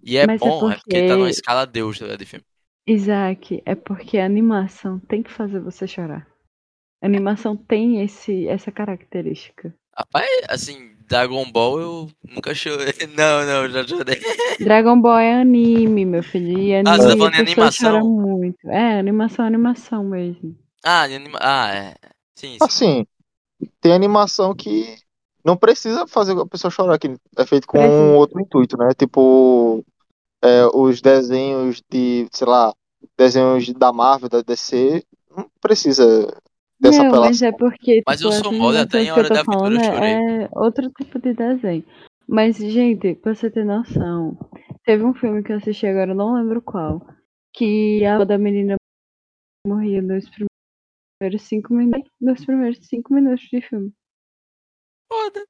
E 0.00 0.16
é 0.16 0.28
Mas 0.28 0.40
é 0.40 0.44
bom, 0.46 0.70
é 0.70 0.76
porque 0.76 1.00
tá 1.08 1.14
numa 1.14 1.16
porque- 1.24 1.30
escala 1.30 1.66
Deus 1.66 1.98
ligado, 1.98 2.18
de 2.20 2.24
filme. 2.26 2.44
Isaac, 2.86 3.60
é 3.66 3.74
porque 3.74 4.18
a 4.18 4.24
animação 4.24 5.00
tem 5.00 5.24
que 5.24 5.32
fazer 5.32 5.58
você 5.58 5.88
chorar. 5.88 6.24
A 7.02 7.06
animação 7.06 7.56
tem 7.56 8.02
esse, 8.02 8.46
essa 8.48 8.72
característica. 8.72 9.74
Rapaz, 9.96 10.28
assim, 10.48 10.94
Dragon 11.08 11.50
Ball 11.50 11.80
eu 11.80 12.10
nunca 12.34 12.54
chorei. 12.54 12.92
Não, 13.16 13.44
não, 13.46 13.68
já 13.70 13.86
chorei. 13.86 14.20
Dragon 14.60 15.00
Ball 15.00 15.18
é 15.18 15.40
anime, 15.40 16.04
meu 16.04 16.22
filho. 16.22 16.58
E 16.58 16.74
anime 16.74 16.88
Ah, 16.90 16.98
você 16.98 17.08
tá 17.08 17.16
falando 17.16 17.34
em 17.34 17.40
animação? 17.40 18.00
muito. 18.10 18.68
É, 18.68 18.98
animação 18.98 19.44
é 19.44 19.48
animação 19.48 20.04
mesmo. 20.04 20.56
Ah, 20.84 21.06
de 21.06 21.14
anima... 21.14 21.38
ah, 21.40 21.74
é. 21.74 21.94
Sim, 22.34 22.58
sim. 22.58 22.58
Assim, 22.60 23.06
tem 23.80 23.92
animação 23.92 24.54
que 24.54 24.96
não 25.44 25.56
precisa 25.56 26.06
fazer 26.06 26.38
a 26.38 26.46
pessoa 26.46 26.70
chorar, 26.70 26.98
que 26.98 27.14
é 27.38 27.46
feito 27.46 27.66
com 27.66 27.78
Precisa. 27.78 28.16
outro 28.16 28.40
intuito, 28.40 28.76
né? 28.76 28.88
Tipo, 28.98 29.84
é, 30.42 30.66
os 30.74 31.00
desenhos 31.00 31.80
de, 31.90 32.26
sei 32.32 32.46
lá, 32.46 32.74
desenhos 33.16 33.72
da 33.72 33.92
Marvel, 33.92 34.28
da 34.28 34.42
DC, 34.42 35.02
não 35.34 35.48
precisa 35.60 36.04
dessa 36.80 37.04
não, 37.04 37.20
mas 37.20 37.42
é 37.42 37.52
porque. 37.52 38.02
Mas 38.06 38.20
eu 38.20 38.30
tipo, 38.30 38.42
sou 38.42 38.52
as 38.52 38.58
mole 38.58 38.78
até 38.78 39.02
em 39.02 39.10
Hora 39.10 39.22
eu 39.22 39.28
da 39.28 39.40
Aventura, 39.40 39.58
falando 39.58 39.78
eu 39.78 39.84
chorei. 39.84 40.12
é 40.12 40.48
outro 40.52 40.90
tipo 40.90 41.18
de 41.18 41.34
desenho. 41.34 41.84
Mas, 42.28 42.56
gente, 42.56 43.14
pra 43.14 43.34
você 43.34 43.50
ter 43.50 43.64
noção, 43.64 44.36
teve 44.84 45.04
um 45.04 45.14
filme 45.14 45.42
que 45.42 45.52
eu 45.52 45.56
assisti 45.56 45.86
agora, 45.86 46.10
eu 46.10 46.16
não 46.16 46.34
lembro 46.34 46.60
qual, 46.60 47.06
que 47.54 48.04
a 48.04 48.16
avó 48.16 48.24
da 48.24 48.36
menina 48.36 48.74
morria 49.66 50.02
nos 50.02 50.28
primeiros 50.28 51.42
cinco 51.42 51.72
minutos, 51.72 52.10
nos 52.20 52.44
primeiros 52.44 52.78
cinco 52.86 53.14
minutos 53.14 53.46
de 53.48 53.60
filme. 53.60 53.92
Foda. 55.10 55.44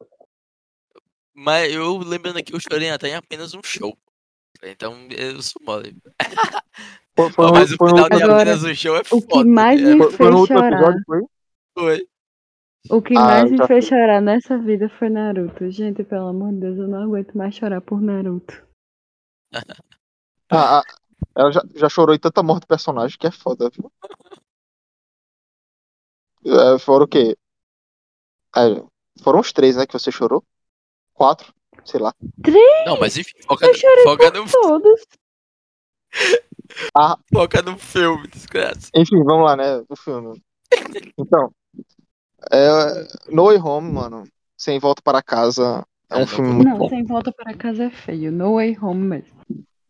Mas 1.35 1.73
eu 1.73 1.99
lembrando 1.99 2.39
aqui, 2.39 2.55
eu 2.55 2.61
chorei 2.61 2.91
até 2.91 3.09
em 3.09 3.15
apenas 3.15 3.55
um 3.55 3.63
show. 3.63 3.97
Então 4.63 5.09
eu 5.11 5.43
sou 5.43 5.63
mole. 5.63 5.97
Foi, 7.17 7.31
foi, 7.31 7.51
mas 7.51 7.73
o 7.73 7.77
foi 7.79 7.89
no 7.93 7.97
final 7.97 8.09
de 8.11 8.23
Agora, 8.23 8.43
apenas 8.43 8.65
um 8.65 8.75
show 8.75 8.97
é 8.97 9.03
O 9.05 9.21
foda. 9.21 9.27
que 9.27 9.45
mais 9.45 9.81
é, 9.81 9.85
me 9.85 9.97
foi- 9.97 10.13
foi 10.13 10.33
fez 10.33 10.47
chorar, 10.47 10.97
foi? 11.07 11.23
foi. 11.75 12.09
o 12.91 13.03
que 13.03 13.15
Ah, 13.15 13.21
mais 13.25 13.51
me 13.51 13.57
já 13.57 13.67
fez 13.67 13.89
foi. 13.89 13.99
chorar 13.99 14.21
nessa 14.21 14.59
vida 14.59 14.89
foi 14.99 15.09
Naruto. 15.09 15.71
Gente, 15.71 16.05
pelo 16.05 16.29
amor 16.29 16.53
de 16.53 16.61
Deus, 16.61 16.79
eu 16.79 16.89
não 16.89 17.03
aguento 17.05 17.33
mais 17.37 17.55
chorar 17.55 17.81
por 17.81 18.01
Naruto. 18.01 18.65
Ah, 20.49 20.79
ah, 20.79 20.85
ela 21.35 21.51
já, 21.51 21.61
já 21.75 21.89
chorou 21.89 22.15
em 22.15 22.21
tanta 22.21 22.41
morte 22.41 22.61
de 22.63 22.67
personagem 22.69 23.19
que 23.19 23.27
é 23.27 23.33
foda, 23.33 23.69
viu? 23.69 23.91
É, 26.45 26.79
foram 26.79 27.05
o 27.05 27.09
quê? 27.09 27.37
É, 28.57 28.61
foram 29.25 29.41
os 29.41 29.53
três, 29.53 29.77
né, 29.77 29.85
que 29.87 29.93
você 29.93 30.13
chorou? 30.13 30.45
Quatro? 31.15 31.53
Sei 31.85 31.99
lá. 31.99 32.15
Não, 32.87 32.97
mas 33.01 33.17
enfim, 33.17 33.33
foca, 33.43 33.67
Eu 33.67 33.75
chorei 33.75 34.05
foca, 34.05 34.31
no, 34.31 34.49
Todos. 34.49 35.01
Foca 37.33 37.63
no 37.63 37.79
filme, 37.79 38.27
desgraça. 38.29 38.91
Enfim, 38.95 39.23
vamos 39.25 39.45
lá, 39.47 39.57
né? 39.57 39.83
O 39.89 39.97
filme. 39.97 40.43
Então, 41.19 41.51
é, 42.53 43.09
No 43.31 43.47
Way 43.47 43.59
Home, 43.59 43.93
mano, 43.93 44.25
Sem 44.57 44.79
Volta 44.79 45.03
para 45.03 45.23
Casa, 45.23 45.85
é 46.11 46.17
um 46.17 46.21
não 46.21 46.27
filme 46.27 46.53
muito 46.53 46.69
Não, 46.69 46.79
bom. 46.79 46.89
sem 46.89 47.05
volta 47.05 47.33
para 47.33 47.55
casa 47.55 47.85
é 47.85 47.91
feio. 47.91 48.31
No 48.31 48.55
way 48.55 48.77
home 48.81 49.07
mesmo. 49.07 49.37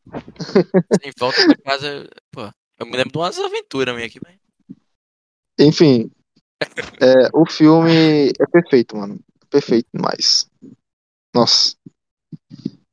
Sem 1.03 1.13
volta 1.19 1.45
pra 1.47 1.57
casa. 1.57 2.09
Pô, 2.31 2.43
eu 2.79 2.87
me 2.87 2.97
lembro 2.97 3.13
de 3.13 3.19
umas 3.19 3.39
aventuras 3.39 3.95
minha 3.95 4.07
aqui, 4.07 4.19
mas. 4.25 4.37
Enfim, 5.59 6.11
é, 7.01 7.29
o 7.35 7.45
filme 7.47 8.29
é 8.29 8.47
perfeito, 8.51 8.97
mano. 8.97 9.19
Perfeito 9.51 9.89
demais. 9.93 10.49
Nossa. 11.35 11.77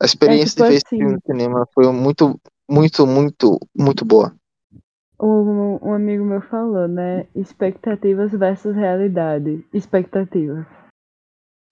A 0.02 0.06
experiência 0.06 0.56
tipo 0.56 0.64
de 0.64 0.70
ver 0.70 0.76
esse 0.76 0.86
assim. 0.86 0.98
filme 0.98 1.14
no 1.14 1.22
cinema 1.26 1.68
foi 1.74 1.92
muito, 1.94 2.40
muito, 2.70 3.06
muito, 3.06 3.60
muito 3.76 4.06
boa. 4.06 4.36
Um, 5.22 5.80
um 5.82 5.94
amigo 5.94 6.24
meu 6.26 6.42
falou, 6.42 6.88
né? 6.88 7.28
Expectativas 7.36 8.32
versus 8.32 8.76
realidade. 8.76 9.66
Expectativas. 9.74 10.66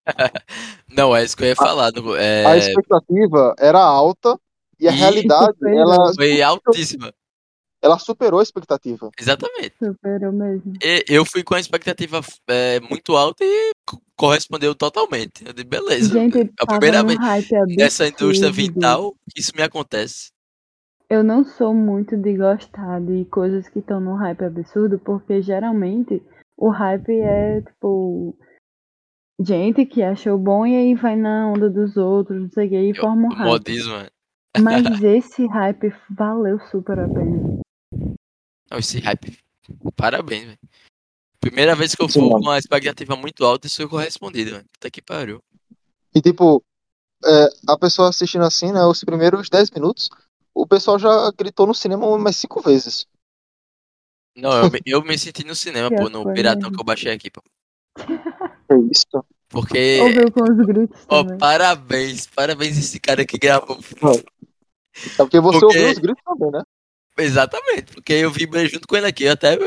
Não, 0.89 1.15
é 1.15 1.23
isso 1.23 1.35
que 1.37 1.43
eu 1.43 1.47
ia 1.49 1.55
falar. 1.55 1.91
A 1.95 2.55
É, 2.55 2.57
expectativa 2.57 3.53
era 3.59 3.79
alta 3.79 4.37
E 4.79 4.87
a 4.87 4.91
E- 4.91 4.95
realidade, 4.95 5.53
Superou. 5.53 5.79
ela, 5.79 6.13
Foi 6.15 6.41
altíssima. 6.41 7.13
ela 7.83 7.99
superou 7.99 8.39
a 8.39 8.43
expectativa. 8.43 9.09
Exatamente. 9.19 9.75
Superou 9.77 10.31
mesmo. 10.31 10.73
E- 10.83 11.05
Eu 11.07 11.23
fui 11.25 11.43
com 11.43 11.53
a 11.55 11.59
expectativa 11.59 12.19
é, 12.47 12.79
muito 12.79 13.15
alta 13.15 13.43
e 13.43 13.71
co- 13.85 14.01
correspondeu 14.15 14.73
totalmente. 14.73 15.45
Eu 15.45 15.53
disse, 15.53 15.67
beleza. 15.67 16.13
Gente, 16.13 16.39
É 16.39 16.49
a 16.61 16.65
primeira 16.65 17.03
vez 17.03 17.19
nessa 17.77 18.07
indústria 18.07 18.51
vital 18.51 19.13
que 19.29 19.39
isso 19.41 19.51
me 19.55 19.61
acontece. 19.61 20.31
Eu 21.11 21.25
não 21.25 21.43
sou 21.43 21.73
muito 21.73 22.15
de 22.15 22.37
gostar 22.37 23.01
de 23.01 23.25
coisas 23.25 23.67
que 23.67 23.79
estão 23.79 23.99
num 23.99 24.15
hype 24.15 24.45
absurdo, 24.45 24.97
porque 24.97 25.41
geralmente 25.41 26.23
o 26.55 26.69
hype 26.69 27.19
é 27.19 27.59
tipo 27.59 28.33
gente 29.37 29.85
que 29.85 30.01
achou 30.01 30.37
bom 30.37 30.65
e 30.65 30.73
aí 30.73 30.95
vai 30.95 31.17
na 31.17 31.49
onda 31.49 31.69
dos 31.69 31.97
outros, 31.97 32.41
não 32.41 32.49
sei 32.49 32.67
o 32.67 32.69
que, 32.69 32.79
e 32.79 32.95
forma 32.95 33.27
um 33.27 33.33
hype. 33.33 33.45
modismo, 33.45 33.93
é. 33.95 34.09
Mas 34.61 35.03
esse 35.03 35.45
hype 35.47 35.93
valeu 36.09 36.57
super 36.71 36.97
a 36.97 37.09
pena. 37.09 37.59
Não, 38.71 38.77
esse 38.77 39.01
hype. 39.01 39.37
Parabéns, 39.97 40.45
velho. 40.45 40.59
Primeira 41.41 41.75
vez 41.75 41.93
que 41.93 42.01
eu 42.01 42.07
mano. 42.07 42.29
com 42.29 42.37
uma 42.37 42.57
expectativa 42.57 43.17
muito 43.17 43.43
alta, 43.43 43.67
isso 43.67 43.81
foi 43.81 43.89
correspondido, 43.89 44.51
velho. 44.51 44.65
Puta 44.71 44.89
que 44.89 45.01
pariu. 45.01 45.43
E 46.15 46.21
tipo, 46.21 46.63
é, 47.25 47.47
a 47.67 47.77
pessoa 47.77 48.07
assistindo 48.07 48.45
assim, 48.45 48.71
né, 48.71 48.85
os 48.85 49.03
primeiros 49.03 49.49
10 49.49 49.71
minutos, 49.71 50.09
o 50.53 50.65
pessoal 50.67 50.97
já 50.99 51.31
gritou 51.37 51.65
no 51.67 51.73
cinema 51.73 52.05
umas 52.07 52.35
cinco 52.37 52.61
vezes. 52.61 53.05
Não, 54.35 54.51
eu 54.63 54.71
me, 54.71 54.79
eu 54.85 55.01
me 55.03 55.17
senti 55.17 55.43
no 55.45 55.53
cinema, 55.55 55.89
pô, 55.89 56.09
no 56.09 56.23
foi 56.23 56.33
Piratão 56.33 56.61
mesmo. 56.69 56.75
que 56.75 56.81
eu 56.81 56.85
baixei 56.85 57.11
aqui, 57.11 57.29
pô. 57.29 57.41
É 57.99 58.77
isso. 58.91 59.05
Porque. 59.49 59.99
Ouviu 60.01 60.31
com 60.31 60.43
os 60.43 60.65
gritos 60.65 61.01
Ó, 61.09 61.23
também. 61.23 61.37
parabéns, 61.37 62.27
parabéns 62.27 62.77
esse 62.77 62.99
cara 62.99 63.25
que 63.25 63.37
gravou. 63.37 63.77
É 63.77 65.17
porque 65.17 65.39
você 65.39 65.59
Porque- 65.59 65.65
ouviu 65.65 65.89
os 65.91 65.97
gritos 65.97 66.23
também, 66.23 66.51
né? 66.51 66.61
Exatamente, 67.17 67.93
porque 67.93 68.13
eu 68.13 68.31
vibrei 68.31 68.67
junto 68.69 68.87
com 68.87 68.95
ele 68.95 69.05
aqui. 69.05 69.27
Até 69.27 69.57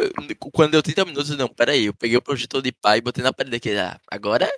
quando 0.52 0.70
deu 0.72 0.82
30 0.82 1.04
minutos, 1.04 1.36
não, 1.36 1.46
peraí, 1.46 1.84
eu 1.86 1.94
peguei 1.94 2.16
o 2.16 2.22
projetor 2.22 2.62
de 2.62 2.72
pai 2.72 2.98
e 2.98 3.02
botei 3.02 3.22
na 3.22 3.34
parede 3.34 3.56
aqui. 3.56 3.76
Ah, 3.76 4.00
agora, 4.10 4.50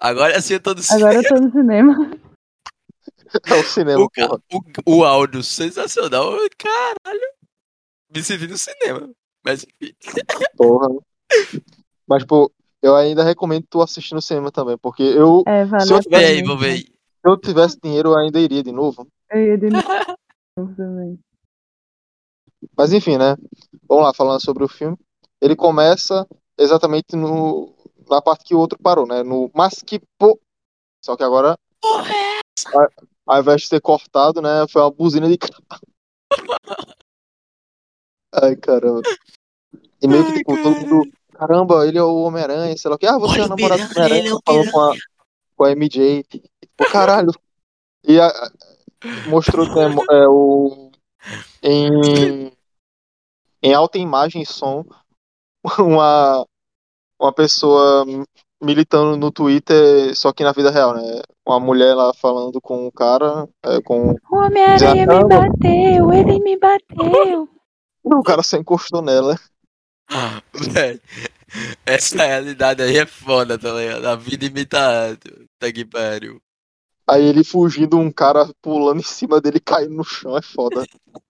agora 0.00 0.40
sim 0.40 0.54
eu 0.54 0.60
tô 0.60 0.72
no 0.72 0.80
Agora 0.90 1.14
eu 1.16 1.22
tô 1.22 1.34
no 1.34 1.50
cinema. 1.52 2.10
É 3.50 3.54
o 3.54 3.62
cinema, 3.64 4.04
o, 4.04 4.10
ca- 4.10 4.28
porra. 4.28 4.42
o, 4.86 4.96
o 4.98 5.04
áudio 5.04 5.42
sensacional. 5.42 6.32
Caralho, 6.58 7.20
me 8.14 8.22
senti 8.22 8.46
no 8.46 8.58
cinema. 8.58 9.10
Mas 9.44 9.64
enfim. 9.80 9.94
porra. 10.56 10.88
Mas, 12.06 12.24
pô, 12.24 12.50
eu 12.82 12.96
ainda 12.96 13.22
recomendo 13.22 13.66
tu 13.70 13.80
assistir 13.80 14.14
no 14.14 14.22
cinema 14.22 14.50
também, 14.50 14.76
porque 14.78 15.02
eu, 15.02 15.42
É, 15.46 15.64
vale 15.64 15.86
Se 15.86 15.92
eu 15.92 16.02
pena. 16.02 16.18
aí, 16.18 16.42
vou 16.42 16.58
ver 16.58 16.70
aí. 16.72 16.80
se 16.82 16.92
eu 17.24 17.36
tivesse 17.36 17.78
dinheiro, 17.82 18.10
eu 18.10 18.18
ainda 18.18 18.40
iria 18.40 18.62
de 18.62 18.72
novo. 18.72 19.06
Eu 19.30 19.40
ia 19.46 19.58
de 19.58 19.68
novo 19.70 19.86
também. 20.76 21.18
Mas 22.76 22.92
enfim, 22.92 23.16
né? 23.16 23.36
Vamos 23.88 24.04
lá, 24.04 24.12
falando 24.14 24.40
sobre 24.42 24.64
o 24.64 24.68
filme. 24.68 24.96
Ele 25.40 25.56
começa 25.56 26.26
exatamente 26.58 27.16
no, 27.16 27.74
na 28.08 28.20
parte 28.20 28.44
que 28.44 28.54
o 28.54 28.58
outro 28.58 28.78
parou, 28.82 29.06
né? 29.06 29.22
No 29.22 29.50
mas 29.54 29.82
que 29.82 30.00
pô. 30.18 30.38
Só 31.02 31.16
que 31.16 31.22
agora, 31.22 31.56
Porra, 31.80 32.10
é? 32.12 32.40
Ao 33.30 33.40
invés 33.40 33.62
de 33.62 33.68
ser 33.68 33.80
cortado, 33.80 34.42
né? 34.42 34.66
Foi 34.68 34.82
uma 34.82 34.90
buzina 34.90 35.28
de 35.28 35.38
carro. 35.38 35.62
Ai, 38.34 38.56
caramba. 38.56 39.02
E 40.02 40.08
meio 40.08 40.24
que, 40.24 40.30
Ai, 40.32 40.38
tipo, 40.38 40.56
todo 40.62 40.76
mundo. 40.86 41.10
Caramba, 41.32 41.86
ele 41.86 41.98
é 41.98 42.02
o 42.02 42.22
Homem-Aranha, 42.22 42.76
sei 42.76 42.88
lá 42.88 42.96
o 42.96 42.98
que. 42.98 43.06
Ah, 43.06 43.18
você 43.18 43.40
é 43.40 43.42
Olha 43.42 43.42
o 43.42 43.46
o 43.46 43.48
namorado 43.56 43.82
do 43.82 43.90
Homem-Aranha. 43.92 44.30
é 44.34 44.38
Falando 44.44 44.70
com 44.72 44.80
a, 44.80 44.94
com 45.56 45.64
a 45.64 45.70
MJ. 45.72 46.22
Tipo, 46.24 46.90
caralho. 46.90 47.32
E 48.04 48.20
a- 48.20 48.32
mostrou 49.28 49.66
mo- 49.66 50.04
é, 50.10 50.28
o. 50.28 50.90
Em, 51.62 52.52
em 53.62 53.74
alta 53.74 53.98
imagem 53.98 54.42
e 54.42 54.46
som, 54.46 54.84
uma, 55.78 56.46
uma 57.18 57.32
pessoa 57.32 58.04
militando 58.60 59.16
no 59.16 59.30
Twitter, 59.30 60.14
só 60.14 60.32
que 60.32 60.44
na 60.44 60.52
vida 60.52 60.70
real, 60.70 60.94
né? 60.94 61.22
Uma 61.46 61.58
mulher 61.58 61.94
lá 61.94 62.12
falando 62.14 62.60
com 62.60 62.86
o 62.86 62.92
cara, 62.92 63.48
é, 63.64 63.80
com 63.80 64.14
O 64.30 64.36
Homem-Aranha 64.36 65.06
me 65.06 65.24
bateu, 65.24 66.12
ele 66.12 66.40
me 66.40 66.58
bateu. 66.58 67.48
o 68.04 68.22
cara 68.22 68.42
só 68.42 68.56
encostou 68.56 69.02
nela. 69.02 69.36
Velho, 70.52 71.00
essa 71.86 72.24
realidade 72.24 72.82
aí 72.82 72.98
é 72.98 73.06
foda, 73.06 73.58
tá 73.58 73.72
ligado? 73.72 74.06
A 74.06 74.16
vida 74.16 74.44
imita. 74.44 75.18
Tá 75.58 75.72
que 75.72 75.84
pariu. 75.84 76.40
Aí 77.06 77.24
ele 77.24 77.42
fugindo, 77.42 77.98
um 77.98 78.10
cara 78.10 78.48
pulando 78.62 79.00
em 79.00 79.04
cima 79.04 79.40
dele, 79.40 79.60
caindo 79.60 79.94
no 79.94 80.04
chão, 80.04 80.36
é 80.36 80.42
foda. 80.42 80.84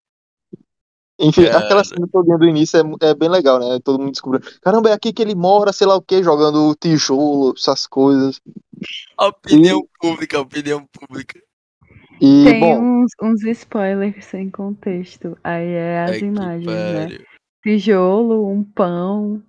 Enfim, 1.21 1.45
Cara. 1.45 1.59
aquela 1.59 1.85
cena 1.85 2.09
toda 2.11 2.39
do 2.39 2.47
início 2.47 2.79
é, 2.79 3.11
é 3.11 3.15
bem 3.15 3.29
legal, 3.29 3.59
né? 3.61 3.79
Todo 3.85 3.99
mundo 3.99 4.13
descobrindo. 4.13 4.47
Caramba, 4.63 4.89
é 4.89 4.93
aqui 4.95 5.13
que 5.13 5.21
ele 5.21 5.35
mora, 5.35 5.71
sei 5.71 5.87
lá 5.87 5.95
o 5.95 6.01
que, 6.03 6.23
jogando 6.23 6.75
tijolo, 6.75 7.53
essas 7.55 7.87
coisas. 7.87 8.41
A 9.19 9.27
opinião 9.27 9.87
pública, 10.01 10.39
a 10.39 10.41
opinião 10.41 10.87
pública. 10.91 11.39
E, 12.21 12.45
Tem 12.45 12.61
bom, 12.61 12.81
uns, 12.81 13.11
uns 13.23 13.43
spoilers 13.45 14.25
sem 14.25 14.51
contexto. 14.51 15.37
Aí 15.45 15.67
é 15.69 16.05
as 16.05 16.11
Ai, 16.13 16.19
que 16.21 16.25
imagens, 16.25 16.67
né? 16.67 17.19
Tijolo, 17.63 18.49
um 18.51 18.65
pão, 18.65 19.43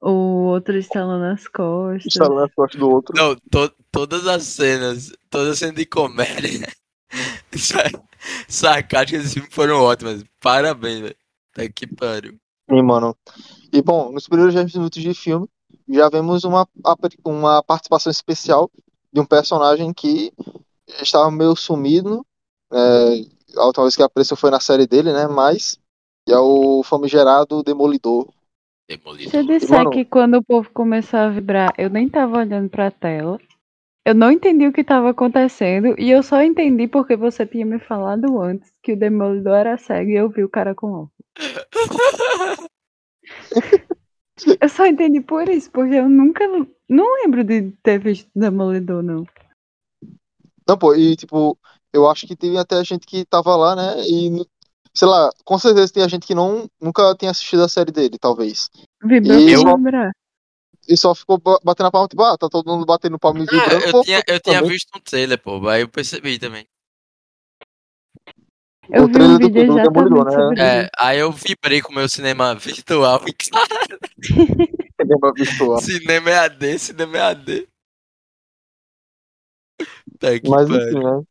o 0.00 0.10
outro 0.46 0.78
estalando 0.78 1.26
as 1.26 1.46
costas. 1.46 2.06
instalando 2.06 2.40
nas 2.40 2.54
costas 2.54 2.80
do 2.80 2.90
outro. 2.90 3.14
Não, 3.14 3.36
to- 3.50 3.74
todas 3.90 4.26
as 4.26 4.44
cenas, 4.44 5.12
todas 5.28 5.48
as 5.48 5.58
cenas 5.58 5.74
de 5.74 5.84
comédia 5.84 6.66
sa- 7.58 7.90
sarcásticas 8.48 9.22
desse 9.24 9.34
filme 9.34 9.48
foram 9.50 9.80
ótimas. 9.82 10.24
Parabéns, 10.40 11.00
velho. 11.00 11.16
Tá 11.54 11.68
que 11.68 11.86
pariu. 11.86 12.36
Sim, 12.70 12.82
mano. 12.82 13.16
E, 13.72 13.82
bom, 13.82 14.12
nos 14.12 14.26
primeiros 14.26 14.54
10 14.54 14.72
minutos 14.74 15.02
de 15.02 15.12
filme, 15.14 15.46
já 15.88 16.08
vemos 16.08 16.44
uma, 16.44 16.66
uma 17.24 17.62
participação 17.62 18.10
especial 18.10 18.70
de 19.12 19.20
um 19.20 19.26
personagem 19.26 19.92
que 19.92 20.32
estava 21.00 21.30
meio 21.30 21.54
sumido. 21.56 22.24
É, 22.72 23.58
a 23.58 23.66
última 23.66 23.84
vez 23.84 23.96
que 23.96 24.02
apareceu 24.02 24.36
foi 24.36 24.50
na 24.50 24.60
série 24.60 24.86
dele, 24.86 25.12
né? 25.12 25.26
Mas 25.26 25.78
é 26.28 26.38
o 26.38 26.82
famigerado 26.82 27.62
Demolidor. 27.62 28.28
Se 28.88 28.94
eu 28.94 28.98
Demolidor. 28.98 29.44
disser 29.44 29.78
Mano- 29.78 29.90
que 29.90 30.04
quando 30.04 30.34
o 30.38 30.42
povo 30.44 30.70
começou 30.72 31.18
a 31.20 31.28
vibrar, 31.28 31.72
eu 31.76 31.90
nem 31.90 32.08
tava 32.08 32.38
olhando 32.38 32.68
pra 32.70 32.90
tela. 32.90 33.38
Eu 34.04 34.14
não 34.14 34.32
entendi 34.32 34.66
o 34.66 34.72
que 34.72 34.82
tava 34.82 35.10
acontecendo 35.10 35.94
e 35.98 36.10
eu 36.10 36.22
só 36.22 36.42
entendi 36.42 36.88
porque 36.88 37.16
você 37.16 37.46
tinha 37.46 37.64
me 37.64 37.78
falado 37.78 38.40
antes 38.40 38.72
que 38.82 38.92
o 38.92 38.96
Demolidor 38.98 39.54
era 39.54 39.78
cego 39.78 40.10
e 40.10 40.16
eu 40.16 40.28
vi 40.28 40.42
o 40.42 40.48
cara 40.48 40.74
com 40.74 40.92
óculos. 40.92 41.12
Eu 44.60 44.68
só 44.68 44.86
entendi 44.86 45.20
por 45.20 45.48
isso, 45.48 45.70
porque 45.70 45.94
eu 45.94 46.08
nunca. 46.08 46.44
Não 46.88 47.22
lembro 47.22 47.44
de 47.44 47.70
ter 47.82 47.98
visto 47.98 48.28
Demolidor, 48.34 49.02
não. 49.02 49.24
Não, 50.66 50.78
pô, 50.78 50.94
e 50.94 51.14
tipo, 51.16 51.56
eu 51.92 52.08
acho 52.08 52.26
que 52.26 52.34
teve 52.34 52.56
até 52.58 52.82
gente 52.84 53.06
que 53.06 53.24
tava 53.24 53.54
lá, 53.56 53.76
né? 53.76 54.02
E, 54.06 54.44
sei 54.94 55.06
lá, 55.06 55.30
com 55.44 55.58
certeza 55.58 55.92
tem 55.92 56.08
gente 56.08 56.26
que 56.26 56.34
não, 56.34 56.66
nunca 56.80 57.14
tinha 57.14 57.30
assistido 57.30 57.62
a 57.62 57.68
série 57.68 57.92
dele, 57.92 58.18
talvez. 58.18 58.68
Vibrou 59.02 59.38
E 59.38 59.52
eu- 59.52 59.76
vibrar. 59.76 60.12
E 60.88 60.96
só 60.96 61.14
ficou 61.14 61.38
ba- 61.38 61.58
batendo 61.62 61.86
a 61.86 61.90
palma, 61.90 62.08
tipo, 62.08 62.22
ah, 62.22 62.36
tá 62.36 62.48
todo 62.48 62.70
mundo 62.70 62.84
batendo 62.84 63.18
palma 63.18 63.40
e 63.42 63.46
Ah, 63.46 63.64
vibrando. 63.64 63.84
eu 63.86 63.92
pô, 63.92 64.04
tinha, 64.04 64.22
eu 64.26 64.40
tinha 64.40 64.62
visto 64.62 64.90
um 64.96 65.00
trailer, 65.00 65.38
pô. 65.38 65.68
Aí 65.68 65.82
eu 65.82 65.88
percebi 65.88 66.38
também. 66.38 66.66
Eu 68.90 69.04
o 69.04 69.06
vi 69.06 69.12
trailer 69.12 69.36
um 69.36 69.38
do- 69.38 69.48
vídeo 69.48 69.66
do 69.66 69.80
Demolidor, 69.80 70.24
né? 70.24 70.32
sobre 70.32 70.60
É, 70.60 70.80
isso. 70.82 70.90
aí 70.98 71.18
eu 71.18 71.32
vibrei 71.32 71.80
com 71.80 71.92
o 71.92 71.94
meu 71.94 72.08
cinema 72.08 72.54
virtual. 72.54 73.20
Cinema 75.00 75.32
virtual. 75.34 75.80
cinema 75.80 76.30
é 76.30 76.38
AD, 76.38 76.78
cinema 76.78 77.16
é 77.16 77.20
AD. 77.22 77.68
Tá 80.18 80.28
Mas 80.48 80.68
pariu. 80.68 80.88
enfim, 80.88 81.02
né? 81.02 81.22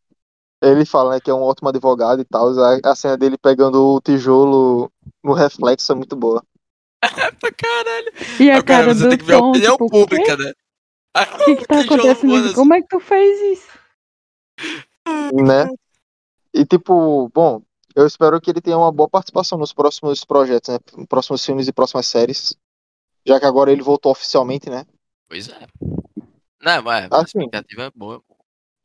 Ele 0.64 0.86
fala, 0.86 1.16
né, 1.16 1.20
que 1.22 1.30
é 1.30 1.34
um 1.34 1.42
ótimo 1.42 1.70
advogado 1.70 2.22
e 2.22 2.26
tal. 2.26 2.50
A, 2.60 2.80
a 2.92 2.96
cena 2.96 3.18
dele 3.18 3.38
pegando 3.38 3.96
o 3.96 4.02
tijolo 4.02 4.92
no 5.24 5.34
reflexo 5.34 5.92
é 5.92 5.96
muito 5.96 6.16
boa. 6.16 6.44
Pra 7.40 7.52
caralho. 7.52 8.12
E 8.40 8.52
a 8.52 8.60
o 8.60 8.64
cara, 8.64 8.94
você 8.94 9.04
do 9.04 9.10
tem 9.10 9.18
que 9.18 9.24
ver 9.26 9.34
a 9.34 9.40
Tom, 9.40 9.50
opinião 9.50 9.74
tipo, 9.74 9.90
pública, 9.90 10.38
né? 10.38 10.54
Aí, 11.14 11.26
O 11.26 11.38
que, 11.46 11.56
que 11.56 11.66
tá 11.66 11.80
acontecendo 11.82 12.36
assim. 12.46 12.54
Como 12.54 12.74
é 12.74 12.82
que 12.82 12.88
tu 12.88 13.00
fez 13.00 13.60
isso? 13.60 13.80
né? 15.34 15.68
E 16.54 16.66
tipo, 16.66 17.30
bom, 17.34 17.62
eu 17.96 18.06
espero 18.06 18.40
que 18.40 18.50
ele 18.52 18.62
tenha 18.62 18.78
uma 18.78 18.92
boa 18.92 19.10
participação 19.10 19.58
nos 19.58 19.74
próximos 19.74 20.24
projetos, 20.24 20.70
né? 20.74 20.80
Próximos 21.08 21.46
filmes 21.46 21.68
e 21.68 21.74
próximas 21.74 22.06
séries. 22.06 22.56
Já 23.26 23.40
que 23.40 23.46
agora 23.46 23.72
ele 23.72 23.82
voltou 23.84 24.12
oficialmente, 24.12 24.70
né? 24.70 24.86
Pois 25.28 25.48
é. 25.50 25.68
Não, 26.62 26.82
mas 26.84 27.12
a 27.12 27.18
Assim. 27.20 27.40
expectativa 27.40 27.84
é 27.84 27.92
boa. 27.96 28.22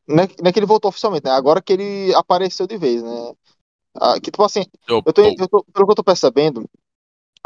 Não 0.09 0.23
é, 0.23 0.29
não 0.41 0.49
é 0.49 0.53
que 0.53 0.59
ele 0.59 0.67
voltou 0.67 0.89
oficialmente, 0.89 1.25
né? 1.25 1.33
Agora 1.33 1.61
que 1.61 1.73
ele 1.73 2.15
apareceu 2.15 2.67
de 2.67 2.77
vez, 2.79 3.03
né? 3.03 3.35
Ah, 3.99 4.15
que 4.15 4.31
tipo 4.31 4.43
assim, 4.45 4.65
eu 4.89 5.13
tô, 5.13 5.23
eu 5.23 5.49
tô- 5.49 5.65
pelo 5.65 5.87
que 5.87 5.91
eu 5.93 5.97
tô 5.97 6.05
percebendo, 6.05 6.69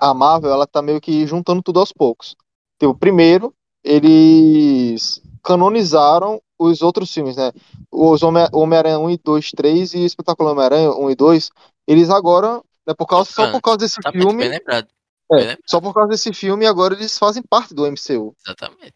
a 0.00 0.14
Marvel 0.14 0.50
ela 0.50 0.66
tá 0.66 0.80
meio 0.80 1.00
que 1.00 1.26
juntando 1.26 1.62
tudo 1.62 1.78
aos 1.80 1.92
poucos. 1.92 2.34
Tipo, 2.78 2.94
primeiro, 2.94 3.54
eles 3.84 5.20
canonizaram 5.42 6.40
os 6.58 6.82
outros 6.82 7.12
filmes, 7.12 7.36
né? 7.36 7.52
Os 7.90 8.22
Homem- 8.22 8.48
Homem-Aranha 8.52 8.98
1 8.98 9.10
e 9.10 9.18
2, 9.18 9.50
3 9.50 9.94
e 9.94 10.04
Espetacular 10.04 10.52
Homem-Aranha 10.52 10.90
1 10.90 11.10
e 11.10 11.14
2, 11.14 11.50
eles 11.86 12.10
agora, 12.10 12.62
né, 12.86 12.94
por 12.94 13.06
causa, 13.06 13.30
só 13.30 13.50
por 13.50 13.60
causa 13.60 13.78
desse 13.78 13.96
Tá 14.00 14.10
muito 14.12 14.24
bem 14.26 14.36
filme, 14.38 14.48
lembrado. 14.48 14.88
é, 15.32 15.34
bem 15.36 15.40
lembrado. 15.46 15.62
só 15.66 15.80
por 15.80 15.94
causa 15.94 16.08
desse 16.10 16.32
filme, 16.32 16.66
agora 16.66 16.94
eles 16.94 17.18
fazem 17.18 17.42
parte 17.42 17.74
do 17.74 17.86
MCU. 17.86 18.34
Exatamente. 18.46 18.94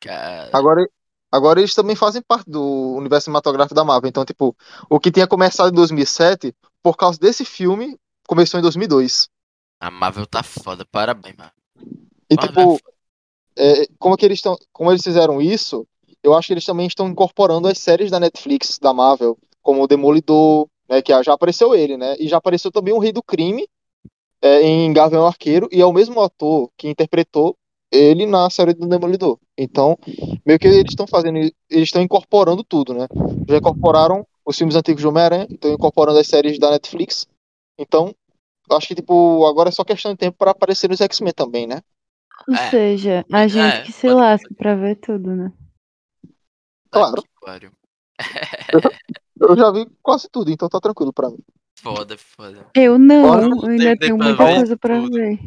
Cara, 0.00 0.50
Agora, 0.52 0.86
agora 1.32 1.60
eles 1.60 1.74
também 1.74 1.96
fazem 1.96 2.22
parte 2.22 2.48
do 2.50 2.62
universo 2.96 3.24
cinematográfico 3.24 3.74
da 3.74 3.84
Marvel. 3.84 4.08
Então, 4.08 4.24
tipo, 4.24 4.54
o 4.88 5.00
que 5.00 5.10
tinha 5.10 5.26
começado 5.26 5.70
em 5.70 5.74
2007, 5.74 6.54
por 6.82 6.96
causa 6.96 7.18
desse 7.18 7.44
filme, 7.44 7.98
começou 8.26 8.58
em 8.58 8.62
2002. 8.62 9.28
A 9.80 9.90
Marvel 9.90 10.26
tá 10.26 10.42
foda. 10.42 10.84
Parabéns, 10.84 11.36
mano. 11.36 11.52
E, 12.30 12.34
Marvel 12.34 12.76
tipo, 12.76 12.90
é 12.90 12.96
é, 13.56 13.86
como 13.98 14.16
que 14.16 14.26
eles 14.26 14.38
estão, 14.38 14.56
como 14.72 14.90
eles 14.92 15.02
fizeram 15.02 15.40
isso, 15.40 15.86
eu 16.22 16.34
acho 16.34 16.48
que 16.48 16.52
eles 16.52 16.64
também 16.64 16.86
estão 16.86 17.08
incorporando 17.08 17.66
as 17.68 17.78
séries 17.78 18.10
da 18.10 18.20
Netflix, 18.20 18.78
da 18.78 18.92
Marvel, 18.92 19.38
como 19.62 19.82
o 19.82 19.86
Demolidor, 19.86 20.68
né, 20.88 21.00
que 21.00 21.10
já 21.22 21.32
apareceu 21.32 21.74
ele, 21.74 21.96
né, 21.96 22.16
e 22.20 22.28
já 22.28 22.36
apareceu 22.36 22.70
também 22.70 22.92
o 22.92 22.98
Rei 22.98 23.12
do 23.12 23.22
Crime 23.22 23.66
é, 24.42 24.62
em 24.62 24.92
Gavião 24.92 25.26
Arqueiro, 25.26 25.68
e 25.72 25.80
é 25.80 25.86
o 25.86 25.92
mesmo 25.92 26.20
ator 26.20 26.70
que 26.76 26.88
interpretou 26.88 27.56
ele 27.90 28.26
na 28.26 28.50
série 28.50 28.74
do 28.74 28.86
Demolidor. 28.86 29.38
Então, 29.56 29.96
meio 30.44 30.58
que 30.58 30.66
eles 30.66 30.90
estão 30.90 31.06
fazendo, 31.06 31.38
eles 31.38 31.54
estão 31.70 32.02
incorporando 32.02 32.62
tudo, 32.62 32.92
né? 32.92 33.06
Já 33.48 33.56
incorporaram 33.56 34.26
os 34.44 34.58
filmes 34.58 34.76
antigos 34.76 35.00
de 35.00 35.06
Homem-Aranha, 35.06 35.46
estão 35.48 35.72
incorporando 35.72 36.18
as 36.18 36.26
séries 36.26 36.58
da 36.58 36.70
Netflix. 36.70 37.26
Então, 37.78 38.14
acho 38.72 38.88
que 38.88 38.94
tipo, 38.94 39.46
agora 39.46 39.68
é 39.68 39.72
só 39.72 39.84
questão 39.84 40.12
de 40.12 40.18
tempo 40.18 40.36
para 40.38 40.50
aparecer 40.50 40.90
os 40.90 41.00
X-Men 41.00 41.32
também, 41.32 41.66
né? 41.66 41.82
Ou 42.48 42.54
É. 42.54 42.70
seja, 42.70 43.24
a 43.32 43.46
gente 43.48 43.76
É, 43.76 43.82
que 43.82 43.92
se 43.92 44.02
pode- 44.08 44.14
lasca 44.14 44.54
pra 44.56 44.74
ver 44.74 44.96
tudo, 44.96 45.34
né? 45.34 45.52
Claro. 46.90 47.22
Pariu. 47.40 47.70
Eu 49.40 49.56
já 49.56 49.70
vi 49.70 49.86
quase 50.02 50.28
tudo, 50.30 50.50
então 50.50 50.68
tá 50.68 50.80
tranquilo 50.80 51.12
pra 51.12 51.28
mim. 51.30 51.38
Foda, 51.78 52.16
foda. 52.16 52.66
Eu 52.74 52.98
não, 52.98 53.26
Agora 53.32 53.46
eu 53.46 53.68
ainda 53.70 53.96
tenho 53.98 54.16
muita 54.16 54.44
ver 54.44 54.56
coisa 54.56 54.76
pra 54.76 55.00
tudo. 55.00 55.12
ver. 55.12 55.38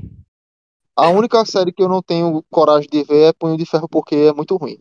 A 0.96 1.10
única 1.10 1.44
série 1.46 1.72
que 1.74 1.82
eu 1.82 1.90
não 1.90 2.02
tenho 2.02 2.44
coragem 2.52 2.88
de 2.90 3.04
ver 3.04 3.30
é 3.30 3.34
Punho 3.34 3.58
de 3.58 3.66
Ferro 3.66 3.88
porque 3.90 4.16
é 4.16 4.34
muito 4.34 4.56
ruim. 4.58 4.78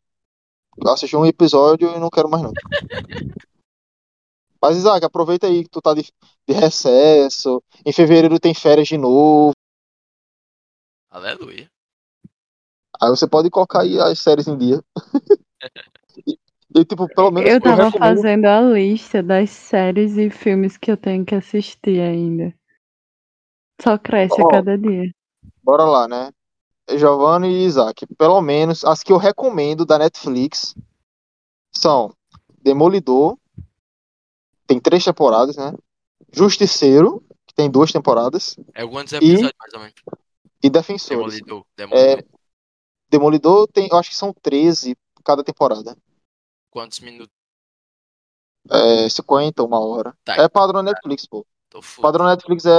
Eu 0.76 0.90
assisti 0.92 1.16
um 1.16 1.24
episódio 1.24 1.88
e 1.94 1.98
não 1.98 2.10
quero 2.10 2.28
mais 2.28 2.42
não. 2.42 2.52
Mas 4.60 4.76
Isaac, 4.76 5.04
aproveita 5.04 5.46
aí 5.46 5.62
que 5.64 5.70
tu 5.70 5.80
tá 5.80 5.94
de, 5.94 6.02
de 6.46 6.54
recesso. 6.54 7.62
Em 7.84 7.92
fevereiro 7.92 8.38
tem 8.40 8.54
férias 8.54 8.88
de 8.88 8.98
novo. 8.98 9.52
Aleluia. 11.10 11.70
Aí 13.00 13.08
você 13.10 13.28
pode 13.28 13.48
colocar 13.50 13.82
aí 13.82 13.98
as 14.00 14.18
séries 14.18 14.48
em 14.48 14.58
dia. 14.58 14.82
e, 16.26 16.36
e, 16.76 16.84
tipo, 16.84 17.06
pelo 17.14 17.30
menos 17.30 17.50
Eu 17.50 17.60
tava 17.60 17.84
recomendo- 17.84 17.98
fazendo 18.16 18.44
a 18.46 18.60
lista 18.60 19.22
das 19.22 19.50
séries 19.50 20.16
e 20.16 20.28
filmes 20.30 20.76
que 20.76 20.90
eu 20.90 20.96
tenho 20.96 21.24
que 21.24 21.34
assistir 21.34 22.00
ainda. 22.00 22.52
Só 23.80 23.96
cresce 23.96 24.40
a 24.42 24.48
cada 24.48 24.76
dia. 24.76 25.12
Bora 25.62 25.84
lá, 25.84 26.08
né? 26.08 26.32
Giovanni 26.90 27.48
e 27.48 27.64
Isaac. 27.64 28.06
Pelo 28.16 28.40
menos 28.40 28.84
as 28.84 29.04
que 29.04 29.12
eu 29.12 29.18
recomendo 29.18 29.86
da 29.86 29.98
Netflix 29.98 30.74
são 31.72 32.12
Demolidor, 32.60 33.38
tem 34.68 34.78
três 34.78 35.02
temporadas, 35.04 35.56
né? 35.56 35.72
Justiceiro, 36.32 37.24
que 37.46 37.54
tem 37.54 37.70
duas 37.70 37.90
temporadas, 37.90 38.56
É 38.74 38.86
quantos 38.86 39.14
episódios, 39.14 39.52
mais 39.58 39.72
ou 39.74 39.80
menos? 39.80 39.94
e 40.62 40.68
Defensores. 40.70 41.36
Demolidor. 41.40 41.64
Demolidor. 41.76 42.24
Demolidor 43.10 43.68
tem, 43.68 43.88
eu 43.90 43.96
acho 43.96 44.10
que 44.10 44.16
são 44.16 44.32
13 44.42 44.96
cada 45.24 45.42
temporada. 45.42 45.96
Quantos 46.70 47.00
minutos? 47.00 47.34
É 48.70 49.08
50, 49.08 49.62
uma 49.62 49.80
hora. 49.80 50.14
Tá. 50.24 50.34
É 50.36 50.48
padrão 50.48 50.82
Netflix, 50.82 51.26
pô. 51.26 51.46
Tô 51.70 51.80
fudido. 51.80 52.02
Padrão 52.02 52.26
Netflix 52.26 52.64
é, 52.66 52.70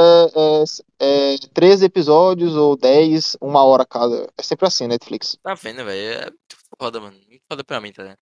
é, 0.99 1.34
é 1.34 1.38
13 1.53 1.86
episódios 1.86 2.56
ou 2.56 2.76
10, 2.78 3.38
uma 3.41 3.64
hora 3.64 3.86
cada. 3.86 4.32
É 4.38 4.44
sempre 4.44 4.68
assim, 4.68 4.88
Netflix. 4.88 5.38
Tá 5.41 5.56
vendo, 5.56 5.84
velho? 5.86 6.20
É 6.22 6.26
muito 6.26 6.57
foda, 6.78 6.99
mano. 6.99 7.18
Muito 7.28 7.44
foda 7.48 7.64
pra 7.64 7.82
mim, 7.82 7.91
tá 7.91 8.03
vendo? 8.03 8.18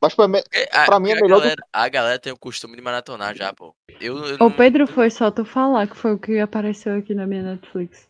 Mas 0.00 0.16
é 0.18 0.28
me- 0.28 0.42
Porque, 0.42 0.68
a, 0.72 0.84
Pra 0.86 1.00
mim 1.00 1.10
é 1.10 1.14
melhor 1.16 1.36
do- 1.36 1.40
galera, 1.42 1.62
a 1.72 1.88
galera 1.88 2.18
tem 2.18 2.32
o 2.32 2.38
costume 2.38 2.76
de 2.76 2.82
maratonar 2.82 3.34
já, 3.36 3.52
pô. 3.52 3.74
Eu, 4.00 4.16
eu 4.24 4.34
Ô 4.36 4.38
não- 4.38 4.52
Pedro, 4.52 4.86
foi 4.86 5.10
só 5.10 5.30
tu 5.30 5.44
falar 5.44 5.88
que 5.88 5.96
foi 5.96 6.12
o 6.14 6.18
que 6.18 6.38
apareceu 6.38 6.96
aqui 6.96 7.14
na 7.14 7.26
minha 7.26 7.42
Netflix. 7.42 8.08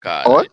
Cara, 0.00 0.28
Olha, 0.28 0.50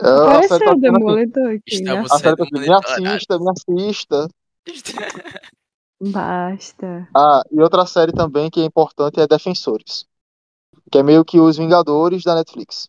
é, 0.00 0.08
Apareceu 0.08 0.58
tá 0.58 0.64
o 0.64 0.68
sendo. 0.68 0.80
Demolidor 0.80 1.46
aqui, 1.48 1.82
né? 1.82 1.90
Estamos- 1.90 2.12
A 2.12 2.18
série 2.18 2.36
tá 2.36 2.44
assim, 2.44 3.02
me 3.02 3.08
assista, 3.08 3.38
me 3.38 3.50
assista. 3.50 4.28
Basta. 6.00 7.08
Ah, 7.16 7.42
e 7.50 7.60
outra 7.60 7.84
série 7.84 8.12
também 8.12 8.48
que 8.48 8.60
é 8.60 8.64
importante 8.64 9.18
é 9.20 9.26
Defensores. 9.26 10.06
Que 10.92 10.98
é 10.98 11.02
meio 11.02 11.24
que 11.24 11.40
os 11.40 11.56
Vingadores 11.56 12.22
da 12.22 12.36
Netflix. 12.36 12.88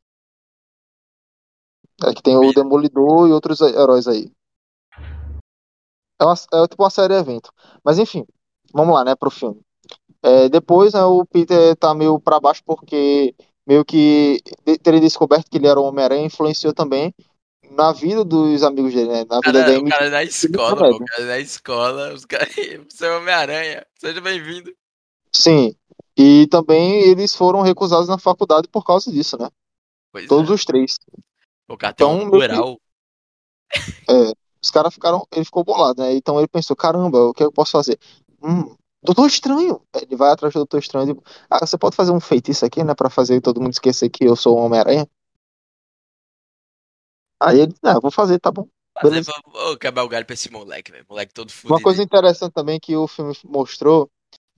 É 2.05 2.13
que 2.13 2.21
tem 2.21 2.37
o 2.37 2.53
Demolidor 2.53 3.27
e 3.27 3.31
outros 3.31 3.59
heróis 3.61 4.07
aí. 4.07 4.31
É, 6.21 6.25
uma, 6.25 6.33
é 6.33 6.67
tipo 6.67 6.83
uma 6.83 6.89
série 6.89 7.13
evento. 7.15 7.51
Mas 7.83 7.97
enfim, 7.99 8.25
vamos 8.73 8.93
lá, 8.93 9.03
né, 9.05 9.15
pro 9.15 9.29
filme. 9.31 9.59
É, 10.21 10.49
depois, 10.49 10.93
né, 10.93 11.03
o 11.03 11.25
Peter 11.25 11.75
tá 11.77 11.93
meio 11.93 12.19
pra 12.19 12.39
baixo 12.39 12.61
porque 12.65 13.33
meio 13.65 13.85
que 13.85 14.41
ter 14.83 14.99
descoberto 14.99 15.49
que 15.49 15.57
ele 15.57 15.67
era 15.67 15.79
o 15.79 15.83
Homem-Aranha 15.83 16.25
influenciou 16.25 16.73
também 16.73 17.13
na 17.71 17.91
vida 17.93 18.25
dos 18.25 18.63
amigos 18.63 18.93
dele, 18.93 19.09
né? 19.09 19.25
Na 19.29 19.37
vida 19.39 19.59
Cara, 19.61 19.65
da 19.71 19.71
o 19.71 19.81
MJ. 19.83 19.89
cara 19.97 20.09
na 20.09 20.23
escola, 20.23 20.75
pô, 20.75 20.83
Remédio. 20.83 21.01
o 21.03 21.05
cara 21.05 21.25
na 21.25 21.39
escola, 21.39 22.13
os 22.13 22.25
caras. 22.25 22.49
Você 22.89 23.05
é 23.05 23.15
Homem-Aranha, 23.17 23.85
seja 23.97 24.19
bem-vindo. 24.19 24.73
Sim. 25.31 25.75
E 26.17 26.47
também 26.47 27.01
eles 27.03 27.33
foram 27.35 27.61
recusados 27.61 28.09
na 28.09 28.17
faculdade 28.17 28.67
por 28.67 28.83
causa 28.83 29.09
disso, 29.11 29.37
né? 29.37 29.47
Pois 30.11 30.27
Todos 30.27 30.49
é. 30.49 30.53
os 30.53 30.65
três. 30.65 30.97
O 31.69 31.77
cara 31.77 31.93
tem 31.93 32.05
Então, 32.07 32.19
um 32.27 32.29
meio 32.31 32.49
que- 32.49 32.55
mural. 32.55 32.77
Os 34.61 34.69
caras 34.69 34.93
ficaram. 34.93 35.25
Ele 35.31 35.45
ficou 35.45 35.63
bolado, 35.63 36.01
né? 36.01 36.13
Então 36.13 36.37
ele 36.37 36.47
pensou: 36.47 36.75
caramba, 36.75 37.17
o 37.29 37.33
que 37.33 37.43
eu 37.43 37.51
posso 37.51 37.71
fazer? 37.71 37.97
Hum, 38.41 38.75
Doutor 39.01 39.27
Estranho. 39.27 39.81
Ele 39.95 40.15
vai 40.15 40.31
atrás 40.31 40.53
do 40.53 40.59
Doutor 40.59 40.79
Estranho 40.79 41.11
e 41.11 41.13
diz: 41.13 41.23
Ah, 41.49 41.65
você 41.65 41.77
pode 41.77 41.95
fazer 41.95 42.11
um 42.11 42.19
feitiço 42.19 42.65
aqui, 42.65 42.83
né? 42.83 42.93
Pra 42.93 43.09
fazer 43.09 43.41
todo 43.41 43.61
mundo 43.61 43.73
esquecer 43.73 44.09
que 44.09 44.25
eu 44.25 44.35
sou 44.35 44.57
o 44.57 44.61
Homem-Aranha? 44.61 45.07
Aí 47.41 47.61
ele, 47.61 47.73
ah, 47.83 47.99
vou 47.99 48.11
fazer, 48.11 48.37
tá 48.39 48.51
bom. 48.51 48.67
Fazer 49.01 49.11
beleza. 49.11 49.31
pra. 49.31 49.71
Ô, 49.71 49.77
quebrar 49.77 50.03
o 50.03 50.09
galho 50.09 50.25
pra 50.25 50.33
esse 50.33 50.51
moleque, 50.51 50.91
velho. 50.91 51.05
Moleque 51.09 51.33
todo 51.33 51.51
fudido. 51.51 51.73
Uma 51.73 51.81
coisa 51.81 52.03
interessante 52.03 52.51
também 52.51 52.79
que 52.79 52.95
o 52.95 53.07
filme 53.07 53.33
mostrou 53.45 54.09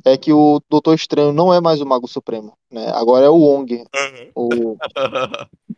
é 0.03 0.17
que 0.17 0.33
o 0.33 0.59
Doutor 0.67 0.95
Estranho 0.95 1.31
não 1.31 1.53
é 1.53 1.61
mais 1.61 1.79
o 1.79 1.85
Mago 1.85 2.07
Supremo, 2.07 2.57
né? 2.71 2.89
Agora 2.89 3.25
é 3.25 3.29
o 3.29 3.35
Wong. 3.35 3.85
Aham. 3.93 4.31
O... 4.35 4.77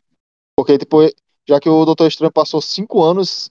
Porque, 0.55 0.77
tipo, 0.77 0.99
já 1.47 1.59
que 1.59 1.67
o 1.67 1.83
Doutor 1.83 2.07
Estranho 2.07 2.31
passou 2.31 2.61
cinco 2.61 3.03
anos 3.03 3.49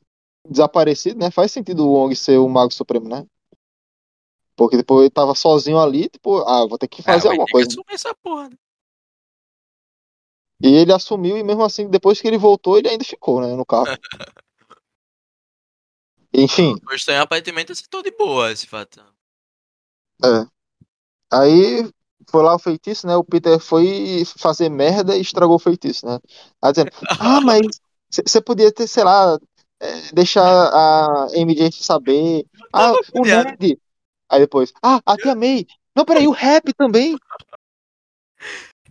desaparecido, 0.49 1.19
né? 1.19 1.31
Faz 1.31 1.53
sentido 1.53 1.87
o 1.87 1.93
Wong 1.93 2.15
ser 2.17 2.39
o 2.39 2.49
Mago 2.49 2.73
Supremo, 2.73 3.09
né? 3.09 3.27
Porque, 4.57 4.77
tipo, 4.77 5.01
ele 5.01 5.11
tava 5.11 5.35
sozinho 5.35 5.79
ali, 5.79 6.09
tipo, 6.09 6.39
ah, 6.47 6.67
vou 6.67 6.79
ter 6.79 6.89
que 6.89 7.03
fazer 7.03 7.29
É, 7.29 7.31
vai 7.31 7.39
alguma 7.39 7.47
coisa. 7.49 7.69
que 7.87 7.95
essa 7.95 8.15
porra, 8.15 8.49
né? 8.51 8.57
E 10.63 10.69
ele 10.69 10.93
assumiu, 10.93 11.37
e 11.37 11.43
mesmo 11.43 11.65
assim, 11.65 11.89
depois 11.89 12.21
que 12.21 12.29
ele 12.29 12.39
voltou, 12.39 12.79
ele 12.79 12.89
ainda 12.89 13.05
ficou, 13.05 13.41
né? 13.41 13.55
No 13.57 13.67
carro. 13.67 13.87
Enfim, 16.35 16.75
O 16.89 16.95
estranho 16.95 17.23
aparentemente 17.23 17.73
acertou 17.73 18.03
de 18.03 18.11
boa 18.13 18.53
esse 18.53 18.67
fato. 18.67 19.05
é. 20.25 20.47
Aí 21.33 21.91
foi 22.31 22.43
lá 22.43 22.55
o 22.55 22.59
feitiço, 22.59 23.07
né? 23.07 23.17
O 23.17 23.25
Peter 23.25 23.59
foi 23.59 24.25
fazer 24.39 24.69
merda 24.69 25.17
e 25.17 25.21
estragou 25.21 25.57
o 25.57 25.59
feitiço, 25.59 26.07
né? 26.07 26.19
Aí 26.63 26.73
dizendo, 26.73 26.91
ah, 27.21 27.41
mas 27.41 27.81
você 28.11 28.41
podia 28.41 28.73
ter, 28.73 28.87
sei 28.87 29.05
lá, 29.05 29.39
deixar 30.13 30.43
a 30.43 31.29
MJ 31.35 31.73
saber. 31.73 32.47
Ah, 32.73 32.93
o. 33.15 33.23
Ned. 33.25 33.79
Aí 34.31 34.41
depois, 34.41 34.73
ah, 34.83 35.01
a 35.05 35.17
Tia 35.17 35.35
May. 35.35 35.67
Não, 35.95 36.05
peraí, 36.05 36.27
o 36.27 36.33
rap 36.33 36.73
também. 36.73 37.17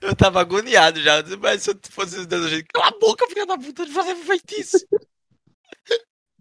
Eu 0.01 0.15
tava 0.15 0.39
agoniado 0.41 0.99
já, 1.01 1.23
mas 1.39 1.63
se 1.63 1.71
eu 1.71 1.79
fosse 1.89 2.25
dando 2.25 2.49
jeito, 2.49 2.67
cala 2.73 2.87
a 2.87 2.99
boca, 2.99 3.27
filha 3.27 3.45
da 3.45 3.57
puta, 3.57 3.85
de 3.85 3.91
fazer 3.91 4.15
feitiço. 4.15 4.77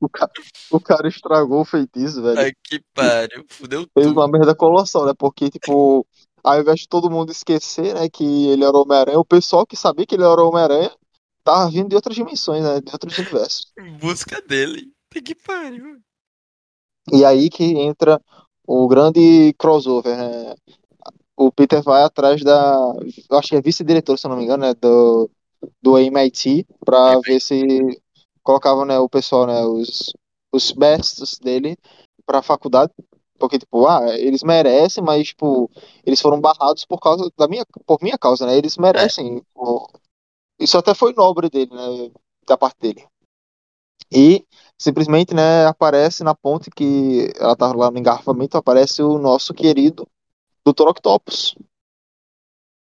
O 0.01 0.09
cara, 0.09 0.33
o 0.71 0.81
cara 0.81 1.09
estragou 1.09 1.61
o 1.61 1.65
feitiço, 1.65 2.23
velho. 2.23 2.39
Ai, 2.39 2.53
que 2.65 2.83
pariu, 2.95 3.45
fudeu 3.51 3.87
Fez 3.93 4.07
tudo. 4.07 4.19
uma 4.19 4.29
merda 4.29 4.55
colossal, 4.55 5.05
né? 5.05 5.13
Porque, 5.17 5.51
tipo, 5.51 6.07
ao 6.43 6.61
invés 6.61 6.81
de 6.81 6.89
todo 6.89 7.11
mundo 7.11 7.31
esquecer, 7.31 7.95
né, 7.95 8.09
que 8.09 8.49
ele 8.49 8.65
era 8.65 8.77
Homem-Aranha, 8.77 9.19
o 9.19 9.25
pessoal 9.25 9.67
que 9.67 9.77
sabia 9.77 10.07
que 10.07 10.15
ele 10.15 10.25
era 10.25 10.43
Homem-Aranha 10.43 10.91
tava 11.45 11.71
vindo 11.71 11.89
de 11.89 11.95
outras 11.95 12.15
dimensões, 12.15 12.63
né? 12.63 12.81
De 12.81 12.93
outros 12.93 13.19
universos. 13.19 13.73
Em 13.79 13.97
busca 13.99 14.41
dele. 14.43 14.93
Que 15.11 15.35
pariu. 15.35 16.01
E 17.13 17.25
aí 17.25 17.51
que 17.51 17.65
entra 17.65 18.21
o 18.67 18.87
grande 18.87 19.53
crossover, 19.59 20.17
né? 20.17 20.55
O 21.37 21.51
Peter 21.51 21.83
vai 21.83 22.03
atrás 22.03 22.43
da. 22.45 22.95
eu 23.31 23.39
Acho 23.39 23.49
que 23.49 23.57
é 23.57 23.63
vice-diretor, 23.63 24.19
se 24.19 24.27
eu 24.27 24.31
não 24.31 24.37
me 24.37 24.45
engano, 24.45 24.63
né? 24.65 24.75
Do, 24.75 25.31
do 25.83 25.99
MIT, 25.99 26.67
pra 26.85 27.15
MIT. 27.15 27.27
ver 27.27 27.41
se 27.41 28.03
colocava, 28.43 28.85
né, 28.85 28.99
o 28.99 29.09
pessoal, 29.09 29.47
né? 29.47 29.65
Os, 29.65 30.13
os 30.53 30.73
bests 30.73 31.39
dele 31.39 31.77
pra 32.25 32.43
faculdade. 32.43 32.93
Porque, 33.39 33.59
tipo, 33.59 33.87
ah, 33.87 34.07
eles 34.19 34.43
merecem, 34.43 35.03
mas, 35.03 35.29
tipo, 35.29 35.71
eles 36.05 36.21
foram 36.21 36.41
barrados 36.41 36.85
por 36.85 37.01
causa 37.01 37.31
da 37.39 37.49
minha, 37.49 37.65
por 37.87 37.99
minha 38.03 38.19
causa, 38.19 38.47
né? 38.47 38.57
Eles 38.57 38.77
merecem. 38.77 39.43
pô. 39.55 39.91
Isso 40.61 40.77
até 40.79 40.95
foi 40.95 41.13
nobre 41.15 41.49
dele, 41.49 41.71
né? 41.75 42.13
Da 42.47 42.57
parte 42.57 42.79
dele. 42.81 43.05
E 44.13 44.45
simplesmente, 44.77 45.35
né, 45.35 45.67
aparece 45.67 46.25
na 46.25 46.35
ponte 46.35 46.71
que 46.71 47.33
ela 47.39 47.57
tava 47.57 47.77
lá 47.77 47.91
no 47.91 47.99
engarrafamento, 47.99 48.57
aparece 48.57 49.03
o 49.03 49.19
nosso 49.19 49.55
querido 49.55 50.07
Dr. 50.65 50.89
Octopus, 50.89 51.55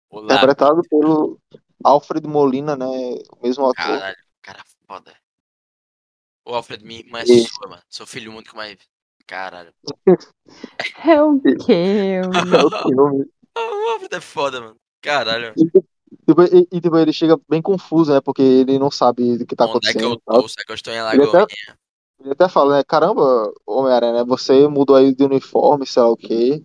Olá, 0.09 0.35
interpretado 0.35 0.81
pelo 0.89 1.39
Alfred 1.83 2.27
Molina, 2.27 2.75
né? 2.75 2.85
O 2.85 3.41
mesmo 3.41 3.65
ator. 3.65 3.85
caralho, 3.85 4.17
cara 4.41 4.63
foda. 4.87 5.13
Ô, 6.45 6.55
Alfred, 6.55 6.83
minha 6.83 6.99
irmã 6.99 7.19
é 7.19 7.25
E- 7.25 7.47
sua, 7.47 7.69
mano. 7.69 7.83
Seu 7.89 8.05
filho 8.05 8.31
único, 8.31 8.55
mas. 8.55 8.77
Caralho. 9.25 9.73
É 11.05 11.21
o 11.21 11.39
quê? 11.41 11.53
É 12.21 12.25
o 12.27 12.69
filme. 12.83 13.25
O 13.55 13.89
Alfred 13.91 14.15
é 14.15 14.21
foda, 14.21 14.59
mano. 14.61 14.75
Caralho. 15.01 15.53
E, 16.27 16.67
e, 16.77 16.81
tipo, 16.81 16.97
ele 16.97 17.11
chega 17.11 17.39
bem 17.49 17.61
confuso, 17.61 18.13
né? 18.13 18.21
Porque 18.21 18.41
ele 18.41 18.79
não 18.79 18.89
sabe 18.89 19.33
o 19.33 19.45
que 19.45 19.55
tá 19.55 19.65
Onde 19.65 19.89
é 19.89 19.93
que 19.93 19.99
acontecendo. 19.99 20.21
eu 20.27 20.41
tô? 20.41 20.47
Será 20.47 20.65
que 20.65 20.71
eu 20.71 20.75
estou 20.75 20.93
em 20.93 20.97
Ele 20.97 21.05
Alagoinha? 21.05 21.43
até, 21.43 21.55
ele 22.21 22.31
até 22.31 22.47
fala, 22.49 22.77
né? 22.77 22.83
Caramba, 22.83 23.51
Homem-Aranha, 23.65 24.13
né? 24.13 24.23
Você 24.25 24.67
mudou 24.67 24.95
aí 24.95 25.13
de 25.13 25.23
uniforme, 25.23 25.85
sei 25.85 26.01
lá 26.01 26.09
o 26.09 26.17
quê. 26.17 26.63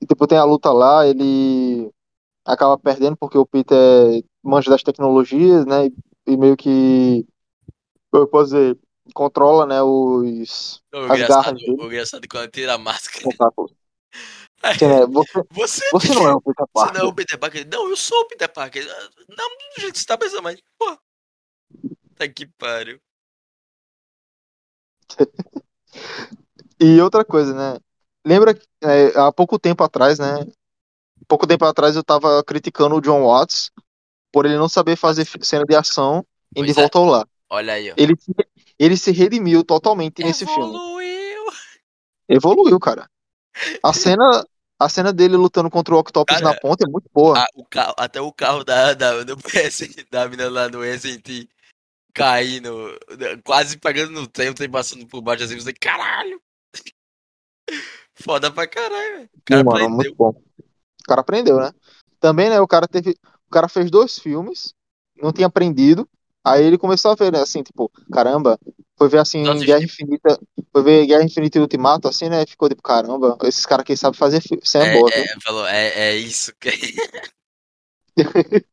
E 0.00 0.06
tipo, 0.06 0.26
tem 0.26 0.36
a 0.36 0.44
luta 0.44 0.70
lá, 0.72 1.06
ele 1.06 1.90
acaba 2.44 2.76
perdendo 2.76 3.16
porque 3.16 3.38
o 3.38 3.46
Peter 3.46 4.22
manja 4.42 4.70
das 4.70 4.82
tecnologias, 4.82 5.64
né? 5.64 5.88
E, 6.26 6.36
meio 6.36 6.56
que. 6.56 7.26
Eu 8.12 8.26
posso 8.26 8.52
dizer, 8.52 8.78
controla, 9.14 9.64
né? 9.64 9.82
Os. 9.82 10.82
O 10.92 10.98
As 10.98 11.04
engraçado, 11.04 11.28
garras 11.44 11.60
dele. 11.60 11.76
o 11.80 11.86
engraçado 11.86 12.28
quando 12.28 12.50
tira 12.50 12.74
a 12.74 12.78
máscara. 12.78 13.24
tentáculos. 13.30 13.72
Né, 14.62 15.06
Você, 15.10 15.42
Você, 15.50 15.90
você 15.90 16.14
não 16.14 16.28
é 16.28 16.34
o 16.34 16.40
Peter 16.40 16.66
você 16.66 16.72
Parker. 16.72 16.94
não 16.98 17.00
é 17.00 17.10
o 17.10 17.14
Peter 17.14 17.38
Parker? 17.38 17.68
Não, 17.70 17.88
eu 17.88 17.96
sou 17.96 18.20
o 18.20 18.26
Peter 18.28 18.52
Parker. 18.52 18.86
Não 19.28 19.48
do 19.48 19.80
jeito 19.80 19.92
que 19.94 19.98
você 20.00 20.06
tá 20.06 20.16
pensando, 20.16 20.42
mas. 20.42 20.60
Pô. 20.78 20.98
Tá 22.16 22.28
que 22.28 22.46
pariu. 22.46 23.00
E 26.80 27.00
outra 27.00 27.24
coisa, 27.24 27.54
né? 27.54 27.78
Lembra 28.26 28.58
é, 28.82 29.16
há 29.16 29.30
pouco 29.32 29.56
tempo 29.58 29.84
atrás, 29.84 30.18
né? 30.18 30.44
Pouco 31.28 31.46
tempo 31.46 31.64
atrás 31.64 31.94
eu 31.94 32.02
tava 32.02 32.42
criticando 32.42 32.96
o 32.96 33.00
John 33.00 33.22
Watts 33.24 33.70
por 34.32 34.46
ele 34.46 34.56
não 34.56 34.68
saber 34.68 34.96
fazer 34.96 35.24
cena 35.42 35.64
de 35.64 35.76
ação 35.76 36.26
em 36.56 36.64
Pois 36.64 36.66
De 36.66 36.72
é. 36.72 36.74
Volta 36.82 36.98
ao 36.98 37.04
Lar. 37.04 37.28
Olha 37.50 37.74
aí, 37.74 37.90
ó. 37.90 37.94
Ele, 37.96 38.14
ele 38.78 38.96
se 38.96 39.12
redimiu 39.12 39.62
totalmente 39.62 40.24
nesse 40.24 40.44
filme. 40.44 40.74
Evoluiu. 40.74 41.44
Evoluiu, 42.28 42.80
cara. 42.80 43.08
A 43.82 43.92
cena, 43.92 44.44
a 44.84 44.88
cena 44.88 45.12
dele 45.12 45.36
lutando 45.36 45.70
contra 45.70 45.94
o 45.94 45.98
Octopus 45.98 46.36
Cara, 46.36 46.52
na 46.52 46.60
ponta 46.60 46.84
é 46.84 46.90
muito 46.90 47.08
boa. 47.12 47.38
Ah, 47.38 47.46
o 47.54 47.64
carro, 47.64 47.94
até 47.96 48.20
o 48.20 48.32
carro 48.32 48.64
da, 48.64 48.94
da, 48.94 49.22
do 49.22 49.36
PS, 49.36 49.88
da 50.10 50.28
mina 50.28 50.48
lá 50.48 50.68
no 50.68 50.84
SNT 50.84 51.48
caindo, 52.12 52.98
quase 53.44 53.78
pegando 53.78 54.12
no 54.12 54.26
trem, 54.26 54.50
o 54.50 54.54
trem 54.54 54.70
passando 54.70 55.06
por 55.06 55.22
baixo 55.22 55.44
assim, 55.44 55.58
você, 55.58 55.72
caralho! 55.72 56.40
Foda 58.14 58.50
pra 58.50 58.66
caralho, 58.66 59.16
velho. 59.16 59.30
O 59.34 59.42
cara 59.44 59.60
Sim, 59.60 59.64
mano, 59.64 59.76
aprendeu. 59.78 59.96
muito 59.96 60.14
bom. 60.14 60.30
O 60.30 61.04
cara 61.06 61.20
aprendeu, 61.22 61.56
né? 61.56 61.72
Também, 62.20 62.50
né, 62.50 62.60
o 62.60 62.68
cara 62.68 62.86
teve. 62.86 63.16
O 63.46 63.50
cara 63.50 63.68
fez 63.68 63.90
dois 63.90 64.18
filmes, 64.18 64.74
não 65.16 65.32
tinha 65.32 65.46
aprendido. 65.46 66.08
Aí 66.44 66.64
ele 66.64 66.76
começou 66.78 67.12
a 67.12 67.14
ver, 67.14 67.32
né, 67.32 67.40
assim, 67.40 67.62
tipo, 67.62 67.90
caramba, 68.12 68.58
foi 68.98 69.08
ver 69.08 69.18
assim, 69.18 69.48
assisti. 69.48 69.66
Guerra 69.66 69.82
Infinita, 69.84 70.40
foi 70.72 70.82
ver 70.82 71.06
Guerra 71.06 71.22
Infinita 71.24 71.58
e 71.58 71.60
Ultimato, 71.60 72.08
assim, 72.08 72.28
né? 72.28 72.44
Ficou 72.46 72.68
tipo, 72.68 72.82
caramba, 72.82 73.36
esses 73.44 73.64
caras 73.64 73.82
aqui 73.82 73.96
sabem 73.96 74.18
fazer 74.18 74.42
cena 74.64 74.86
É, 74.86 74.92
boa, 74.92 75.08
é, 75.10 75.22
viu? 75.22 75.40
falou, 75.42 75.66
é, 75.66 75.88
é 75.88 76.16
isso 76.16 76.52
que. 76.58 76.70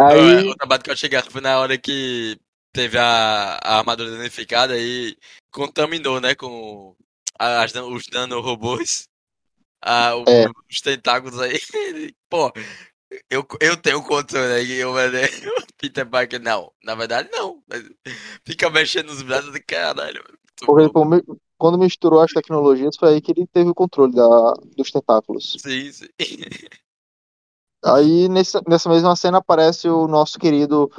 Aí, 0.00 0.48
O 0.48 0.54
trabalho 0.56 0.82
que 0.82 0.90
eu 0.90 0.96
chegar 0.96 1.24
foi 1.28 1.40
na 1.40 1.58
hora 1.58 1.76
que 1.76 2.38
teve 2.72 2.96
a, 2.98 3.58
a 3.62 3.78
armadura 3.78 4.10
danificada 4.12 4.78
e 4.78 5.16
contaminou, 5.50 6.20
né, 6.20 6.34
com 6.34 6.94
as, 7.38 7.74
os 7.74 8.04
nanorobôs. 8.12 9.08
Ah, 9.82 10.16
o- 10.16 10.24
É. 10.28 10.46
os 10.70 10.80
tentáculos 10.80 11.40
aí. 11.40 11.60
Pô, 12.28 12.52
eu, 13.30 13.46
eu 13.60 13.76
tenho 13.76 14.02
controle 14.02 14.52
aí, 14.52 14.72
eu, 14.72 14.94
né, 14.94 15.24
o 15.24 15.66
Peter 15.78 16.06
Parker, 16.08 16.40
não. 16.40 16.72
Na 16.82 16.94
verdade, 16.94 17.28
não. 17.32 17.62
Fica 18.44 18.68
mexendo 18.70 19.08
nos 19.08 19.22
braços 19.22 19.52
de 19.52 19.60
caralho. 19.60 20.22
porque, 20.60 20.92
bom. 20.92 21.08
quando 21.56 21.78
misturou 21.78 22.20
as 22.20 22.32
tecnologias, 22.32 22.96
foi 22.96 23.14
aí 23.14 23.20
que 23.20 23.32
ele 23.32 23.46
teve 23.46 23.70
o 23.70 23.74
controle 23.74 24.14
da, 24.14 24.54
dos 24.76 24.90
tentáculos. 24.90 25.56
Sim, 25.58 25.92
sim. 25.92 26.08
Aí, 27.84 28.28
nessa, 28.28 28.60
nessa 28.66 28.88
mesma 28.88 29.14
cena, 29.14 29.38
aparece 29.38 29.88
o 29.88 30.08
nosso 30.08 30.36
querido 30.36 30.90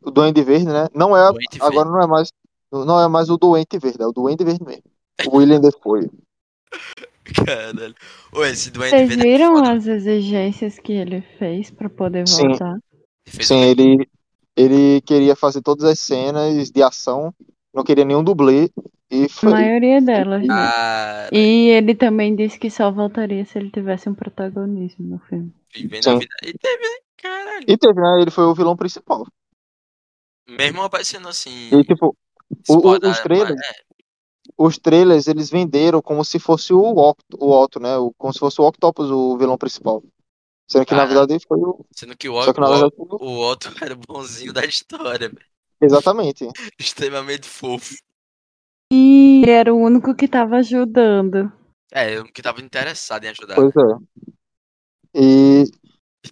Duende 0.00 0.40
Verde, 0.44 0.66
né? 0.66 0.86
Não 0.94 1.16
é, 1.16 1.32
Doente 1.32 1.58
agora 1.60 1.90
não 1.90 2.00
é 2.00 2.06
mais, 2.06 2.32
não 2.70 3.00
é 3.00 3.08
mais 3.08 3.28
o 3.28 3.36
Doente 3.36 3.76
Verde, 3.76 4.02
é 4.02 4.06
o 4.06 4.12
Duende 4.12 4.44
Verde 4.44 4.64
mesmo. 4.64 4.84
O 5.26 5.38
William 5.38 5.60
Defoe. 5.60 6.08
Caralho. 7.46 7.94
Ô, 8.32 8.44
esse 8.44 8.70
doente 8.70 8.90
Vocês 8.90 9.10
é 9.10 9.16
viram 9.16 9.62
as 9.64 9.86
exigências 9.86 10.78
que 10.78 10.92
ele 10.92 11.20
fez 11.38 11.70
pra 11.70 11.88
poder 11.88 12.26
Sim. 12.28 12.48
voltar? 12.48 12.78
Sim, 13.26 13.60
ele, 13.64 14.08
ele 14.56 15.00
queria 15.02 15.36
fazer 15.36 15.60
todas 15.62 15.84
as 15.84 15.98
cenas 16.00 16.70
de 16.70 16.82
ação, 16.82 17.34
não 17.74 17.84
queria 17.84 18.04
nenhum 18.04 18.24
dublê, 18.24 18.70
e 19.10 19.24
A 19.24 19.28
foi, 19.28 19.50
maioria 19.50 20.00
delas, 20.00 20.42
né? 20.42 20.54
Ah, 20.54 21.28
E 21.32 21.68
ele 21.70 21.94
também 21.94 22.34
disse 22.34 22.58
que 22.58 22.70
só 22.70 22.90
voltaria 22.90 23.44
se 23.44 23.58
ele 23.58 23.70
tivesse 23.70 24.08
um 24.08 24.14
protagonismo 24.14 25.06
no 25.06 25.18
filme. 25.20 25.52
vivendo 25.74 26.04
Sim. 26.04 26.10
a 26.10 26.18
vida. 26.18 26.34
E 26.44 26.52
teve, 26.58 26.82
né? 26.82 26.96
Caralho. 27.20 27.64
e 27.66 27.76
teve, 27.76 28.00
né? 28.00 28.22
Ele 28.22 28.30
foi 28.30 28.44
o 28.44 28.54
vilão 28.54 28.76
principal. 28.76 29.26
Mesmo 30.48 30.82
aparecendo 30.82 31.28
assim. 31.28 31.68
E, 31.72 31.84
tipo, 31.84 32.16
o- 32.68 33.08
os 33.08 33.20
trailers- 33.20 33.50
mas- 33.50 33.68
é, 33.68 33.72
os 34.56 34.78
trailers, 34.78 35.28
eles 35.28 35.50
venderam 35.50 36.00
como 36.02 36.24
se 36.24 36.38
fosse 36.38 36.72
o 36.72 36.80
Octo, 36.82 37.36
o 37.38 37.50
Otto, 37.50 37.80
né? 37.80 37.96
O- 37.96 38.12
Como 38.16 38.32
se 38.32 38.38
fosse 38.38 38.60
o 38.60 38.66
Octopus, 38.66 39.10
o 39.10 39.36
vilão 39.36 39.58
principal. 39.58 40.02
Sendo 40.70 40.84
que, 40.86 40.94
na 40.94 41.02
Ah. 41.02 41.06
verdade, 41.06 41.38
foi 41.46 41.58
o... 41.58 41.84
Sendo 41.92 42.16
que 42.16 42.28
o 42.28 42.42
Só 42.42 42.52
que, 42.52 42.60
na 42.60 42.68
verdade, 42.68 42.92
o- 42.96 43.24
o 43.24 43.40
Otto 43.50 43.68
era 43.84 43.94
o 43.94 43.98
bonzinho 43.98 44.52
da 44.52 44.64
história, 44.64 45.28
velho. 45.28 45.46
Exatamente. 45.80 46.48
Extremamente 46.78 47.46
fofo. 47.48 47.94
E 48.92 49.44
era 49.46 49.72
o 49.72 49.78
único 49.78 50.14
que 50.14 50.26
tava 50.26 50.56
ajudando. 50.56 51.52
É, 51.92 52.16
eu 52.16 52.24
que 52.24 52.42
tava 52.42 52.60
interessado 52.60 53.24
em 53.24 53.28
ajudar. 53.28 53.54
Pois 53.54 53.72
é. 53.76 54.28
E 55.14 55.64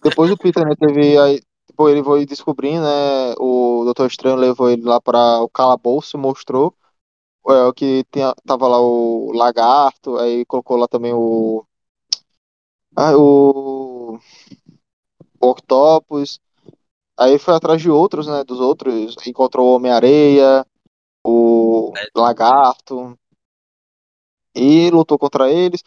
depois 0.03 0.31
o 0.31 0.37
Peter, 0.37 0.65
né, 0.67 0.75
teve 0.79 1.19
aí, 1.19 1.41
tipo, 1.67 1.89
ele 1.89 2.03
foi 2.03 2.27
descobrindo, 2.27 2.83
né, 2.83 3.35
o 3.39 3.85
Doutor 3.85 4.07
Estranho 4.07 4.37
levou 4.37 4.71
ele 4.71 4.83
lá 4.83 5.01
para 5.01 5.41
o 5.41 5.49
calabouço 5.49 6.17
e 6.17 6.21
mostrou 6.21 6.75
é, 7.49 7.65
o 7.67 7.73
que 7.73 8.05
tinha, 8.13 8.35
tava 8.47 8.69
lá 8.69 8.81
o 8.81 9.33
lagarto, 9.33 10.17
aí 10.19 10.45
colocou 10.47 10.77
lá 10.77 10.89
também 10.89 11.13
o 11.15 11.65
ah, 12.97 13.17
o, 13.17 14.19
o 15.41 15.47
octopus, 15.49 16.41
aí 17.17 17.39
foi 17.39 17.55
atrás 17.55 17.81
de 17.81 17.91
outros, 17.91 18.27
né, 18.27 18.45
dos 18.45 18.61
outros, 18.61 19.17
encontrou 19.27 19.69
o 19.69 19.77
Homem-Areia, 19.77 20.67
o 21.25 21.93
lagarto 22.15 23.19
e 24.55 24.91
lutou 24.91 25.19
contra 25.19 25.51
eles. 25.51 25.83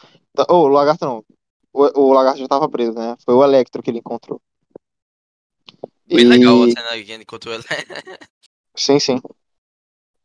Oh, 0.49 0.63
o 0.63 0.67
lagarto 0.67 1.05
não. 1.05 1.25
O, 1.73 2.01
o 2.01 2.13
lagarto 2.13 2.39
já 2.39 2.47
tava 2.47 2.69
preso, 2.69 2.93
né? 2.93 3.15
Foi 3.25 3.33
o 3.33 3.43
Electro 3.43 3.81
que 3.81 3.89
ele 3.89 3.99
encontrou. 3.99 4.41
Bem 6.05 6.19
E- 6.19 6.29
legal 6.29 6.63
a 6.63 6.71
cena 6.71 7.03
que 7.03 7.11
ele 7.11 7.23
encontrou 7.23 7.53
ele. 7.53 7.63
Sim, 8.75 8.99
sim. 8.99 9.21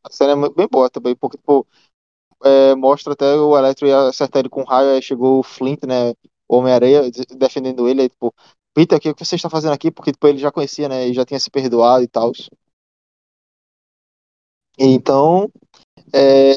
A 0.04 0.10
cena 0.12 0.32
é 0.46 0.50
bem 0.50 0.68
boa 0.70 0.90
também, 0.90 1.16
porque, 1.16 1.36
tipo, 1.38 1.66
é, 2.44 2.74
mostra 2.74 3.12
até 3.14 3.34
o 3.36 3.56
Electro 3.58 3.92
acertar 4.08 4.40
ele 4.40 4.48
com 4.50 4.62
um 4.62 4.64
raio, 4.64 4.90
aí 4.92 5.02
chegou 5.02 5.40
o 5.40 5.42
Flint, 5.42 5.82
né? 5.86 6.14
Homem-Areia, 6.48 7.10
de- 7.10 7.24
defendendo 7.36 7.88
ele, 7.88 8.02
aí, 8.02 8.08
tipo, 8.08 8.34
Peter, 8.74 8.98
o 8.98 9.00
que 9.00 9.24
você 9.24 9.36
está 9.36 9.50
fazendo 9.50 9.72
aqui? 9.74 9.90
Porque, 9.90 10.12
tipo, 10.12 10.26
ele 10.28 10.38
já 10.38 10.52
conhecia, 10.52 10.88
né? 10.88 11.08
E 11.08 11.14
já 11.14 11.24
tinha 11.24 11.40
se 11.40 11.50
perdoado 11.50 12.04
e 12.04 12.08
tal. 12.08 12.32
Então, 14.78 15.50
é, 16.14 16.54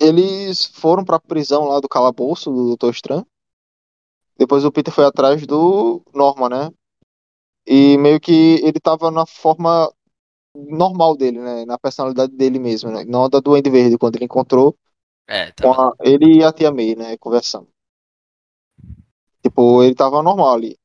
eles 0.00 0.64
foram 0.66 1.04
pra 1.04 1.20
prisão 1.20 1.64
lá 1.66 1.78
do 1.78 1.88
calabouço 1.88 2.50
do 2.50 2.66
Doutor 2.66 2.90
Estranho. 2.90 3.24
Depois 4.38 4.64
o 4.64 4.72
Peter 4.72 4.92
foi 4.94 5.04
atrás 5.04 5.46
do 5.46 6.02
Norman, 6.14 6.48
né? 6.48 6.70
E 7.66 7.98
meio 7.98 8.20
que 8.20 8.60
ele 8.64 8.80
tava 8.80 9.10
na 9.10 9.26
forma 9.26 9.92
normal 10.70 11.16
dele, 11.16 11.38
né? 11.40 11.64
Na 11.64 11.78
personalidade 11.78 12.32
dele 12.36 12.58
mesmo, 12.58 12.90
né? 12.90 13.04
Não 13.04 13.24
a 13.24 13.28
da 13.28 13.40
Duende 13.40 13.70
Verde, 13.70 13.98
quando 13.98 14.16
ele 14.16 14.24
encontrou 14.26 14.76
É, 15.26 15.52
tava. 15.52 15.78
a- 15.78 15.94
ele 16.02 16.38
e 16.38 16.44
a 16.44 16.52
Tia 16.52 16.70
May, 16.72 16.94
né? 16.96 17.16
Conversando. 17.18 17.68
Tipo, 19.42 19.82
ele 19.82 19.96
tava 19.96 20.22
normal 20.22 20.54
ali. 20.54 20.78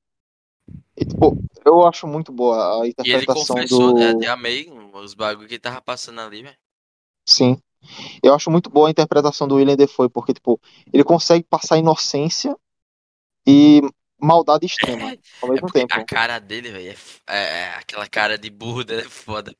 E, 0.95 1.05
tipo, 1.05 1.37
eu 1.65 1.85
acho 1.87 2.07
muito 2.07 2.31
boa 2.31 2.83
a 2.83 2.87
E 3.03 3.11
ele 3.11 3.27
interpretação 3.27 3.27
confessou, 3.27 3.93
do. 3.93 3.93
né? 3.93 4.09
Até 4.09 4.27
amei 4.27 4.67
os 4.93 5.13
bagulho 5.13 5.47
que 5.47 5.59
tava 5.59 5.79
passando 5.81 6.21
ali, 6.21 6.41
velho. 6.41 6.57
Sim. 7.27 7.57
Eu 8.23 8.33
acho 8.35 8.51
muito 8.51 8.69
boa 8.69 8.87
a 8.87 8.91
interpretação 8.91 9.47
do 9.47 9.55
William 9.55 9.75
Defoe, 9.77 10.09
porque, 10.09 10.33
tipo, 10.33 10.59
ele 10.93 11.03
consegue 11.05 11.45
passar 11.49 11.77
inocência 11.77 12.57
e 13.47 13.81
maldade 14.21 14.65
extrema 14.65 15.15
ao 15.41 15.49
É 15.55 15.61
mesmo 15.61 15.69
porque 15.69 15.71
tempo. 15.71 15.91
a 15.91 16.01
cara 16.01 16.39
dele, 16.39 16.71
velho, 16.71 16.97
é, 17.27 17.35
é- 17.35 17.59
é 17.65 17.69
aquela 17.75 18.07
cara 18.07 18.37
de 18.37 18.49
burro 18.49 18.83
dele 18.83 19.01
é 19.03 19.09
foda. 19.09 19.55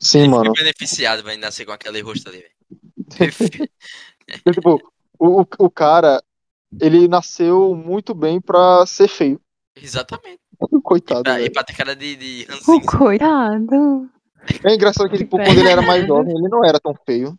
Sim, 0.00 0.20
Ele 0.20 0.28
mano. 0.28 0.52
foi 0.54 0.64
beneficiado, 0.64 1.22
vai 1.22 1.36
nascer 1.36 1.64
com 1.64 1.72
aquele 1.72 2.00
rosto 2.00 2.28
ali, 2.28 2.38
velho. 2.38 2.54
Tipo, 4.52 4.80
o, 5.18 5.42
o- 5.58 5.70
cara, 5.70 6.22
ele 6.80 7.06
nasceu 7.08 7.74
muito 7.74 8.14
bem 8.14 8.40
pra 8.40 8.84
ser 8.86 9.08
feio. 9.08 9.40
Exatamente. 9.76 10.38
Coitado, 10.82 11.22
Pra, 11.24 11.40
e 11.42 11.50
pra 11.50 11.64
ter 11.64 11.74
cara 11.74 11.94
de, 11.94 12.16
de 12.16 12.46
coitado. 12.86 14.10
É 14.64 14.74
engraçado 14.74 15.10
que, 15.10 15.18
tipo, 15.18 15.36
quando 15.36 15.58
ele 15.58 15.68
era 15.68 15.82
mais 15.82 16.06
jovem, 16.06 16.34
ele 16.36 16.48
não 16.48 16.64
era 16.64 16.78
tão 16.80 16.94
feio. 17.06 17.38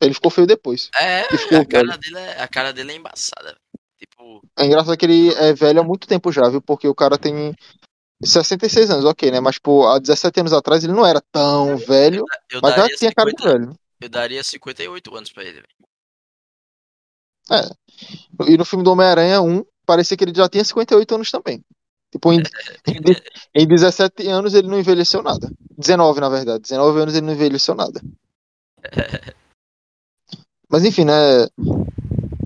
Ele 0.00 0.14
ficou 0.14 0.30
feio 0.30 0.46
depois. 0.46 0.90
É, 0.96 1.24
ficou 1.36 1.58
a 1.60 1.66
cara, 1.66 1.96
dele 1.98 2.18
é, 2.18 2.42
a 2.42 2.48
cara 2.48 2.72
dele 2.72 2.92
é 2.92 2.96
embaçada. 2.96 3.56
Tipo, 3.98 4.40
É 4.58 4.64
engraçado 4.66 4.96
que 4.96 5.04
ele 5.04 5.32
é 5.34 5.52
velho 5.52 5.80
há 5.80 5.84
muito 5.84 6.06
tempo 6.08 6.32
já, 6.32 6.48
viu? 6.48 6.60
Porque 6.62 6.88
o 6.88 6.94
cara 6.94 7.18
tem 7.18 7.54
66 8.24 8.90
anos, 8.90 9.04
ok, 9.04 9.30
né? 9.30 9.40
Mas, 9.40 9.58
pô, 9.58 9.86
há 9.88 9.98
17 9.98 10.40
anos 10.40 10.52
atrás 10.52 10.84
ele 10.84 10.92
não 10.92 11.04
era 11.04 11.20
tão 11.32 11.76
velho, 11.76 12.24
eu 12.50 12.60
mas 12.62 12.74
já 12.76 12.86
tinha 12.88 13.12
cara 13.12 13.30
de 13.30 13.42
50, 13.42 13.58
velho. 13.58 13.78
eu 14.00 14.08
daria 14.08 14.42
58 14.42 15.16
anos 15.16 15.32
pra 15.32 15.42
ele, 15.42 15.54
velho. 15.54 15.68
E 18.46 18.56
no 18.56 18.64
filme 18.64 18.84
do 18.84 18.92
Homem-Aranha 18.92 19.42
1, 19.42 19.64
parecia 19.84 20.16
que 20.16 20.24
ele 20.24 20.34
já 20.34 20.48
tinha 20.48 20.64
58 20.64 21.14
anos 21.14 21.30
também. 21.30 21.62
Tipo, 22.10 22.32
em, 22.32 22.42
em 23.54 23.66
17 23.66 24.26
anos 24.28 24.54
ele 24.54 24.68
não 24.68 24.78
envelheceu 24.78 25.22
nada. 25.22 25.50
19, 25.76 26.20
na 26.20 26.28
verdade. 26.28 26.62
19 26.62 27.00
anos 27.00 27.14
ele 27.14 27.26
não 27.26 27.32
envelheceu 27.32 27.74
nada. 27.74 28.00
Mas 30.68 30.84
enfim, 30.84 31.04
né? 31.04 31.12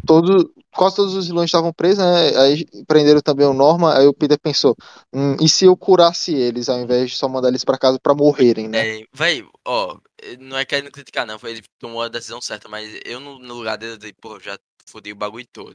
Todo, 0.07 0.53
quase 0.77 0.97
todos 0.97 1.15
os 1.15 1.27
vilões 1.27 1.47
estavam 1.47 1.73
presos, 1.73 1.98
né? 1.98 2.36
Aí 2.36 2.66
prenderam 2.86 3.20
também 3.20 3.47
o 3.47 3.53
Norma. 3.53 3.97
Aí 3.97 4.07
o 4.07 4.15
Peter 4.15 4.39
pensou: 4.39 4.77
hum, 5.12 5.36
e 5.40 5.48
se 5.48 5.65
eu 5.65 5.77
curasse 5.77 6.35
eles 6.35 6.69
ao 6.69 6.78
invés 6.78 7.11
de 7.11 7.16
só 7.16 7.28
mandar 7.28 7.48
eles 7.48 7.65
pra 7.65 7.78
casa 7.78 7.98
pra 7.98 8.15
morrerem, 8.15 8.69
né? 8.69 9.01
É, 9.01 9.05
véi, 9.12 9.44
ó, 9.66 9.98
não 10.39 10.57
é 10.57 10.65
querendo 10.65 10.93
criticar, 10.93 11.27
não. 11.27 11.39
foi 11.39 11.53
Ele 11.53 11.62
tomou 11.78 12.03
a 12.03 12.09
decisão 12.09 12.40
certa, 12.40 12.69
mas 12.69 13.01
eu 13.05 13.19
no, 13.19 13.39
no 13.39 13.55
lugar 13.55 13.77
dele, 13.77 13.94
eu 13.94 13.98
dei, 13.98 14.12
pô, 14.12 14.39
já 14.39 14.59
fodi 14.86 15.12
o 15.12 15.16
bagulho 15.16 15.47
todo. 15.53 15.74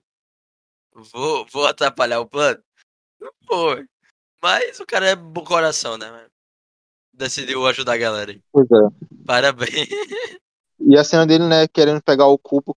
Vou, 0.94 1.46
vou 1.52 1.66
atrapalhar 1.66 2.20
o 2.20 2.28
plano? 2.28 2.62
Não 3.20 3.32
foi. 3.48 3.86
Mas 4.42 4.80
o 4.80 4.86
cara 4.86 5.10
é 5.10 5.16
bom 5.16 5.44
coração, 5.44 5.98
né? 5.98 6.28
Decidiu 7.14 7.66
ajudar 7.68 7.94
a 7.94 7.98
galera 7.98 8.32
aí. 8.32 8.42
Pois 8.52 8.68
é. 8.72 9.24
Parabéns. 9.26 9.90
E 10.84 10.98
a 10.98 11.04
cena 11.04 11.28
dele, 11.28 11.46
né, 11.46 11.68
querendo 11.68 12.02
pegar 12.02 12.26
o 12.26 12.40
cubo 12.40 12.76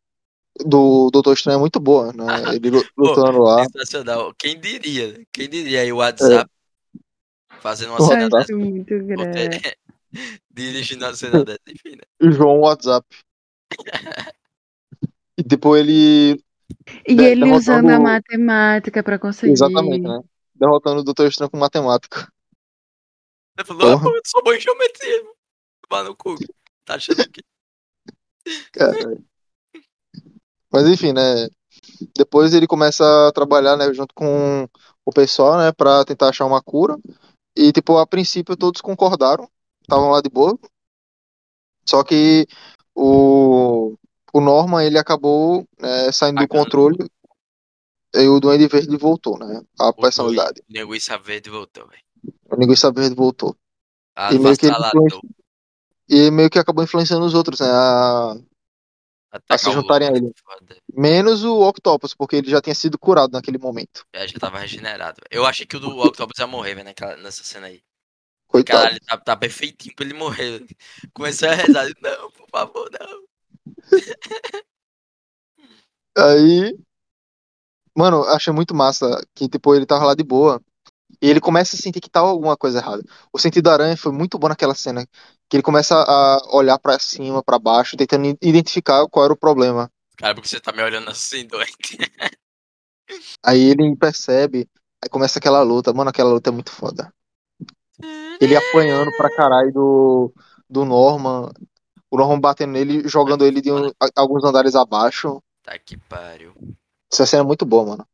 do 0.60 1.10
Doutor 1.10 1.34
Estranho 1.34 1.56
é 1.56 1.60
muito 1.60 1.80
boa, 1.80 2.12
né? 2.12 2.24
Ele 2.56 2.70
lu- 2.70 2.84
lutando 2.96 3.38
lá. 3.40 3.64
Sensacional. 3.64 4.32
Quem 4.38 4.58
diria? 4.60 5.24
Quem 5.32 5.48
diria 5.48 5.80
aí 5.80 5.92
o 5.92 5.96
WhatsApp 5.96 6.50
fazendo 7.60 7.90
uma 7.90 8.00
O 8.02 8.06
cena 8.06 8.22
WhatsApp. 8.24 8.46
dessa? 8.46 8.56
Muito. 8.56 8.94
Você- 8.98 9.60
Dirigindo 10.50 11.04
uma 11.04 11.14
cena 11.14 11.44
dessa, 11.44 11.58
enfim, 11.68 11.96
né? 11.96 12.02
E 12.20 12.28
o 12.28 12.32
João 12.32 12.60
WhatsApp. 12.60 13.06
E 15.36 15.42
depois 15.42 15.80
ele. 15.82 16.40
E 17.08 17.14
De- 17.16 17.24
ele 17.24 17.40
derrotando 17.40 17.56
usando 17.56 17.88
a 17.90 17.98
matemática 17.98 19.02
pra 19.02 19.18
conseguir. 19.18 19.50
Exatamente, 19.52 20.06
né? 20.06 20.20
Derrotando 20.54 21.00
o 21.00 21.02
Doutor 21.02 21.26
Estranho 21.26 21.50
com 21.50 21.56
matemática. 21.56 22.32
Ele 23.58 23.66
falou, 23.66 23.92
ah, 23.96 24.00
pô, 24.00 24.14
eu 24.14 24.22
sou 24.24 24.44
bom 24.44 24.52
em 24.52 24.60
geometria. 24.60 25.22
mano. 25.24 25.34
Tomar 25.88 26.04
no 26.04 26.14
cu. 26.16 26.36
Tá 26.84 26.94
achando 26.94 27.28
que. 27.30 27.42
Cara. 28.72 29.18
Mas 30.74 30.88
enfim, 30.88 31.12
né? 31.12 31.48
Depois 32.16 32.52
ele 32.52 32.66
começa 32.66 33.04
a 33.28 33.32
trabalhar, 33.32 33.76
né, 33.76 33.94
junto 33.94 34.12
com 34.12 34.68
o 35.04 35.12
pessoal, 35.12 35.56
né, 35.56 35.70
pra 35.70 36.04
tentar 36.04 36.30
achar 36.30 36.46
uma 36.46 36.60
cura. 36.60 36.98
E, 37.56 37.70
tipo, 37.70 37.96
a 37.96 38.04
princípio 38.04 38.56
todos 38.56 38.80
concordaram, 38.80 39.48
estavam 39.82 40.10
lá 40.10 40.20
de 40.20 40.28
boa. 40.28 40.58
Só 41.88 42.02
que 42.02 42.48
o, 42.92 43.96
o 44.32 44.40
Norman, 44.40 44.82
ele 44.82 44.98
acabou 44.98 45.64
né, 45.78 46.10
saindo 46.10 46.40
do 46.40 46.48
controle 46.48 47.08
e 48.12 48.26
o 48.26 48.40
Duende 48.40 48.66
Verde 48.66 48.96
voltou, 48.96 49.38
né? 49.38 49.62
A 49.78 49.92
personalidade. 49.92 50.60
O 50.68 50.72
linguiça 50.72 51.16
verde 51.20 51.50
voltou, 51.50 51.86
velho. 51.86 52.02
O 52.50 52.56
Linguiça 52.56 52.90
Verde 52.90 53.14
voltou. 53.14 53.56
Ah, 54.16 54.34
E 54.34 54.38
meio 54.40 54.56
que 54.58 54.66
ele 54.66 54.74
Avassalador. 54.74 55.20
E 56.08 56.30
meio 56.32 56.50
que 56.50 56.58
acabou 56.58 56.82
influenciando 56.82 57.24
os 57.24 57.34
outros, 57.34 57.60
né? 57.60 57.68
A, 57.70 58.34
Atacar 59.36 59.58
se 59.58 59.68
o 59.68 59.72
juntarem 59.72 60.08
a 60.08 60.12
ele. 60.12 60.32
foda. 60.44 60.76
menos 60.94 61.42
o 61.44 61.60
Octopus, 61.68 62.14
porque 62.14 62.36
ele 62.36 62.48
já 62.48 62.60
tinha 62.62 62.74
sido 62.74 62.96
curado 62.98 63.32
naquele 63.32 63.58
momento. 63.58 64.06
É, 64.12 64.28
já 64.28 64.38
tava 64.38 64.58
regenerado. 64.58 65.20
Eu 65.30 65.44
achei 65.44 65.66
que 65.66 65.76
o 65.76 65.80
do 65.80 65.98
Octopus 65.98 66.38
ia 66.38 66.46
morrer, 66.46 66.74
velho, 66.76 66.84
naquela- 66.86 67.16
nessa 67.16 67.42
cena 67.42 67.66
aí. 67.66 67.82
Coitado. 68.46 68.78
Caralho, 68.84 69.00
tá, 69.04 69.16
tá 69.18 69.36
perfeitinho 69.36 69.94
pra 69.96 70.04
ele 70.04 70.14
morrer. 70.14 70.64
Comecei 71.12 71.48
a 71.48 71.54
rezar. 71.54 71.86
Não, 72.00 72.30
por 72.30 72.48
favor, 72.48 72.88
não. 73.00 73.24
Aí, 76.16 76.78
mano, 77.96 78.22
achei 78.24 78.52
muito 78.52 78.74
massa 78.74 79.20
que, 79.34 79.48
tipo, 79.48 79.74
ele 79.74 79.84
tava 79.86 80.04
lá 80.04 80.14
de 80.14 80.22
boa. 80.22 80.62
E 81.24 81.30
ele 81.30 81.40
começa 81.40 81.74
a 81.74 81.78
sentir 81.78 82.02
que 82.02 82.10
tá 82.10 82.20
alguma 82.20 82.54
coisa 82.54 82.80
errada. 82.80 83.02
O 83.32 83.38
sentido 83.38 83.70
aranha 83.70 83.96
foi 83.96 84.12
muito 84.12 84.38
bom 84.38 84.46
naquela 84.46 84.74
cena. 84.74 85.06
Que 85.48 85.56
ele 85.56 85.62
começa 85.62 85.94
a 85.96 86.54
olhar 86.54 86.78
pra 86.78 86.98
cima, 86.98 87.42
pra 87.42 87.58
baixo, 87.58 87.96
tentando 87.96 88.36
identificar 88.42 89.08
qual 89.08 89.24
era 89.24 89.32
o 89.32 89.36
problema. 89.36 89.90
Cara, 90.18 90.34
porque 90.34 90.46
você 90.46 90.60
tá 90.60 90.70
me 90.70 90.82
olhando 90.82 91.08
assim, 91.08 91.46
doente. 91.46 91.96
Aí 93.42 93.70
ele 93.70 93.96
percebe, 93.96 94.68
aí 95.02 95.08
começa 95.08 95.38
aquela 95.38 95.62
luta. 95.62 95.94
Mano, 95.94 96.10
aquela 96.10 96.28
luta 96.28 96.50
é 96.50 96.52
muito 96.52 96.70
foda. 96.70 97.10
Ele 98.38 98.54
apanhando 98.54 99.10
pra 99.16 99.34
caralho 99.34 99.72
do, 99.72 100.32
do 100.68 100.84
Norman. 100.84 101.50
O 102.10 102.18
Norman 102.18 102.38
batendo 102.38 102.72
nele, 102.72 103.08
jogando 103.08 103.46
ele 103.46 103.62
de 103.62 103.72
um- 103.72 103.90
alguns 104.14 104.44
andares 104.44 104.74
abaixo. 104.74 105.42
Tá 105.62 105.78
que 105.78 105.96
pariu. 105.96 106.54
Essa 107.10 107.24
cena 107.24 107.42
é 107.44 107.46
muito 107.46 107.64
boa, 107.64 107.86
mano. 107.86 108.06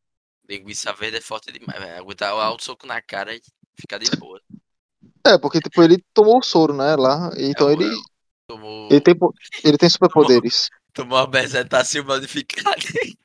Linguiça 0.50 0.92
verde 0.92 1.18
é 1.18 1.20
forte 1.20 1.52
demais, 1.52 1.78
velho. 1.78 1.96
Aguentar 1.96 2.34
o 2.34 2.40
alto 2.40 2.64
soco 2.64 2.84
na 2.84 3.00
cara 3.00 3.32
e 3.32 3.40
ficar 3.78 3.98
de 3.98 4.10
boa. 4.16 4.40
É, 5.24 5.38
porque 5.38 5.60
tipo, 5.60 5.80
ele 5.80 6.04
tomou 6.12 6.38
o 6.38 6.42
soro, 6.42 6.74
né, 6.74 6.96
lá. 6.96 7.30
Então 7.36 7.70
É, 7.70 7.74
ele, 7.74 7.88
Tomou, 8.48 8.88
ele 8.90 9.00
tem, 9.00 9.14
ele 9.64 9.78
tem 9.78 9.88
superpoderes. 9.88 10.68
tomou 10.92 11.18
uma 11.18 11.26
bezetacil 11.28 12.04
modificada. 12.04 12.74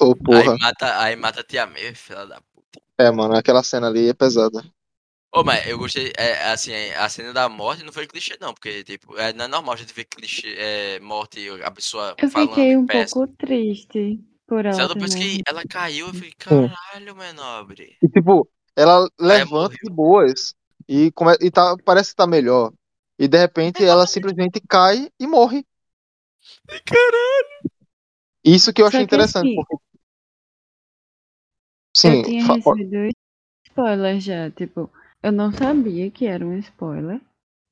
Ô, 0.00 0.16
porra. 0.16 0.54
Aí 0.54 0.58
mata, 0.58 1.00
aí 1.02 1.16
mata 1.16 1.40
a 1.40 1.44
tia 1.44 1.66
May, 1.66 1.94
filha 1.94 2.24
da 2.26 2.40
puta. 2.40 2.80
É, 2.98 3.10
mano, 3.10 3.36
aquela 3.36 3.62
cena 3.62 3.88
ali 3.88 4.08
é 4.08 4.14
pesada. 4.14 4.64
Ô, 5.30 5.44
mas 5.44 5.66
eu 5.66 5.76
gostei, 5.76 6.10
é, 6.16 6.50
assim, 6.52 6.72
a 6.72 7.08
cena 7.10 7.34
da 7.34 7.50
morte 7.50 7.84
não 7.84 7.92
foi 7.92 8.06
clichê, 8.06 8.38
não, 8.40 8.54
porque, 8.54 8.82
tipo, 8.82 9.18
é, 9.18 9.32
não 9.34 9.44
é 9.44 9.48
normal 9.48 9.74
a 9.74 9.76
gente 9.76 9.92
ver 9.92 10.04
clichê, 10.04 10.54
é, 10.56 11.00
morte, 11.00 11.46
a 11.62 11.70
pessoa 11.70 12.14
Eu 12.16 12.30
falando 12.30 12.48
fiquei 12.50 12.76
um 12.76 12.86
pouco 12.86 13.26
triste 13.26 14.24
por 14.46 14.64
ela. 14.64 14.74
Só 14.74 14.88
depois 14.88 15.12
ter 15.12 15.20
que 15.20 15.42
ela 15.46 15.64
caiu, 15.66 16.08
eu 16.08 16.14
falei, 16.14 16.32
caralho, 16.38 17.16
meu 17.16 17.34
nobre. 17.34 17.96
E 18.02 18.08
tipo, 18.08 18.48
ela 18.76 19.08
levanta 19.18 19.74
morreu. 19.74 19.78
de 19.82 19.90
boas 19.90 20.54
e, 20.88 21.10
come, 21.12 21.36
e 21.40 21.50
tá, 21.50 21.76
parece 21.84 22.10
que 22.10 22.16
tá 22.16 22.26
melhor. 22.26 22.72
E 23.18 23.28
de 23.28 23.38
repente 23.38 23.84
ela 23.84 24.06
simplesmente 24.06 24.60
cai 24.68 25.08
e 25.18 25.26
morre. 25.26 25.64
Caralho. 26.66 27.70
Isso 28.44 28.72
que 28.72 28.82
eu 28.82 28.86
achei 28.86 29.00
que 29.00 29.04
interessante. 29.04 29.46
assim, 29.46 29.56
porque... 29.56 29.74
Eu 29.74 29.80
Sim, 31.96 32.22
tinha 32.22 32.46
fa- 32.46 32.54
recebido 32.54 33.10
spoiler 33.68 34.20
já, 34.20 34.50
tipo, 34.50 34.90
eu 35.22 35.32
não 35.32 35.52
sabia 35.52 36.10
que 36.10 36.26
era 36.26 36.44
um 36.44 36.58
spoiler, 36.58 37.20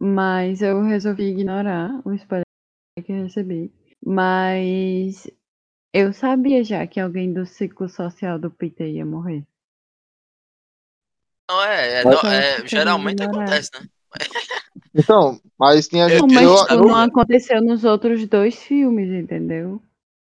mas 0.00 0.62
eu 0.62 0.80
resolvi 0.82 1.24
ignorar 1.24 1.90
o 2.04 2.12
spoiler 2.14 2.44
que 3.04 3.12
eu 3.12 3.24
recebi. 3.24 3.72
Mas 4.04 5.28
eu 5.92 6.12
sabia 6.12 6.64
já 6.64 6.86
que 6.86 6.98
alguém 7.00 7.32
do 7.32 7.44
ciclo 7.46 7.88
social 7.88 8.38
do 8.38 8.50
Peter 8.50 8.88
ia 8.88 9.04
morrer. 9.04 9.44
Não, 11.48 11.62
é, 11.62 12.00
é, 12.00 12.04
não, 12.04 12.12
é, 12.30 12.62
que 12.62 12.68
geralmente 12.68 13.22
acontece, 13.22 13.70
né? 13.74 13.86
então, 14.94 15.40
mas 15.58 15.88
tinha 15.88 16.08
Eu- 16.08 16.20
Não, 16.22 16.28
gente. 16.28 16.34
mas 16.34 16.44
Eu, 16.44 16.56
tipo, 16.56 16.74
eu- 16.74 16.80
não 16.86 16.96
aconteceu 16.96 17.60
nos 17.62 17.84
outros 17.84 18.26
dois 18.26 18.56
filmes, 18.62 19.10
entendeu? 19.10 19.82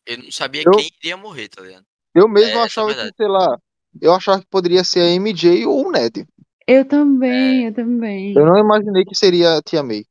Eu 0.07 0.19
não 0.19 0.31
sabia 0.31 0.62
Eu- 0.65 0.73
quem 0.73 0.91
iria 1.03 1.16
morrer, 1.16 1.49
tá 1.49 1.62
ligado? 1.62 1.85
eu 2.15 2.28
mesmo 2.28 2.51
É, 2.51 2.61
é 2.61 2.65
achava 2.65 2.89
que, 2.89 2.95
verdade. 2.95 3.16
sei 3.16 3.28
lá, 3.28 3.59
eu 4.01 4.12
achava 4.15 4.41
que 4.41 4.47
poderia 4.49 4.85
ser 4.85 5.01
a 5.01 5.11
MJ 5.11 5.66
ou 5.66 5.86
o 5.86 5.91
Ned. 5.91 6.27
Eu 6.66 6.85
também, 6.86 7.66
eu 7.66 7.74
também. 7.74 8.35
Eu 8.36 8.45
não 8.47 8.59
imaginei 8.59 9.05
que 9.05 9.15
seria 9.15 9.57
a 9.57 9.62
Tia 9.62 9.82
May. 9.82 10.05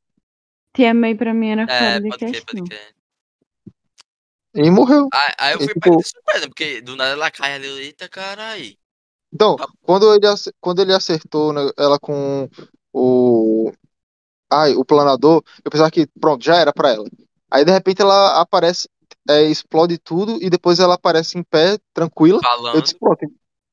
Tia 0.72 0.92
May 0.94 1.14
pra 1.14 1.32
mim 1.32 1.48
era 1.48 1.62
É, 1.62 1.78
fora 1.78 2.00
de 2.00 2.18
questão. 2.18 2.64
crer. 2.64 2.93
E 4.54 4.70
morreu. 4.70 5.08
Aí, 5.12 5.34
aí 5.38 5.52
eu 5.54 5.60
E, 5.60 5.64
fui 5.64 5.74
tipo- 5.74 5.80
pego 5.80 5.96
de 5.98 6.08
surpresa, 6.08 6.46
porque 6.48 6.80
do 6.80 6.96
nada 6.96 7.10
ela 7.12 7.30
cai 7.30 7.54
ali, 7.54 7.66
eita 7.66 8.08
caralho. 8.08 8.76
Então, 9.32 9.56
Tá. 9.56 9.66
quando 9.82 10.14
ele, 10.14 10.26
quando 10.60 10.80
ele 10.80 10.92
acertou 10.92 11.52
né, 11.52 11.60
ela 11.76 11.98
com 11.98 12.48
o 12.92 13.72
ai, 14.50 14.74
o 14.74 14.84
planador, 14.84 15.42
eu 15.64 15.70
pensava 15.70 15.90
que, 15.90 16.06
pronto, 16.20 16.44
já 16.44 16.56
era 16.56 16.72
pra 16.72 16.90
ela. 16.90 17.08
Aí 17.50 17.64
de 17.64 17.72
repente 17.72 18.00
ela 18.00 18.40
aparece, 18.40 18.88
é, 19.28 19.42
explode 19.44 19.98
tudo 19.98 20.38
e 20.40 20.48
depois 20.48 20.78
ela 20.78 20.94
aparece 20.94 21.36
em 21.38 21.42
pé, 21.42 21.76
tranquila. 21.92 22.38
Eu 22.38 22.42
Falando. 22.42 22.82
disse, 22.82 22.96
pronto, 22.98 23.26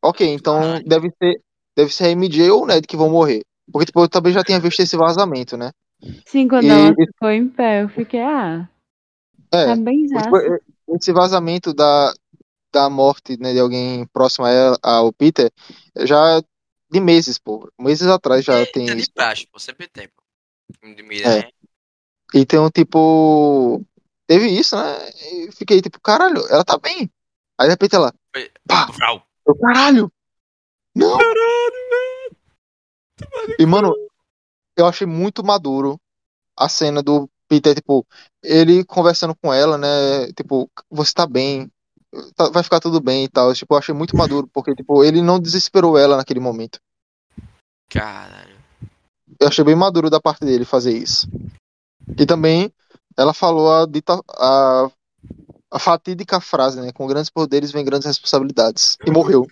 ok, 0.03 0.27
então 0.27 0.59
Caralho. 0.61 0.85
deve 0.87 1.11
ser, 1.21 1.41
deve 1.75 1.93
ser 1.93 2.05
a 2.05 2.09
MJ 2.11 2.49
ou 2.49 2.63
o 2.63 2.65
Ned 2.65 2.87
que 2.87 2.97
vão 2.97 3.09
morrer. 3.09 3.41
Porque 3.71 3.85
tipo, 3.85 4.01
eu 4.01 4.09
também 4.09 4.33
já 4.33 4.43
tinha 4.43 4.59
visto 4.59 4.79
esse 4.79 4.97
vazamento, 4.97 5.55
né? 5.55 5.71
Sim, 6.25 6.47
quando 6.47 6.65
E- 6.65 6.69
ela 6.71 6.95
ficou 6.95 7.29
em 7.29 7.47
pé, 7.47 7.83
eu 7.83 7.89
fiquei, 7.89 8.21
ah, 8.21 8.67
É, 9.53 9.65
tá 9.65 9.75
bem 9.75 10.05
tipo, 10.05 10.19
esse 10.91 11.11
vazamento 11.11 11.73
da, 11.73 12.13
da 12.71 12.89
morte 12.89 13.37
né, 13.37 13.53
de 13.53 13.59
alguém 13.59 14.05
próximo 14.07 14.45
a 14.45 14.49
ela, 14.49 14.79
ao 14.81 15.11
Peter, 15.13 15.51
já 15.99 16.41
de 16.89 16.99
meses, 16.99 17.37
pô. 17.37 17.69
Meses 17.79 18.07
atrás 18.07 18.43
já 18.43 18.65
tem 18.65 18.85
Tem 18.85 18.97
isso. 18.97 19.07
de 19.07 19.13
praxe, 19.13 19.47
pô. 19.51 19.59
Sempre 19.59 19.87
tem, 19.87 20.07
pô. 20.07 20.21
De 20.95 21.03
Miranha. 21.03 21.51
Então, 22.33 22.69
tipo, 22.69 23.85
teve 24.25 24.47
isso, 24.47 24.75
né? 24.75 25.09
E 25.33 25.51
fiquei 25.51 25.81
tipo, 25.81 25.99
caralho, 25.99 26.45
ela 26.49 26.63
tá 26.63 26.77
bem. 26.77 27.11
Aí 27.59 27.67
de 27.67 27.71
repente 27.71 27.95
ela, 27.95 28.13
Foi- 28.33 28.51
pá, 28.67 28.87
eu, 29.47 29.55
caralho! 29.57 30.11
Não! 30.95 31.17
E, 33.59 33.65
mano, 33.65 33.93
eu 34.75 34.85
achei 34.85 35.05
muito 35.05 35.43
maduro 35.43 35.99
a 36.57 36.67
cena 36.67 37.01
do 37.03 37.29
Peter, 37.51 37.75
tipo, 37.75 38.07
ele 38.41 38.85
conversando 38.85 39.35
com 39.35 39.53
ela, 39.53 39.77
né? 39.77 40.31
Tipo, 40.31 40.71
você 40.89 41.13
tá 41.13 41.27
bem, 41.27 41.69
tá- 42.33 42.49
vai 42.49 42.63
ficar 42.63 42.79
tudo 42.79 43.01
bem 43.01 43.25
e 43.25 43.27
tal. 43.27 43.53
Tipo, 43.53 43.73
eu 43.73 43.77
achei 43.77 43.93
muito 43.93 44.15
maduro, 44.15 44.47
porque, 44.53 44.73
tipo, 44.73 45.03
ele 45.03 45.21
não 45.21 45.37
desesperou 45.37 45.97
ela 45.97 46.15
naquele 46.15 46.39
momento. 46.39 46.79
Caralho. 47.89 48.57
Eu 49.37 49.49
achei 49.49 49.65
bem 49.65 49.75
maduro 49.75 50.09
da 50.09 50.21
parte 50.21 50.45
dele 50.45 50.63
fazer 50.63 50.95
isso. 50.97 51.27
E 52.17 52.25
também 52.25 52.71
ela 53.17 53.33
falou 53.33 53.73
a 53.73 53.85
dita 53.85 54.17
a, 54.29 54.89
a 55.69 55.77
fatídica 55.77 56.39
frase, 56.39 56.79
né? 56.79 56.93
Com 56.93 57.05
grandes 57.05 57.29
poderes 57.29 57.69
vem 57.73 57.83
grandes 57.83 58.07
responsabilidades. 58.07 58.97
E 59.05 59.11
morreu. 59.11 59.45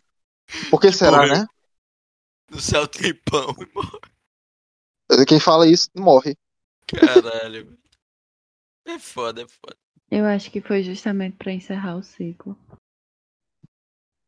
Por 0.72 0.80
que 0.80 0.90
será, 0.94 1.18
morreu. 1.18 1.34
né? 1.34 1.48
No 2.50 2.62
céu 2.62 2.88
tem 2.88 3.14
pão. 3.14 3.54
Quem 5.28 5.40
fala 5.40 5.68
isso 5.68 5.90
morre. 5.98 6.38
Caralho. 6.88 7.79
É 8.90 8.98
foda, 8.98 9.44
é 9.44 9.48
foda. 9.48 9.78
Eu 10.10 10.26
acho 10.26 10.50
que 10.50 10.62
foi 10.62 10.82
justamente 10.82 11.38
pra 11.38 11.52
encerrar 11.52 11.96
o 11.96 12.02
ciclo. 12.02 12.58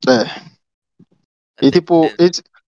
É. 0.08 1.66
E 1.66 1.72
tipo, 1.72 2.04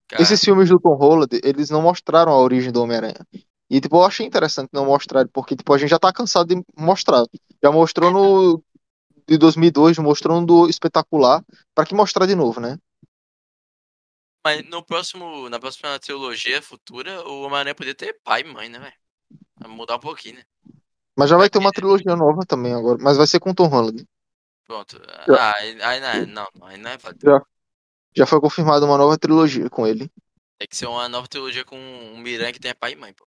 Cara, 0.07 0.23
esses 0.23 0.39
filmes 0.41 0.69
do 0.69 0.79
Tom 0.79 0.95
Holland, 0.95 1.41
eles 1.43 1.69
não 1.69 1.81
mostraram 1.81 2.31
a 2.31 2.39
origem 2.39 2.71
do 2.71 2.81
Homem-Aranha. 2.81 3.27
E 3.69 3.81
tipo, 3.81 3.97
eu 3.97 4.05
achei 4.05 4.25
interessante 4.25 4.69
não 4.71 4.85
mostrar, 4.85 5.27
porque 5.27 5.53
tipo, 5.53 5.73
a 5.73 5.77
gente 5.77 5.89
já 5.89 5.99
tá 5.99 6.13
cansado 6.13 6.55
de 6.55 6.63
mostrar. 6.77 7.25
Já 7.61 7.69
mostrou 7.69 8.09
no 8.09 8.63
de 9.27 9.37
2002, 9.37 9.97
mostrou 9.97 10.39
no 10.39 10.47
do 10.47 10.69
espetacular, 10.69 11.43
pra 11.75 11.85
que 11.85 11.93
mostrar 11.93 12.25
de 12.25 12.35
novo, 12.35 12.61
né? 12.61 12.77
Mas 14.45 14.65
no 14.69 14.81
próximo, 14.83 15.49
na 15.49 15.59
próxima 15.59 15.99
trilogia 15.99 16.61
futura, 16.61 17.21
o 17.27 17.43
Homem-Aranha 17.43 17.75
poderia 17.75 17.95
ter 17.95 18.17
pai 18.23 18.41
e 18.41 18.45
mãe, 18.45 18.69
né, 18.69 18.79
velho? 18.79 18.93
Vai 19.59 19.69
Mudar 19.69 19.97
um 19.97 19.99
pouquinho, 19.99 20.35
né? 20.37 20.43
Mas 21.17 21.29
já 21.29 21.37
vai 21.37 21.49
ter 21.49 21.59
uma 21.59 21.71
trilogia 21.71 22.15
nova 22.15 22.41
também 22.45 22.73
agora, 22.73 22.97
mas 23.01 23.17
vai 23.17 23.27
ser 23.27 23.39
com 23.39 23.51
o 23.51 23.55
Tom 23.55 23.67
Holland. 23.67 24.05
Pronto. 24.65 25.01
Ah, 25.37 25.53
aí, 25.57 25.81
aí 25.81 25.99
não, 25.99 26.07
é- 26.07 26.25
não, 26.25 26.47
não, 26.55 26.67
aí 26.67 26.77
não 26.77 26.91
é 26.91 26.97
válido. 26.97 27.25
Já. 27.25 27.41
Já 28.13 28.25
foi 28.25 28.41
confirmada 28.41 28.85
uma 28.85 28.97
nova 28.97 29.17
trilogia 29.17 29.69
com 29.69 29.87
ele. 29.87 30.11
Tem 30.59 30.67
que 30.67 30.75
ser 30.75 30.85
uma 30.85 31.07
nova 31.07 31.27
trilogia 31.27 31.63
com 31.63 31.77
um 31.77 32.17
Miranha 32.19 32.51
que 32.53 32.59
tenha 32.59 32.75
pai 32.75 32.93
e 32.93 32.95
mãe, 32.95 33.13
pô. 33.13 33.25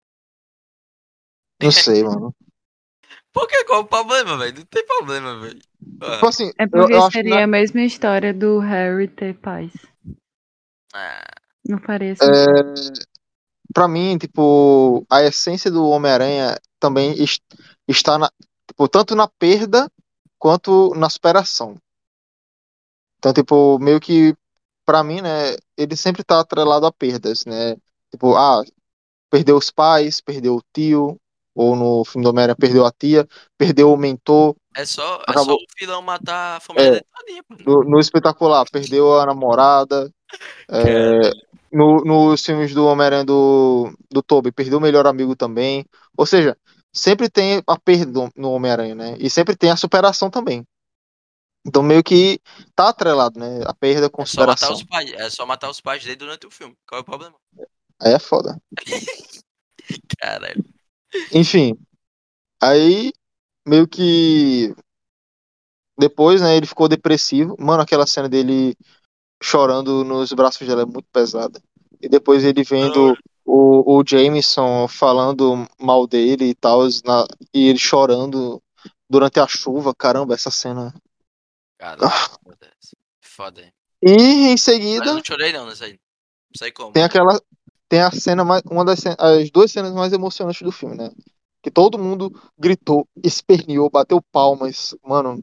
Não 1.62 1.70
sei, 1.72 2.02
mano. 2.04 2.34
Por 3.32 3.46
que? 3.48 3.64
Qual 3.64 3.80
o 3.82 3.86
problema, 3.86 4.36
velho? 4.38 4.58
Não 4.58 4.64
tem 4.66 4.86
problema, 4.86 5.38
velho. 5.40 5.60
Ah, 6.02 6.14
Tipo 6.14 6.26
assim, 6.26 6.50
É 6.58 6.64
eu, 6.64 6.68
porque 6.70 6.92
eu 6.92 7.06
que 7.06 7.12
seria 7.12 7.30
na- 7.36 7.44
a 7.44 7.46
mesma 7.46 7.82
história 7.82 8.32
do 8.34 8.58
Harry 8.58 9.08
ter 9.08 9.34
paz. 9.34 9.72
ah, 10.94 11.24
Não 11.64 11.78
faria 11.78 12.14
sentido. 12.14 12.30
é, 12.32 13.06
pra 13.74 13.88
mim, 13.88 14.16
tipo, 14.18 15.04
a 15.10 15.22
essência 15.22 15.70
do 15.70 15.86
Homem-Aranha 15.88 16.56
também 16.78 17.12
es- 17.22 17.40
está 17.88 18.18
na, 18.18 18.30
tipo, 18.66 18.88
tanto 18.88 19.14
na 19.14 19.28
perda 19.28 19.90
quanto 20.38 20.94
na 20.94 21.08
superação. 21.10 21.76
Então, 23.18 23.32
tipo, 23.32 23.78
meio 23.78 24.00
que 24.00 24.34
pra 24.84 25.02
mim, 25.02 25.20
né, 25.20 25.56
ele 25.76 25.96
sempre 25.96 26.22
tá 26.22 26.40
atrelado 26.40 26.86
a 26.86 26.92
perdas, 26.92 27.44
né? 27.44 27.76
Tipo, 28.10 28.36
ah, 28.36 28.62
perdeu 29.30 29.56
os 29.56 29.70
pais, 29.70 30.20
perdeu 30.20 30.56
o 30.56 30.62
tio, 30.72 31.18
ou 31.54 31.74
no 31.74 32.04
filme 32.04 32.22
do 32.24 32.30
Homem-Aranha 32.30 32.56
perdeu 32.56 32.86
a 32.86 32.92
tia, 32.92 33.26
perdeu 33.56 33.92
o 33.92 33.96
mentor, 33.96 34.54
é, 34.74 34.84
só, 34.84 35.16
é 35.16 35.32
só 35.32 35.32
Acabou. 35.32 35.56
o 35.56 35.66
vilão 35.78 36.02
matar 36.02 36.58
a 36.58 36.60
família 36.60 36.98
É. 36.98 37.02
todinha, 37.18 37.42
no, 37.66 37.82
no 37.82 37.98
espetacular, 37.98 38.64
perdeu 38.70 39.18
a 39.18 39.26
namorada. 39.26 40.10
É, 40.68 41.30
no, 41.72 42.04
nos 42.04 42.44
filmes 42.44 42.74
do 42.74 42.86
Homem-Aranha 42.86 43.24
do, 43.24 43.92
do 44.10 44.22
Tobey, 44.22 44.52
perdeu 44.52 44.78
o 44.78 44.80
melhor 44.80 45.06
amigo 45.06 45.34
também. 45.34 45.84
Ou 46.16 46.26
seja, 46.26 46.56
sempre 46.92 47.28
tem 47.28 47.62
a 47.66 47.78
perda 47.78 48.30
no 48.36 48.52
Homem-Aranha, 48.52 48.94
né? 48.94 49.16
E 49.18 49.28
sempre 49.28 49.56
tem 49.56 49.70
a 49.70 49.76
superação 49.76 50.30
também. 50.30 50.64
Então 51.66 51.82
meio 51.82 52.02
que 52.02 52.40
tá 52.74 52.88
atrelado, 52.88 53.40
né? 53.40 53.60
A 53.66 53.74
perda 53.74 54.08
com 54.08 54.22
É 54.22 54.26
só 54.26 54.46
matar 54.46 54.72
os 54.72 54.84
pais. 54.84 55.12
É 55.12 55.30
só 55.30 55.44
matar 55.44 55.68
os 55.68 55.80
pais 55.80 56.04
dele 56.04 56.16
durante 56.16 56.46
o 56.46 56.50
filme. 56.50 56.74
Qual 56.86 57.00
é 57.00 57.02
o 57.02 57.04
problema? 57.04 57.34
Aí 58.00 58.12
é 58.12 58.18
foda. 58.18 58.56
Caralho. 60.18 60.64
Enfim. 61.32 61.76
Aí 62.62 63.12
meio 63.66 63.88
que 63.88 64.74
depois, 65.98 66.40
né, 66.40 66.56
ele 66.56 66.66
ficou 66.66 66.88
depressivo. 66.88 67.56
Mano, 67.58 67.82
aquela 67.82 68.06
cena 68.06 68.28
dele 68.28 68.76
chorando 69.46 70.02
nos 70.02 70.32
braços 70.32 70.66
dela 70.66 70.82
é 70.82 70.84
muito 70.84 71.06
pesada. 71.12 71.60
E 72.02 72.08
depois 72.08 72.42
ele 72.44 72.64
vendo 72.64 73.16
o, 73.44 73.98
o 73.98 74.02
Jameson 74.04 74.88
falando 74.88 75.66
mal 75.78 76.04
dele 76.06 76.46
e 76.46 76.54
tal, 76.54 76.82
na- 77.04 77.26
e 77.54 77.68
ele 77.68 77.78
chorando 77.78 78.60
durante 79.08 79.38
a 79.38 79.46
chuva. 79.46 79.94
Caramba, 79.94 80.34
essa 80.34 80.50
cena. 80.50 80.92
Caralho. 81.78 82.04
Ah. 82.04 82.30
Foda. 83.20 83.72
E 84.02 84.10
em 84.12 84.50
Mas 84.52 84.62
seguida 84.62 85.06
eu 85.06 85.14
não 85.14 85.22
chorei 85.24 85.52
não 85.52 85.66
nessa 85.66 85.84
aí. 85.84 85.92
Não 85.92 86.58
sei 86.58 86.72
como. 86.72 86.92
tem 86.92 87.04
aquela 87.04 87.38
tem 87.88 88.00
a 88.00 88.10
cena 88.10 88.44
mais 88.44 88.62
uma 88.68 88.84
das 88.84 89.04
as 89.18 89.50
duas 89.50 89.70
cenas 89.70 89.92
mais 89.92 90.12
emocionantes 90.12 90.62
do 90.62 90.72
filme, 90.72 90.96
né? 90.96 91.10
Que 91.62 91.70
todo 91.70 91.98
mundo 91.98 92.32
gritou, 92.58 93.06
esperneou, 93.22 93.90
bateu 93.90 94.20
palmas, 94.32 94.94
mano. 95.04 95.42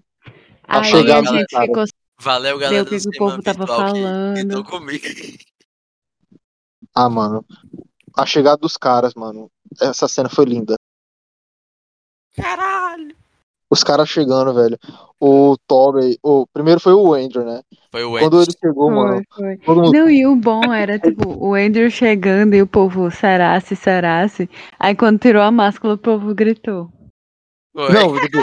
a 0.64 0.80
Aí 0.80 0.86
chegada 0.86 1.30
a 1.30 1.34
gente 1.34 1.50
cara. 1.52 1.66
ficou 1.66 1.84
Valeu, 2.20 2.58
galera 2.58 2.84
o 2.84 2.86
que 2.86 2.98
do 2.98 3.10
que 3.12 3.18
o 3.18 3.20
povo 3.20 3.42
tava 3.42 3.68
falando. 3.68 4.64
comigo. 4.64 5.04
Ah, 6.96 7.10
mano. 7.10 7.44
A 8.16 8.24
chegada 8.24 8.58
dos 8.58 8.78
caras, 8.78 9.16
mano. 9.16 9.50
Essa 9.82 10.08
cena 10.08 10.30
foi 10.30 10.46
linda. 10.46 10.76
Caralho. 12.36 13.16
Os 13.68 13.84
caras 13.84 14.08
chegando, 14.10 14.54
velho. 14.54 14.78
O 15.20 15.58
Tobey, 15.68 16.20
o 16.22 16.46
primeiro 16.54 16.80
foi 16.80 16.94
o 16.94 17.14
Andrew, 17.16 17.44
né? 17.44 17.64
Foi 17.92 18.04
o 18.04 18.12
Quando 18.12 18.38
Wendy. 18.38 18.50
ele 18.52 18.58
chegou, 18.64 18.92
mano, 18.92 19.24
Foi, 19.34 19.44
foi. 19.44 19.58
todo 19.66 19.82
mundo 19.82 19.92
Não, 19.94 20.08
e 20.10 20.28
o 20.28 20.36
bom 20.36 20.72
era, 20.72 21.00
tipo, 21.00 21.28
o 21.44 21.56
Andrew 21.56 21.90
chegando 21.90 22.54
e 22.54 22.62
o 22.62 22.68
povo, 22.68 23.10
será-se, 23.10 23.76
será-se. 23.76 24.48
Aí 24.80 24.96
quando 24.96 25.18
tirou 25.20 25.42
a 25.42 25.50
máscara, 25.50 25.96
o 25.96 25.98
povo 25.98 26.36
gritou. 26.36 26.92
Foi. 27.74 27.92
Não, 27.92 28.20
tipo, 28.20 28.38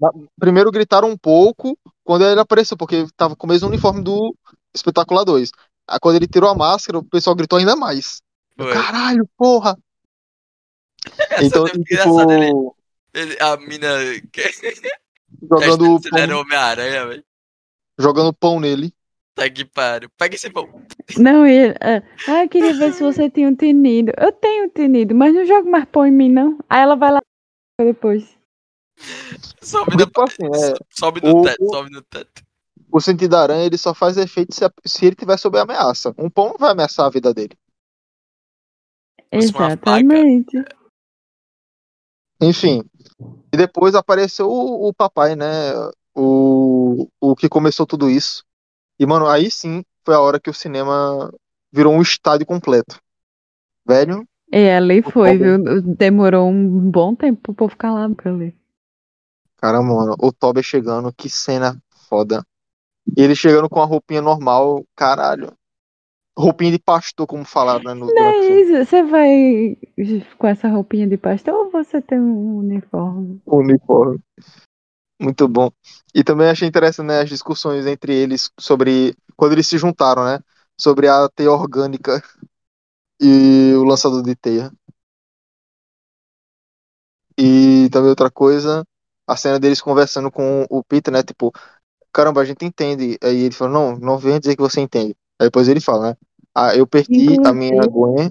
na- 0.00 0.10
primeiro 0.38 0.70
gritaram 0.70 1.08
um 1.10 1.16
pouco 1.16 1.78
quando 2.02 2.24
ele 2.24 2.40
apareceu, 2.40 2.76
porque 2.76 3.06
tava 3.16 3.36
com 3.36 3.46
o 3.46 3.50
mesmo 3.50 3.68
uniforme 3.68 4.02
do 4.02 4.34
Espetacular 4.74 5.24
2. 5.24 5.52
Aí 5.88 5.98
quando 6.00 6.16
ele 6.16 6.26
tirou 6.26 6.48
a 6.48 6.54
máscara, 6.54 6.98
o 6.98 7.04
pessoal 7.04 7.36
gritou 7.36 7.58
ainda 7.58 7.76
mais. 7.76 8.22
Foi. 8.56 8.72
Caralho, 8.72 9.28
porra! 9.36 9.76
Essa 11.30 11.44
Então, 11.44 11.66
foi 11.66 11.82
tipo, 11.82 12.30
ele, 12.32 12.52
ele- 13.14 13.38
a 13.40 13.56
mina 13.56 13.88
jogando 15.42 16.00
pão, 16.10 16.40
Homem-Aranha, 16.40 17.06
velho. 17.06 17.24
jogando 17.98 18.32
pão 18.32 18.60
nele. 18.60 18.92
Tá 19.34 19.48
que 19.48 19.64
pariu. 19.64 20.10
Pega 20.18 20.34
esse 20.34 20.50
pão. 20.50 20.68
Não, 21.16 21.46
ele, 21.46 21.74
ah, 21.80 22.02
ah, 22.28 22.44
eu 22.44 22.48
queria 22.48 22.74
ver 22.74 22.92
se 22.92 23.02
você 23.02 23.30
tinha 23.30 23.48
um 23.48 23.54
tinido. 23.54 24.12
Eu 24.18 24.32
tenho 24.32 24.64
um 24.64 24.68
tinido, 24.68 25.14
mas 25.14 25.34
não 25.34 25.44
joga 25.46 25.68
mais 25.70 25.84
pão 25.86 26.06
em 26.06 26.10
mim, 26.10 26.28
não. 26.30 26.58
Aí 26.68 26.80
ela 26.82 26.96
vai 26.96 27.12
lá 27.12 27.20
depois. 27.80 28.39
Sobe, 29.62 29.96
no, 29.96 30.04
tipo 30.06 30.22
assim, 30.22 30.44
é, 30.44 30.74
sobe 30.90 31.20
no 31.22 31.40
o- 31.40 31.44
teto, 31.44 31.62
o- 31.64 31.70
sobe 31.74 31.90
no 31.90 32.02
teto. 32.02 32.42
o 32.92 33.00
sentido 33.00 33.30
da 33.30 33.42
aranha 33.42 33.64
ele 33.64 33.78
só 33.78 33.94
faz 33.94 34.16
efeito 34.16 34.54
se, 34.54 34.64
se 34.84 35.06
ele 35.06 35.16
tiver 35.16 35.36
sob 35.36 35.58
ameaça. 35.58 36.14
Um 36.18 36.28
pão 36.30 36.48
não 36.48 36.58
vai 36.58 36.70
ameaçar 36.72 37.06
a 37.06 37.10
vida 37.10 37.32
dele. 37.32 37.56
Exatamente. 39.32 40.56
Enfim. 42.42 42.82
E 43.52 43.56
depois 43.56 43.94
apareceu 43.94 44.48
o, 44.48 44.88
o 44.88 44.94
papai, 44.94 45.36
né? 45.36 45.72
O, 46.14 47.06
o 47.20 47.36
que 47.36 47.48
começou 47.48 47.86
tudo 47.86 48.08
isso. 48.10 48.44
E, 48.98 49.06
mano, 49.06 49.26
aí 49.26 49.50
sim 49.50 49.84
foi 50.04 50.14
a 50.14 50.20
hora 50.20 50.40
que 50.40 50.50
o 50.50 50.54
cinema 50.54 51.32
virou 51.72 51.94
um 51.94 52.02
estádio 52.02 52.46
completo. 52.46 53.00
Velho, 53.86 54.26
E 54.52 54.68
ali 54.70 55.02
foi, 55.02 55.38
viu? 55.38 55.82
Demorou 55.82 56.48
um 56.48 56.90
bom 56.90 57.14
tempo 57.14 57.40
pro 57.40 57.54
povo 57.54 57.70
ficar 57.70 57.92
lá 57.92 58.04
ali. 58.04 58.54
Cara, 59.60 59.82
mano, 59.82 60.16
o 60.18 60.32
Toby 60.32 60.62
chegando, 60.62 61.12
que 61.12 61.28
cena 61.28 61.76
foda. 62.08 62.42
E 63.16 63.22
ele 63.22 63.34
chegando 63.34 63.68
com 63.68 63.80
a 63.80 63.84
roupinha 63.84 64.22
normal, 64.22 64.84
caralho. 64.96 65.52
Roupinha 66.38 66.72
de 66.72 66.78
pastor, 66.78 67.26
como 67.26 67.44
falaram, 67.44 67.84
né? 67.84 67.94
No, 67.94 68.06
Não 68.06 68.22
é 68.22 68.38
isso, 68.60 68.86
você 68.86 69.02
vai 69.02 69.76
com 70.38 70.46
essa 70.46 70.68
roupinha 70.68 71.06
de 71.06 71.18
pastor 71.18 71.54
ou 71.54 71.70
você 71.70 72.00
tem 72.00 72.18
um 72.18 72.58
uniforme? 72.58 73.42
Uniforme. 73.44 74.18
Muito 75.20 75.46
bom. 75.46 75.70
E 76.14 76.24
também 76.24 76.48
achei 76.48 76.66
interessante, 76.66 77.06
né, 77.06 77.20
as 77.20 77.28
discussões 77.28 77.86
entre 77.86 78.14
eles 78.14 78.50
sobre. 78.58 79.14
Quando 79.36 79.52
eles 79.52 79.66
se 79.66 79.76
juntaram, 79.76 80.24
né? 80.24 80.40
Sobre 80.78 81.08
a 81.08 81.28
teia 81.28 81.52
orgânica 81.52 82.22
e 83.20 83.74
o 83.74 83.84
lançador 83.84 84.22
de 84.22 84.34
teia. 84.34 84.72
E 87.36 87.90
também 87.90 88.08
outra 88.08 88.30
coisa, 88.30 88.82
a 89.32 89.36
cena 89.36 89.58
deles 89.60 89.80
conversando 89.80 90.30
com 90.30 90.66
o 90.70 90.82
Peter, 90.84 91.12
né? 91.12 91.22
Tipo, 91.22 91.52
caramba, 92.12 92.40
a 92.40 92.44
gente 92.44 92.64
entende. 92.64 93.18
Aí 93.22 93.42
ele 93.44 93.54
falou, 93.54 93.72
não, 93.74 93.98
não 93.98 94.18
venha 94.18 94.40
dizer 94.40 94.56
que 94.56 94.62
você 94.62 94.80
entende. 94.80 95.16
Aí 95.40 95.46
depois 95.46 95.68
ele 95.68 95.80
fala, 95.80 96.10
né? 96.10 96.16
Ah, 96.54 96.74
eu 96.76 96.86
perdi 96.86 97.36
a 97.44 97.52
minha 97.52 97.86
Gwen. 97.86 98.30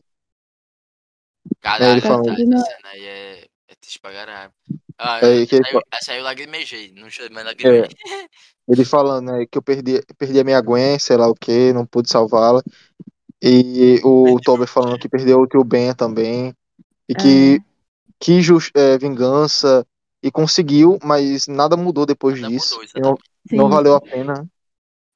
Caralho, 1.61 1.91
ele 1.91 2.01
falou- 2.01 2.29
essa, 2.31 2.41
essa 2.41 2.65
cena 2.65 2.89
aí 2.89 3.05
é, 3.05 3.47
é 3.67 3.75
triste 3.75 3.99
pra 3.99 4.11
caralho. 4.11 4.51
Ah, 4.97 5.19
É, 5.19 5.45
que 5.45 5.55
essa, 5.93 6.11
aí, 6.11 6.17
eu 6.19 6.23
lagrimejei, 6.23 6.91
não 6.91 7.09
chorei, 7.09 7.29
mas 7.33 7.45
lagrimei. 7.45 7.89
Ele 8.67 8.85
falando, 8.85 9.31
né, 9.31 9.45
que 9.49 9.57
eu 9.57 9.63
perdi, 9.63 9.99
perdi 10.15 10.39
a 10.39 10.43
minha 10.43 10.61
Gwen, 10.61 10.99
sei 10.99 11.17
lá 11.17 11.27
o 11.27 11.33
que, 11.33 11.73
não 11.73 11.87
pude 11.87 12.07
salvá-la. 12.09 12.61
E 13.41 13.99
o 14.03 14.23
Perdeu 14.25 14.39
Toby 14.43 14.63
o 14.63 14.67
falando 14.67 14.99
que 14.99 15.09
perdeu 15.09 15.39
o 15.39 15.47
tio 15.47 15.63
Ben 15.63 15.93
também. 15.95 16.53
E 17.07 17.15
que 17.15 17.61
que 18.19 18.41
jus- 18.41 18.71
é, 18.75 18.97
vingança 18.97 19.85
e 20.23 20.31
conseguiu, 20.31 20.97
mas 21.03 21.47
nada 21.47 21.77
mudou 21.77 22.05
depois 22.05 22.39
Nada 22.39 22.51
disso. 22.51 22.79
mudou, 22.79 22.89
não, 22.95 23.17
não 23.51 23.69
valeu 23.69 23.95
a 23.95 24.01
pena. 24.01 24.47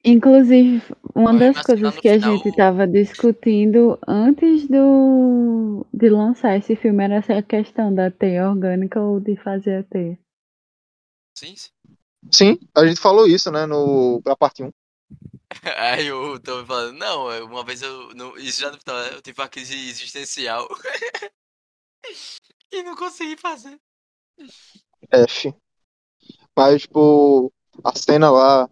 Inclusive, 0.06 0.82
uma 1.14 1.32
Olha, 1.32 1.34
das 1.34 1.62
coisas 1.62 1.98
que 1.98 2.08
a 2.08 2.14
final- 2.14 2.36
gente 2.36 2.50
estava 2.50 2.88
discutindo 2.88 4.00
antes 4.08 4.68
do 4.68 5.86
de 5.94 6.10
lançar 6.10 6.58
esse 6.58 6.76
filme 6.76 7.04
era 7.04 7.16
essa 7.16 7.42
questão 7.42 7.94
da 7.94 8.10
teia 8.12 8.50
orgânica 8.50 9.02
ou 9.02 9.20
de 9.20 9.36
fazer 9.36 9.80
a 9.80 9.84
teia. 9.84 10.18
Sim, 11.38 11.56
sim. 11.56 11.70
Sim, 12.32 12.60
a 12.76 12.86
gente 12.86 13.00
falou 13.00 13.28
isso, 13.28 13.52
né, 13.52 13.66
no, 13.66 14.22
na 14.26 14.36
parte 14.36 14.64
1. 14.64 14.72
Aí 15.78 16.08
eu 16.08 16.40
tô 16.40 16.66
falando, 16.66 16.98
não, 16.98 17.32
é, 17.32 17.44
uma 17.44 17.64
vez 17.64 17.82
eu. 17.82 18.14
Não, 18.16 18.36
isso 18.38 18.62
já 18.62 18.72
final, 18.78 19.02
eu 19.14 19.22
tive 19.22 19.40
uma 19.42 19.50
crise 19.50 19.74
existencial. 19.90 20.68
e 22.72 22.84
não 22.84 22.96
consegui 22.96 23.38
fazer. 23.38 23.80
F. 25.12 25.54
Mas, 26.56 26.84
tipo, 26.84 27.52
a 27.84 27.96
cena 27.98 28.30
lá 28.30 28.70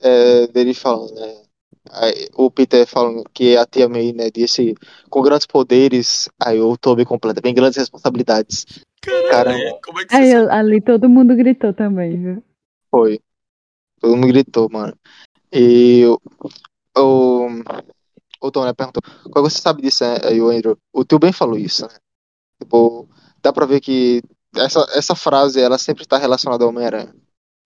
é, 0.00 0.46
dele 0.48 0.74
falando, 0.74 1.14
né? 1.14 1.42
aí 1.90 2.28
o 2.34 2.50
Peter 2.50 2.86
falando 2.86 3.22
que 3.32 3.56
a 3.56 3.64
tia 3.64 3.88
May, 3.88 4.12
né, 4.12 4.30
disse 4.30 4.74
com 5.08 5.22
grandes 5.22 5.46
poderes, 5.46 6.28
aí 6.40 6.60
o 6.60 6.76
Toby 6.76 7.04
completa, 7.04 7.40
bem 7.40 7.54
grandes 7.54 7.76
responsabilidades. 7.78 8.66
Caralho, 9.00 9.28
Caramba. 9.28 9.80
como 9.84 10.00
é 10.00 10.04
que 10.04 10.14
Aí 10.14 10.32
eu- 10.32 10.50
ali 10.50 10.80
todo 10.80 11.08
mundo 11.08 11.36
gritou 11.36 11.72
também, 11.72 12.20
viu? 12.20 12.42
Foi. 12.90 13.20
Todo 14.00 14.16
mundo 14.16 14.26
gritou, 14.26 14.68
mano. 14.70 14.96
E 15.52 16.04
o, 16.06 16.20
o, 16.98 17.48
o 18.42 18.50
Tom, 18.50 18.64
né, 18.64 18.72
perguntou, 18.72 19.02
qual 19.30 19.44
você 19.44 19.60
sabe 19.60 19.82
disso, 19.82 20.04
né? 20.04 20.16
Aí 20.24 20.40
o 20.40 20.48
Andrew, 20.50 20.76
o 20.92 21.04
tio 21.04 21.18
bem 21.18 21.32
falou 21.32 21.56
isso, 21.56 21.86
né? 21.86 21.94
Tipo, 22.60 23.08
dá 23.42 23.52
pra 23.52 23.66
ver 23.66 23.80
que 23.80 24.22
essa, 24.58 24.86
essa 24.94 25.14
frase, 25.14 25.60
ela 25.60 25.78
sempre 25.78 26.06
tá 26.06 26.18
relacionada 26.18 26.64
ao 26.64 26.70
Homem-Aranha. 26.70 27.14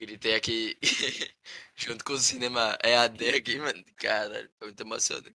Gritei 0.00 0.34
aqui 0.34 0.78
junto 1.76 2.04
com 2.04 2.14
o 2.14 2.18
cinema 2.18 2.76
EAD 2.82 3.28
aqui, 3.30 3.58
mano. 3.58 3.84
Caralho, 3.96 4.50
foi 4.58 4.68
muito 4.68 4.80
emocionante. 4.80 5.36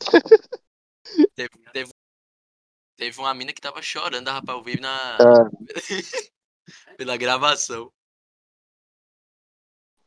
teve, 1.34 1.50
teve, 1.72 1.92
teve 2.96 3.20
uma 3.20 3.32
mina 3.34 3.52
que 3.52 3.60
tava 3.60 3.80
chorando, 3.80 4.28
rapaz, 4.28 4.58
eu 4.58 4.64
vi 4.64 4.80
na. 4.80 5.18
pela 6.96 7.16
gravação. 7.16 7.92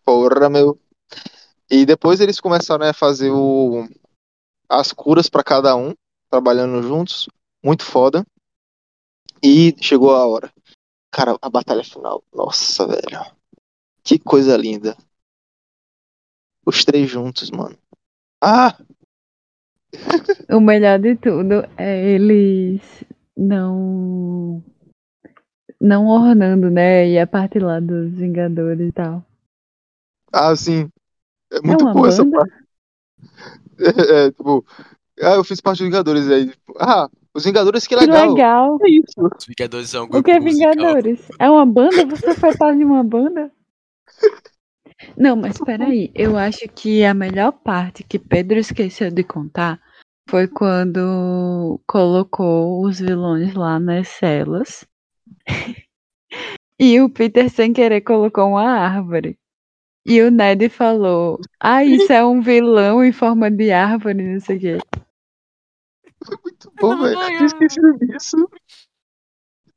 Porra, 0.04 0.50
meu. 0.50 0.80
E 1.70 1.86
depois 1.86 2.20
eles 2.20 2.40
começaram 2.40 2.84
né, 2.84 2.90
a 2.90 2.94
fazer 2.94 3.30
o, 3.30 3.88
as 4.68 4.92
curas 4.92 5.30
pra 5.30 5.44
cada 5.44 5.76
um, 5.76 5.94
trabalhando 6.30 6.82
juntos. 6.82 7.30
Muito 7.64 7.86
foda. 7.86 8.26
E 9.42 9.76
chegou 9.82 10.16
a 10.16 10.28
hora. 10.28 10.52
Cara, 11.12 11.38
a 11.42 11.50
batalha 11.50 11.84
final. 11.84 12.24
Nossa, 12.34 12.88
velho. 12.88 13.26
Que 14.04 14.20
coisa 14.20 14.56
linda. 14.56 14.96
Os 16.66 16.84
três 16.86 17.10
juntos, 17.10 17.50
mano. 17.52 17.78
Ah! 18.42 18.78
O 20.52 20.60
melhor 20.60 21.00
de 21.00 21.16
tudo 21.16 21.68
é 21.78 22.12
eles 22.12 22.82
não 23.36 24.64
não 25.80 26.08
ornando, 26.08 26.70
né? 26.70 27.08
E 27.10 27.20
a 27.20 27.26
parte 27.26 27.60
lá 27.60 27.80
dos 27.80 28.12
Vingadores 28.12 28.90
e 28.90 28.92
tal. 28.92 29.24
Ah, 30.32 30.56
sim. 30.56 30.90
É 31.52 31.62
muito 31.62 31.84
uma 31.84 31.94
boa 31.94 32.08
essa 32.10 32.24
banda? 32.24 32.38
parte. 32.38 32.54
É, 33.80 34.26
é, 34.28 34.32
tipo, 34.32 34.66
ah, 35.22 35.36
eu 35.36 35.44
fiz 35.44 35.62
parte 35.62 35.80
dos 35.80 35.88
Vingadores. 35.88 36.30
Aí, 36.30 36.50
tipo, 36.50 36.74
ah, 36.80 37.10
os 37.34 37.46
Vingadores, 37.46 37.86
que 37.88 37.96
Que 37.96 38.02
legal. 38.06 38.30
legal! 38.30 38.78
É 38.82 38.90
isso. 38.90 39.14
Os 39.18 39.46
Vingadores 39.46 39.90
são 39.90 40.04
um 40.04 40.06
O 40.06 40.10
grupo 40.10 40.26
que 40.26 40.32
é 40.32 40.40
musical. 40.40 40.72
Vingadores? 40.72 41.30
É 41.40 41.50
uma 41.50 41.66
banda? 41.66 42.06
Você 42.06 42.34
foi 42.36 42.56
parte 42.58 42.78
de 42.80 42.86
uma 42.86 43.04
banda? 43.04 43.52
Não, 45.16 45.36
mas 45.36 45.58
peraí. 45.58 46.12
Eu 46.14 46.38
acho 46.38 46.68
que 46.70 47.04
a 47.04 47.14
melhor 47.14 47.52
parte 47.52 48.04
que 48.04 48.20
Pedro 48.20 48.58
esqueceu 48.58 49.10
de 49.10 49.24
contar 49.24 49.80
foi 50.30 50.48
quando 50.48 51.80
colocou 51.88 52.84
os 52.86 53.00
vilões 53.00 53.54
lá 53.54 53.80
nas 53.80 54.08
celas. 54.10 54.86
e 56.80 57.00
o 57.00 57.10
Peter, 57.10 57.50
sem 57.50 57.72
querer, 57.72 58.02
colocou 58.02 58.50
uma 58.50 58.64
árvore. 58.64 59.38
E 60.06 60.22
o 60.22 60.32
Ned 60.32 60.70
falou: 60.70 61.40
Ah, 61.60 61.84
isso 61.84 62.12
é 62.12 62.24
um 62.26 62.42
vilão 62.42 63.04
em 63.04 63.12
forma 63.12 63.50
de 63.50 63.72
árvore, 63.72 64.34
não 64.34 64.40
sei 64.40 64.58
o 64.58 64.60
quê. 64.60 64.78
Muito 66.44 66.72
bom, 66.80 66.98
velho. 66.98 67.46
esquecido 67.46 67.98
disso. 68.00 68.50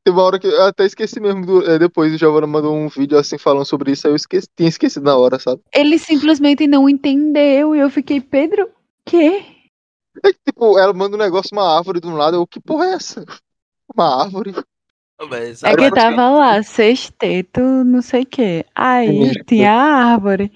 Teve 0.03 0.17
uma 0.17 0.23
hora 0.23 0.37
que 0.39 0.47
eu 0.47 0.63
até 0.63 0.85
esqueci 0.85 1.19
mesmo. 1.19 1.45
do- 1.45 1.69
é, 1.69 1.79
depois 1.79 2.13
o 2.13 2.17
Giovanna 2.17 2.45
mandou 2.45 2.75
um 2.75 2.89
vídeo 2.89 3.17
assim 3.17 3.37
falando 3.37 3.65
sobre 3.65 3.91
isso. 3.91 4.05
Aí 4.05 4.11
eu 4.11 4.17
esqueci, 4.17 4.47
tinha 4.55 4.67
esquecido 4.67 5.03
na 5.03 5.15
hora, 5.15 5.39
sabe? 5.39 5.61
Ele 5.73 5.97
simplesmente 5.97 6.67
não 6.67 6.89
entendeu. 6.89 7.73
E 7.73 7.79
eu 7.79 7.89
fiquei: 7.89 8.19
Pedro, 8.19 8.69
quê? 9.05 9.45
É 10.23 10.33
que, 10.33 10.39
tipo, 10.45 10.77
ela 10.77 10.93
manda 10.93 11.15
um 11.15 11.19
negócio, 11.19 11.49
uma 11.53 11.77
árvore 11.77 12.01
de 12.01 12.07
um 12.07 12.15
lado. 12.15 12.35
Eu, 12.35 12.45
que 12.45 12.59
porra 12.59 12.87
é 12.87 12.93
essa? 12.95 13.25
Uma 13.95 14.23
árvore. 14.23 14.53
Mas 15.29 15.63
É 15.63 15.75
que 15.75 15.91
tava 15.91 16.29
lá, 16.29 16.61
sexteto, 16.63 17.61
não 17.61 18.01
sei 18.01 18.23
o 18.23 18.25
que. 18.25 18.65
Aí 18.75 19.29
Isso. 19.29 19.43
tinha 19.45 19.71
a 19.71 20.13
árvore. 20.13 20.51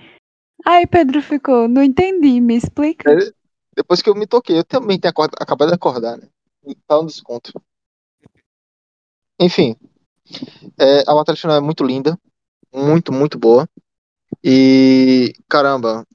Aí 0.65 0.85
Pedro 0.85 1.21
ficou, 1.21 1.67
não 1.69 1.81
entendi, 1.81 2.41
me 2.41 2.57
explica. 2.57 3.15
Depois 3.77 4.01
que 4.01 4.09
eu 4.09 4.15
me 4.15 4.27
toquei, 4.27 4.57
eu 4.59 4.63
também 4.65 4.97
tinha 4.99 5.11
acorda- 5.11 5.37
acabado 5.39 5.69
de 5.69 5.75
acordar, 5.75 6.17
né? 6.17 6.27
Tá 6.87 6.99
um 6.99 7.05
desconto. 7.05 7.53
Enfim. 9.39 9.75
é, 10.79 11.01
a 11.07 11.13
batalha 11.13 11.37
final 11.37 11.57
é 11.57 11.61
muito 11.61 11.83
linda. 11.83 12.17
Muito, 12.73 13.11
muito 13.13 13.39
boa. 13.39 13.69
E, 14.43 15.33
caramba, 15.49 16.05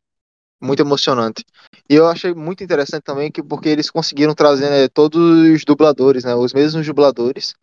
muito 0.60 0.80
emocionante. 0.80 1.44
E 1.90 1.94
eu 1.94 2.06
achei 2.08 2.34
muito 2.34 2.64
interessante 2.64 3.02
também 3.04 3.30
que 3.32 3.42
porque 3.42 3.68
eles 3.68 3.90
conseguiram 3.90 4.34
trazer 4.34 4.70
né, 4.70 4.88
todos 4.88 5.20
os 5.20 5.64
dubladores, 5.64 6.24
né? 6.24 6.34
Os 6.34 6.52
mesmos 6.54 6.86
dubladores 6.86 7.54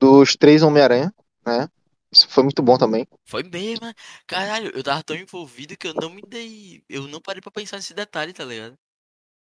dos 0.00 0.36
três 0.36 0.62
Homem-Aranha, 0.62 1.12
né? 1.46 1.68
Isso 2.12 2.28
foi 2.28 2.44
muito 2.44 2.62
bom 2.62 2.78
também. 2.78 3.06
Foi 3.24 3.42
mesmo, 3.42 3.86
né? 3.86 3.94
Caralho, 4.26 4.70
eu 4.74 4.82
tava 4.82 5.02
tão 5.02 5.16
envolvido 5.16 5.76
que 5.76 5.88
eu 5.88 5.94
não 5.94 6.10
me 6.10 6.22
dei. 6.22 6.82
Eu 6.88 7.08
não 7.08 7.20
parei 7.20 7.40
pra 7.40 7.50
pensar 7.52 7.76
nesse 7.76 7.94
detalhe, 7.94 8.32
tá 8.32 8.44
ligado? 8.44 8.76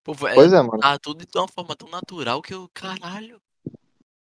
Pô, 0.06 0.14
foi- 0.14 0.36
Pois 0.36 0.54
é, 0.54 0.62
mano. 0.62 0.80
Tava 0.80 1.00
tudo 1.00 1.26
de 1.26 1.38
uma 1.38 1.48
forma 1.48 1.76
tão 1.76 1.90
natural 1.90 2.40
que 2.42 2.54
eu. 2.54 2.70
Caralho. 2.72 3.42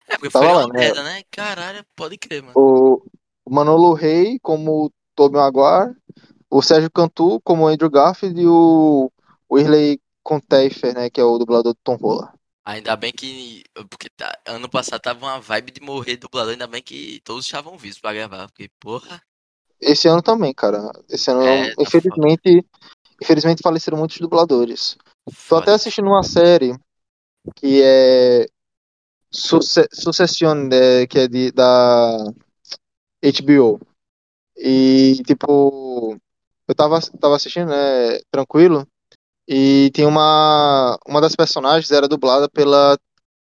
É, 0.08 0.16
porque 0.18 0.28
Tava 0.28 0.44
foi 0.44 0.54
lá, 0.54 0.66
uma 0.66 0.72
né? 0.72 0.80
merda, 0.80 1.02
né? 1.04 1.22
Caralho, 1.30 1.84
pode 1.94 2.18
crer, 2.18 2.42
mano. 2.42 2.54
O 2.56 3.00
Manolo 3.48 3.94
Rey 3.94 4.40
como 4.40 4.86
o 4.86 4.92
Tobey 5.14 5.40
Maguire, 5.40 5.96
o 6.50 6.60
Sérgio 6.60 6.90
Cantu 6.90 7.40
como 7.44 7.62
o 7.64 7.68
Andrew 7.68 7.88
Garfield 7.88 8.40
e 8.40 8.46
o 8.46 9.10
Whirley 9.50 10.00
Conteifer, 10.24 10.94
né? 10.94 11.08
Que 11.08 11.20
é 11.20 11.24
o 11.24 11.38
dublador 11.38 11.72
do 11.72 11.78
Tom 11.84 11.94
Holland. 11.96 12.32
Ainda 12.64 12.96
bem 12.96 13.12
que. 13.12 13.62
Porque 13.88 14.10
tá- 14.10 14.36
ano 14.46 14.68
passado 14.68 15.00
tava 15.00 15.24
uma 15.24 15.40
vibe 15.40 15.70
de 15.70 15.80
morrer 15.80 16.16
dublador, 16.16 16.52
ainda 16.52 16.66
bem 16.66 16.82
que 16.82 17.20
todos 17.24 17.46
estavam 17.46 17.78
vivos 17.78 18.00
pra 18.00 18.12
gravar. 18.12 18.48
Porque, 18.48 18.68
porra. 18.80 19.22
Esse 19.80 20.08
ano 20.08 20.20
também, 20.20 20.52
cara. 20.52 20.90
Esse 21.08 21.30
ano, 21.30 21.42
É, 21.46 21.74
tá 21.74 21.82
infelizmente, 21.82 22.66
infelizmente 23.22 23.62
faleceram 23.62 23.96
muitos 23.96 24.18
dubladores. 24.18 24.96
Tô 25.48 25.56
até 25.56 25.72
assistindo 25.72 26.06
uma 26.08 26.22
série 26.22 26.72
que 27.56 27.82
é 27.82 28.46
Suce 29.32 29.88
Succession, 29.92 30.68
é, 30.72 31.06
que 31.06 31.20
é 31.20 31.28
de, 31.28 31.52
da 31.52 32.16
HBO. 33.24 33.80
E, 34.56 35.22
tipo, 35.26 36.16
eu 36.68 36.74
tava, 36.74 37.00
tava 37.20 37.36
assistindo, 37.36 37.68
né, 37.70 38.20
tranquilo, 38.30 38.86
e 39.48 39.90
tem 39.94 40.06
uma, 40.06 40.98
uma 41.08 41.20
das 41.20 41.36
personagens 41.36 41.90
era 41.92 42.08
dublada 42.08 42.48
pela 42.50 42.98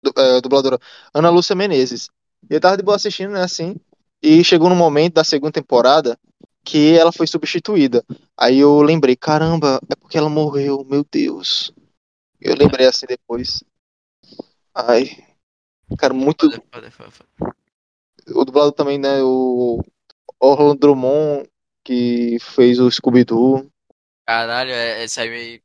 du- 0.03 0.13
é, 0.17 0.41
dubladora 0.41 0.79
Ana 1.15 1.31
Lúcia 1.31 1.57
Menezes. 1.57 2.09
E 2.51 2.55
eu 2.55 2.61
tava 2.61 2.77
de 2.79 2.83
boa 2.85 2.97
assistindo, 2.97 3.33
né, 3.33 3.43
assim, 3.43 3.77
e 4.23 4.45
chegou 4.45 4.69
no 4.71 4.77
momento 4.77 5.15
da 5.15 5.25
segunda 5.25 5.53
temporada 5.53 6.19
que 6.65 6.97
ela 6.99 7.13
foi 7.13 7.27
substituída. 7.27 8.05
Aí 8.37 8.59
eu 8.59 8.81
lembrei, 8.83 9.17
caramba, 9.17 9.81
é 9.91 9.97
porque 9.97 10.19
ela 10.19 10.29
morreu, 10.29 10.85
meu 10.85 11.05
Deus. 11.11 11.73
Eu 12.41 12.55
lembrei 12.55 12.87
assim 12.87 13.07
depois. 13.07 13.63
Ai, 14.75 15.11
cara, 15.99 16.15
muito. 16.15 16.47
O 18.29 18.45
dublador 18.45 18.73
também, 18.73 18.99
né, 18.99 19.23
o 19.23 19.83
Orlando 20.39 20.79
Drummond, 20.79 21.49
que 21.85 22.39
fez 22.41 22.79
o 22.79 22.91
Scooby-Doo. 22.91 23.71
Caralho, 24.27 24.71
é, 24.71 25.03
essa 25.03 25.23
aí 25.23 25.31
me. 25.31 25.63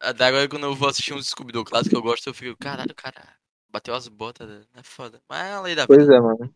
Até 0.00 0.24
agora 0.24 0.48
quando 0.48 0.64
eu 0.64 0.74
vou 0.74 0.88
assistir 0.88 1.12
um 1.12 1.22
Scooby-Doo 1.22 1.64
clássico 1.64 1.90
que 1.90 1.96
eu 1.96 2.02
gosto, 2.02 2.26
eu 2.26 2.34
fico, 2.34 2.56
caralho, 2.58 2.94
cara, 2.94 3.36
bateu 3.68 3.94
as 3.94 4.08
botas, 4.08 4.48
né? 4.48 4.64
é 4.74 4.82
foda. 4.82 5.20
Mas 5.28 5.46
é 5.46 5.52
a 5.52 5.60
lei 5.60 5.74
da 5.74 5.86
Pois 5.86 6.00
vida. 6.00 6.16
é, 6.16 6.20
mano. 6.20 6.54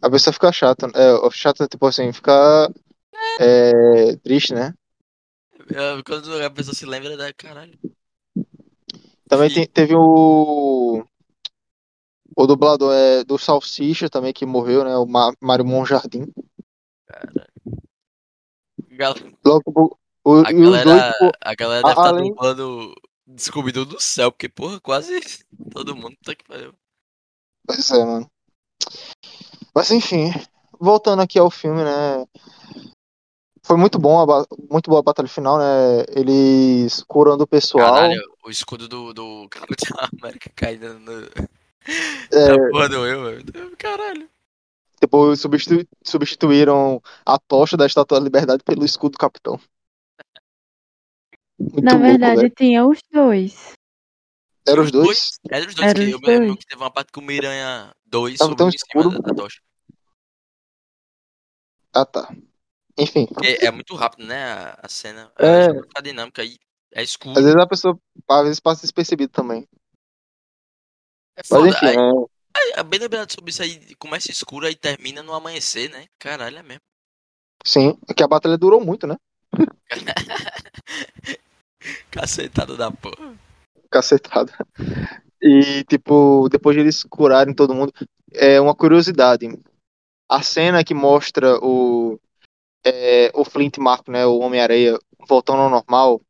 A 0.00 0.10
pessoa 0.10 0.32
fica 0.32 0.52
chata. 0.52 0.86
É, 0.94 1.30
chata, 1.30 1.66
tipo 1.66 1.86
assim, 1.86 2.12
fica 2.12 2.70
é, 3.40 4.16
triste, 4.16 4.54
né? 4.54 4.72
Eu- 5.70 6.02
Quando 6.04 6.32
a 6.42 6.50
pessoa 6.50 6.74
se 6.74 6.86
lembra 6.86 7.16
da 7.16 7.32
caralho. 7.32 7.78
Também 9.28 9.52
tem- 9.52 9.66
teve 9.66 9.94
o. 9.94 11.04
O 12.36 12.46
dublador 12.46 12.94
é, 12.94 13.24
do 13.24 13.36
Salsicha 13.36 14.08
também, 14.08 14.32
que 14.32 14.46
morreu, 14.46 14.84
né? 14.84 14.96
O 14.96 15.06
Mário 15.06 15.64
Monjardim. 15.64 16.24
Gal- 18.90 19.14
Logo, 19.44 19.98
o, 20.24 20.34
A 20.34 20.42
os 20.42 20.44
dois, 20.52 20.84
galera, 20.84 21.12
tipo, 21.12 21.32
a 21.40 21.54
galera 21.54 21.82
deve 21.82 21.92
estar 22.00 22.08
além- 22.08 22.30
dublando 22.30 22.94
Scooby-Doo 23.38 23.84
do 23.84 24.00
céu, 24.00 24.30
porque, 24.30 24.48
porra, 24.48 24.80
quase 24.80 25.18
todo 25.72 25.96
mundo 25.96 26.16
tá 26.24 26.34
que 26.34 26.44
pariu. 26.44 26.72
Pois 27.66 27.90
é, 27.90 28.04
mano. 28.04 28.30
Mas 29.74 29.90
enfim, 29.90 30.32
voltando 30.78 31.22
aqui 31.22 31.38
ao 31.38 31.50
filme, 31.50 31.82
né? 31.84 32.26
Foi 33.62 33.76
muito 33.76 33.98
bom, 33.98 34.18
a 34.20 34.46
muito 34.70 34.88
boa 34.88 35.00
a 35.00 35.02
batalha 35.02 35.28
final, 35.28 35.58
né? 35.58 36.04
Eles 36.16 37.02
curando 37.06 37.44
o 37.44 37.46
pessoal. 37.46 37.92
Caralho, 37.94 38.22
o 38.44 38.50
escudo 38.50 38.88
do, 38.88 39.12
do 39.12 39.48
Capitão 39.50 39.98
América 40.22 40.50
caindo 40.56 40.98
no, 41.00 41.12
É, 42.32 42.70
porra 42.70 42.88
velho. 42.88 43.76
Caralho. 43.76 44.28
depois 45.00 45.40
substitu- 45.40 45.86
substituíram 46.02 47.02
a 47.26 47.38
tocha 47.38 47.76
da 47.76 47.86
Estátua 47.86 48.18
da 48.18 48.24
Liberdade 48.24 48.62
pelo 48.64 48.84
escudo 48.84 49.12
do 49.12 49.18
capitão. 49.18 49.60
Muito 51.58 51.82
Na 51.82 51.92
louco, 51.92 52.06
verdade, 52.06 52.40
velho. 52.42 52.54
tinha 52.56 52.86
os 52.86 53.00
dois. 53.12 53.72
Eram 54.68 54.82
os 54.84 54.90
dois? 54.90 55.30
Era 55.50 55.66
os 55.66 55.74
dois, 55.74 55.88
Era 55.88 55.98
que 55.98 56.06
os 56.06 56.12
eu 56.12 56.20
me 56.20 56.26
lembro 56.26 56.46
dois. 56.48 56.58
que 56.58 56.66
teve 56.66 56.82
uma 56.82 56.90
parte 56.90 57.12
que 57.12 57.18
o 57.18 57.22
Miranha 57.22 57.92
2 58.06 58.38
Tava 58.38 58.50
subiu 58.50 58.68
em 58.68 58.70
cima 58.72 59.00
escuro. 59.02 59.10
da, 59.22 59.28
da 59.28 59.34
tocha. 59.34 59.60
Ah, 61.92 62.04
tá. 62.04 62.34
Enfim, 62.98 63.26
Porque 63.26 63.58
é 63.62 63.70
muito 63.70 63.94
rápido, 63.94 64.26
né, 64.26 64.44
a, 64.52 64.78
a 64.82 64.88
cena. 64.88 65.32
É. 65.38 65.66
É. 65.66 65.70
A 65.96 66.00
dinâmica 66.00 66.42
aí 66.42 66.58
é 66.92 67.02
escuro. 67.02 67.38
às 67.38 67.44
vezes 67.44 67.56
a 67.56 67.66
pessoa 67.66 67.98
às 68.28 68.42
vezes 68.44 68.60
passa 68.60 68.82
despercebido 68.82 69.32
também. 69.32 69.66
É 71.36 71.42
Mas 71.48 71.48
foda. 71.48 71.68
enfim, 71.68 71.86
Aí, 71.86 71.96
né? 71.96 72.12
aí, 72.76 72.84
bem 72.84 73.00
lembrado 73.00 73.32
sobre 73.32 73.50
isso 73.50 73.62
aí, 73.62 73.94
começa 73.96 74.30
escuro 74.30 74.66
aí 74.66 74.74
termina 74.74 75.22
no 75.22 75.32
amanhecer, 75.32 75.88
né? 75.90 76.06
Caralho, 76.18 76.58
é 76.58 76.62
mesmo. 76.62 76.82
Sim, 77.64 77.98
é 78.08 78.14
que 78.14 78.22
a 78.22 78.28
batalha 78.28 78.58
durou 78.58 78.80
muito, 78.80 79.06
né? 79.06 79.16
Cacetada 82.10 82.76
da 82.76 82.90
porra. 82.90 83.34
Cacetada. 83.90 84.52
E, 85.40 85.84
tipo, 85.84 86.48
depois 86.50 86.74
de 86.74 86.80
eles 86.80 87.04
curarem 87.04 87.54
todo 87.54 87.74
mundo, 87.74 87.92
é 88.32 88.60
uma 88.60 88.74
curiosidade. 88.74 89.46
A 90.28 90.42
cena 90.42 90.84
que 90.84 90.94
mostra 90.94 91.58
o, 91.62 92.18
é, 92.84 93.30
o 93.34 93.44
Flint 93.44 93.78
Marco, 93.78 94.10
né, 94.10 94.26
o 94.26 94.38
Homem-Areia, 94.38 94.98
voltando 95.28 95.62
ao 95.62 95.70
normal, 95.70 96.20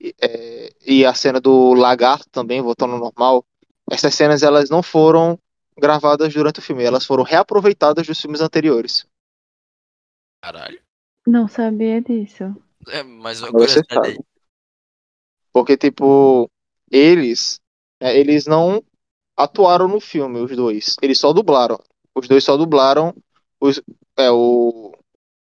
e, 0.00 0.14
é, 0.20 0.70
e 0.86 1.04
a 1.04 1.12
cena 1.14 1.40
do 1.40 1.74
Lagarto 1.74 2.28
também 2.30 2.62
voltando 2.62 2.94
ao 2.94 3.00
normal, 3.00 3.44
essas 3.90 4.14
cenas 4.14 4.42
elas 4.42 4.70
não 4.70 4.82
foram 4.82 5.38
gravadas 5.76 6.32
durante 6.32 6.58
o 6.58 6.62
filme, 6.62 6.84
elas 6.84 7.04
foram 7.04 7.22
reaproveitadas 7.22 8.06
dos 8.06 8.20
filmes 8.20 8.40
anteriores. 8.40 9.06
Caralho. 10.42 10.80
Não 11.26 11.48
sabia 11.48 12.00
disso. 12.00 12.54
É, 12.88 13.02
mas 13.02 13.40
uma 13.40 13.50
curiosidade. 13.50 14.18
Porque, 15.52 15.76
tipo, 15.76 16.50
eles, 16.90 17.60
né, 18.00 18.16
eles 18.16 18.46
não 18.46 18.82
atuaram 19.36 19.88
no 19.88 20.00
filme, 20.00 20.40
os 20.40 20.54
dois. 20.56 20.96
Eles 21.02 21.18
só 21.18 21.32
dublaram. 21.32 21.78
Os 22.14 22.26
dois 22.26 22.42
só 22.44 22.56
dublaram. 22.56 23.14
Os, 23.60 23.80
é, 24.16 24.30
o, 24.30 24.92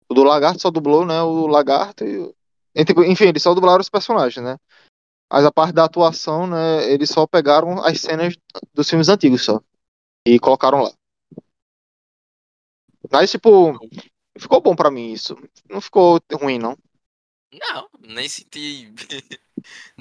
o 0.10 0.14
do 0.14 0.24
Lagarto 0.24 0.62
só 0.62 0.70
dublou, 0.70 1.06
né? 1.06 1.22
O 1.22 1.48
Lagarto 1.48 2.04
e. 2.04 2.86
tipo, 2.86 3.04
enfim, 3.04 3.26
eles 3.26 3.44
só 3.44 3.54
dublaram 3.54 3.82
os 3.82 3.90
personagens, 3.90 4.44
né? 4.44 4.58
Mas 5.32 5.46
a 5.46 5.52
parte 5.52 5.74
da 5.74 5.86
atuação, 5.86 6.48
né? 6.48 6.90
Eles 6.92 7.10
só 7.10 7.28
pegaram 7.28 7.84
as 7.84 8.00
cenas 8.00 8.36
dos 8.74 8.90
filmes 8.90 9.10
antigos 9.10 9.44
só. 9.44 9.62
E 10.26 10.40
colocaram 10.40 10.84
lá. 10.84 10.92
Mas, 13.12 13.32
tipo, 13.32 13.78
ficou 14.38 14.62
bom 14.62 14.76
pra 14.76 14.92
mim 14.92 15.12
isso. 15.14 15.36
Não 15.70 15.80
ficou 15.80 16.20
ruim, 16.34 16.60
não. 16.60 16.78
Não, 17.54 17.90
nem 18.00 18.28
senti. 18.28 18.94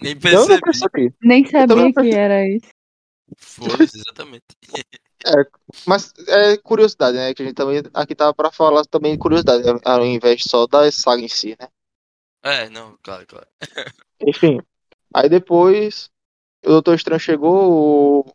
nem 0.00 0.12
Eu 0.24 0.48
não 0.48 0.60
percebi. 0.60 0.60
percebi. 0.60 1.14
Nem 1.22 1.44
sabia 1.46 1.76
não 1.76 1.92
que 1.92 2.10
era 2.10 2.46
isso. 2.48 2.68
Foda-se, 3.36 3.98
exatamente. 3.98 4.44
Mas 5.86 6.12
é 6.28 6.56
curiosidade, 6.58 7.16
né? 7.16 7.34
Que 7.34 7.42
a 7.42 7.46
gente 7.46 7.54
também 7.56 7.82
aqui 7.94 8.14
tava 8.14 8.32
pra 8.34 8.52
falar 8.52 8.84
também 8.84 9.12
de 9.12 9.18
curiosidade, 9.18 9.64
né, 9.64 9.78
ao 9.84 10.04
invés 10.04 10.44
só 10.44 10.66
da 10.66 10.90
saga 10.92 11.22
em 11.22 11.28
si, 11.28 11.56
né? 11.58 11.68
É, 12.42 12.68
não, 12.68 12.96
claro, 13.02 13.26
claro. 13.26 13.46
Enfim. 14.20 14.60
Aí 15.14 15.28
depois 15.28 16.10
o 16.64 16.68
Doutor 16.68 16.94
Estranho 16.94 17.20
chegou 17.20 18.24
o... 18.28 18.34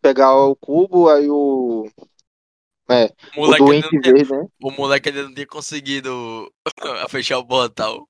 pegar 0.00 0.34
o 0.34 0.56
cubo, 0.56 1.08
aí 1.08 1.28
o. 1.28 1.90
É, 2.90 3.12
O 3.36 3.42
o 3.42 3.46
moleque, 3.46 3.62
ainda 3.70 3.82
doente 3.82 3.92
não 3.92 4.00
tinha, 4.00 4.14
verde, 4.14 4.32
né? 4.32 4.48
o 4.62 4.70
moleque 4.70 5.08
ainda 5.10 5.22
não 5.24 5.34
tinha 5.34 5.46
conseguido 5.46 6.50
fechar 7.10 7.38
o 7.38 7.46
portal. 7.46 8.08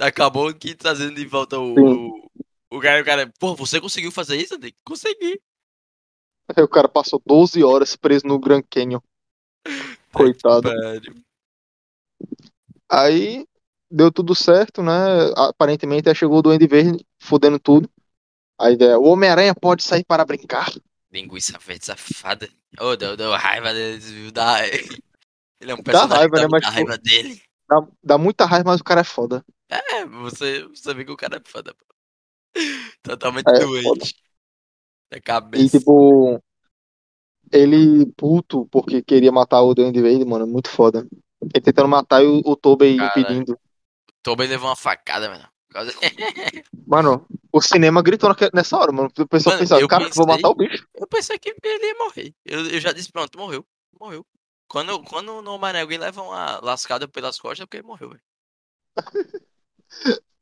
Acabou 0.00 0.48
aqui 0.48 0.74
trazendo 0.74 1.14
de 1.14 1.26
volta 1.26 1.58
o. 1.58 1.74
O, 1.74 2.30
o 2.72 2.80
cara, 2.80 3.02
o 3.02 3.04
cara, 3.04 3.32
pô, 3.38 3.54
você 3.54 3.80
conseguiu 3.80 4.10
fazer 4.10 4.36
isso, 4.36 4.54
Andy? 4.54 4.74
Consegui. 4.84 5.40
Aí 6.56 6.64
o 6.64 6.68
cara 6.68 6.88
passou 6.88 7.22
12 7.24 7.62
horas 7.62 7.94
preso 7.96 8.26
no 8.26 8.38
Grand 8.38 8.62
Canyon. 8.62 9.00
Coitado. 10.12 10.70
Aí 12.90 13.46
deu 13.90 14.10
tudo 14.10 14.34
certo, 14.34 14.82
né? 14.82 14.92
Aparentemente 15.36 16.08
aí 16.08 16.14
chegou 16.14 16.38
o 16.38 16.42
Duende 16.42 16.66
Verde, 16.66 17.06
fudendo 17.18 17.58
tudo. 17.58 17.88
A 18.58 18.70
ideia, 18.70 18.98
o 18.98 19.04
Homem-Aranha 19.04 19.54
pode 19.54 19.82
sair 19.82 20.04
para 20.04 20.24
brincar. 20.24 20.72
Linguiça 21.12 21.58
verde 21.58 21.86
safada. 21.86 22.48
Ô, 22.78 22.96
deu, 22.96 23.16
deu 23.16 23.32
raiva 23.32 23.72
deles, 23.72 24.10
viu? 24.10 24.30
Dá... 24.30 24.58
Ele 25.60 25.72
é 25.72 25.74
um 25.74 25.78
Dá 25.78 25.82
personagem 25.82 26.16
raiva, 26.16 26.36
que 26.36 26.36
dá 26.36 26.42
né? 26.42 26.48
Mas 26.50 26.50
muita 26.50 26.66
tipo, 26.66 26.74
raiva 26.74 26.98
dele. 26.98 27.42
dá, 27.68 27.88
dá 28.02 28.18
muita 28.18 28.46
raiva, 28.46 28.70
mas 28.70 28.80
o 28.80 28.84
cara 28.84 29.02
é 29.02 29.04
foda. 29.04 29.44
É, 29.70 30.04
você, 30.04 30.66
você 30.68 30.94
vê 30.94 31.04
que 31.04 31.12
o 31.12 31.16
cara 31.16 31.36
é 31.36 31.48
foda, 31.48 31.74
pô. 31.74 31.84
Totalmente 33.02 33.48
É, 33.48 33.58
doente. 33.60 34.14
Da 35.10 35.18
E 35.18 35.20
cabeça. 35.20 35.78
tipo, 35.78 36.42
ele 37.52 38.06
puto 38.16 38.66
porque 38.66 39.02
queria 39.02 39.32
matar 39.32 39.62
o 39.62 39.74
Duende 39.74 40.00
Verde, 40.00 40.24
mano, 40.24 40.44
é 40.44 40.48
muito 40.48 40.68
foda. 40.70 41.06
Ele 41.42 41.64
tentando 41.64 41.88
matar 41.88 42.22
e 42.22 42.26
o, 42.26 42.42
o 42.44 42.56
Tobey 42.56 42.96
impedindo. 42.96 43.58
Tobey 44.22 44.46
levou 44.46 44.68
uma 44.68 44.76
facada, 44.76 45.28
mano. 45.28 45.48
Causa- 45.70 45.92
Mano, 46.86 47.24
o 47.52 47.60
cinema 47.62 48.02
gritou 48.02 48.34
nessa 48.52 48.76
hora, 48.76 48.90
mano. 48.90 49.08
O 49.16 49.28
pessoal 49.28 49.56
pensava, 49.56 49.86
cara, 49.86 50.08
vou 50.10 50.26
pensei- 50.26 50.26
matar 50.26 50.48
o 50.50 50.54
bicho. 50.56 50.84
Eu 50.96 51.06
pensei 51.06 51.38
que 51.38 51.54
ele 51.62 51.86
ia 51.86 51.94
morrer. 51.94 52.34
Eu, 52.44 52.66
eu 52.68 52.80
já 52.80 52.92
disse, 52.92 53.12
pronto, 53.12 53.38
morreu. 53.38 53.64
Morreu. 54.00 54.26
Quando, 54.66 55.00
quando 55.04 55.40
no 55.40 55.52
Homem-Aranha 55.52 55.84
alguém 55.84 55.98
leva 55.98 56.20
uma 56.22 56.58
lascada 56.60 57.06
pelas 57.06 57.38
costas, 57.38 57.60
é 57.60 57.66
porque 57.66 57.76
ele 57.76 57.86
morreu, 57.86 58.08
velho. 58.10 58.22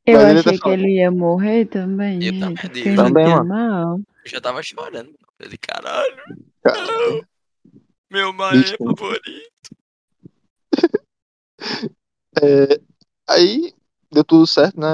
Eu 0.05 0.17
Mas 0.17 0.39
achei 0.39 0.57
tá 0.57 0.63
que 0.63 0.69
ele 0.69 0.95
ia 0.95 1.11
morrer 1.11 1.65
também. 1.65 2.15
Eu 2.23 2.33
gente. 2.33 2.39
também, 2.39 2.87
eu 2.87 2.95
também, 2.95 3.27
mano. 3.27 3.45
mal. 3.45 3.99
Eu 4.25 4.31
já 4.31 4.41
tava 4.41 4.63
chorando. 4.63 5.07
mano. 5.07 5.17
Ele, 5.39 5.57
caralho, 5.57 6.17
Cara, 6.63 7.27
meu 8.11 8.33
Bicho. 8.33 8.75
favorito. 8.77 9.49
é, 12.41 12.81
aí 13.27 13.73
deu 14.11 14.23
tudo 14.23 14.45
certo, 14.47 14.79
né? 14.79 14.87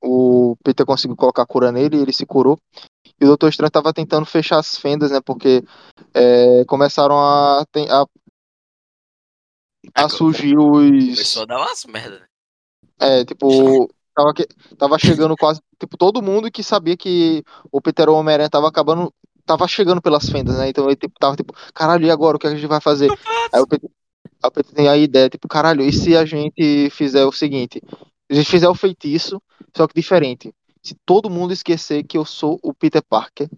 O 0.00 0.56
Peter 0.62 0.86
conseguiu 0.86 1.16
colocar 1.16 1.42
a 1.42 1.46
cura 1.46 1.72
nele 1.72 1.96
e 1.96 2.00
ele 2.00 2.12
se 2.12 2.24
curou. 2.24 2.58
E 3.20 3.24
o 3.24 3.28
Doutor 3.28 3.48
Estranho 3.48 3.70
tava 3.70 3.92
tentando 3.92 4.24
fechar 4.26 4.58
as 4.58 4.78
fendas, 4.78 5.10
né? 5.10 5.20
Porque 5.20 5.62
é, 6.14 6.64
começaram 6.66 7.18
a, 7.18 7.62
a, 7.62 8.06
a 9.94 10.08
surgir 10.08 10.56
os. 10.56 10.80
Começou 10.80 11.42
a 11.42 11.46
dar 11.46 11.58
umas 11.58 11.84
merda, 11.84 12.20
né? 12.20 12.26
É, 13.00 13.24
tipo, 13.24 13.88
tava, 14.14 14.32
que- 14.34 14.48
tava 14.78 14.98
chegando 14.98 15.36
quase, 15.36 15.60
tipo, 15.78 15.96
todo 15.96 16.22
mundo 16.22 16.50
que 16.50 16.62
sabia 16.62 16.96
que 16.96 17.42
o 17.70 17.80
Peter 17.80 18.08
Homem-Aranha 18.08 18.48
tava 18.50 18.68
acabando, 18.68 19.12
tava 19.44 19.68
chegando 19.68 20.00
pelas 20.00 20.28
fendas, 20.28 20.58
né? 20.58 20.68
Então 20.68 20.86
ele 20.86 20.96
tipo, 20.96 21.14
tava 21.18 21.36
tipo, 21.36 21.52
caralho, 21.74 22.06
e 22.06 22.10
agora? 22.10 22.36
O 22.36 22.40
que 22.40 22.46
a 22.46 22.54
gente 22.54 22.66
vai 22.66 22.80
fazer? 22.80 23.10
Aí 23.52 23.60
o 23.60 23.66
Peter, 23.66 23.90
aí 24.42 24.48
o 24.48 24.50
Peter 24.50 24.72
tem 24.74 24.88
a 24.88 24.96
ideia, 24.96 25.28
tipo, 25.28 25.46
caralho, 25.48 25.82
e 25.82 25.92
se 25.92 26.16
a 26.16 26.24
gente 26.24 26.88
fizer 26.90 27.24
o 27.24 27.32
seguinte? 27.32 27.82
A 28.30 28.34
gente 28.34 28.50
fizer 28.50 28.68
o 28.68 28.74
feitiço, 28.74 29.40
só 29.76 29.86
que 29.86 29.94
diferente. 29.94 30.52
Se 30.82 30.96
todo 31.04 31.30
mundo 31.30 31.52
esquecer 31.52 32.02
que 32.04 32.16
eu 32.16 32.24
sou 32.24 32.58
o 32.62 32.72
Peter 32.72 33.02
Parker, 33.02 33.48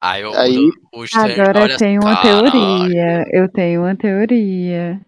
Aí, 0.00 0.24
o, 0.24 0.32
Aí- 0.36 0.58
o, 0.92 1.00
o 1.00 1.04
Strange 1.04 1.40
Agora 1.40 1.60
olha 1.62 1.72
eu 1.72 1.78
tenho 1.78 2.00
uma 2.00 2.12
assim, 2.12 2.22
teoria. 2.22 3.26
Eu 3.32 3.48
tenho 3.48 3.80
uma 3.82 3.96
teoria. 3.96 5.00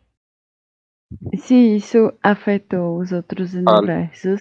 Se 1.44 1.54
isso 1.76 2.12
afetou 2.22 2.98
os 3.00 3.12
outros 3.12 3.54
universos 3.54 4.40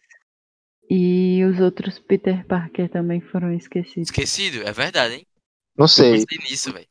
e 0.90 1.44
os 1.46 1.60
outros 1.60 2.00
Peter 2.00 2.46
Parker 2.46 2.90
também 2.90 3.22
foram 3.22 3.54
esquecidos. 3.54 4.10
Esquecido, 4.10 4.62
é 4.64 4.72
verdade, 4.72 5.16
hein? 5.16 5.26
não 5.78 5.86
Eu 5.86 5.88
sei. 5.88 6.26
pensei 6.26 6.38
nisso, 6.50 6.74
velho. 6.74 6.88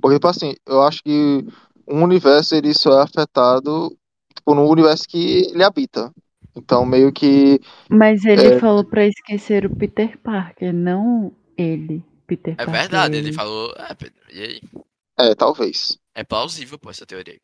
Porque, 0.00 0.16
tipo 0.16 0.28
assim, 0.28 0.54
eu 0.66 0.82
acho 0.82 1.02
que 1.02 1.44
um 1.86 2.02
universo 2.02 2.54
ele 2.54 2.74
só 2.74 2.98
é 2.98 3.02
afetado 3.02 3.96
tipo, 4.34 4.54
no 4.54 4.66
universo 4.68 5.04
que 5.08 5.46
ele 5.50 5.62
habita. 5.62 6.12
Então, 6.56 6.84
meio 6.84 7.12
que. 7.12 7.60
Mas 7.88 8.24
ele 8.24 8.54
É. 8.54 8.58
falou 8.58 8.84
pra 8.84 9.06
esquecer 9.06 9.64
o 9.64 9.74
Peter 9.74 10.18
Parker, 10.18 10.72
não 10.72 11.32
ele. 11.56 12.04
Peter 12.26 12.54
É 12.54 12.56
Parker. 12.56 12.72
verdade, 12.72 13.16
ele 13.16 13.32
falou. 13.32 13.72
É, 13.76 13.94
Pedro, 13.94 14.20
e 14.32 14.42
aí? 14.42 14.60
É, 15.18 15.34
talvez. 15.34 15.98
É 16.14 16.24
plausível, 16.24 16.78
pô, 16.78 16.90
essa 16.90 17.06
teoria. 17.06 17.38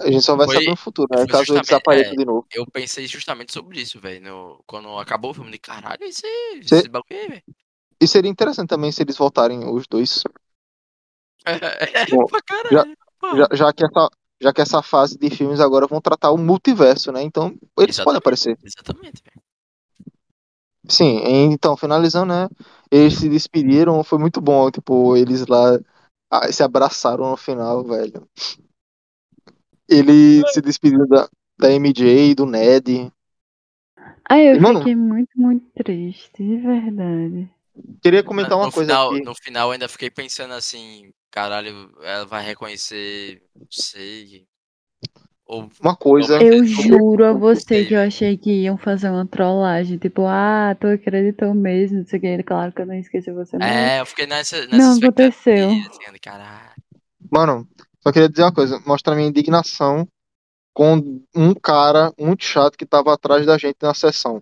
A 0.00 0.10
gente 0.10 0.22
só 0.22 0.36
vai 0.36 0.46
Foi- 0.46 0.56
saber 0.56 0.70
no 0.70 0.76
futuro, 0.76 1.08
né? 1.10 1.26
Caso 1.26 1.52
ele 1.54 1.60
desapareça 1.60 2.12
é. 2.12 2.16
de 2.16 2.24
novo. 2.24 2.46
Eu 2.52 2.66
pensei 2.66 3.06
justamente 3.06 3.52
sobre 3.52 3.80
isso, 3.80 4.00
velho. 4.00 4.62
Quando 4.66 4.96
acabou 4.98 5.30
o 5.30 5.34
filme, 5.34 5.50
de 5.50 5.58
caralho, 5.58 6.02
esse, 6.02 6.22
Cê- 6.64 6.76
esse 6.76 6.88
bagulho 6.88 7.20
aí, 7.20 7.28
velho. 7.28 7.42
E 8.00 8.08
seria 8.08 8.30
interessante 8.30 8.68
também 8.68 8.90
se 8.90 9.02
eles 9.02 9.16
voltarem 9.16 9.68
os 9.68 9.86
dois. 9.86 10.24
É, 11.44 11.52
Bom, 12.10 12.26
pô. 13.20 13.36
Já, 13.36 13.48
já 13.52 13.72
que 13.72 13.84
essa, 13.84 14.10
já 14.40 14.52
que 14.52 14.60
essa 14.60 14.82
fase 14.82 15.16
de 15.16 15.30
filmes 15.30 15.60
agora 15.60 15.86
vão 15.86 16.00
tratar 16.00 16.32
o 16.32 16.38
multiverso, 16.38 17.12
né? 17.12 17.22
Então, 17.22 17.46
eles 17.48 17.60
podem 17.76 17.90
Exatamente. 17.90 18.18
aparecer. 18.18 18.58
Exatamente. 18.64 19.22
Sim, 20.88 21.20
então, 21.52 21.76
finalizando, 21.76 22.32
né? 22.34 22.48
Eles 22.90 23.14
se 23.14 23.28
despediram, 23.28 24.02
foi 24.02 24.18
muito 24.18 24.40
bom. 24.40 24.70
Tipo, 24.70 25.16
eles 25.16 25.46
lá 25.46 25.78
ah, 26.30 26.50
se 26.50 26.62
abraçaram 26.62 27.30
no 27.30 27.36
final, 27.36 27.84
velho. 27.84 28.28
Ele 29.88 30.42
se 30.48 30.60
despediu 30.60 31.06
da, 31.06 31.28
da 31.58 31.70
MJ, 31.72 32.34
do 32.34 32.46
Ned. 32.46 33.12
Ai, 34.28 34.52
eu 34.52 34.60
Mano. 34.60 34.78
fiquei 34.78 34.96
muito, 34.96 35.30
muito 35.36 35.66
triste, 35.74 36.42
de 36.42 36.56
verdade. 36.56 37.50
Queria 38.02 38.22
comentar 38.22 38.56
uma 38.56 38.66
no 38.66 38.72
coisa 38.72 38.92
final, 38.92 39.10
aqui. 39.12 39.24
No 39.24 39.34
final, 39.34 39.70
ainda 39.70 39.88
fiquei 39.88 40.10
pensando 40.10 40.54
assim: 40.54 41.12
caralho, 41.30 41.90
ela 42.02 42.26
vai 42.26 42.44
reconhecer. 42.44 43.42
Não 43.54 43.66
sei. 43.70 44.46
Ou. 45.46 45.68
Uma 45.80 45.96
coisa. 45.96 46.42
Eu 46.42 46.58
Eu 46.58 46.64
juro 46.64 47.24
a 47.24 47.32
você 47.32 47.84
que 47.84 47.94
eu 47.94 48.00
achei 48.00 48.36
que 48.36 48.50
iam 48.62 48.76
fazer 48.76 49.10
uma 49.10 49.26
trollagem. 49.26 49.98
Tipo, 49.98 50.26
ah, 50.26 50.76
tu 50.78 50.86
acreditou 50.86 51.54
mesmo, 51.54 51.98
não 51.98 52.06
sei 52.06 52.18
o 52.18 52.22
que. 52.22 52.42
Claro 52.42 52.72
que 52.72 52.82
eu 52.82 52.86
não 52.86 52.94
esqueci 52.94 53.32
você, 53.32 53.58
não. 53.58 53.66
É, 53.66 54.00
eu 54.00 54.06
fiquei 54.06 54.26
nessa. 54.26 54.66
nessa 54.66 54.76
Não 54.76 54.96
aconteceu. 54.96 55.68
Assim, 55.68 56.18
caralho. 56.20 56.72
Mano, 57.30 57.66
só 58.02 58.12
queria 58.12 58.28
dizer 58.28 58.42
uma 58.42 58.52
coisa, 58.52 58.82
mostrar 58.84 59.14
minha 59.14 59.28
indignação 59.28 60.06
com 60.74 61.20
um 61.34 61.54
cara 61.54 62.12
muito 62.18 62.44
chato 62.44 62.76
que 62.76 62.86
tava 62.86 63.12
atrás 63.12 63.46
da 63.46 63.56
gente 63.56 63.76
na 63.82 63.94
sessão. 63.94 64.40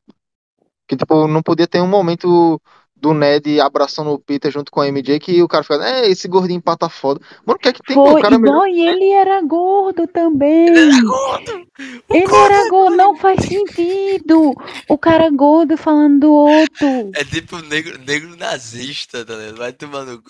Que, 0.89 0.97
tipo, 0.97 1.27
não 1.29 1.43
podia 1.43 1.67
ter 1.67 1.81
um 1.81 1.87
momento 1.87 2.61
do 3.01 3.15
Ned 3.15 3.61
abraçando 3.61 4.11
o 4.11 4.19
Peter 4.19 4.51
junto 4.51 4.71
com 4.71 4.81
a 4.81 4.87
MJ 4.87 5.19
que 5.19 5.43
o 5.43 5.49
cara 5.49 5.65
fica, 5.65 5.83
é, 5.83 6.09
esse 6.09 6.29
gordinho 6.29 6.61
pata 6.61 6.89
foda. 6.89 7.21
Mano, 7.47 7.57
o 7.57 7.59
que 7.59 7.69
é 7.69 7.73
que 7.73 7.83
tem 7.83 7.97
com 7.97 8.11
Foi, 8.11 8.21
o 8.21 8.23
cara 8.23 8.39
melhor? 8.39 8.53
igual 8.53 8.67
e 8.69 8.87
ele 8.87 9.11
era 9.11 9.41
gordo 9.43 10.07
também. 10.07 10.69
Gordo! 11.01 11.53
O 12.09 12.15
Ele 12.15 12.27
gordo 12.27 12.53
era 12.53 12.69
gordo, 12.69 12.97
não 12.97 13.17
faz 13.17 13.43
sentido. 13.43 14.55
O 14.89 14.99
cara 14.99 15.31
gordo 15.31 15.77
falando 15.79 16.21
do 16.21 16.33
outro. 16.33 17.11
É 17.15 17.25
tipo 17.25 17.59
negro, 17.63 17.99
negro 17.99 18.37
nazista, 18.37 19.25
tá 19.25 19.35
ligado? 19.35 19.57
Vai 19.57 19.73
tomando. 19.73 20.23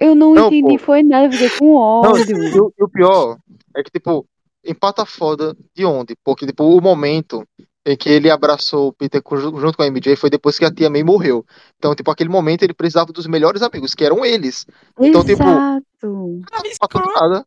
Eu 0.00 0.14
não, 0.14 0.34
Não, 0.34 0.46
entendi, 0.46 0.78
pô. 0.78 0.84
foi 0.84 1.02
nada, 1.02 1.30
fiquei 1.30 1.50
com 1.58 1.74
Não, 1.74 2.12
ódio. 2.12 2.36
e, 2.36 2.60
o, 2.60 2.72
e 2.78 2.84
o 2.84 2.88
pior 2.88 3.38
é 3.76 3.82
que, 3.82 3.90
tipo, 3.90 4.26
empata 4.64 5.04
foda 5.04 5.56
de 5.74 5.84
onde? 5.84 6.16
Porque, 6.24 6.46
tipo, 6.46 6.64
o 6.64 6.80
momento 6.80 7.46
em 7.84 7.96
que 7.96 8.08
ele 8.08 8.30
abraçou 8.30 8.88
o 8.88 8.92
Peter 8.92 9.20
junto 9.30 9.76
com 9.76 9.82
a 9.82 9.86
MJ 9.86 10.16
foi 10.16 10.30
depois 10.30 10.58
que 10.58 10.64
a 10.64 10.72
tia 10.72 10.88
May 10.88 11.02
morreu. 11.02 11.44
Então, 11.76 11.94
tipo, 11.94 12.10
aquele 12.10 12.30
momento 12.30 12.62
ele 12.62 12.74
precisava 12.74 13.12
dos 13.12 13.26
melhores 13.26 13.60
amigos, 13.60 13.94
que 13.94 14.04
eram 14.04 14.24
eles. 14.24 14.66
Então, 15.00 15.24
tipo, 15.24 15.42
Exato. 15.42 15.82
Não 16.02 16.64
empatando 16.64 17.12
nada. 17.12 17.46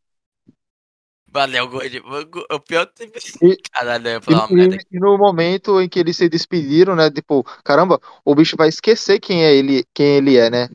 Valeu, 1.31 1.67
gordinho. 1.67 2.03
O 2.51 2.59
pior 2.61 2.85
tipo. 2.95 3.17
E- 3.43 3.57
Caralho, 3.73 4.07
eu 4.07 4.21
E, 4.21 4.23
falar 4.23 4.45
uma 4.45 4.55
merda. 4.55 4.77
e 4.89 4.99
no 4.99 5.17
momento 5.17 5.81
em 5.81 5.89
que 5.89 5.99
eles 5.99 6.15
se 6.15 6.29
despediram, 6.29 6.95
né? 6.95 7.11
Tipo, 7.11 7.43
caramba, 7.63 7.99
o 8.23 8.33
bicho 8.33 8.55
vai 8.55 8.69
esquecer 8.69 9.19
quem 9.19 9.43
é 9.43 9.53
ele, 9.53 9.83
quem 9.93 10.15
ele 10.15 10.37
é, 10.37 10.49
né? 10.49 10.69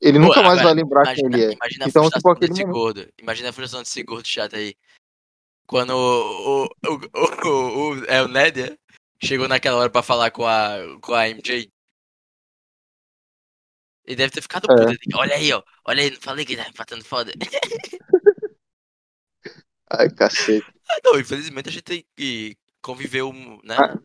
Ele 0.00 0.18
Pô, 0.18 0.26
nunca 0.26 0.42
mais 0.42 0.58
agora, 0.60 0.64
vai 0.64 0.74
lembrar 0.74 1.02
quem 1.14 1.24
Imagina, 1.24 1.36
ele 1.44 1.52
é. 1.52 1.56
imagina 1.56 1.84
a 1.84 1.88
Então, 1.88 2.02
tipo, 2.04 2.10
frustração 2.12 2.30
aquele 2.32 2.48
desse 2.50 2.60
momento. 2.62 2.74
gordo. 2.76 3.08
Imagina 3.20 3.48
a 3.48 3.52
frustração 3.52 3.82
desse 3.82 4.02
gordo 4.04 4.26
chato 4.28 4.54
aí. 4.56 4.76
Quando 5.66 5.90
o, 5.90 6.64
o, 6.64 6.64
o, 6.64 7.48
o, 7.48 7.90
o- 8.00 8.04
é 8.06 8.22
o 8.22 8.28
Ned 8.28 8.60
é? 8.62 8.78
chegou 9.22 9.48
naquela 9.48 9.76
hora 9.78 9.90
pra 9.90 10.02
falar 10.02 10.30
com 10.30 10.46
a, 10.46 10.76
com 11.02 11.12
a 11.14 11.28
MJ. 11.28 11.68
Ele 14.04 14.16
deve 14.16 14.32
ter 14.32 14.40
ficado 14.40 14.70
É. 14.70 14.74
puto. 14.76 14.90
ele, 14.92 14.98
Olha 15.14 15.34
aí, 15.34 15.52
ó. 15.52 15.62
Olha 15.84 16.02
aí, 16.02 16.10
não 16.12 16.20
falei 16.20 16.44
que 16.46 16.52
ele 16.54 16.62
tá 16.62 16.68
empatando 16.70 17.04
foda. 17.04 17.32
Ai, 19.90 20.08
cacete. 20.10 20.66
Ah, 20.90 20.98
não, 21.04 21.18
infelizmente 21.18 21.68
a 21.68 21.72
gente 21.72 21.82
tem 21.82 22.06
que 22.16 22.56
conviver, 22.82 23.24
né? 23.64 23.76
Ah. 23.78 23.98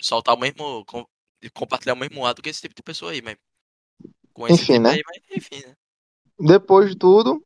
Soltar 0.00 0.34
o 0.34 0.38
mesmo. 0.38 0.84
com- 0.84 1.06
compartilhar 1.54 1.94
o 1.94 1.96
mesmo 1.96 2.24
ato 2.26 2.42
que 2.42 2.48
esse 2.50 2.60
tipo 2.60 2.74
de 2.74 2.82
pessoa 2.82 3.12
aí, 3.12 3.22
mas. 3.22 3.36
Com 4.32 4.46
esse 4.46 4.62
Enfim, 4.62 4.78
né? 4.78 4.90
aí, 4.90 5.02
mas 5.06 5.36
enfim, 5.36 5.66
né? 5.66 5.74
Depois 6.38 6.90
de 6.90 6.96
tudo, 6.96 7.42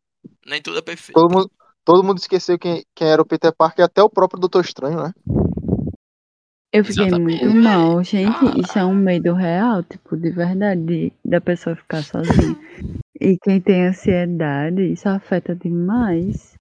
Nem 0.47 0.63
tudo 0.63 0.79
é 0.79 0.83
perfeito. 0.83 1.21
todo 1.21 1.33
mundo, 1.33 1.51
todo 1.85 2.05
mundo 2.05 2.19
esqueceu 2.19 2.59
quem, 2.59 2.85
quem 2.95 3.09
era 3.09 3.21
o 3.23 3.27
Peter 3.27 3.53
Parker, 3.57 3.85
até 3.85 4.03
o 4.03 4.11
próprio 4.11 4.41
Doutor 4.41 4.65
Estranho, 4.65 5.03
né? 5.03 5.13
Eu 6.73 6.85
fiquei 6.85 7.07
Exatamente. 7.07 7.45
muito 7.45 7.57
mal, 7.63 8.03
gente. 8.03 8.37
Ah. 8.47 8.55
Isso 8.59 8.79
é 8.79 8.85
um 8.85 8.95
medo 8.95 9.33
real, 9.33 9.83
tipo, 9.85 10.17
de 10.17 10.31
verdade, 10.31 10.85
de- 10.85 11.13
da 11.25 11.41
pessoa 11.41 11.77
ficar 11.77 12.03
sozinha. 12.03 12.57
E 13.21 13.39
quem 13.39 13.61
tem 13.61 13.87
ansiedade, 13.87 14.83
isso 14.93 15.09
afeta 15.09 15.55
demais. 15.55 16.55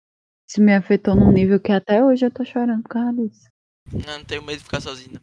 Isso 0.48 0.62
me 0.62 0.74
afetou 0.76 1.16
num 1.16 1.32
nível 1.32 1.60
que 1.60 1.72
até 1.72 2.04
hoje 2.04 2.26
eu 2.28 2.32
tô 2.32 2.46
chorando 2.46 2.84
por 2.84 2.90
causa 2.90 3.12
disso. 3.14 3.48
Não, 3.92 4.20
não 4.20 4.24
tenho 4.26 4.44
medo 4.44 4.60
de 4.60 4.64
ficar 4.64 4.82
sozinho, 4.82 5.14
não. 5.14 5.22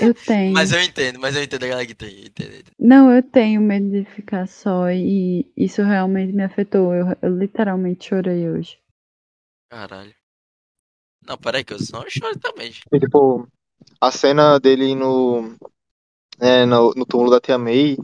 Eu 0.00 0.14
tenho. 0.26 0.52
Mas 0.52 0.72
eu 0.72 0.80
entendo, 0.80 1.18
mas 1.18 1.36
eu 1.36 1.42
entendo 1.42 1.64
a 1.64 1.68
galera 1.68 1.86
que 1.86 1.94
tem. 1.94 2.26
Entendo, 2.26 2.54
entendo. 2.54 2.72
Não, 2.78 3.10
eu 3.10 3.22
tenho 3.22 3.60
medo 3.60 3.90
de 3.90 4.04
ficar 4.04 4.46
só 4.46 4.90
e 4.90 5.50
isso 5.56 5.82
realmente 5.82 6.32
me 6.32 6.44
afetou. 6.44 6.94
Eu, 6.94 7.06
eu 7.20 7.36
literalmente 7.36 8.08
chorei 8.08 8.48
hoje. 8.48 8.78
Caralho. 9.70 10.14
Não, 11.26 11.36
peraí, 11.36 11.64
que 11.64 11.74
eu 11.74 11.78
só 11.78 12.04
choro 12.08 12.38
também. 12.38 12.72
E, 12.92 12.98
tipo, 12.98 13.46
a 14.00 14.10
cena 14.10 14.58
dele 14.58 14.94
no, 14.94 15.56
é, 16.40 16.64
no, 16.64 16.92
no 16.94 17.04
túmulo 17.04 17.30
da 17.30 17.40
Tia 17.40 17.58
May 17.58 17.96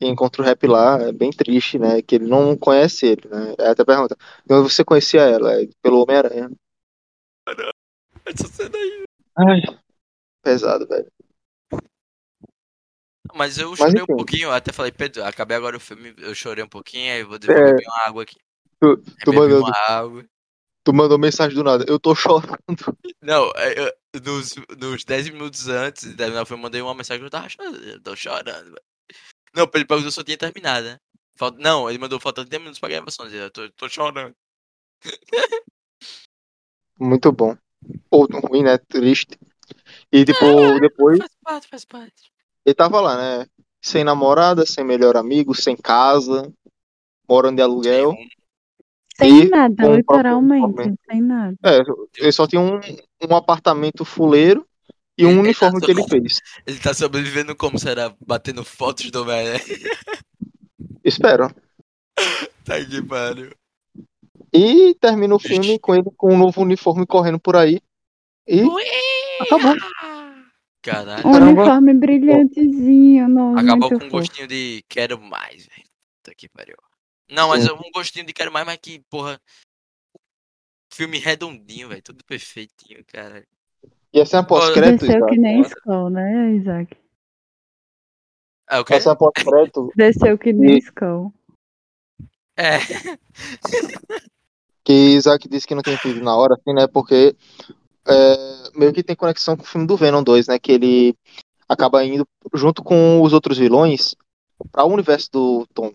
e 0.00 0.08
encontra 0.08 0.42
o 0.42 0.44
Rap 0.44 0.66
lá 0.66 1.00
é 1.00 1.12
bem 1.12 1.30
triste, 1.30 1.78
né? 1.78 2.02
Que 2.02 2.16
ele 2.16 2.26
não 2.26 2.56
conhece 2.56 3.06
ele, 3.06 3.28
né? 3.28 3.54
Aí 3.58 3.68
até 3.68 3.84
pergunta, 3.84 4.16
de 4.44 4.54
onde 4.54 4.72
você 4.72 4.84
conhecia 4.84 5.22
ela? 5.22 5.62
É 5.62 5.68
pelo 5.82 6.02
Homem-Aranha. 6.02 6.50
Essa 8.26 8.48
cena 8.48 8.76
aí. 8.76 9.04
Ai, 9.36 9.60
pesado, 10.44 10.86
velho. 10.86 11.10
Mas 13.34 13.58
eu 13.58 13.70
Mas 13.70 13.78
chorei 13.78 14.02
um 14.02 14.04
enfim. 14.04 14.16
pouquinho, 14.16 14.50
até 14.52 14.70
falei, 14.72 14.92
Pedro, 14.92 15.24
acabei 15.24 15.56
agora 15.56 15.76
o 15.76 15.80
filme, 15.80 16.14
eu 16.18 16.34
chorei 16.34 16.62
um 16.62 16.68
pouquinho, 16.68 17.12
aí 17.12 17.24
vou, 17.24 17.36
É. 17.36 17.38
beber 17.38 17.84
uma 17.86 18.06
água 18.06 18.22
aqui. 18.22 18.36
Tu, 18.78 18.96
tu, 19.24 19.32
mandou, 19.32 19.60
uma 19.60 19.76
água. 19.88 20.24
tu 20.84 20.92
mandou 20.92 21.18
mensagem 21.18 21.56
do 21.56 21.64
nada, 21.64 21.84
eu 21.88 21.98
tô 21.98 22.14
chorando. 22.14 22.58
Não, 23.22 23.50
é, 23.56 23.80
eu- 23.80 23.92
nos, 24.22 24.54
nos 24.78 25.04
10 25.04 25.28
minutos 25.30 25.66
antes 25.66 26.08
de 26.08 26.14
terminar 26.14 26.42
o 26.42 26.46
filme, 26.46 26.60
eu 26.60 26.64
mandei 26.64 26.80
uma 26.82 26.94
mensagem 26.94 27.24
eu 27.24 27.30
tava 27.30 27.48
chorando. 27.48 27.82
Eu 27.82 28.00
tô 28.00 28.14
chorando, 28.14 28.64
velho. 28.66 28.82
Não, 29.54 29.70
ele 29.74 29.84
perguntou 29.84 30.10
se 30.10 30.20
eu 30.20 30.24
tinha 30.24 30.36
terminado, 30.36 30.86
né? 30.86 30.98
Falta, 31.36 31.58
não, 31.58 31.88
ele 31.88 31.98
mandou 31.98 32.20
faltando 32.20 32.48
10 32.48 32.60
minutos 32.60 32.78
pra 32.78 32.88
gravação. 32.88 33.26
Eu 33.26 33.50
tô, 33.50 33.68
tô 33.70 33.88
chorando. 33.88 34.36
Muito 36.98 37.32
bom. 37.32 37.56
Ou 38.10 38.26
ruim, 38.26 38.62
né? 38.62 38.78
Triste. 38.78 39.38
E, 40.14 40.24
tipo, 40.24 40.80
depois 40.80 41.18
Faz 41.18 41.32
parte, 41.42 41.68
faz 41.68 41.84
parte. 41.84 42.32
ele 42.64 42.74
tava 42.74 43.00
lá, 43.00 43.16
né? 43.16 43.46
sem 43.84 44.02
namorada, 44.02 44.64
sem 44.64 44.82
melhor 44.82 45.14
amigo, 45.14 45.54
sem 45.54 45.76
casa, 45.76 46.50
morando 47.28 47.56
de 47.56 47.62
aluguel. 47.62 48.16
Sem 49.18 49.46
nada, 49.48 49.96
literalmente. 49.96 50.94
Sem 51.08 51.20
nada. 51.20 51.54
É, 51.62 51.80
ele 52.16 52.32
só 52.32 52.46
tinha 52.46 52.62
um, 52.62 52.80
um 53.28 53.36
apartamento 53.36 54.02
fuleiro 54.02 54.66
e 55.18 55.26
um 55.26 55.28
Ele 55.28 55.36
tá 55.36 55.42
uniforme 55.42 55.80
que 55.82 55.90
ele 55.90 56.08
fez. 56.08 56.40
Ele 56.66 56.78
tá 56.78 56.94
sobrevivendo 56.94 57.54
como? 57.54 57.78
Será? 57.78 58.14
Batendo 58.26 58.64
fotos 58.64 59.10
do 59.10 59.20
Homem-Aranha? 59.20 59.60
Espero. 61.04 61.54
Tá 62.64 62.82
que 62.82 63.02
pariu. 63.02 63.50
E 64.50 64.94
termina 64.94 65.34
o 65.34 65.38
filme 65.38 65.78
com 65.78 65.94
ele 65.94 66.04
com 66.16 66.32
um 66.32 66.38
novo 66.38 66.62
uniforme 66.62 67.04
correndo 67.04 67.38
por 67.38 67.56
aí. 67.56 67.78
E 68.48 68.62
acabou. 69.40 69.74
Caralho. 70.82 71.26
Um 71.26 71.32
Caramba. 71.32 71.60
uniforme 71.62 71.94
brilhantezinho, 71.94 73.28
nossa, 73.28 73.60
Acabou 73.62 73.88
com 73.98 74.04
um 74.04 74.10
gostinho 74.10 74.46
de 74.46 74.84
quero 74.88 75.18
mais, 75.20 75.66
velho. 75.66 75.84
Puta 76.22 76.34
que 76.36 76.48
pariu. 76.48 76.76
Não, 77.30 77.48
mas 77.48 77.64
Sim. 77.64 77.72
um 77.72 77.90
gostinho 77.92 78.26
de 78.26 78.32
quero 78.34 78.52
mais, 78.52 78.66
mas 78.66 78.76
que, 78.76 79.00
porra. 79.08 79.40
Filme 80.92 81.18
redondinho, 81.18 81.88
velho. 81.88 82.02
Tudo 82.02 82.22
perfeitinho, 82.24 83.02
cara. 83.06 83.44
E 84.12 84.20
essa 84.20 84.36
é 84.36 84.40
a 84.40 84.44
pós-crédito, 84.44 85.06
Desceu 85.06 85.26
que 85.26 85.36
nem 85.36 85.60
Skull, 85.62 86.10
né, 86.10 86.52
Isaac? 86.52 86.96
É 88.70 88.78
o 88.78 88.84
quê? 88.84 88.94
Essa 88.94 89.10
é 89.10 89.12
a 89.12 89.16
pós-crédito 89.16 89.90
Desceu 89.96 90.38
que 90.38 90.52
nem 90.52 90.76
E- 90.76 90.78
Skull. 90.78 91.34
É. 92.56 92.78
que 94.84 94.92
Isaac 94.92 95.48
disse 95.48 95.66
que 95.66 95.74
não 95.74 95.82
tem 95.82 95.94
entendido 95.94 96.24
na 96.24 96.36
hora, 96.36 96.54
assim, 96.54 96.72
né? 96.72 96.86
Porque 96.86 97.34
é, 98.06 98.70
meio 98.74 98.92
que 98.92 99.02
tem 99.02 99.16
conexão 99.16 99.56
com 99.56 99.62
o 99.62 99.66
filme 99.66 99.86
do 99.86 99.96
Venom 99.96 100.22
2, 100.22 100.48
né? 100.48 100.58
Que 100.58 100.72
ele 100.72 101.16
acaba 101.68 102.04
indo 102.04 102.26
junto 102.52 102.82
com 102.82 103.22
os 103.22 103.32
outros 103.32 103.58
vilões 103.58 104.14
para 104.70 104.84
o 104.84 104.92
universo 104.92 105.30
do 105.32 105.66
Tom. 105.72 105.92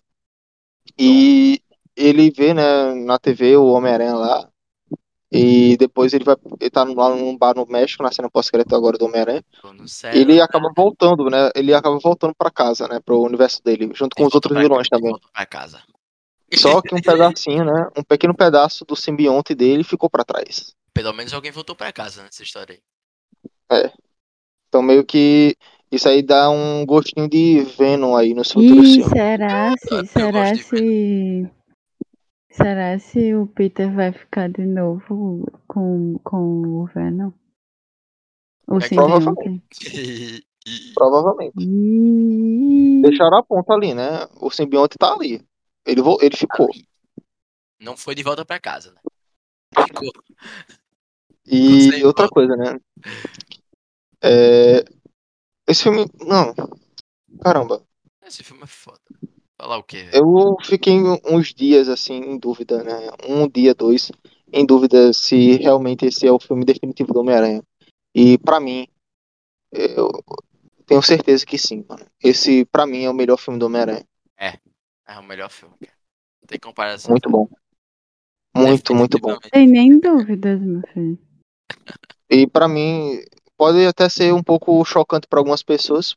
E 0.97 1.61
ele 1.95 2.31
vê, 2.31 2.53
né, 2.53 2.93
na 2.93 3.19
TV 3.19 3.55
o 3.55 3.67
Homem-Aranha 3.67 4.15
lá. 4.15 4.49
E 5.31 5.77
depois 5.77 6.11
ele 6.11 6.23
vai. 6.23 6.35
Ele 6.59 6.69
tá 6.71 6.83
lá 6.83 7.15
num 7.15 7.37
bar 7.37 7.55
no 7.55 7.65
México, 7.67 8.01
na 8.01 8.11
cena 8.11 8.31
pós-crédito 8.31 8.75
agora 8.75 8.97
do 8.97 9.05
Homem-Aranha. 9.05 9.43
Ele 10.11 10.41
acaba 10.41 10.71
voltando, 10.75 11.29
né? 11.29 11.51
Ele 11.53 11.71
acaba 11.71 11.99
voltando 11.99 12.33
para 12.35 12.49
casa, 12.49 12.87
né? 12.87 12.99
Pro 12.99 13.21
universo 13.21 13.63
dele, 13.63 13.91
junto 13.93 14.15
com 14.15 14.25
os 14.25 14.33
outros 14.33 14.57
vilões 14.57 14.89
também. 14.89 15.15
Pra 15.31 15.45
casa. 15.45 15.83
Só 16.55 16.81
que 16.81 16.95
um 16.95 16.97
pedacinho, 17.01 17.63
né? 17.63 17.89
Um 17.95 18.03
pequeno 18.03 18.33
pedaço 18.33 18.83
do 18.85 18.95
simbionte 18.95 19.53
dele 19.53 19.83
ficou 19.83 20.09
para 20.09 20.23
trás. 20.23 20.73
Pelo 20.93 21.13
menos 21.13 21.33
alguém 21.33 21.51
voltou 21.51 21.75
pra 21.75 21.91
casa 21.93 22.23
nessa 22.23 22.43
história 22.43 22.79
aí. 23.71 23.91
Então 24.67 24.81
meio 24.81 25.05
que 25.05 25.55
isso 25.91 26.07
aí 26.07 26.21
dá 26.21 26.49
um 26.49 26.85
gostinho 26.85 27.27
de 27.27 27.61
Venom 27.77 28.15
aí 28.15 28.33
nos 28.33 28.51
futuros 28.51 28.87
Ih, 28.97 29.03
será 29.03 29.71
Eu 29.71 29.77
se. 30.05 30.07
Será 30.07 30.55
se. 30.55 31.49
Será 32.51 32.99
se 32.99 33.33
o 33.35 33.47
Peter 33.47 33.93
vai 33.93 34.11
ficar 34.11 34.49
de 34.49 34.65
novo 34.65 35.45
com, 35.67 36.17
com 36.23 36.81
o 36.81 36.85
Venom? 36.87 37.31
O 38.67 38.77
É, 38.77 38.81
simbionte? 38.81 39.63
Provavelmente. 40.93 41.53
Ih, 41.59 43.01
Deixaram 43.01 43.37
a 43.37 43.43
ponta 43.43 43.73
ali, 43.73 43.93
né? 43.93 44.27
O 44.41 44.51
simbionte 44.51 44.97
tá 44.97 45.13
ali. 45.13 45.43
Ele, 45.85 46.01
vo- 46.01 46.19
ele 46.21 46.35
ficou. 46.35 46.69
Não 47.79 47.95
foi 47.95 48.13
de 48.13 48.23
volta 48.23 48.43
pra 48.43 48.59
casa, 48.59 48.91
né? 48.91 49.01
Ficou. 49.85 50.11
E 51.51 51.91
sei, 51.91 52.03
outra 52.03 52.29
coisa, 52.29 52.55
né? 52.55 52.79
É, 54.21 54.85
Esse 55.67 55.83
filme. 55.83 56.05
Não. 56.19 56.53
Caramba. 57.41 57.83
Esse 58.25 58.43
filme 58.43 58.63
é 58.63 58.67
foda. 58.67 58.99
Falar 59.59 59.77
o 59.77 59.83
quê? 59.83 60.09
Eu 60.13 60.55
fiquei 60.63 60.95
uns 61.25 61.53
dias 61.53 61.89
assim 61.89 62.15
em 62.15 62.37
dúvida, 62.37 62.83
né? 62.83 63.09
Um 63.27 63.47
dia, 63.47 63.73
dois, 63.73 64.11
em 64.53 64.65
dúvida 64.65 65.11
se 65.11 65.57
realmente 65.57 66.05
esse 66.05 66.27
é 66.27 66.31
o 66.31 66.39
filme 66.39 66.63
definitivo 66.63 67.13
do 67.13 67.19
Homem-Aranha. 67.21 67.63
E 68.13 68.37
pra 68.37 68.59
mim, 68.59 68.87
eu 69.71 70.09
tenho 70.85 71.01
certeza 71.01 71.45
que 71.45 71.57
sim, 71.57 71.83
mano. 71.89 72.05
Esse 72.23 72.63
pra 72.65 72.85
mim 72.85 73.03
é 73.03 73.09
o 73.09 73.13
melhor 73.13 73.37
filme 73.37 73.59
do 73.59 73.65
Homem-Aranha. 73.65 74.05
É 74.37 75.17
o 75.17 75.23
melhor 75.23 75.49
filme, 75.49 75.75
cara. 75.79 75.97
Não 76.41 76.47
tem 76.47 76.59
comparação. 76.59 77.11
Muito 77.11 77.29
bom. 77.29 77.49
Muito, 78.55 78.93
muito 78.93 79.19
bom. 79.19 79.37
Tem 79.51 79.67
nem 79.67 79.99
dúvidas, 79.99 80.61
meu 80.61 80.81
filho. 80.93 81.19
E 82.29 82.45
pra 82.47 82.67
mim 82.67 83.21
pode 83.57 83.85
até 83.85 84.07
ser 84.07 84.33
um 84.33 84.43
pouco 84.43 84.83
chocante 84.85 85.27
pra 85.27 85.39
algumas 85.39 85.63
pessoas 85.63 86.15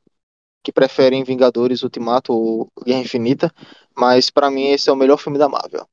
que 0.63 0.73
preferem 0.73 1.25
Vingadores 1.25 1.83
Ultimato 1.83 2.33
ou 2.33 2.71
Guerra 2.85 3.01
Infinita, 3.01 3.53
mas 3.97 4.31
pra 4.31 4.51
mim 4.51 4.69
esse 4.69 4.89
é 4.89 4.93
o 4.93 4.97
melhor 4.97 5.17
filme 5.17 5.39
da 5.39 5.49
Marvel. 5.49 5.89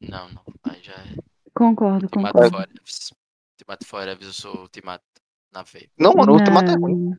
Não, 0.00 0.28
não. 0.28 0.42
Aí 0.62 0.82
já 0.82 0.92
é. 0.92 1.16
Concordo, 1.52 2.04
Ultimato 2.04 2.34
concordo. 2.34 2.56
Forever. 2.56 2.80
Ultimato 3.52 3.86
Forever, 3.86 4.26
eu 4.26 4.32
sou 4.32 4.60
Ultimato 4.60 5.04
na 5.52 5.62
veia. 5.62 5.88
Não, 5.98 6.12
mano, 6.12 6.32
o 6.32 6.36
Ultimato 6.36 6.70
é 6.70 6.74
Não. 6.74 6.80
ruim. 6.80 7.16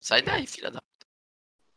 Sai 0.00 0.20
daí, 0.22 0.46
filha 0.46 0.70
da. 0.70 0.82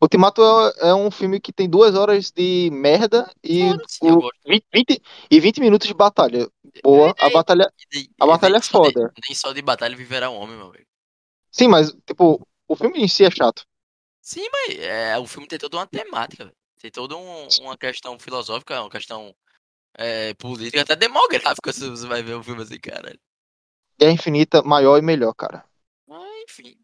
Ultimato 0.00 0.40
é, 0.42 0.90
é 0.90 0.94
um 0.94 1.10
filme 1.10 1.40
que 1.40 1.52
tem 1.52 1.68
duas 1.68 1.94
horas 1.94 2.30
de 2.30 2.70
merda 2.72 3.28
e, 3.42 3.62
o 4.02 4.20
gosto. 4.20 4.40
20, 4.46 4.64
20 4.72 5.02
e 5.30 5.40
20 5.40 5.60
minutos 5.60 5.88
de 5.88 5.94
batalha. 5.94 6.48
Boa, 6.82 7.14
a 7.18 7.30
batalha. 7.30 7.72
A 8.20 8.26
batalha 8.26 8.58
é 8.58 8.62
só 8.62 8.78
de- 8.80 8.94
foda. 8.94 9.12
nem 9.26 9.34
só 9.34 9.52
de 9.52 9.60
batalha 9.62 9.96
viverá 9.96 10.30
um 10.30 10.36
homem, 10.36 10.56
meu 10.56 10.68
amigo. 10.68 10.86
Sim, 11.50 11.68
mas, 11.68 11.92
tipo, 12.06 12.46
o 12.68 12.76
filme 12.76 13.00
em 13.00 13.08
si 13.08 13.24
é 13.24 13.30
chato. 13.30 13.64
Sim, 14.22 14.46
mas 14.52 14.78
é, 14.78 15.18
o 15.18 15.26
filme 15.26 15.48
tem 15.48 15.58
toda 15.58 15.76
uma 15.76 15.86
temática, 15.86 16.44
velho. 16.44 16.56
Tem 16.80 16.90
toda 16.90 17.16
um- 17.16 17.48
uma 17.62 17.76
questão 17.76 18.18
filosófica, 18.18 18.80
uma 18.80 18.90
questão 18.90 19.34
é, 19.94 20.32
política, 20.34 20.82
até 20.82 20.94
demográfica, 20.94 21.72
se 21.72 21.88
você 21.88 22.06
vai 22.06 22.22
ver 22.22 22.34
o 22.34 22.42
filme 22.42 22.62
assim, 22.62 22.78
caralho. 22.78 23.18
Guerra 23.98 24.12
Infinita, 24.12 24.62
maior 24.62 24.96
e 24.98 25.02
melhor, 25.02 25.34
cara. 25.34 25.64
Mas, 26.06 26.42
enfim. 26.44 26.78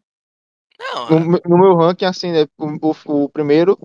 Não, 0.79 1.09
No, 1.19 1.37
é, 1.37 1.41
no 1.47 1.57
meu 1.57 1.75
ranking, 1.75 2.05
assim, 2.05 2.31
né, 2.31 2.45
o, 2.57 2.89
o- 3.11 3.23
o 3.23 3.29
primeiro, 3.29 3.77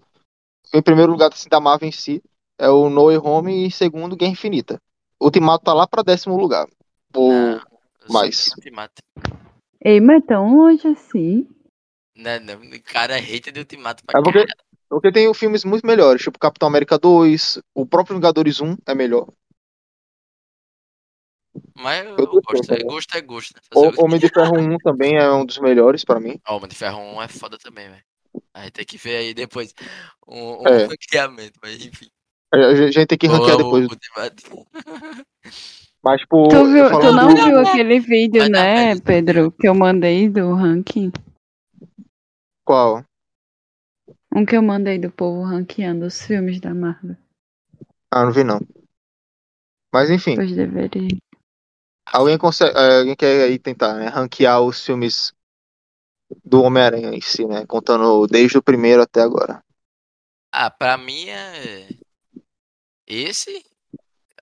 em 0.73 0.83
primeiro 0.83 1.13
lugar, 1.13 1.31
assim, 1.33 1.49
da 1.49 1.61
Marvel 1.61 1.89
em 1.89 1.93
si, 1.93 2.23
é 2.59 2.69
o 2.69 2.89
No 2.91 3.07
Way 3.07 3.19
Home 3.19 3.67
e 3.67 3.71
segundo, 3.71 4.17
Guerra 4.17 4.33
Infinita. 4.33 4.81
Ultimato 5.21 5.65
tá 5.65 5.75
lá 5.75 5.87
pra 5.87 6.03
décimo 6.03 6.37
lugar. 6.37 6.67
O, 7.15 7.31
não, 7.31 7.61
mais. 8.09 8.49
Ultimato. 8.57 9.03
Ei, 9.83 10.01
mas 10.01 10.25
tão 10.25 10.57
longe 10.57 10.87
assim. 10.89 11.47
Né, 12.17 12.39
não, 12.39 12.55
o 12.55 12.83
cara 12.83 13.17
é 13.17 13.21
hater 13.21 13.53
de 13.53 13.61
Ultimato 13.61 14.05
pra 14.05 14.19
É 14.19 14.23
porque, 14.23 14.45
porque 14.89 15.13
tem 15.13 15.33
filmes 15.33 15.65
muito 15.65 15.87
melhores, 15.87 16.23
tipo 16.23 16.39
Capitão 16.39 16.69
América 16.69 16.99
2, 16.99 17.59
o 17.75 17.87
próprio 17.87 18.17
Vingadores 18.17 18.61
1 18.61 18.77
é 18.87 18.95
melhor. 18.95 19.27
Mas 21.77 22.07
eu, 22.07 22.17
Eu 22.17 22.27
gosto, 22.43 22.73
é 22.73 22.83
gosto, 22.83 23.15
é 23.17 23.21
gosto. 23.21 23.55
Né? 23.55 23.61
O? 23.75 24.05
Homem 24.05 24.19
de 24.21 24.29
Ferro 24.29 24.59
1 24.59 24.77
também 24.85 25.17
é 25.17 25.31
um 25.33 25.45
dos 25.45 25.59
melhores 25.59 26.05
pra 26.05 26.21
mim. 26.21 26.39
O 26.49 26.55
Homem 26.55 26.69
de 26.69 26.77
Ferro 26.77 26.99
1 27.01 27.23
é 27.23 27.29
foda 27.29 27.59
também, 27.59 27.89
velho. 27.89 28.03
Aí 28.55 28.71
tem 28.71 28.85
que 28.85 28.97
ver 28.99 29.17
aí 29.17 29.35
depois 29.35 29.75
um, 30.27 30.63
um 30.63 30.67
É. 30.69 30.85
ranqueamento, 30.87 31.59
mas 31.63 31.85
enfim. 31.85 32.07
A 32.53 32.57
a 32.57 32.75
gente 32.91 33.07
tem 33.07 33.19
que 33.19 33.27
ranquear 33.27 33.57
depois. 33.57 33.87
Mas, 36.03 36.23
tipo, 36.23 36.49
Tu, 36.49 36.65
viu, 36.73 36.89
tu 36.89 37.13
não 37.13 37.35
do- 37.35 37.45
viu 37.45 37.59
aquele 37.61 38.01
vídeo, 38.01 38.49
né. 38.49 38.99
Pedro, 39.01 39.53
que 39.53 39.69
eu 39.69 39.75
mandei 39.75 40.31
do 40.31 40.55
ranking? 40.55 41.13
Qual? 42.65 43.05
Um 44.35 44.47
que 44.47 44.57
eu 44.57 44.63
mandei 44.63 44.99
do 44.99 45.11
povo 45.11 45.43
ranqueando 45.43 46.07
os 46.07 46.23
filmes 46.23 46.59
da 46.59 46.73
Marvel. 46.73 47.17
Ah, 48.11 48.25
não 48.25 48.33
vi 48.33 48.43
não. 48.45 48.61
Mas 49.93 50.09
enfim, 50.09 50.37
Pois 50.37 50.51
deveria. 50.55 51.09
Alguém 52.13 52.39
consegue, 52.39 52.77
eh, 52.77 52.99
alguém 52.99 53.17
quer 53.17 53.45
aí 53.45 53.59
tentar, 53.59 53.95
né, 53.95 54.09
ranquear 54.09 54.61
os 54.63 54.85
filmes 54.85 55.33
do 56.45 56.63
Homem-Aranha 56.63 57.11
em 57.15 57.21
si, 57.21 57.45
né, 57.47 57.67
contando 57.67 58.27
desde 58.27 58.59
o 58.59 58.63
primeiro 58.63 59.03
até 59.03 59.21
agora. 59.21 59.63
Ah, 60.53 60.71
pra 60.71 60.99
mim 60.99 61.29
é. 61.29 61.89
Esse. 63.07 63.65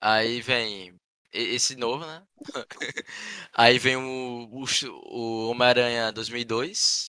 Aí 0.00 0.40
vem. 0.40 0.94
Esse 1.32 1.76
novo, 1.76 2.06
né? 2.06 2.26
Aí 3.52 3.78
vem 3.78 3.96
o, 3.96 4.48
o, 4.50 4.64
o 5.10 5.50
Homem-Aranha 5.50 6.12
2002. 6.12 7.06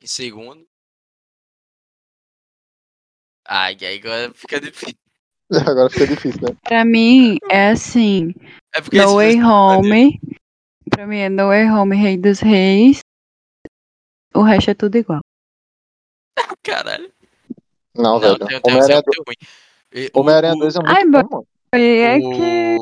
Em 0.00 0.06
segundo. 0.06 0.66
Ai, 3.44 3.76
agora 3.96 4.32
fica 4.34 4.60
difícil. 4.60 5.07
Agora 5.66 5.88
fica 5.90 6.06
difícil, 6.06 6.40
né? 6.42 6.56
Pra 6.62 6.84
mim, 6.84 7.38
é 7.50 7.70
assim. 7.70 8.34
É 8.74 8.80
porque 8.80 8.98
No 9.00 9.14
Way 9.14 9.32
filme- 9.32 9.46
Home. 9.46 10.20
Pra 10.90 11.06
mim 11.06 11.18
é 11.18 11.28
No 11.28 11.48
Way 11.48 11.70
Home, 11.70 11.96
Rei 11.96 12.16
dos 12.18 12.40
Reis. 12.40 13.00
O 14.34 14.42
resto 14.42 14.70
é 14.70 14.74
tudo 14.74 14.96
igual. 14.96 15.20
Caralho. 16.62 17.10
Não, 17.94 18.20
Não, 18.20 18.20
velho. 18.20 18.38
Homem-Aranha 18.64 19.02
tem 19.02 19.22
ruim. 19.26 19.36
E 19.92 20.10
o- 20.14 20.20
Homem-Aranha 20.20 20.54
o- 20.54 20.58
2 20.58 20.76
é 20.76 20.78
muito 20.80 20.96
Ai, 20.96 21.04
bom, 21.24 21.44
é 21.72 22.20
que, 22.20 22.76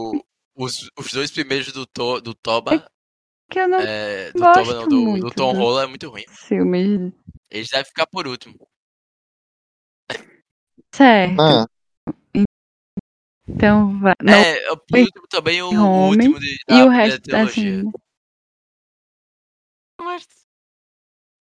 os, 0.56 0.90
os 0.98 1.12
dois 1.12 1.30
primeiros 1.30 1.72
do, 1.72 1.86
to, 1.86 2.20
do 2.20 2.34
Toba. 2.34 2.86
que 3.50 3.60
eu 3.60 3.68
não 3.68 3.78
é, 3.80 4.32
do 4.32 4.40
gosto 4.40 4.64
Toba, 4.64 4.74
não, 4.74 4.82
do, 4.82 4.88
do 4.88 5.00
muito 5.02 5.30
Tom 5.34 5.52
do- 5.54 5.58
Holland 5.60 5.86
é 5.86 5.88
muito 5.88 6.08
ruim. 6.10 6.24
filmes. 6.28 7.12
Eles 7.50 7.68
devem 7.68 7.84
ficar 7.86 8.06
por 8.08 8.26
último. 8.26 8.56
Certo. 10.92 11.40
Ah, 11.40 11.66
Então 13.48 13.98
vai. 14.00 14.14
Não, 14.22 14.32
É, 14.32 14.70
o 14.72 14.76
por 14.76 14.98
último 14.98 15.26
também 15.28 15.62
o, 15.62 15.66
o 15.70 15.84
Homem, 15.84 16.28
último 16.28 16.40
de, 16.40 16.54
e 16.54 16.56
da 16.66 16.74
o 16.74 16.88
primeira 16.88 16.90
resto 16.90 17.22
trilogia. 17.22 17.80
assim. 17.80 17.92
Mas 20.00 20.26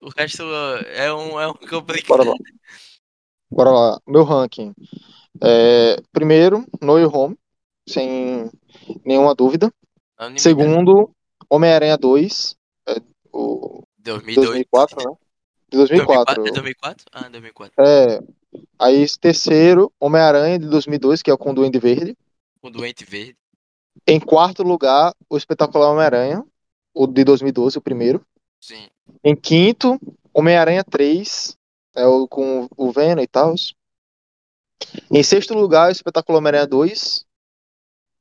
o 0.02 0.10
resto 0.10 0.44
é 0.44 1.14
um, 1.14 1.40
é 1.40 1.48
um 1.48 1.54
bora 1.54 1.68
complicado. 1.70 2.24
lá. 2.26 2.36
Bora 3.52 3.72
lá. 3.72 4.02
Meu 4.08 4.24
ranking. 4.24 4.74
É, 5.42 5.98
primeiro, 6.12 6.66
No 6.82 6.94
Way 6.94 7.06
Home, 7.06 7.38
sem 7.88 8.50
nenhuma 9.04 9.36
dúvida. 9.36 9.72
Unanimidade. 10.18 10.42
Segundo, 10.42 11.12
Homem-Aranha 11.50 11.98
2, 11.98 12.56
é, 12.88 13.02
o 13.32 13.84
2002. 13.98 14.48
2004, 14.48 15.10
né? 15.10 15.16
De 15.70 15.78
2004. 15.78 16.48
É 16.48 16.52
2004? 16.52 17.06
Ah, 17.12 17.30
2004. 17.30 17.74
É, 17.80 18.20
aí 18.80 19.06
terceiro, 19.20 19.92
Homem-Aranha 20.00 20.60
de 20.60 20.68
2002, 20.68 21.22
que 21.22 21.30
é 21.30 21.34
o 21.34 21.38
com 21.38 21.54
Duende 21.54 21.80
Verde. 21.80 22.16
Com 22.62 22.68
o 22.68 22.72
Doente 22.72 23.04
Verde. 23.04 23.38
Em 24.08 24.20
quarto 24.20 24.64
lugar, 24.64 25.14
o 25.30 25.38
Espetacular 25.38 25.92
Homem-Aranha, 25.92 26.44
o 26.94 27.08
de 27.08 27.24
2012, 27.24 27.78
o 27.78 27.82
primeiro. 27.82 28.26
Sim. 28.62 28.88
Em 29.24 29.36
quinto, 29.36 30.00
Homem-Aranha 30.34 30.84
3, 30.84 31.58
é 31.96 32.06
o 32.06 32.28
com 32.28 32.68
o 32.76 32.92
Venom 32.92 33.22
e 33.22 33.28
tal. 33.28 33.56
Em 35.10 35.24
sexto 35.24 35.54
lugar, 35.54 35.90
o 35.90 35.92
Espetacular 35.92 36.40
Homem-Aranha 36.40 36.68
2. 36.68 37.26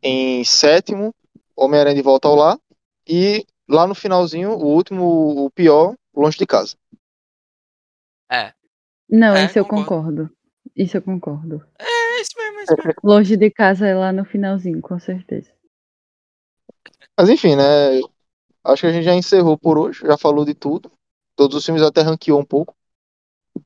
Em 0.03 0.45
sétimo, 0.45 1.15
Homem-Aranha 1.57 1.97
de 1.97 2.03
Volta 2.03 2.29
ao 2.29 2.37
Lar. 2.37 2.59
E 3.07 3.47
lá 3.69 3.87
no 3.87 3.95
finalzinho, 3.95 4.51
o 4.51 4.67
último, 4.67 5.45
o 5.45 5.51
pior, 5.51 5.95
Longe 6.15 6.39
de 6.39 6.47
Casa. 6.47 6.77
É. 8.35 8.53
Não, 9.09 9.35
É, 9.37 9.45
isso 9.47 9.59
eu 9.59 9.65
concordo. 9.65 9.85
concordo. 10.25 10.37
Isso 10.77 10.97
eu 10.97 11.03
concordo. 11.03 11.65
É 11.79 12.21
isso 12.21 12.31
mesmo, 12.37 12.59
é 12.61 12.63
isso 12.65 12.77
mesmo. 12.77 12.93
Longe 13.03 13.37
de 13.37 13.51
casa 13.51 13.87
é 13.87 13.95
lá 13.95 14.13
no 14.13 14.25
finalzinho, 14.25 14.81
com 14.81 14.99
certeza. 14.99 15.51
Mas 17.19 17.29
enfim, 17.29 17.55
né? 17.57 18.01
Acho 18.65 18.83
que 18.83 18.87
a 18.89 18.93
gente 18.93 19.05
já 19.05 19.15
encerrou 19.15 19.59
por 19.59 19.79
hoje, 19.79 20.01
já 20.05 20.17
falou 20.17 20.45
de 20.45 20.55
tudo. 20.55 20.91
Todos 21.37 21.57
os 21.57 21.65
filmes 21.65 21.83
até 21.83 22.01
ranqueou 22.01 22.41
um 22.41 22.45
pouco. 22.45 22.75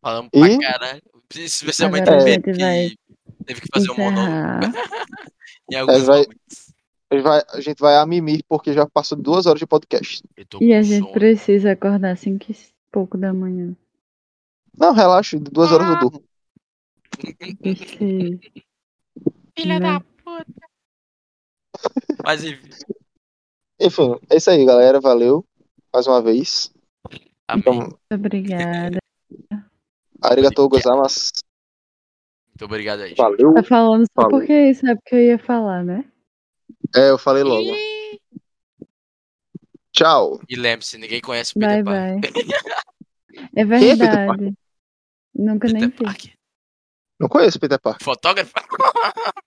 Falamos 0.02 0.30
pra 0.30 0.48
E- 0.48 0.58
caralho. 0.58 1.02
Especialmente 1.34 2.08
Agora 2.08 2.18
o 2.18 2.22
a 2.22 2.24
Pedro 2.24 2.54
gente 2.54 2.60
vai 2.62 2.88
que 2.88 3.44
teve 3.44 3.60
que 3.60 3.68
fazer 3.72 3.90
um 3.90 3.96
monólogo 3.96 4.28
Encerrar. 4.30 4.60
em 5.70 5.74
alguns 5.76 6.02
vai- 6.04 6.18
momentos. 6.22 6.68
A 7.10 7.14
gente 7.14 7.22
vai, 7.22 7.42
a 7.48 7.60
gente 7.62 7.78
vai 7.80 7.96
a 7.96 8.04
mimir 8.06 8.40
porque 8.48 8.72
já 8.74 8.86
passou 8.86 9.16
duas 9.16 9.46
horas 9.46 9.58
de 9.60 9.66
podcast. 9.66 10.22
E 10.60 10.74
a 10.74 10.82
gente 10.82 11.00
sono. 11.04 11.12
precisa 11.12 11.72
acordar 11.72 12.10
às 12.12 12.20
5 12.20 12.50
e 12.50 12.56
pouco 12.92 13.16
da 13.16 13.32
manhã. 13.32 13.74
Não, 14.78 14.92
relaxa, 14.92 15.38
de 15.38 15.50
duas 15.50 15.72
horas 15.72 15.88
eu 15.88 15.98
durmo. 15.98 16.24
Esse, 17.62 18.38
Filha 19.58 19.80
da 19.80 20.00
puta. 20.00 20.46
Mas 22.24 22.44
enfim. 22.44 22.68
Enfim, 23.80 24.14
é 24.30 24.36
isso 24.36 24.50
aí, 24.50 24.64
galera. 24.64 25.00
Valeu 25.00 25.44
mais 25.92 26.06
uma 26.06 26.22
vez. 26.22 26.72
Amém. 27.48 27.60
Então, 27.62 27.74
Muito 27.74 27.96
obrigada. 28.12 28.98
arigatou 30.22 30.68
gozaimasu. 30.68 31.32
Muito 32.48 32.64
obrigado 32.64 33.00
aí. 33.00 33.08
gente. 33.10 33.18
Valeu. 33.18 33.54
Tá 33.54 33.62
falando 33.62 34.02
só 34.02 34.22
Falou. 34.22 34.30
porque 34.38 34.74
sabe 34.74 35.00
que 35.04 35.14
eu 35.14 35.20
ia 35.20 35.38
falar, 35.38 35.84
né? 35.84 36.04
É, 36.94 37.10
eu 37.10 37.18
falei 37.18 37.42
logo. 37.42 37.70
Tchau. 39.92 40.40
E 40.48 40.54
lembre-se, 40.56 40.98
ninguém 40.98 41.20
conhece 41.20 41.52
o 41.56 41.60
Bye, 41.60 41.82
Peter 41.82 41.84
Parker. 41.84 42.32
bye. 42.32 42.44
É 43.54 43.64
Peter 43.64 43.96
verdade. 43.96 44.54
Nunca 45.38 45.68
nem 45.68 45.88
Peter 45.88 45.98
vi. 45.98 46.04
Parker. 46.04 46.32
Não 47.20 47.28
conheço 47.28 47.60
Peter 47.60 47.80
Parker. 47.80 48.04
Fotógrafo? 48.04 48.52